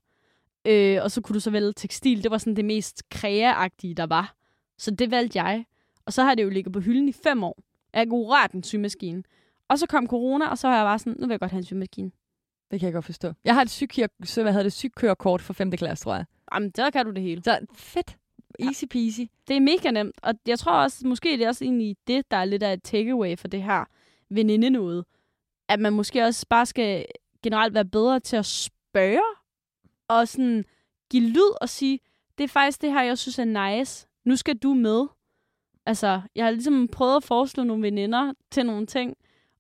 Øh, 0.64 0.98
og 1.02 1.10
så 1.10 1.20
kunne 1.20 1.34
du 1.34 1.40
så 1.40 1.50
vælge 1.50 1.72
tekstil. 1.72 2.22
Det 2.22 2.30
var 2.30 2.38
sådan 2.38 2.56
det 2.56 2.64
mest 2.64 3.08
kreaagtige, 3.08 3.94
der 3.94 4.06
var. 4.06 4.34
Så 4.78 4.90
det 4.90 5.10
valgte 5.10 5.42
jeg. 5.42 5.64
Og 6.06 6.12
så 6.12 6.22
har 6.22 6.34
det 6.34 6.42
jo 6.42 6.48
ligget 6.48 6.72
på 6.72 6.80
hylden 6.80 7.08
i 7.08 7.12
fem 7.12 7.44
år. 7.44 7.58
Jeg 7.94 8.08
kunne 8.08 8.26
rørt 8.26 8.52
en 8.52 8.62
symaskine. 8.62 9.22
Og 9.68 9.78
så 9.78 9.86
kom 9.86 10.06
corona, 10.06 10.46
og 10.46 10.58
så 10.58 10.68
var 10.68 10.76
jeg 10.76 10.84
bare 10.84 10.98
sådan, 10.98 11.16
nu 11.18 11.26
vil 11.26 11.32
jeg 11.32 11.40
godt 11.40 11.50
have 11.50 11.58
en 11.58 11.64
symaskine. 11.64 12.10
Det 12.70 12.80
kan 12.80 12.86
jeg 12.86 12.92
godt 12.92 13.04
forstå. 13.04 13.32
Jeg 13.44 13.54
har 13.54 13.62
et 13.62 13.70
syg, 13.70 13.90
så 14.24 14.42
hvad 14.42 14.52
hedder 14.52 14.62
det, 14.62 14.72
sygkørekort 14.72 15.42
for 15.42 15.52
5. 15.52 15.70
klasse, 15.70 16.04
tror 16.04 16.14
jeg. 16.14 16.24
Jamen, 16.54 16.70
der 16.70 16.90
kan 16.90 17.06
du 17.06 17.12
det 17.12 17.22
hele. 17.22 17.42
Så 17.44 17.58
fedt. 17.74 18.16
Easy 18.58 18.84
peasy. 18.90 19.20
Det 19.48 19.56
er 19.56 19.60
mega 19.60 19.90
nemt, 19.90 20.16
og 20.22 20.34
jeg 20.46 20.58
tror 20.58 20.72
også, 20.72 21.06
måske 21.06 21.28
det 21.28 21.42
er 21.42 21.48
også 21.48 21.64
egentlig 21.64 21.96
det, 22.06 22.30
der 22.30 22.36
er 22.36 22.44
lidt 22.44 22.62
af 22.62 22.72
et 22.72 22.82
takeaway 22.82 23.38
for 23.38 23.48
det 23.48 23.62
her 23.62 23.84
veninde 24.30 24.70
noget. 24.70 25.04
At 25.68 25.80
man 25.80 25.92
måske 25.92 26.24
også 26.24 26.46
bare 26.50 26.66
skal 26.66 27.06
generelt 27.42 27.74
være 27.74 27.84
bedre 27.84 28.20
til 28.20 28.36
at 28.36 28.46
spørge, 28.46 29.22
og 30.08 30.28
sådan 30.28 30.64
give 31.10 31.28
lyd 31.28 31.56
og 31.60 31.68
sige, 31.68 32.00
det 32.38 32.44
er 32.44 32.48
faktisk 32.48 32.82
det 32.82 32.92
her, 32.92 33.02
jeg 33.02 33.18
synes 33.18 33.38
er 33.38 33.78
nice. 33.78 34.06
Nu 34.24 34.36
skal 34.36 34.56
du 34.56 34.74
med. 34.74 35.06
Altså, 35.86 36.20
jeg 36.34 36.44
har 36.44 36.50
ligesom 36.50 36.88
prøvet 36.88 37.16
at 37.16 37.24
foreslå 37.24 37.64
nogle 37.64 37.82
veninder 37.82 38.32
til 38.50 38.66
nogle 38.66 38.86
ting, 38.86 39.16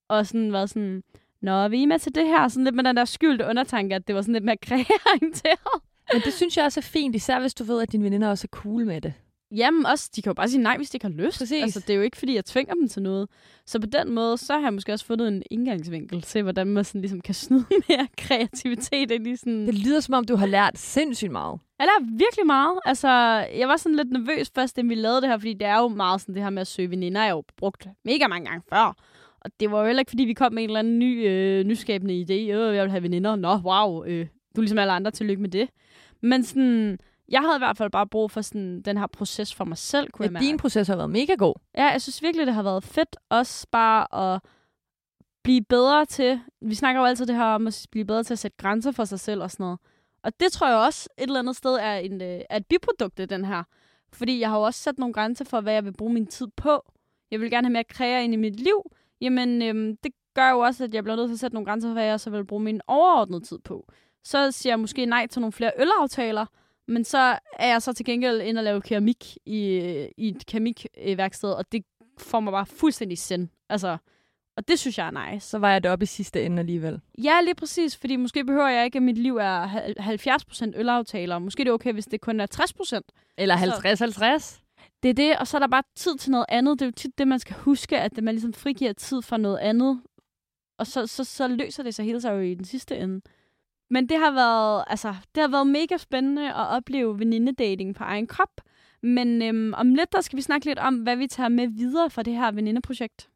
og 0.08 0.26
sådan 0.26 0.52
været 0.52 0.70
sådan, 0.70 1.02
Nå, 1.42 1.68
vi 1.68 1.82
er 1.82 1.86
med 1.86 1.98
til 1.98 2.14
det 2.14 2.26
her? 2.26 2.48
Sådan 2.48 2.64
lidt 2.64 2.74
med 2.74 2.84
den 2.84 2.96
der 2.96 3.04
skyldte 3.04 3.46
undertanke, 3.46 3.94
at 3.94 4.06
det 4.06 4.14
var 4.14 4.22
sådan 4.22 4.32
lidt 4.32 4.44
mere 4.44 4.56
kreaorienteret. 4.66 5.82
Men 6.12 6.22
det 6.22 6.32
synes 6.32 6.56
jeg 6.56 6.64
også 6.64 6.80
er 6.80 6.82
fint, 6.82 7.16
især 7.16 7.40
hvis 7.40 7.54
du 7.54 7.64
ved, 7.64 7.82
at 7.82 7.92
dine 7.92 8.04
veninder 8.04 8.28
også 8.28 8.46
er 8.52 8.56
cool 8.56 8.86
med 8.86 9.00
det. 9.00 9.12
Jamen 9.56 9.86
også, 9.86 10.10
de 10.16 10.22
kan 10.22 10.30
jo 10.30 10.34
bare 10.34 10.48
sige 10.48 10.62
nej, 10.62 10.76
hvis 10.76 10.90
de 10.90 10.96
ikke 10.96 11.06
har 11.06 11.12
lyst. 11.24 11.38
Præcis. 11.38 11.62
Altså, 11.62 11.80
det 11.80 11.90
er 11.90 11.94
jo 11.94 12.02
ikke, 12.02 12.16
fordi 12.16 12.34
jeg 12.34 12.44
tvinger 12.44 12.74
dem 12.74 12.88
til 12.88 13.02
noget. 13.02 13.28
Så 13.66 13.80
på 13.80 13.86
den 13.86 14.10
måde, 14.14 14.38
så 14.38 14.52
har 14.52 14.60
jeg 14.60 14.74
måske 14.74 14.92
også 14.92 15.04
fundet 15.04 15.28
en 15.28 15.42
indgangsvinkel 15.50 16.22
til, 16.22 16.42
hvordan 16.42 16.66
man 16.66 16.84
sådan 16.84 17.00
ligesom 17.00 17.20
kan 17.20 17.34
snyde 17.34 17.64
mere 17.88 18.08
kreativitet 18.16 19.10
ind 19.10 19.26
i 19.26 19.36
sådan... 19.36 19.66
Det 19.66 19.74
lyder 19.74 20.00
som 20.00 20.14
om, 20.14 20.24
du 20.24 20.36
har 20.36 20.46
lært 20.46 20.78
sindssygt 20.78 21.32
meget. 21.32 21.60
Jeg 21.78 21.86
lærer 21.86 22.10
virkelig 22.18 22.46
meget. 22.46 22.78
Altså, 22.84 23.08
jeg 23.58 23.68
var 23.68 23.76
sådan 23.76 23.96
lidt 23.96 24.10
nervøs 24.10 24.50
først, 24.54 24.76
da 24.76 24.82
vi 24.82 24.94
lavede 24.94 25.20
det 25.20 25.28
her, 25.28 25.38
fordi 25.38 25.54
det 25.54 25.66
er 25.66 25.78
jo 25.78 25.88
meget 25.88 26.20
sådan, 26.20 26.34
det 26.34 26.42
her 26.42 26.50
med 26.50 26.60
at 26.60 26.66
søge 26.66 26.90
veninder, 26.90 27.20
er 27.20 27.30
jo 27.30 27.44
brugt 27.56 27.86
mega 28.04 28.26
mange 28.28 28.46
gange 28.48 28.62
før. 28.68 28.96
Og 29.40 29.50
det 29.60 29.70
var 29.70 29.80
jo 29.80 29.86
heller 29.86 30.00
ikke, 30.00 30.10
fordi 30.10 30.24
vi 30.24 30.34
kom 30.34 30.52
med 30.52 30.62
en 30.62 30.68
eller 30.68 30.78
anden 30.78 30.98
ny, 30.98 31.28
øh, 31.28 31.64
nyskabende 31.64 32.14
idé. 32.14 32.32
Øh, 32.32 32.76
jeg 32.76 32.82
vil 32.82 32.90
have 32.90 33.02
veninder. 33.02 33.36
Nå, 33.36 33.56
wow. 33.64 34.04
Øh, 34.04 34.26
du 34.56 34.60
er 34.60 34.62
ligesom 34.62 34.78
alle 34.78 34.92
andre, 34.92 35.10
tillykke 35.10 35.42
med 35.42 35.50
det. 35.50 35.68
Men 36.22 36.42
sådan, 36.44 36.98
jeg 37.28 37.40
havde 37.40 37.56
i 37.56 37.58
hvert 37.58 37.76
fald 37.76 37.90
bare 37.90 38.06
brug 38.06 38.30
for 38.30 38.40
sådan, 38.40 38.82
den 38.82 38.98
her 38.98 39.06
proces 39.06 39.54
for 39.54 39.64
mig 39.64 39.78
selv, 39.78 40.10
kunne 40.10 40.24
Ja, 40.24 40.26
jeg 40.26 40.32
mærke. 40.32 40.46
din 40.46 40.56
proces 40.58 40.88
har 40.88 40.96
været 40.96 41.10
mega 41.10 41.34
god. 41.34 41.54
Ja, 41.76 41.86
jeg 41.86 42.02
synes 42.02 42.22
virkelig, 42.22 42.46
det 42.46 42.54
har 42.54 42.62
været 42.62 42.84
fedt 42.84 43.16
også 43.30 43.66
bare 43.72 44.34
at 44.34 44.40
blive 45.44 45.62
bedre 45.68 46.04
til... 46.06 46.40
Vi 46.62 46.74
snakker 46.74 47.00
jo 47.00 47.06
altid 47.06 47.26
det 47.26 47.36
her 47.36 47.44
om 47.44 47.66
at 47.66 47.86
blive 47.90 48.04
bedre 48.04 48.22
til 48.22 48.34
at 48.34 48.38
sætte 48.38 48.56
grænser 48.56 48.92
for 48.92 49.04
sig 49.04 49.20
selv 49.20 49.42
og 49.42 49.50
sådan 49.50 49.64
noget. 49.64 49.78
Og 50.22 50.40
det 50.40 50.52
tror 50.52 50.68
jeg 50.68 50.76
også 50.76 51.08
et 51.18 51.22
eller 51.22 51.38
andet 51.38 51.56
sted 51.56 51.70
er, 51.80 51.94
en, 51.96 52.22
øh, 52.22 52.40
er 52.50 52.56
et 52.56 52.66
biprodukt 52.66 53.20
af 53.20 53.28
den 53.28 53.44
her. 53.44 53.62
Fordi 54.12 54.40
jeg 54.40 54.48
har 54.50 54.56
jo 54.56 54.62
også 54.62 54.80
sat 54.80 54.98
nogle 54.98 55.12
grænser 55.12 55.44
for, 55.44 55.60
hvad 55.60 55.72
jeg 55.72 55.84
vil 55.84 55.92
bruge 55.92 56.12
min 56.12 56.26
tid 56.26 56.46
på. 56.56 56.82
Jeg 57.30 57.40
vil 57.40 57.50
gerne 57.50 57.66
have 57.66 57.72
mere 57.72 57.84
kræer 57.84 58.18
ind 58.20 58.34
i 58.34 58.36
mit 58.36 58.60
liv. 58.60 58.82
Jamen, 59.20 59.62
øhm, 59.62 59.96
det 59.96 60.12
gør 60.34 60.50
jo 60.50 60.58
også, 60.58 60.84
at 60.84 60.94
jeg 60.94 61.04
bliver 61.04 61.16
nødt 61.16 61.28
til 61.28 61.34
at 61.34 61.40
sætte 61.40 61.54
nogle 61.54 61.66
grænser 61.66 61.88
for, 61.88 61.92
hvad 61.92 62.04
jeg 62.04 62.20
så 62.20 62.30
vil 62.30 62.44
bruge 62.46 62.62
min 62.62 62.80
overordnede 62.86 63.44
tid 63.44 63.58
på. 63.58 63.86
Så 64.24 64.50
siger 64.50 64.70
jeg 64.72 64.80
måske 64.80 65.06
nej 65.06 65.26
til 65.26 65.40
nogle 65.40 65.52
flere 65.52 65.72
ølaftaler, 65.78 66.46
men 66.88 67.04
så 67.04 67.38
er 67.58 67.68
jeg 67.68 67.82
så 67.82 67.92
til 67.92 68.04
gengæld 68.06 68.40
inde 68.40 68.58
og 68.58 68.64
lave 68.64 68.80
keramik 68.80 69.36
i, 69.46 69.58
i 70.16 70.28
et 70.28 70.46
keramikværksted, 70.46 71.50
og 71.50 71.72
det 71.72 71.84
får 72.18 72.40
mig 72.40 72.50
bare 72.50 72.66
fuldstændig 72.66 73.18
send. 73.18 73.48
Altså, 73.68 73.96
og 74.56 74.68
det 74.68 74.78
synes 74.78 74.98
jeg 74.98 75.06
er 75.06 75.32
nice. 75.32 75.48
Så 75.48 75.58
var 75.58 75.72
jeg 75.72 75.82
deroppe 75.82 76.02
i 76.02 76.06
sidste 76.06 76.44
ende 76.44 76.58
alligevel. 76.60 77.00
Ja, 77.24 77.40
lige 77.44 77.54
præcis, 77.54 77.96
fordi 77.96 78.16
måske 78.16 78.44
behøver 78.44 78.68
jeg 78.68 78.84
ikke, 78.84 78.96
at 78.96 79.02
mit 79.02 79.18
liv 79.18 79.36
er 79.36 79.66
hal- 79.66 80.00
70% 80.00 80.78
ølaftaler. 80.78 81.38
Måske 81.38 81.60
er 81.60 81.64
det 81.64 81.72
okay, 81.72 81.92
hvis 81.92 82.06
det 82.06 82.20
kun 82.20 82.40
er 82.40 82.46
60%. 82.54 83.00
Eller 83.38 83.56
50-50 83.56 84.60
det 85.02 85.08
er 85.08 85.14
det, 85.14 85.38
og 85.38 85.46
så 85.46 85.56
er 85.56 85.58
der 85.58 85.68
bare 85.68 85.82
tid 85.96 86.16
til 86.16 86.30
noget 86.30 86.46
andet. 86.48 86.78
Det 86.78 86.84
er 86.84 86.86
jo 86.86 86.92
tit 86.92 87.18
det, 87.18 87.28
man 87.28 87.38
skal 87.38 87.56
huske, 87.56 87.98
at 87.98 88.22
man 88.22 88.34
ligesom 88.34 88.52
frigiver 88.52 88.92
tid 88.92 89.22
for 89.22 89.36
noget 89.36 89.58
andet. 89.58 90.02
Og 90.78 90.86
så, 90.86 91.06
så, 91.06 91.24
så 91.24 91.48
løser 91.48 91.82
det 91.82 91.94
sig 91.94 92.04
hele 92.04 92.20
sig 92.20 92.32
jo 92.32 92.40
i 92.40 92.54
den 92.54 92.64
sidste 92.64 92.96
ende. 92.96 93.20
Men 93.90 94.08
det 94.08 94.18
har 94.18 94.30
været, 94.30 94.84
altså, 94.86 95.14
det 95.34 95.40
har 95.40 95.48
været 95.48 95.66
mega 95.66 95.96
spændende 95.96 96.48
at 96.48 96.66
opleve 96.68 97.18
venindedating 97.18 97.94
på 97.94 98.04
egen 98.04 98.26
krop. 98.26 98.60
Men 99.02 99.42
øhm, 99.42 99.74
om 99.76 99.94
lidt, 99.94 100.12
der 100.12 100.20
skal 100.20 100.36
vi 100.36 100.42
snakke 100.42 100.66
lidt 100.66 100.78
om, 100.78 100.94
hvad 100.96 101.16
vi 101.16 101.26
tager 101.26 101.48
med 101.48 101.68
videre 101.68 102.10
fra 102.10 102.22
det 102.22 102.32
her 102.32 102.52
venindeprojekt. 102.52 103.28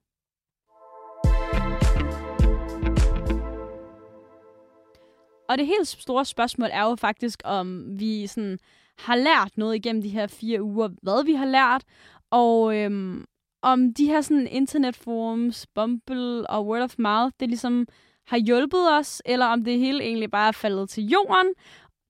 Og 5.49 5.59
det 5.59 5.67
helt 5.67 5.89
store 5.89 6.25
spørgsmål 6.25 6.69
er 6.73 6.83
jo 6.83 6.95
faktisk, 6.97 7.43
om 7.45 7.99
vi 7.99 8.27
sådan 8.27 8.59
har 8.99 9.17
lært 9.17 9.51
noget 9.57 9.75
igennem 9.75 10.03
de 10.03 10.09
her 10.09 10.27
fire 10.27 10.63
uger, 10.63 10.89
hvad 11.03 11.25
vi 11.25 11.35
har 11.35 11.47
lært, 11.47 11.85
og 12.31 12.77
øhm, 12.77 13.25
om 13.63 13.95
de 13.95 14.07
her 14.07 14.21
sådan 14.21 14.47
internetforums, 14.47 15.67
Bumble 15.75 16.51
og 16.51 16.67
Word 16.67 16.83
of 16.83 16.95
Mouth, 16.99 17.35
det 17.41 17.49
ligesom 17.49 17.87
har 18.27 18.39
hjulpet 18.39 18.93
os, 18.99 19.23
eller 19.25 19.47
om 19.47 19.65
det 19.65 19.79
hele 19.79 20.05
egentlig 20.05 20.31
bare 20.31 20.49
er 20.49 20.53
faldet 20.53 20.91
til 20.91 21.05
jorden, 21.09 21.55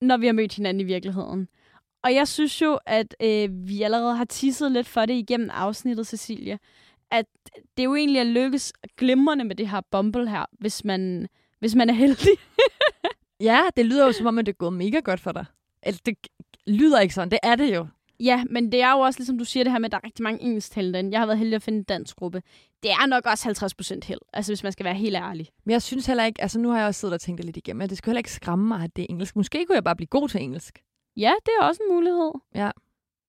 når 0.00 0.16
vi 0.16 0.26
har 0.26 0.32
mødt 0.32 0.54
hinanden 0.54 0.80
i 0.80 0.84
virkeligheden. 0.84 1.48
Og 2.04 2.14
jeg 2.14 2.28
synes 2.28 2.62
jo, 2.62 2.78
at 2.86 3.16
øh, 3.22 3.68
vi 3.68 3.82
allerede 3.82 4.16
har 4.16 4.24
tisset 4.24 4.72
lidt 4.72 4.86
for 4.86 5.06
det 5.06 5.14
igennem 5.14 5.50
afsnittet, 5.52 6.06
Cecilie, 6.06 6.58
at 7.10 7.26
det 7.76 7.84
jo 7.84 7.94
egentlig 7.94 8.20
er 8.20 8.24
lykkes 8.24 8.72
glimrende 8.96 9.44
med 9.44 9.56
det 9.56 9.68
her 9.68 9.80
Bumble 9.90 10.30
her, 10.30 10.44
hvis 10.58 10.84
man, 10.84 11.28
hvis 11.58 11.74
man 11.74 11.90
er 11.90 11.94
heldig. 11.94 12.38
ja, 13.40 13.62
det 13.76 13.86
lyder 13.86 14.06
jo 14.06 14.12
som 14.12 14.26
om, 14.26 14.38
at 14.38 14.46
det 14.46 14.52
er 14.52 14.56
gået 14.56 14.72
mega 14.72 15.00
godt 15.00 15.20
for 15.20 15.32
dig. 15.32 15.44
Eller 15.82 16.00
det 16.06 16.16
lyder 16.66 17.00
ikke 17.00 17.14
sådan, 17.14 17.30
det 17.30 17.38
er 17.42 17.54
det 17.56 17.74
jo. 17.74 17.86
Ja, 18.20 18.44
men 18.50 18.72
det 18.72 18.82
er 18.82 18.92
jo 18.92 18.98
også, 18.98 19.20
ligesom 19.20 19.38
du 19.38 19.44
siger 19.44 19.64
det 19.64 19.72
her 19.72 19.78
med, 19.78 19.88
at 19.88 19.92
der 19.92 19.98
er 19.98 20.04
rigtig 20.04 20.22
mange 20.22 20.42
engelsktalende. 20.42 21.10
Jeg 21.12 21.20
har 21.20 21.26
været 21.26 21.38
heldig 21.38 21.56
at 21.56 21.62
finde 21.62 21.78
en 21.78 21.84
dansk 21.84 22.16
gruppe. 22.16 22.42
Det 22.82 22.90
er 22.90 23.06
nok 23.06 23.26
også 23.26 23.44
50 23.44 23.74
procent 23.74 24.04
held, 24.04 24.20
altså 24.32 24.52
hvis 24.52 24.62
man 24.62 24.72
skal 24.72 24.84
være 24.84 24.94
helt 24.94 25.16
ærlig. 25.16 25.48
Men 25.64 25.72
jeg 25.72 25.82
synes 25.82 26.06
heller 26.06 26.24
ikke, 26.24 26.42
altså 26.42 26.58
nu 26.58 26.70
har 26.70 26.78
jeg 26.78 26.86
også 26.86 27.00
siddet 27.00 27.14
og 27.14 27.20
tænkt 27.20 27.38
det 27.38 27.44
lidt 27.44 27.56
igennem, 27.56 27.80
at 27.82 27.90
det 27.90 27.98
skulle 27.98 28.12
heller 28.12 28.18
ikke 28.18 28.32
skræmme 28.32 28.68
mig, 28.68 28.84
at 28.84 28.96
det 28.96 29.02
er 29.02 29.06
engelsk. 29.10 29.36
Måske 29.36 29.64
kunne 29.66 29.76
jeg 29.76 29.84
bare 29.84 29.96
blive 29.96 30.06
god 30.06 30.28
til 30.28 30.42
engelsk. 30.42 30.82
Ja, 31.16 31.32
det 31.46 31.52
er 31.60 31.64
også 31.64 31.82
en 31.88 31.94
mulighed. 31.94 32.32
Ja. 32.54 32.70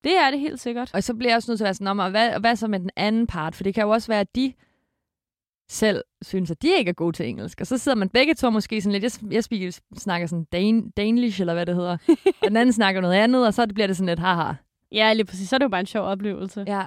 Det 0.03 0.17
er 0.17 0.31
det 0.31 0.39
helt 0.39 0.59
sikkert. 0.59 0.91
Og 0.93 1.03
så 1.03 1.13
bliver 1.13 1.31
jeg 1.31 1.35
også 1.35 1.51
nødt 1.51 1.59
til 1.59 1.63
at 1.63 1.67
være 1.67 1.73
sådan 1.73 1.87
om, 1.87 1.99
og 1.99 2.09
hvad, 2.09 2.39
hvad 2.39 2.55
så 2.55 2.67
med 2.67 2.79
den 2.79 2.89
anden 2.95 3.27
part? 3.27 3.55
For 3.55 3.63
det 3.63 3.73
kan 3.73 3.83
jo 3.83 3.89
også 3.89 4.07
være, 4.07 4.19
at 4.19 4.35
de 4.35 4.53
selv 5.69 6.03
synes, 6.21 6.51
at 6.51 6.61
de 6.61 6.67
ikke 6.77 6.89
er 6.89 6.93
gode 6.93 7.15
til 7.15 7.27
engelsk. 7.27 7.61
Og 7.61 7.67
så 7.67 7.77
sidder 7.77 7.95
man 7.97 8.09
begge 8.09 8.33
to 8.33 8.49
måske 8.49 8.81
sådan 8.81 9.01
lidt, 9.01 9.21
jeg, 9.31 9.43
jeg 9.51 9.73
snakker 9.97 10.27
sådan 10.27 10.47
Dan, 10.51 10.89
Danish, 10.89 11.41
eller 11.41 11.53
hvad 11.53 11.65
det 11.65 11.75
hedder, 11.75 11.97
og 12.41 12.47
den 12.47 12.57
anden 12.57 12.73
snakker 12.73 13.01
noget 13.01 13.15
andet, 13.15 13.47
og 13.47 13.53
så 13.53 13.67
bliver 13.73 13.87
det 13.87 13.97
sådan 13.97 14.09
lidt 14.09 14.19
haha. 14.19 14.53
Ja, 14.91 15.13
lige 15.13 15.25
præcis. 15.25 15.49
Så 15.49 15.55
er 15.55 15.57
det 15.57 15.63
jo 15.63 15.69
bare 15.69 15.79
en 15.79 15.85
sjov 15.85 16.05
oplevelse. 16.05 16.63
Ja. 16.67 16.83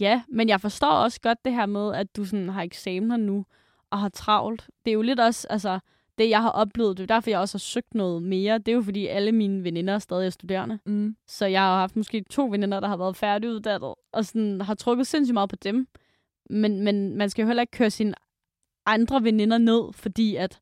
Ja, 0.00 0.22
men 0.28 0.48
jeg 0.48 0.60
forstår 0.60 0.90
også 0.90 1.20
godt 1.20 1.44
det 1.44 1.52
her 1.52 1.66
med, 1.66 1.94
at 1.94 2.16
du 2.16 2.24
sådan 2.24 2.48
har 2.48 2.62
eksamener 2.62 3.16
nu 3.16 3.44
og 3.90 3.98
har 3.98 4.08
travlt. 4.08 4.66
Det 4.84 4.90
er 4.90 4.94
jo 4.94 5.02
lidt 5.02 5.20
også, 5.20 5.46
altså, 5.50 5.78
det 6.18 6.30
jeg 6.30 6.42
har 6.42 6.50
oplevet, 6.50 6.96
det 6.96 7.02
er 7.02 7.14
derfor, 7.14 7.30
jeg 7.30 7.38
også 7.38 7.54
har 7.54 7.58
søgt 7.58 7.94
noget 7.94 8.22
mere. 8.22 8.58
Det 8.58 8.68
er 8.68 8.72
jo 8.72 8.82
fordi, 8.82 9.06
alle 9.06 9.32
mine 9.32 9.64
veninder 9.64 9.94
er 9.94 9.98
stadig 9.98 10.32
studerende. 10.32 10.78
Mm. 10.86 11.16
Så 11.26 11.46
jeg 11.46 11.60
har 11.60 11.78
haft 11.78 11.96
måske 11.96 12.24
to 12.30 12.48
veninder, 12.50 12.80
der 12.80 12.88
har 12.88 12.96
været 12.96 13.16
færdiguddannet, 13.16 13.94
og 14.12 14.24
sådan 14.24 14.60
har 14.60 14.74
trukket 14.74 15.06
sindssygt 15.06 15.34
meget 15.34 15.50
på 15.50 15.56
dem. 15.56 15.88
Men, 16.50 16.80
men 16.80 17.16
man 17.16 17.30
skal 17.30 17.42
jo 17.42 17.46
heller 17.46 17.60
ikke 17.60 17.70
køre 17.70 17.90
sine 17.90 18.14
andre 18.86 19.24
veninder 19.24 19.58
ned, 19.58 19.92
fordi 19.92 20.36
at 20.36 20.60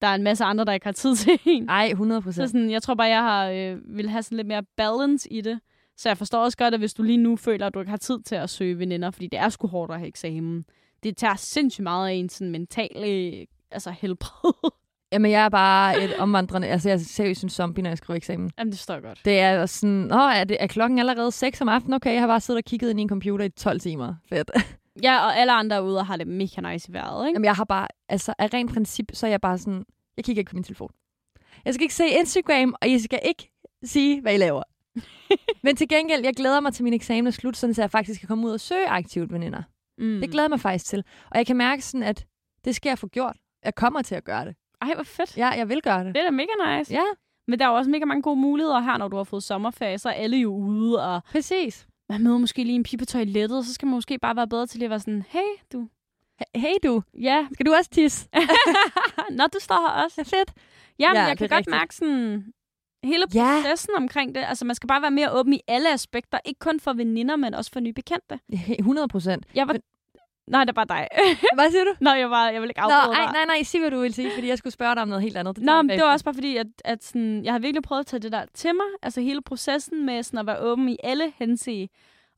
der 0.00 0.06
er 0.06 0.14
en 0.14 0.22
masse 0.22 0.44
andre, 0.44 0.64
der 0.64 0.72
ikke 0.72 0.86
har 0.86 0.92
tid 0.92 1.16
til 1.24 1.38
en. 1.44 1.62
Nej, 1.62 1.88
100 1.90 2.22
procent. 2.22 2.48
Så 2.48 2.52
sådan, 2.52 2.70
jeg 2.70 2.82
tror 2.82 2.94
bare, 2.94 3.08
jeg 3.08 3.22
har, 3.22 3.48
øh, 3.48 3.96
vil 3.96 4.08
have 4.08 4.22
sådan 4.22 4.36
lidt 4.36 4.48
mere 4.48 4.62
balance 4.76 5.32
i 5.32 5.40
det. 5.40 5.60
Så 5.96 6.08
jeg 6.08 6.18
forstår 6.18 6.44
også 6.44 6.58
godt, 6.58 6.74
at 6.74 6.80
hvis 6.80 6.94
du 6.94 7.02
lige 7.02 7.18
nu 7.18 7.36
føler, 7.36 7.66
at 7.66 7.74
du 7.74 7.80
ikke 7.80 7.90
har 7.90 7.96
tid 7.96 8.22
til 8.22 8.34
at 8.34 8.50
søge 8.50 8.78
veninder, 8.78 9.10
fordi 9.10 9.26
det 9.26 9.38
er 9.38 9.48
sgu 9.48 9.66
hårdt 9.66 9.92
at 9.92 9.98
have 9.98 10.08
eksamen. 10.08 10.64
Det 11.02 11.16
tager 11.16 11.36
sindssygt 11.36 11.82
meget 11.82 12.08
af 12.08 12.12
en 12.12 12.28
sådan 12.28 12.50
mentale 12.50 13.46
altså 13.70 13.90
helbred. 13.90 14.70
Jamen, 15.12 15.30
jeg 15.30 15.44
er 15.44 15.48
bare 15.48 16.04
et 16.04 16.16
omvandrende... 16.18 16.68
Altså, 16.68 16.88
jeg 16.88 16.94
er 16.94 16.98
seriøst 16.98 17.42
en 17.42 17.48
zombie, 17.48 17.82
når 17.82 17.90
jeg 17.90 17.98
skriver 17.98 18.16
eksamen. 18.16 18.50
Jamen, 18.58 18.72
det 18.72 18.78
står 18.78 19.00
godt. 19.00 19.20
Det 19.24 19.40
er 19.40 19.66
sådan... 19.66 20.12
Åh, 20.12 20.36
er, 20.36 20.44
det, 20.44 20.56
er 20.60 20.66
klokken 20.66 20.98
allerede 20.98 21.32
6 21.32 21.60
om 21.60 21.68
aftenen? 21.68 21.94
Okay, 21.94 22.12
jeg 22.12 22.20
har 22.20 22.26
bare 22.26 22.40
siddet 22.40 22.58
og 22.58 22.64
kigget 22.64 22.90
ind 22.90 23.00
i 23.00 23.02
en 23.02 23.08
computer 23.08 23.44
i 23.44 23.48
12 23.48 23.80
timer. 23.80 24.14
Fedt. 24.28 24.50
Ja, 25.02 25.24
og 25.24 25.38
alle 25.38 25.52
andre 25.52 25.84
ude 25.84 26.02
har 26.02 26.16
det 26.16 26.26
mega 26.26 26.72
nice 26.72 26.90
i 26.90 26.92
vejret, 26.92 27.26
ikke? 27.26 27.36
Jamen, 27.36 27.44
jeg 27.44 27.54
har 27.54 27.64
bare... 27.64 27.88
Altså, 28.08 28.34
af 28.38 28.54
rent 28.54 28.72
princip, 28.72 29.10
så 29.12 29.26
er 29.26 29.30
jeg 29.30 29.40
bare 29.40 29.58
sådan... 29.58 29.84
Jeg 30.16 30.24
kigger 30.24 30.40
ikke 30.40 30.50
på 30.50 30.56
min 30.56 30.64
telefon. 30.64 30.90
Jeg 31.64 31.74
skal 31.74 31.82
ikke 31.82 31.94
se 31.94 32.08
Instagram, 32.08 32.74
og 32.82 32.90
jeg 32.90 33.00
skal 33.00 33.20
ikke 33.24 33.52
sige, 33.84 34.20
hvad 34.20 34.34
I 34.34 34.36
laver. 34.36 34.62
Men 35.64 35.76
til 35.76 35.88
gengæld, 35.88 36.24
jeg 36.24 36.34
glæder 36.34 36.60
mig 36.60 36.72
til 36.74 36.84
min 36.84 36.92
eksamen 36.92 37.26
er 37.26 37.30
slut, 37.30 37.56
sådan, 37.56 37.74
så 37.74 37.82
jeg 37.82 37.90
faktisk 37.90 38.20
kan 38.20 38.28
komme 38.28 38.46
ud 38.46 38.52
og 38.52 38.60
søge 38.60 38.88
aktivt 38.88 39.32
veninder. 39.32 39.62
Mm. 39.98 40.20
Det 40.20 40.30
glæder 40.30 40.48
mig 40.48 40.60
faktisk 40.60 40.86
til. 40.86 41.04
Og 41.30 41.38
jeg 41.38 41.46
kan 41.46 41.56
mærke 41.56 41.82
sådan, 41.82 42.02
at 42.02 42.26
det 42.64 42.74
skal 42.74 42.90
jeg 42.90 42.98
få 42.98 43.06
gjort. 43.06 43.36
Jeg 43.64 43.74
kommer 43.74 44.02
til 44.02 44.14
at 44.14 44.24
gøre 44.24 44.44
det. 44.44 44.56
Ej, 44.82 44.94
hvor 44.94 45.04
fedt. 45.04 45.36
Ja, 45.36 45.48
jeg 45.48 45.68
vil 45.68 45.82
gøre 45.82 46.04
det. 46.04 46.14
Det 46.14 46.20
er 46.20 46.24
da 46.24 46.30
mega 46.30 46.78
nice. 46.78 46.92
Ja. 46.92 47.02
Men 47.48 47.58
der 47.58 47.64
er 47.64 47.68
jo 47.68 47.76
også 47.76 47.90
mega 47.90 48.04
mange 48.04 48.22
gode 48.22 48.36
muligheder 48.36 48.80
her, 48.80 48.96
når 48.96 49.08
du 49.08 49.16
har 49.16 49.24
fået 49.24 49.42
sommerferie. 49.42 49.98
Så 49.98 50.08
er 50.08 50.12
alle 50.12 50.36
jo 50.36 50.54
ude, 50.54 51.04
og 51.14 51.24
Præcis. 51.24 51.86
Man 52.08 52.22
møder 52.22 52.38
måske 52.38 52.64
lige 52.64 52.74
en 52.76 52.82
pige 52.82 52.98
på 52.98 53.04
toilettet, 53.04 53.58
og 53.58 53.64
så 53.64 53.74
skal 53.74 53.86
man 53.86 53.94
måske 53.94 54.18
bare 54.18 54.36
være 54.36 54.48
bedre 54.48 54.66
til 54.66 54.82
at 54.84 54.90
være 54.90 55.00
sådan, 55.00 55.24
hey 55.28 55.48
du. 55.72 55.88
Hey 56.54 56.74
du, 56.84 57.02
Ja, 57.20 57.46
skal 57.52 57.66
du 57.66 57.72
også 57.74 57.90
tisse? 57.90 58.28
Nå, 59.38 59.44
du 59.54 59.58
står 59.60 59.80
her 59.96 60.04
også. 60.04 60.24
Fedt. 60.24 60.52
Jamen, 60.98 61.16
Ja, 61.16 61.22
ja, 61.22 61.26
jeg 61.28 61.38
kan 61.38 61.48
godt 61.48 61.56
rigtigt. 61.58 61.70
mærke 61.76 61.94
sådan 61.94 62.44
hele 63.04 63.24
Ja. 63.34 63.60
processen 63.62 63.90
omkring 63.96 64.34
det. 64.34 64.44
Altså, 64.48 64.64
man 64.64 64.74
skal 64.76 64.86
bare 64.86 65.02
være 65.02 65.10
mere 65.10 65.32
åben 65.32 65.52
i 65.52 65.60
alle 65.68 65.92
aspekter. 65.92 66.38
Ikke 66.44 66.58
kun 66.58 66.80
for 66.80 66.92
veninder, 66.92 67.36
men 67.36 67.54
også 67.54 67.70
for 67.72 67.80
nye 67.80 67.92
bekendte. 67.92 68.38
100 68.78 69.08
procent. 69.08 69.46
Jeg 69.54 69.68
var... 69.68 69.76
Nej, 70.46 70.64
det 70.64 70.68
er 70.68 70.84
bare 70.84 70.86
dig. 70.88 71.08
Hvad 71.58 71.70
siger 71.70 71.84
du? 71.84 71.94
Nå, 72.00 72.10
jeg, 72.10 72.30
var, 72.30 72.48
jeg 72.48 72.62
vil 72.62 72.70
ikke 72.70 72.80
Nå, 72.80 72.86
afbryde 72.88 73.16
dig. 73.16 73.32
nej, 73.32 73.44
nej, 73.46 73.62
sig 73.62 73.80
hvad 73.80 73.90
du 73.90 74.00
vil 74.00 74.14
sige, 74.14 74.30
fordi 74.34 74.48
jeg 74.48 74.58
skulle 74.58 74.72
spørge 74.72 74.94
dig 74.94 75.02
om 75.02 75.08
noget 75.08 75.22
helt 75.22 75.36
andet. 75.36 75.58
Nå, 75.58 75.64
tager 75.64 75.82
men 75.82 75.90
det 75.90 76.04
var 76.04 76.12
også 76.12 76.24
bare 76.24 76.34
fordi, 76.34 76.56
at, 76.56 76.66
at 76.84 77.04
sådan, 77.04 77.44
jeg 77.44 77.52
har 77.52 77.58
virkelig 77.58 77.82
prøvet 77.82 78.00
at 78.00 78.06
tage 78.06 78.20
det 78.20 78.32
der 78.32 78.44
til 78.54 78.74
mig. 78.74 78.86
Altså 79.02 79.20
hele 79.20 79.42
processen 79.42 80.06
med 80.06 80.22
sådan 80.22 80.38
at 80.38 80.46
være 80.46 80.58
åben 80.60 80.88
i 80.88 80.96
alle 81.04 81.32
hense. 81.38 81.88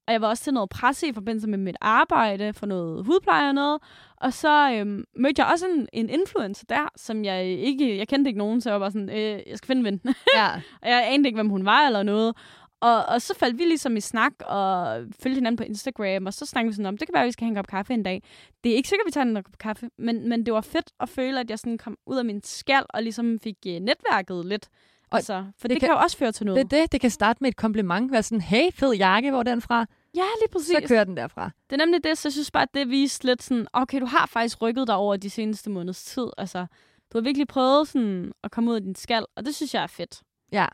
Og 0.07 0.13
jeg 0.13 0.21
var 0.21 0.29
også 0.29 0.45
til 0.45 0.55
noget 0.55 0.71
presse 0.71 1.09
i 1.09 1.13
forbindelse 1.13 1.49
med 1.49 1.59
mit 1.59 1.77
arbejde 1.81 2.53
for 2.53 2.67
noget 2.67 3.07
hudpleje 3.07 3.49
og 3.49 3.55
noget. 3.55 3.83
Og 4.17 4.33
så 4.33 4.73
øhm, 4.73 5.05
mødte 5.17 5.43
jeg 5.43 5.53
også 5.53 5.67
en, 5.67 5.89
en 5.93 6.09
influencer 6.11 6.65
der, 6.69 6.89
som 6.97 7.25
jeg 7.25 7.45
ikke... 7.45 7.99
Jeg 7.99 8.09
kendte 8.09 8.29
ikke 8.29 8.39
nogen, 8.39 8.61
så 8.61 8.71
jeg 8.71 8.81
var 8.81 8.85
bare 8.87 8.91
sådan, 8.91 9.11
øh, 9.11 9.41
jeg 9.47 9.59
skal 9.59 9.67
finde 9.67 9.81
en 9.81 9.85
ven. 9.85 10.15
Ja. 10.37 10.49
Og 10.83 10.89
jeg 10.89 11.05
anede 11.13 11.29
ikke, 11.29 11.37
hvem 11.37 11.49
hun 11.49 11.65
var 11.65 11.87
eller 11.87 12.03
noget. 12.03 12.37
Og, 12.81 13.07
og 13.07 13.23
så 13.23 13.35
faldt 13.35 13.59
vi 13.59 13.65
ligesom 13.65 13.97
i 13.97 14.01
snak 14.01 14.33
og 14.41 14.97
følte 15.23 15.35
hinanden 15.35 15.57
på 15.57 15.63
Instagram, 15.65 16.27
og 16.27 16.35
så 16.35 16.47
snakkede 16.47 16.71
vi 16.71 16.75
sådan 16.75 16.87
om, 16.87 16.97
det 16.99 17.09
kan 17.09 17.13
være, 17.15 17.23
at 17.23 17.27
vi 17.27 17.33
skal 17.33 17.45
have 17.45 17.51
en 17.51 17.57
kop 17.57 17.67
kaffe 17.67 17.95
en 17.95 18.03
dag. 18.03 18.23
Det 18.65 18.73
er 18.73 18.77
ikke 18.77 18.89
sikkert, 18.89 19.05
at 19.05 19.07
vi 19.09 19.13
tager 19.13 19.25
en 19.25 19.35
kop 19.43 19.59
kaffe, 19.59 19.91
men, 19.99 20.29
men 20.29 20.47
det 20.47 20.55
var 20.55 20.61
fedt 20.61 20.91
at 21.01 21.09
føle, 21.09 21.41
at 21.41 21.51
jeg 21.51 21.59
sådan 21.59 21.79
kom 21.79 21.97
ud 22.07 22.17
af 22.19 22.25
min 22.25 22.41
skal 22.45 22.83
og 22.89 23.03
ligesom 23.03 23.39
fik 23.41 23.57
uh, 23.67 23.73
netværket 23.73 24.45
lidt. 24.45 24.69
Og 25.11 25.17
altså, 25.17 25.45
for 25.59 25.69
det, 25.69 25.71
det 25.71 25.71
det 25.71 25.81
kan- 25.81 25.89
kan 25.89 25.97
jo 25.97 26.03
også 26.03 26.17
føre 26.17 26.33
til 26.33 26.47
noget. 26.47 26.71
Det 26.71 26.79
er 26.79 26.81
det. 26.83 26.93
Det 26.93 27.01
kan 27.01 27.11
starte 27.11 27.39
med 27.41 27.49
et 27.49 27.57
kompliment. 27.57 28.13
Være 28.13 28.23
sådan, 28.23 28.41
hey, 28.41 28.73
fed 28.73 28.93
jakke, 28.95 29.31
hvor 29.31 29.39
er 29.39 29.43
den 29.43 29.61
fra? 29.61 29.87
Ja, 30.17 30.25
lige 30.41 30.49
præcis. 30.53 30.69
Så 30.69 30.89
kører 30.89 31.05
den 31.05 31.17
derfra. 31.17 31.51
Det 31.71 31.81
er 31.81 31.87
nemlig 31.87 32.05
det, 32.05 32.19
så 32.19 32.29
jeg 32.29 32.33
synes 32.33 32.51
bare, 32.51 32.63
at 32.63 32.75
det 32.75 32.89
viste 32.91 33.27
lidt 33.27 33.43
sådan, 33.43 33.67
okay, 33.73 34.01
du 34.01 34.07
har 34.07 34.27
faktisk 34.27 34.63
rykket 34.63 34.87
dig 34.87 34.97
over 34.97 35.17
de 35.17 35.31
seneste 35.31 35.71
måneders 35.71 36.05
tid. 36.05 36.27
Altså, 36.39 36.67
du 37.13 37.19
har 37.19 37.21
virkelig 37.23 37.49
prøvet 37.49 37.89
sådan 37.89 38.33
at 38.45 38.51
komme 38.51 38.71
ud 38.71 38.77
af 38.77 38.83
din 38.83 38.95
skal, 38.95 39.27
og 39.37 39.47
det 39.47 39.55
synes 39.55 39.75
jeg 39.75 39.83
er 39.83 39.87
fedt. 39.87 40.23
Ja. 40.53 40.67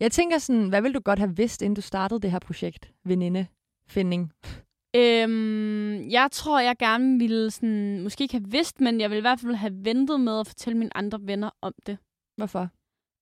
Jeg 0.00 0.12
tænker 0.12 0.38
sådan, 0.38 0.68
hvad 0.68 0.82
vil 0.82 0.94
du 0.94 1.00
godt 1.00 1.18
have 1.18 1.36
vidst, 1.36 1.62
inden 1.62 1.74
du 1.74 1.80
startede 1.80 2.20
det 2.20 2.30
her 2.30 2.38
projekt? 2.38 2.92
Venindefinding. 3.04 4.32
Øhm, 4.96 6.10
jeg 6.10 6.28
tror, 6.32 6.60
jeg 6.60 6.76
gerne 6.78 7.18
ville 7.18 7.50
sådan, 7.50 8.02
måske 8.02 8.22
ikke 8.22 8.34
have 8.34 8.50
vidst, 8.50 8.80
men 8.80 9.00
jeg 9.00 9.10
ville 9.10 9.18
i 9.18 9.20
hvert 9.20 9.40
fald 9.40 9.54
have 9.54 9.84
ventet 9.84 10.20
med 10.20 10.40
at 10.40 10.46
fortælle 10.46 10.78
mine 10.78 10.96
andre 10.96 11.18
venner 11.22 11.50
om 11.62 11.74
det. 11.86 11.98
Hvorfor? 12.36 12.68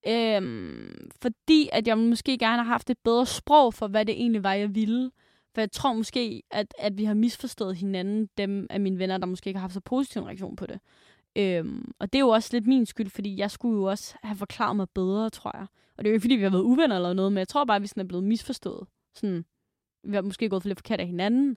Øhm, 0.07 1.11
fordi 1.23 1.69
at 1.73 1.87
jeg 1.89 1.99
måske 1.99 2.39
gerne 2.39 2.63
har 2.63 2.73
haft 2.73 2.91
et 2.91 2.99
bedre 3.05 3.27
sprog 3.27 3.75
for, 3.75 3.87
hvad 3.87 4.05
det 4.05 4.15
egentlig 4.15 4.43
var, 4.43 4.53
jeg 4.53 4.75
ville. 4.75 5.11
For 5.55 5.61
jeg 5.61 5.73
tror 5.73 5.93
måske, 5.93 6.43
at, 6.51 6.75
at 6.79 6.99
vi 6.99 7.05
har 7.05 7.15
misforstået 7.15 7.77
hinanden, 7.77 8.29
dem 8.39 8.67
af 8.71 8.81
mine 8.81 8.99
venner, 8.99 9.19
der 9.19 9.27
måske 9.27 9.49
ikke 9.49 9.59
har 9.59 9.65
haft 9.65 9.75
så 9.75 9.81
positiv 9.81 10.21
en 10.21 10.27
reaktion 10.29 10.57
på 10.57 10.67
det. 10.67 10.81
Øhm, 11.37 11.93
og 11.99 12.13
det 12.13 12.19
er 12.19 12.21
jo 12.21 12.29
også 12.29 12.51
lidt 12.53 12.67
min 12.67 12.87
skyld, 12.87 13.11
fordi 13.11 13.37
jeg 13.37 13.51
skulle 13.51 13.77
jo 13.77 13.85
også 13.85 14.15
have 14.23 14.37
forklaret 14.37 14.77
mig 14.77 14.87
bedre, 14.95 15.31
tror 15.31 15.57
jeg. 15.57 15.67
Og 15.99 16.05
det 16.05 16.07
er 16.09 16.11
jo 16.11 16.15
ikke, 16.15 16.23
fordi 16.23 16.35
vi 16.35 16.43
har 16.43 16.51
været 16.51 16.63
uvenner 16.63 16.97
eller 16.97 17.13
noget, 17.13 17.33
men 17.33 17.39
jeg 17.39 17.49
tror 17.49 17.65
bare, 17.65 17.77
at 17.77 17.83
vi 17.83 17.87
sådan 17.87 18.01
er 18.01 18.09
blevet 18.09 18.25
misforstået. 18.25 18.87
Sådan, 19.15 19.45
vi 20.05 20.15
har 20.15 20.23
måske 20.23 20.49
gået 20.49 20.63
for 20.63 20.69
lidt 20.69 20.79
forkert 20.79 21.01
af 21.01 21.07
hinanden, 21.07 21.57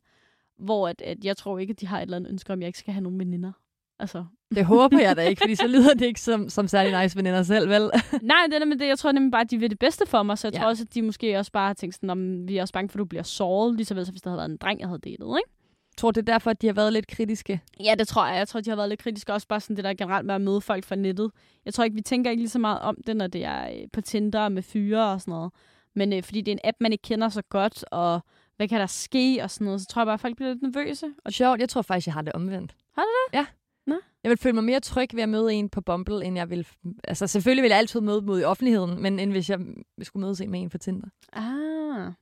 hvor 0.59 0.87
at, 0.87 1.01
at 1.01 1.25
jeg 1.25 1.37
tror 1.37 1.59
ikke, 1.59 1.71
at 1.71 1.79
de 1.79 1.87
har 1.87 1.97
et 1.97 2.01
eller 2.01 2.17
andet 2.17 2.31
ønske 2.31 2.53
om, 2.53 2.59
at 2.59 2.61
jeg 2.61 2.67
ikke 2.67 2.79
skal 2.79 2.93
have 2.93 3.03
nogen 3.03 3.19
veninder. 3.19 3.51
Altså, 3.99 4.25
Det 4.55 4.65
håber 4.65 4.99
jeg 4.99 5.15
da 5.17 5.21
ikke, 5.21 5.39
fordi 5.39 5.55
så 5.55 5.67
lyder 5.77 5.93
det 5.93 6.05
ikke 6.05 6.21
som, 6.21 6.49
som 6.49 6.67
særlig 6.67 7.01
nice 7.01 7.17
veninder 7.17 7.43
selv, 7.43 7.69
vel? 7.69 7.81
Nej, 8.21 8.37
det 8.45 8.53
er 8.55 8.59
nemlig 8.59 8.79
det. 8.79 8.87
Jeg 8.87 8.97
tror 8.99 9.11
nemlig 9.11 9.31
bare, 9.31 9.41
at 9.41 9.51
de 9.51 9.57
vil 9.57 9.69
det 9.69 9.79
bedste 9.79 10.05
for 10.05 10.23
mig, 10.23 10.37
så 10.37 10.47
jeg 10.47 10.53
ja. 10.53 10.59
tror 10.59 10.67
også, 10.67 10.83
at 10.83 10.93
de 10.93 11.01
måske 11.01 11.37
også 11.37 11.51
bare 11.51 11.67
har 11.67 11.73
tænkt 11.73 11.95
sådan, 11.95 12.09
om 12.09 12.47
vi 12.47 12.57
er 12.57 12.61
også 12.61 12.73
bange 12.73 12.89
for, 12.89 12.95
at 12.97 12.99
du 12.99 13.05
bliver 13.05 13.23
såret, 13.23 13.75
lige 13.75 13.85
så 13.85 13.93
vel, 13.95 14.05
som 14.05 14.13
hvis 14.13 14.21
der 14.21 14.29
havde 14.29 14.37
været 14.37 14.49
en 14.49 14.57
dreng, 14.57 14.79
jeg 14.79 14.87
havde 14.87 14.99
datet, 14.99 15.37
ikke? 15.37 15.56
Tror, 15.97 16.11
det 16.11 16.21
er 16.29 16.33
derfor, 16.33 16.51
at 16.51 16.61
de 16.61 16.67
har 16.67 16.73
været 16.73 16.93
lidt 16.93 17.07
kritiske. 17.07 17.61
Ja, 17.83 17.95
det 17.99 18.07
tror 18.07 18.27
jeg. 18.27 18.37
Jeg 18.37 18.47
tror, 18.47 18.61
de 18.61 18.69
har 18.69 18.75
været 18.77 18.89
lidt 18.89 18.99
kritiske 18.99 19.33
også 19.33 19.47
bare 19.47 19.59
sådan 19.59 19.75
det 19.75 19.83
der 19.83 19.93
generelt 19.93 20.25
med 20.25 20.35
at 20.35 20.41
møde 20.41 20.61
folk 20.61 20.83
fra 20.85 20.95
nettet. 20.95 21.31
Jeg 21.65 21.73
tror 21.73 21.83
ikke, 21.83 21.95
vi 21.95 22.01
tænker 22.01 22.31
ikke 22.31 22.41
lige 22.43 22.49
så 22.49 22.59
meget 22.59 22.79
om 22.79 22.97
det, 23.07 23.17
når 23.17 23.27
det 23.27 23.43
er 23.45 23.67
øh, 23.69 23.87
på 23.93 24.01
Tinder 24.01 24.49
med 24.49 24.61
fyre 24.63 25.11
og 25.11 25.21
sådan 25.21 25.31
noget. 25.31 25.51
Men 25.95 26.13
øh, 26.13 26.23
fordi 26.23 26.41
det 26.41 26.51
er 26.51 26.55
en 26.55 26.59
app, 26.69 26.77
man 26.81 26.91
ikke 26.91 27.01
kender 27.01 27.29
så 27.29 27.41
godt, 27.41 27.85
og 27.91 28.19
hvad 28.57 28.67
kan 28.67 28.79
der 28.79 28.85
ske 28.85 29.39
og 29.43 29.51
sådan 29.51 29.65
noget, 29.65 29.81
så 29.81 29.87
tror 29.87 30.01
jeg 30.01 30.05
bare, 30.05 30.13
at 30.13 30.19
folk 30.19 30.35
bliver 30.35 30.49
lidt 30.53 30.61
nervøse. 30.61 31.07
Og 31.25 31.33
sjovt, 31.33 31.59
jeg 31.59 31.69
tror 31.69 31.81
faktisk, 31.81 32.07
jeg 32.07 32.13
har 32.13 32.21
det 32.21 32.33
omvendt. 32.33 32.75
Har 32.95 33.01
du 33.03 33.07
det? 33.07 33.37
Ja. 33.39 33.45
Nå. 33.87 33.95
Jeg 34.23 34.29
vil 34.29 34.37
føle 34.37 34.53
mig 34.53 34.63
mere 34.63 34.79
tryg 34.79 35.09
ved 35.15 35.23
at 35.23 35.29
møde 35.29 35.53
en 35.53 35.69
på 35.69 35.81
Bumble, 35.81 36.25
end 36.25 36.35
jeg 36.37 36.49
vil... 36.49 36.67
Altså, 37.03 37.27
selvfølgelig 37.27 37.63
vil 37.63 37.69
jeg 37.69 37.77
altid 37.77 38.01
møde 38.01 38.21
mod 38.21 38.39
i 38.41 38.43
offentligheden, 38.43 39.01
men 39.01 39.19
end 39.19 39.31
hvis 39.31 39.49
jeg 39.49 39.59
skulle 40.01 40.21
mødes 40.25 40.41
en 40.41 40.51
med 40.51 40.61
en 40.61 40.69
på 40.69 40.77
Tinder. 40.77 41.07
Ah, 41.33 41.43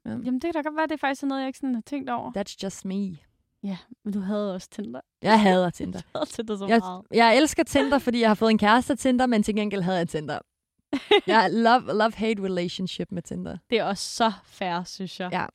Ja. 0.06 0.10
jamen 0.10 0.34
det 0.34 0.42
kan 0.42 0.54
da 0.54 0.62
godt 0.62 0.76
være, 0.78 0.88
det 0.88 0.94
er 0.94 0.98
faktisk 0.98 1.24
noget, 1.24 1.42
jeg 1.42 1.48
ikke 1.48 1.60
sådan 1.60 1.76
har 1.76 1.82
tænkt 1.82 2.10
over. 2.10 2.32
That's 2.38 2.56
just 2.64 2.86
me. 2.86 3.18
Ja, 3.66 3.78
men 4.04 4.14
du 4.14 4.20
havde 4.20 4.54
også 4.54 4.70
Tinder. 4.70 5.00
Jeg 5.22 5.42
hader 5.42 5.70
Tinder. 5.80 6.00
Jeg 6.14 6.20
havde 6.20 6.30
Tinder 6.32 6.58
så 6.58 6.66
Jeg, 6.68 6.80
meget. 6.80 7.04
jeg 7.14 7.38
elsker 7.38 7.64
Tinder, 7.64 8.00
fordi 8.00 8.20
jeg 8.22 8.30
har 8.30 8.36
fået 8.36 8.52
en 8.52 8.58
kæreste 8.58 8.94
af 8.94 8.98
Tinder, 8.98 9.26
men 9.26 9.44
til 9.44 9.56
gengæld 9.56 9.82
havde 9.82 9.98
jeg 9.98 10.10
Tinder. 10.10 10.40
ja, 11.28 11.48
love, 11.48 11.82
love-hate 11.94 12.44
relationship 12.44 13.12
med 13.12 13.22
Tinder. 13.22 13.58
Det 13.70 13.80
er 13.80 13.84
også 13.84 14.10
så 14.16 14.32
fair, 14.46 14.84
synes 14.84 15.20
jeg. 15.20 15.30
Ja. 15.32 15.46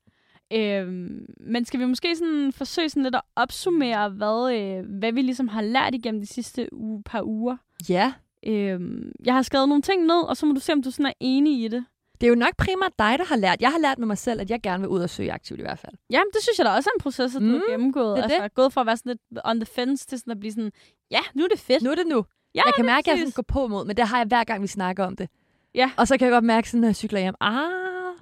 Øhm, 0.53 1.27
men 1.41 1.65
skal 1.65 1.81
vi 1.81 1.85
måske 1.85 2.17
sådan 2.17 2.53
forsøge 2.53 2.89
sådan 2.89 3.03
lidt 3.03 3.15
at 3.15 3.21
opsummere, 3.37 4.09
hvad, 4.09 4.55
øh, 4.55 4.99
hvad 4.99 5.13
vi 5.13 5.23
ligesom 5.23 5.49
har 5.49 5.63
lært 5.63 5.95
igennem 5.95 6.21
de 6.21 6.27
sidste 6.27 6.69
uge, 6.73 7.03
par 7.03 7.23
uger? 7.23 7.57
Ja. 7.89 8.13
Øhm, 8.47 9.13
jeg 9.25 9.35
har 9.35 9.43
skrevet 9.43 9.69
nogle 9.69 9.83
ting 9.83 10.03
ned, 10.03 10.23
og 10.29 10.37
så 10.37 10.47
må 10.47 10.53
du 10.55 10.61
se, 10.61 10.73
om 10.73 10.83
du 10.83 10.91
sådan 10.91 11.07
er 11.07 11.13
enig 11.21 11.65
i 11.65 11.69
det. 11.69 11.85
Det 12.21 12.27
er 12.27 12.29
jo 12.29 12.35
nok 12.35 12.57
primært 12.57 12.93
dig, 12.99 13.19
der 13.19 13.25
har 13.25 13.37
lært. 13.37 13.61
Jeg 13.61 13.71
har 13.71 13.79
lært 13.79 13.99
med 13.99 14.07
mig 14.07 14.19
selv, 14.19 14.41
at 14.41 14.51
jeg 14.51 14.61
gerne 14.63 14.81
vil 14.81 14.89
ud 14.89 15.01
og 15.01 15.11
søge 15.11 15.33
aktivt 15.33 15.61
i 15.61 15.63
hvert 15.63 15.79
fald. 15.79 15.93
Jamen, 16.11 16.31
det 16.35 16.43
synes 16.43 16.59
jeg 16.59 16.67
da 16.67 16.71
også 16.71 16.91
er 16.91 16.97
en 16.99 17.01
proces, 17.03 17.37
at 17.37 17.41
du 17.43 17.47
Mm, 17.47 17.53
har 17.53 17.71
gennemgået. 17.71 18.17
det 18.17 18.25
er 18.25 18.43
altså, 18.43 18.49
gået 18.55 18.73
fra 18.73 18.81
at 18.81 18.87
være 18.87 18.97
sådan 18.97 19.11
lidt 19.31 19.41
on 19.45 19.61
the 19.61 19.67
fence 19.67 20.07
til 20.07 20.19
sådan 20.19 20.31
at 20.31 20.41
blive 20.41 20.53
sådan, 20.53 20.73
ja, 21.11 21.21
nu 21.35 21.45
er 21.45 21.49
det 21.49 21.59
fedt. 21.61 21.83
Nu 21.83 21.91
er 21.91 21.95
det 21.95 22.07
nu. 22.07 22.25
ja, 22.55 22.63
jeg 22.67 22.75
kan 22.75 22.85
det 22.85 22.91
mærke, 22.93 23.11
at 23.11 23.19
jeg 23.19 23.27
sådan 23.27 23.33
går 23.33 23.43
på 23.43 23.67
mod, 23.67 23.85
men 23.85 23.97
det 23.97 24.09
har 24.09 24.19
jeg 24.19 24.27
hver 24.27 24.45
gang, 24.45 24.63
vi 24.63 24.67
snakker 24.67 25.05
om 25.05 25.17
det. 25.17 25.29
Ja. 25.75 25.91
Og 25.97 26.09
så 26.09 26.19
kan 26.19 26.27
jeg 26.27 26.33
godt 26.33 26.45
mærke, 26.45 26.69
sådan, 26.71 26.81
når 26.81 26.89
jeg 26.89 26.97
cykler 26.97 27.21
hjem, 27.21 27.35
ah, 27.41 27.53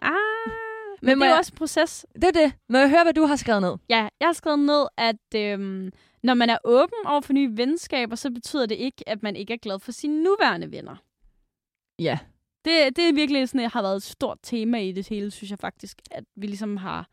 Ah, 0.03 0.13
men, 1.03 1.07
Men 1.07 1.17
det 1.19 1.23
er 1.23 1.27
jo 1.27 1.31
jeg- 1.31 1.39
også 1.39 1.51
en 1.55 1.57
proces. 1.59 2.07
det 2.15 2.25
er 2.25 2.31
det. 2.31 2.53
Må 2.69 2.79
jeg 2.79 2.91
høre, 2.91 3.03
hvad 3.03 3.15
du 3.15 3.25
har 3.25 3.37
skrevet 3.37 3.63
ned? 3.63 3.75
Ja, 3.89 4.09
jeg 4.21 4.29
har 4.29 4.33
skrevet 4.33 4.59
ned, 4.59 4.87
at 4.97 5.35
øhm, 5.37 5.91
når 6.23 6.35
man 6.35 6.51
er 6.51 6.59
åben 6.65 7.07
over 7.07 7.21
for 7.21 7.33
nye 7.33 7.57
venskaber, 7.57 8.17
så 8.17 8.31
betyder 8.31 8.67
det 8.67 8.75
ikke, 8.75 9.09
at 9.09 9.23
man 9.23 9.37
ikke 9.37 9.53
er 9.55 9.59
glad 9.59 9.79
for 9.81 9.93
sine 9.93 10.23
nuværende 10.23 10.73
venner. 10.73 10.97
Ja. 11.99 12.19
Det, 12.69 12.97
det 12.97 13.09
er 13.09 13.13
virkelig 13.15 13.49
sådan, 13.49 13.71
har 13.71 13.83
været 13.83 13.97
et 13.97 14.03
stort 14.03 14.39
tema 14.43 14.79
i 14.81 14.93
det 14.93 15.09
hele, 15.09 15.31
synes 15.31 15.51
jeg 15.51 15.59
faktisk, 15.59 15.99
at 16.11 16.25
vi 16.37 16.47
ligesom 16.47 16.77
har, 16.77 17.09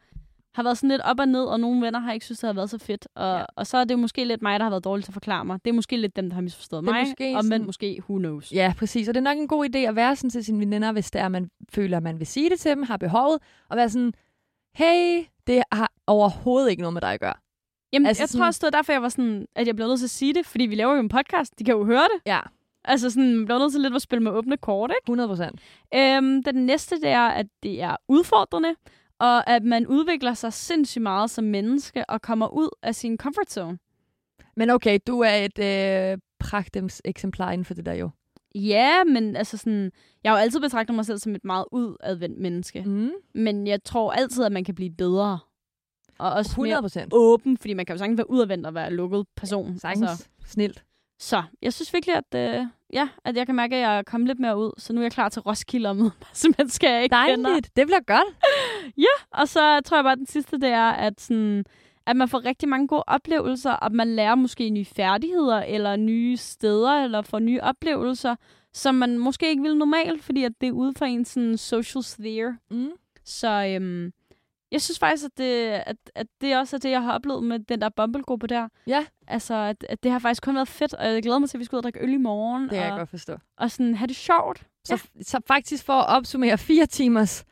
har 0.56 0.64
været 0.64 0.78
sådan 0.78 0.90
lidt 0.90 1.02
op 1.02 1.20
og 1.20 1.28
ned, 1.28 1.44
og 1.44 1.60
nogle 1.60 1.86
venner 1.86 2.00
har 2.00 2.14
ikke 2.14 2.26
synes, 2.26 2.40
det 2.40 2.48
har 2.48 2.54
været 2.54 2.70
så 2.70 2.78
fedt. 2.78 3.08
Og, 3.16 3.38
Ja. 3.40 3.46
og 3.56 3.68
så 3.68 3.78
er 3.78 3.84
det 3.84 4.00
måske 4.00 4.26
lidt 4.26 4.42
mig, 4.42 4.60
der 4.60 4.66
har 4.66 4.70
været 4.70 4.84
dårlig 4.84 5.06
til 5.06 5.12
at 5.12 5.14
forklare 5.14 5.46
mig. 5.46 5.60
Det 5.66 5.72
er 5.72 5.76
måske 5.76 5.98
lidt 5.98 6.16
dem, 6.16 6.30
der 6.30 6.34
har 6.36 6.42
misforstået 6.42 6.84
mig, 6.84 7.06
måske 7.08 7.28
og 7.38 7.46
men 7.46 7.52
sådan- 7.52 7.66
måske, 7.66 8.02
who 8.10 8.18
knows. 8.18 8.52
Ja, 8.52 8.74
præcis. 8.78 9.08
Og 9.08 9.14
det 9.14 9.20
er 9.20 9.24
nok 9.24 9.38
en 9.38 9.48
god 9.48 9.70
idé 9.76 9.78
at 9.78 9.96
være 9.96 10.16
sådan 10.16 10.30
til 10.30 10.46
sine 10.46 10.60
veninder, 10.60 10.92
hvis 10.92 11.12
det 11.12 11.22
er, 11.22 11.28
man 11.30 11.50
føler, 11.70 11.98
at 11.98 12.04
man 12.04 12.20
vil 12.20 12.28
sige 12.28 12.50
det 12.50 12.60
til 12.60 12.72
dem, 12.72 12.84
har 12.84 12.98
behovet, 12.98 13.38
og 13.70 13.78
være 13.78 13.90
sådan, 13.90 14.14
hey, 14.76 15.24
det 15.48 15.64
har 15.72 15.92
overhovedet 16.08 16.70
ikke 16.70 16.82
noget 16.82 16.94
med 16.94 17.02
dig 17.02 17.14
at 17.14 17.20
gøre. 17.20 17.34
Jamen, 17.94 18.06
altså 18.08 18.24
jeg 18.24 18.30
sådan- 18.30 18.40
tror 18.40 18.46
også, 18.48 18.60
det 18.60 18.74
var 18.74 18.78
derfor, 18.80 18.92
jeg 18.94 19.02
var 19.02 19.10
sådan, 19.10 19.46
at 19.56 19.68
jeg 19.68 19.76
blev 19.76 19.88
nødt 19.88 20.00
til 20.00 20.06
at 20.06 20.10
sige 20.10 20.34
det, 20.34 20.46
fordi 20.46 20.66
vi 20.66 20.76
laver 20.76 20.94
jo 20.94 21.00
en 21.00 21.10
podcast, 21.10 21.60
de 21.60 21.64
kan 21.64 21.74
jo 21.76 21.86
høre 21.86 22.04
det. 22.14 22.22
Ja, 22.26 22.40
Altså 22.88 23.10
sådan, 23.10 23.36
man 23.36 23.46
bliver 23.46 23.60
nødt 23.60 23.72
til 23.72 23.82
lidt 23.82 23.96
at 23.96 24.02
spille 24.02 24.24
med 24.24 24.32
åbne 24.32 24.58
kort, 24.58 24.92
ikke? 24.92 25.04
100 25.06 25.30
procent. 25.30 25.60
Øhm, 25.96 26.44
den 26.44 26.56
næste, 26.66 26.96
det 26.96 27.10
er, 27.10 27.28
at 27.28 27.46
det 27.64 27.82
er 27.82 27.96
udfordrende, 28.08 28.76
og 29.20 29.50
at 29.50 29.64
man 29.64 29.88
udvikler 29.88 30.34
sig 30.34 30.54
sindssygt 30.54 31.02
meget 31.04 31.30
som 31.30 31.44
menneske 31.44 32.10
og 32.10 32.22
kommer 32.22 32.48
ud 32.48 32.70
af 32.84 32.96
sin 32.96 33.18
comfort 33.18 33.52
zone. 33.52 33.78
Men 34.56 34.70
okay, 34.70 35.00
du 35.08 35.20
er 35.20 35.34
et 35.34 35.60
øh, 35.60 36.18
pragtems 36.40 37.02
eksemplar 37.06 37.52
inden 37.52 37.66
for 37.66 37.74
det 37.74 37.86
der 37.86 37.94
jo. 37.94 38.10
Ja, 38.56 39.04
men 39.04 39.36
altså 39.36 39.58
sådan, 39.58 39.92
jeg 40.24 40.32
har 40.32 40.38
jo 40.38 40.42
altid 40.42 40.60
betragtet 40.60 40.96
mig 40.96 41.06
selv 41.06 41.18
som 41.18 41.36
et 41.36 41.46
meget 41.46 41.66
udadvendt 41.72 42.40
menneske. 42.40 42.84
Mm. 42.86 43.12
Men 43.34 43.68
jeg 43.68 43.84
tror 43.84 44.12
altid, 44.12 44.44
at 44.44 44.52
man 44.52 44.64
kan 44.64 44.76
blive 44.76 44.90
bedre. 44.98 45.40
Og 46.20 46.32
også 46.32 46.50
100 46.50 46.74
mere 46.74 46.82
procent. 46.82 47.14
åben, 47.14 47.58
fordi 47.58 47.74
man 47.74 47.86
kan 47.86 47.94
jo 47.94 47.98
sagtens 47.98 48.18
være 48.18 48.30
udadvendt 48.30 48.66
og 48.66 48.74
være 48.74 48.92
lukket 48.94 49.26
person. 49.36 49.78
Sagtens. 49.80 50.10
Altså, 50.10 50.28
Snilt. 50.46 50.85
Så 51.20 51.44
jeg 51.62 51.74
synes 51.74 51.94
virkelig, 51.94 52.16
at, 52.16 52.60
øh, 52.60 52.66
ja, 52.94 53.10
at 53.26 53.36
jeg 53.36 53.46
kan 53.46 53.56
mærke, 53.56 53.76
at 53.76 53.82
jeg 53.82 53.98
er 53.98 54.04
kommet 54.04 54.28
lidt 54.28 54.40
mere 54.40 54.58
ud. 54.58 54.72
Så 54.78 54.94
nu 54.94 55.00
er 55.00 55.04
jeg 55.04 55.12
klar 55.12 55.30
til 55.30 55.42
Roskilde 55.42 55.90
en 55.90 56.12
masse 56.28 56.48
mennesker, 56.58 56.90
jeg 56.90 57.04
ikke 57.04 57.16
kender. 57.28 57.50
Dejligt. 57.50 57.76
Det 57.76 57.88
bliver 57.88 58.04
godt. 58.08 58.36
Og 59.40 59.48
så 59.48 59.82
tror 59.86 59.98
jeg 59.98 60.04
bare, 60.04 60.12
at 60.12 60.18
den 60.18 60.28
sidste, 60.28 60.58
det 60.58 60.70
er, 60.70 60.90
at, 60.90 61.22
sådan, 61.22 61.66
at 62.06 62.16
man 62.16 62.30
får 62.30 62.46
rigtig 62.46 62.70
mange 62.70 62.88
gode 62.88 63.04
oplevelser, 63.08 63.72
og 63.72 63.92
man 63.92 64.16
lærer 64.16 64.36
måske 64.36 64.70
nye 64.70 64.86
færdigheder, 64.86 65.64
eller 65.64 65.96
nye 65.96 66.38
steder, 66.38 67.04
eller 67.04 67.22
får 67.22 67.40
nye 67.40 67.62
oplevelser, 67.62 68.36
som 68.74 68.96
man 68.96 69.18
måske 69.18 69.50
ikke 69.50 69.62
ville 69.62 69.78
normalt, 69.78 70.24
fordi 70.24 70.44
at 70.44 70.52
det 70.62 70.68
er 70.68 70.72
ude 70.72 70.94
for 70.98 71.06
en 71.06 71.26
sådan 71.26 71.58
social 71.58 72.04
sphere. 72.04 72.58
Mm. 72.72 72.92
Så 73.26 73.78
øhm, 73.80 74.12
jeg 74.76 74.82
synes 74.82 75.00
faktisk, 75.00 75.26
at 75.26 75.38
det, 75.38 75.68
at, 75.70 75.96
at 76.16 76.28
det 76.42 76.58
også 76.58 76.76
er 76.76 76.80
det, 76.80 76.92
jeg 76.92 77.02
har 77.04 77.14
oplevet 77.14 77.44
med 77.44 77.60
den 77.60 77.82
der 77.82 77.90
Bumble-gruppe 77.90 78.48
der. 78.48 78.68
Ja, 78.88 79.06
Altså, 79.28 79.54
at, 79.56 79.86
at 79.90 80.04
det 80.04 80.12
har 80.12 80.20
faktisk 80.20 80.44
kun 80.44 80.56
været 80.56 80.68
fedt, 80.68 80.94
og 80.94 81.06
jeg 81.14 81.22
glæder 81.24 81.40
mig 81.40 81.50
til, 81.50 81.58
at 81.58 81.60
vi 81.60 81.66
skal 81.66 81.76
ud 81.76 81.80
og 81.80 81.84
drikke 81.84 82.00
øl 82.00 82.14
i 82.14 82.18
morgen. 82.18 82.64
det 82.64 82.70
kan 82.72 82.80
og, 82.80 82.86
jeg 82.86 82.98
godt 82.98 83.10
forstå. 83.10 83.38
og 83.58 83.72
sådan 83.72 83.96
have 83.96 84.08
det 84.08 84.16
sjovt. 84.16 84.64
Så, 84.86 85.04
så 85.22 85.40
faktisk 85.48 85.86
for 85.86 85.94
at 85.94 86.18
opsummere 86.18 86.58
fire 86.58 86.86
timers 86.86 87.46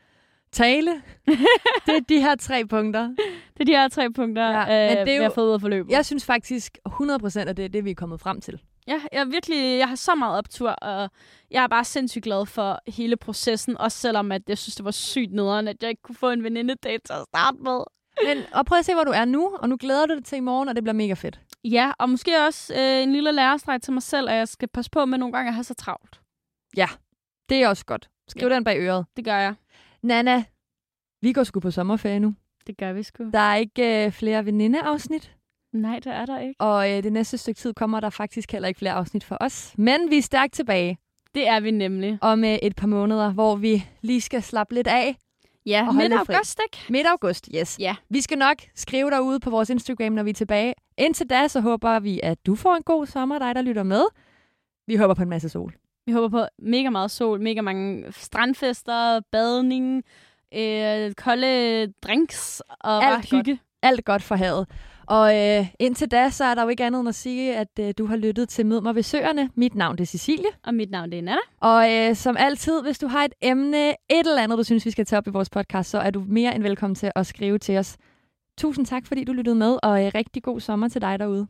tale, 0.52 0.90
det 1.86 1.96
er 1.96 2.00
de 2.08 2.20
her 2.20 2.34
tre 2.36 2.66
punkter. 2.66 3.08
Det 3.08 3.60
er 3.60 3.64
de 3.64 3.72
her 3.72 3.88
tre 3.88 4.12
punkter, 4.12 4.42
Ja, 4.50 4.72
ja, 4.74 4.84
øh, 4.84 4.90
det 4.90 4.98
er 5.00 5.04
vi 5.04 5.10
har 5.10 5.24
jo- 5.24 5.30
fået 5.34 5.46
ud 5.48 5.52
af 5.52 5.60
forløbet. 5.60 5.92
Jeg 5.92 6.06
synes 6.06 6.24
faktisk 6.24 6.78
100% 6.88 7.38
at 7.40 7.56
det 7.56 7.64
er 7.64 7.68
det, 7.68 7.84
vi 7.84 7.90
er 7.90 7.94
kommet 7.94 8.20
frem 8.20 8.40
til. 8.40 8.60
Ja, 8.86 9.00
jeg 9.12 9.20
er 9.20 9.24
virkelig, 9.24 9.78
jeg 9.78 9.88
har 9.88 9.96
så 9.96 10.14
meget 10.14 10.38
optur, 10.38 10.70
og 10.70 11.10
jeg 11.50 11.62
er 11.64 11.68
bare 11.68 11.84
sindssygt 11.84 12.24
glad 12.24 12.46
for 12.46 12.80
hele 12.86 13.16
processen, 13.16 13.78
også 13.78 13.98
selvom 13.98 14.32
at 14.32 14.42
jeg 14.48 14.58
synes, 14.58 14.74
det 14.74 14.84
var 14.84 14.90
sygt 14.90 15.32
nederen, 15.32 15.68
at 15.68 15.76
jeg 15.82 15.90
ikke 15.90 16.02
kunne 16.02 16.16
få 16.16 16.30
en 16.30 16.42
venindedate 16.42 17.02
til 17.06 17.12
at 17.12 17.24
starte 17.28 17.58
med. 17.62 17.80
Men, 18.26 18.38
og 18.52 18.66
prøv 18.66 18.78
at 18.78 18.84
se, 18.84 18.94
hvor 18.94 19.04
du 19.04 19.10
er 19.10 19.24
nu, 19.24 19.56
og 19.56 19.68
nu 19.68 19.76
glæder 19.80 20.06
du 20.06 20.14
dig 20.14 20.24
til 20.24 20.36
i 20.36 20.40
morgen, 20.40 20.68
og 20.68 20.74
det 20.74 20.84
bliver 20.84 20.94
mega 20.94 21.14
fedt. 21.14 21.40
Ja, 21.64 21.92
og 21.98 22.10
måske 22.10 22.44
også 22.46 22.74
øh, 22.74 23.02
en 23.02 23.12
lille 23.12 23.32
lærestreg 23.32 23.82
til 23.82 23.92
mig 23.92 24.02
selv, 24.02 24.28
at 24.28 24.36
jeg 24.36 24.48
skal 24.48 24.68
passe 24.68 24.90
på 24.90 25.04
med 25.04 25.18
nogle 25.18 25.32
gange 25.32 25.48
at 25.48 25.54
have 25.54 25.64
så 25.64 25.74
travlt. 25.74 26.20
Det 27.48 27.62
er 27.62 27.68
også 27.68 27.84
godt. 27.84 28.10
Skriv 28.28 28.48
ja. 28.48 28.54
den 28.54 28.64
bag 28.64 28.78
øret. 28.80 29.06
Det 29.16 29.24
gør 29.24 29.36
jeg. 29.36 29.54
Nana, 30.02 30.44
vi 31.22 31.32
går 31.32 31.44
sgu 31.44 31.60
på 31.60 31.70
sommerferie 31.70 32.20
nu. 32.20 32.34
Det 32.66 32.76
gør 32.76 32.92
vi 32.92 33.02
sgu. 33.02 33.30
Der 33.30 33.38
er 33.38 33.56
ikke 33.56 34.06
øh, 34.06 34.12
flere 34.12 34.46
venindeafsnit, 34.46 35.33
Nej, 35.74 35.98
det 36.04 36.12
er 36.12 36.26
der 36.26 36.38
ikke. 36.38 36.54
og 36.60 36.90
øh, 36.92 37.02
det 37.02 37.12
næste 37.12 37.38
stykke 37.38 37.58
tid 37.58 37.74
kommer 37.74 38.00
der 38.00 38.10
faktisk 38.10 38.52
heller 38.52 38.68
ikke 38.68 38.78
flere 38.78 38.92
afsnit 38.92 39.24
for 39.24 39.36
os. 39.40 39.72
Men 39.78 40.10
vi 40.10 40.18
er 40.18 40.22
stærkt 40.22 40.52
tilbage 40.54 40.98
Det 41.34 41.48
er 41.48 41.60
vi 41.60 41.70
nemlig. 41.70 42.18
om 42.20 42.44
øh, 42.44 42.50
et 42.62 42.76
par 42.76 42.86
måneder, 42.86 43.32
hvor 43.32 43.56
vi 43.56 43.84
lige 44.02 44.20
skal 44.20 44.42
slappe 44.42 44.74
lidt 44.74 44.86
af. 44.86 45.16
Ja, 45.66 45.90
midt 45.92 46.12
august, 46.12 46.60
ikke? 46.66 46.92
Midt 46.92 47.06
august, 47.06 47.48
yes. 47.54 47.76
Ja. 47.80 47.96
Vi 48.10 48.20
skal 48.20 48.38
nok 48.38 48.56
skrive 48.74 49.10
derude 49.10 49.40
på 49.40 49.50
vores 49.50 49.70
Instagram, 49.70 50.12
når 50.12 50.22
vi 50.22 50.30
er 50.30 50.34
tilbage. 50.34 50.74
Indtil 50.98 51.30
da, 51.30 51.48
så 51.48 51.60
håber 51.60 51.98
vi, 52.00 52.20
at 52.22 52.46
du 52.46 52.54
får 52.54 52.74
en 52.76 52.82
god 52.82 53.06
sommer, 53.06 53.38
dig 53.38 53.54
der 53.54 53.62
lytter 53.62 53.82
med. 53.82 54.02
Vi 54.86 54.96
håber 54.96 55.14
på 55.14 55.22
en 55.22 55.28
masse 55.28 55.48
sol. 55.48 55.74
Vi 56.06 56.12
håber 56.12 56.28
på 56.28 56.46
mega 56.58 56.90
meget 56.90 57.10
sol, 57.10 57.40
mega 57.40 57.60
mange 57.60 58.04
strandfester, 58.12 59.20
badning, 59.32 60.02
øh, 60.54 61.12
kolde 61.14 61.92
drinks 62.02 62.62
og 62.80 63.04
Alt 63.04 63.30
bare 63.30 63.38
hygge. 63.38 63.58
Alt 63.82 64.04
godt 64.04 64.22
for 64.22 64.34
havet. 64.34 64.68
Og 65.06 65.36
øh, 65.36 65.66
indtil 65.80 66.10
da, 66.10 66.30
så 66.30 66.44
er 66.44 66.54
der 66.54 66.62
jo 66.62 66.68
ikke 66.68 66.84
andet 66.84 67.00
end 67.00 67.08
at 67.08 67.14
sige, 67.14 67.56
at 67.56 67.68
øh, 67.80 67.94
du 67.98 68.06
har 68.06 68.16
lyttet 68.16 68.48
til 68.48 68.66
Mød 68.66 68.80
mig 68.80 68.94
ved 68.94 69.02
Søerne. 69.02 69.50
Mit 69.54 69.74
navn 69.74 69.96
det 69.96 70.02
er 70.02 70.06
Cecilie. 70.06 70.50
Og 70.66 70.74
mit 70.74 70.90
navn 70.90 71.10
det 71.10 71.18
er 71.18 71.22
Nana. 71.22 71.36
Og 71.60 71.92
øh, 71.92 72.16
som 72.16 72.36
altid, 72.38 72.82
hvis 72.82 72.98
du 72.98 73.06
har 73.06 73.24
et 73.24 73.34
emne, 73.42 73.88
et 73.90 73.96
eller 74.10 74.42
andet, 74.42 74.58
du 74.58 74.62
synes, 74.62 74.86
vi 74.86 74.90
skal 74.90 75.06
tage 75.06 75.18
op 75.18 75.26
i 75.26 75.30
vores 75.30 75.50
podcast, 75.50 75.90
så 75.90 75.98
er 75.98 76.10
du 76.10 76.24
mere 76.28 76.54
end 76.54 76.62
velkommen 76.62 76.94
til 76.94 77.12
at 77.14 77.26
skrive 77.26 77.58
til 77.58 77.78
os. 77.78 77.96
Tusind 78.58 78.86
tak, 78.86 79.06
fordi 79.06 79.24
du 79.24 79.32
lyttede 79.32 79.56
med, 79.56 79.78
og 79.82 80.06
øh, 80.06 80.12
rigtig 80.14 80.42
god 80.42 80.60
sommer 80.60 80.88
til 80.88 81.00
dig 81.00 81.18
derude. 81.18 81.46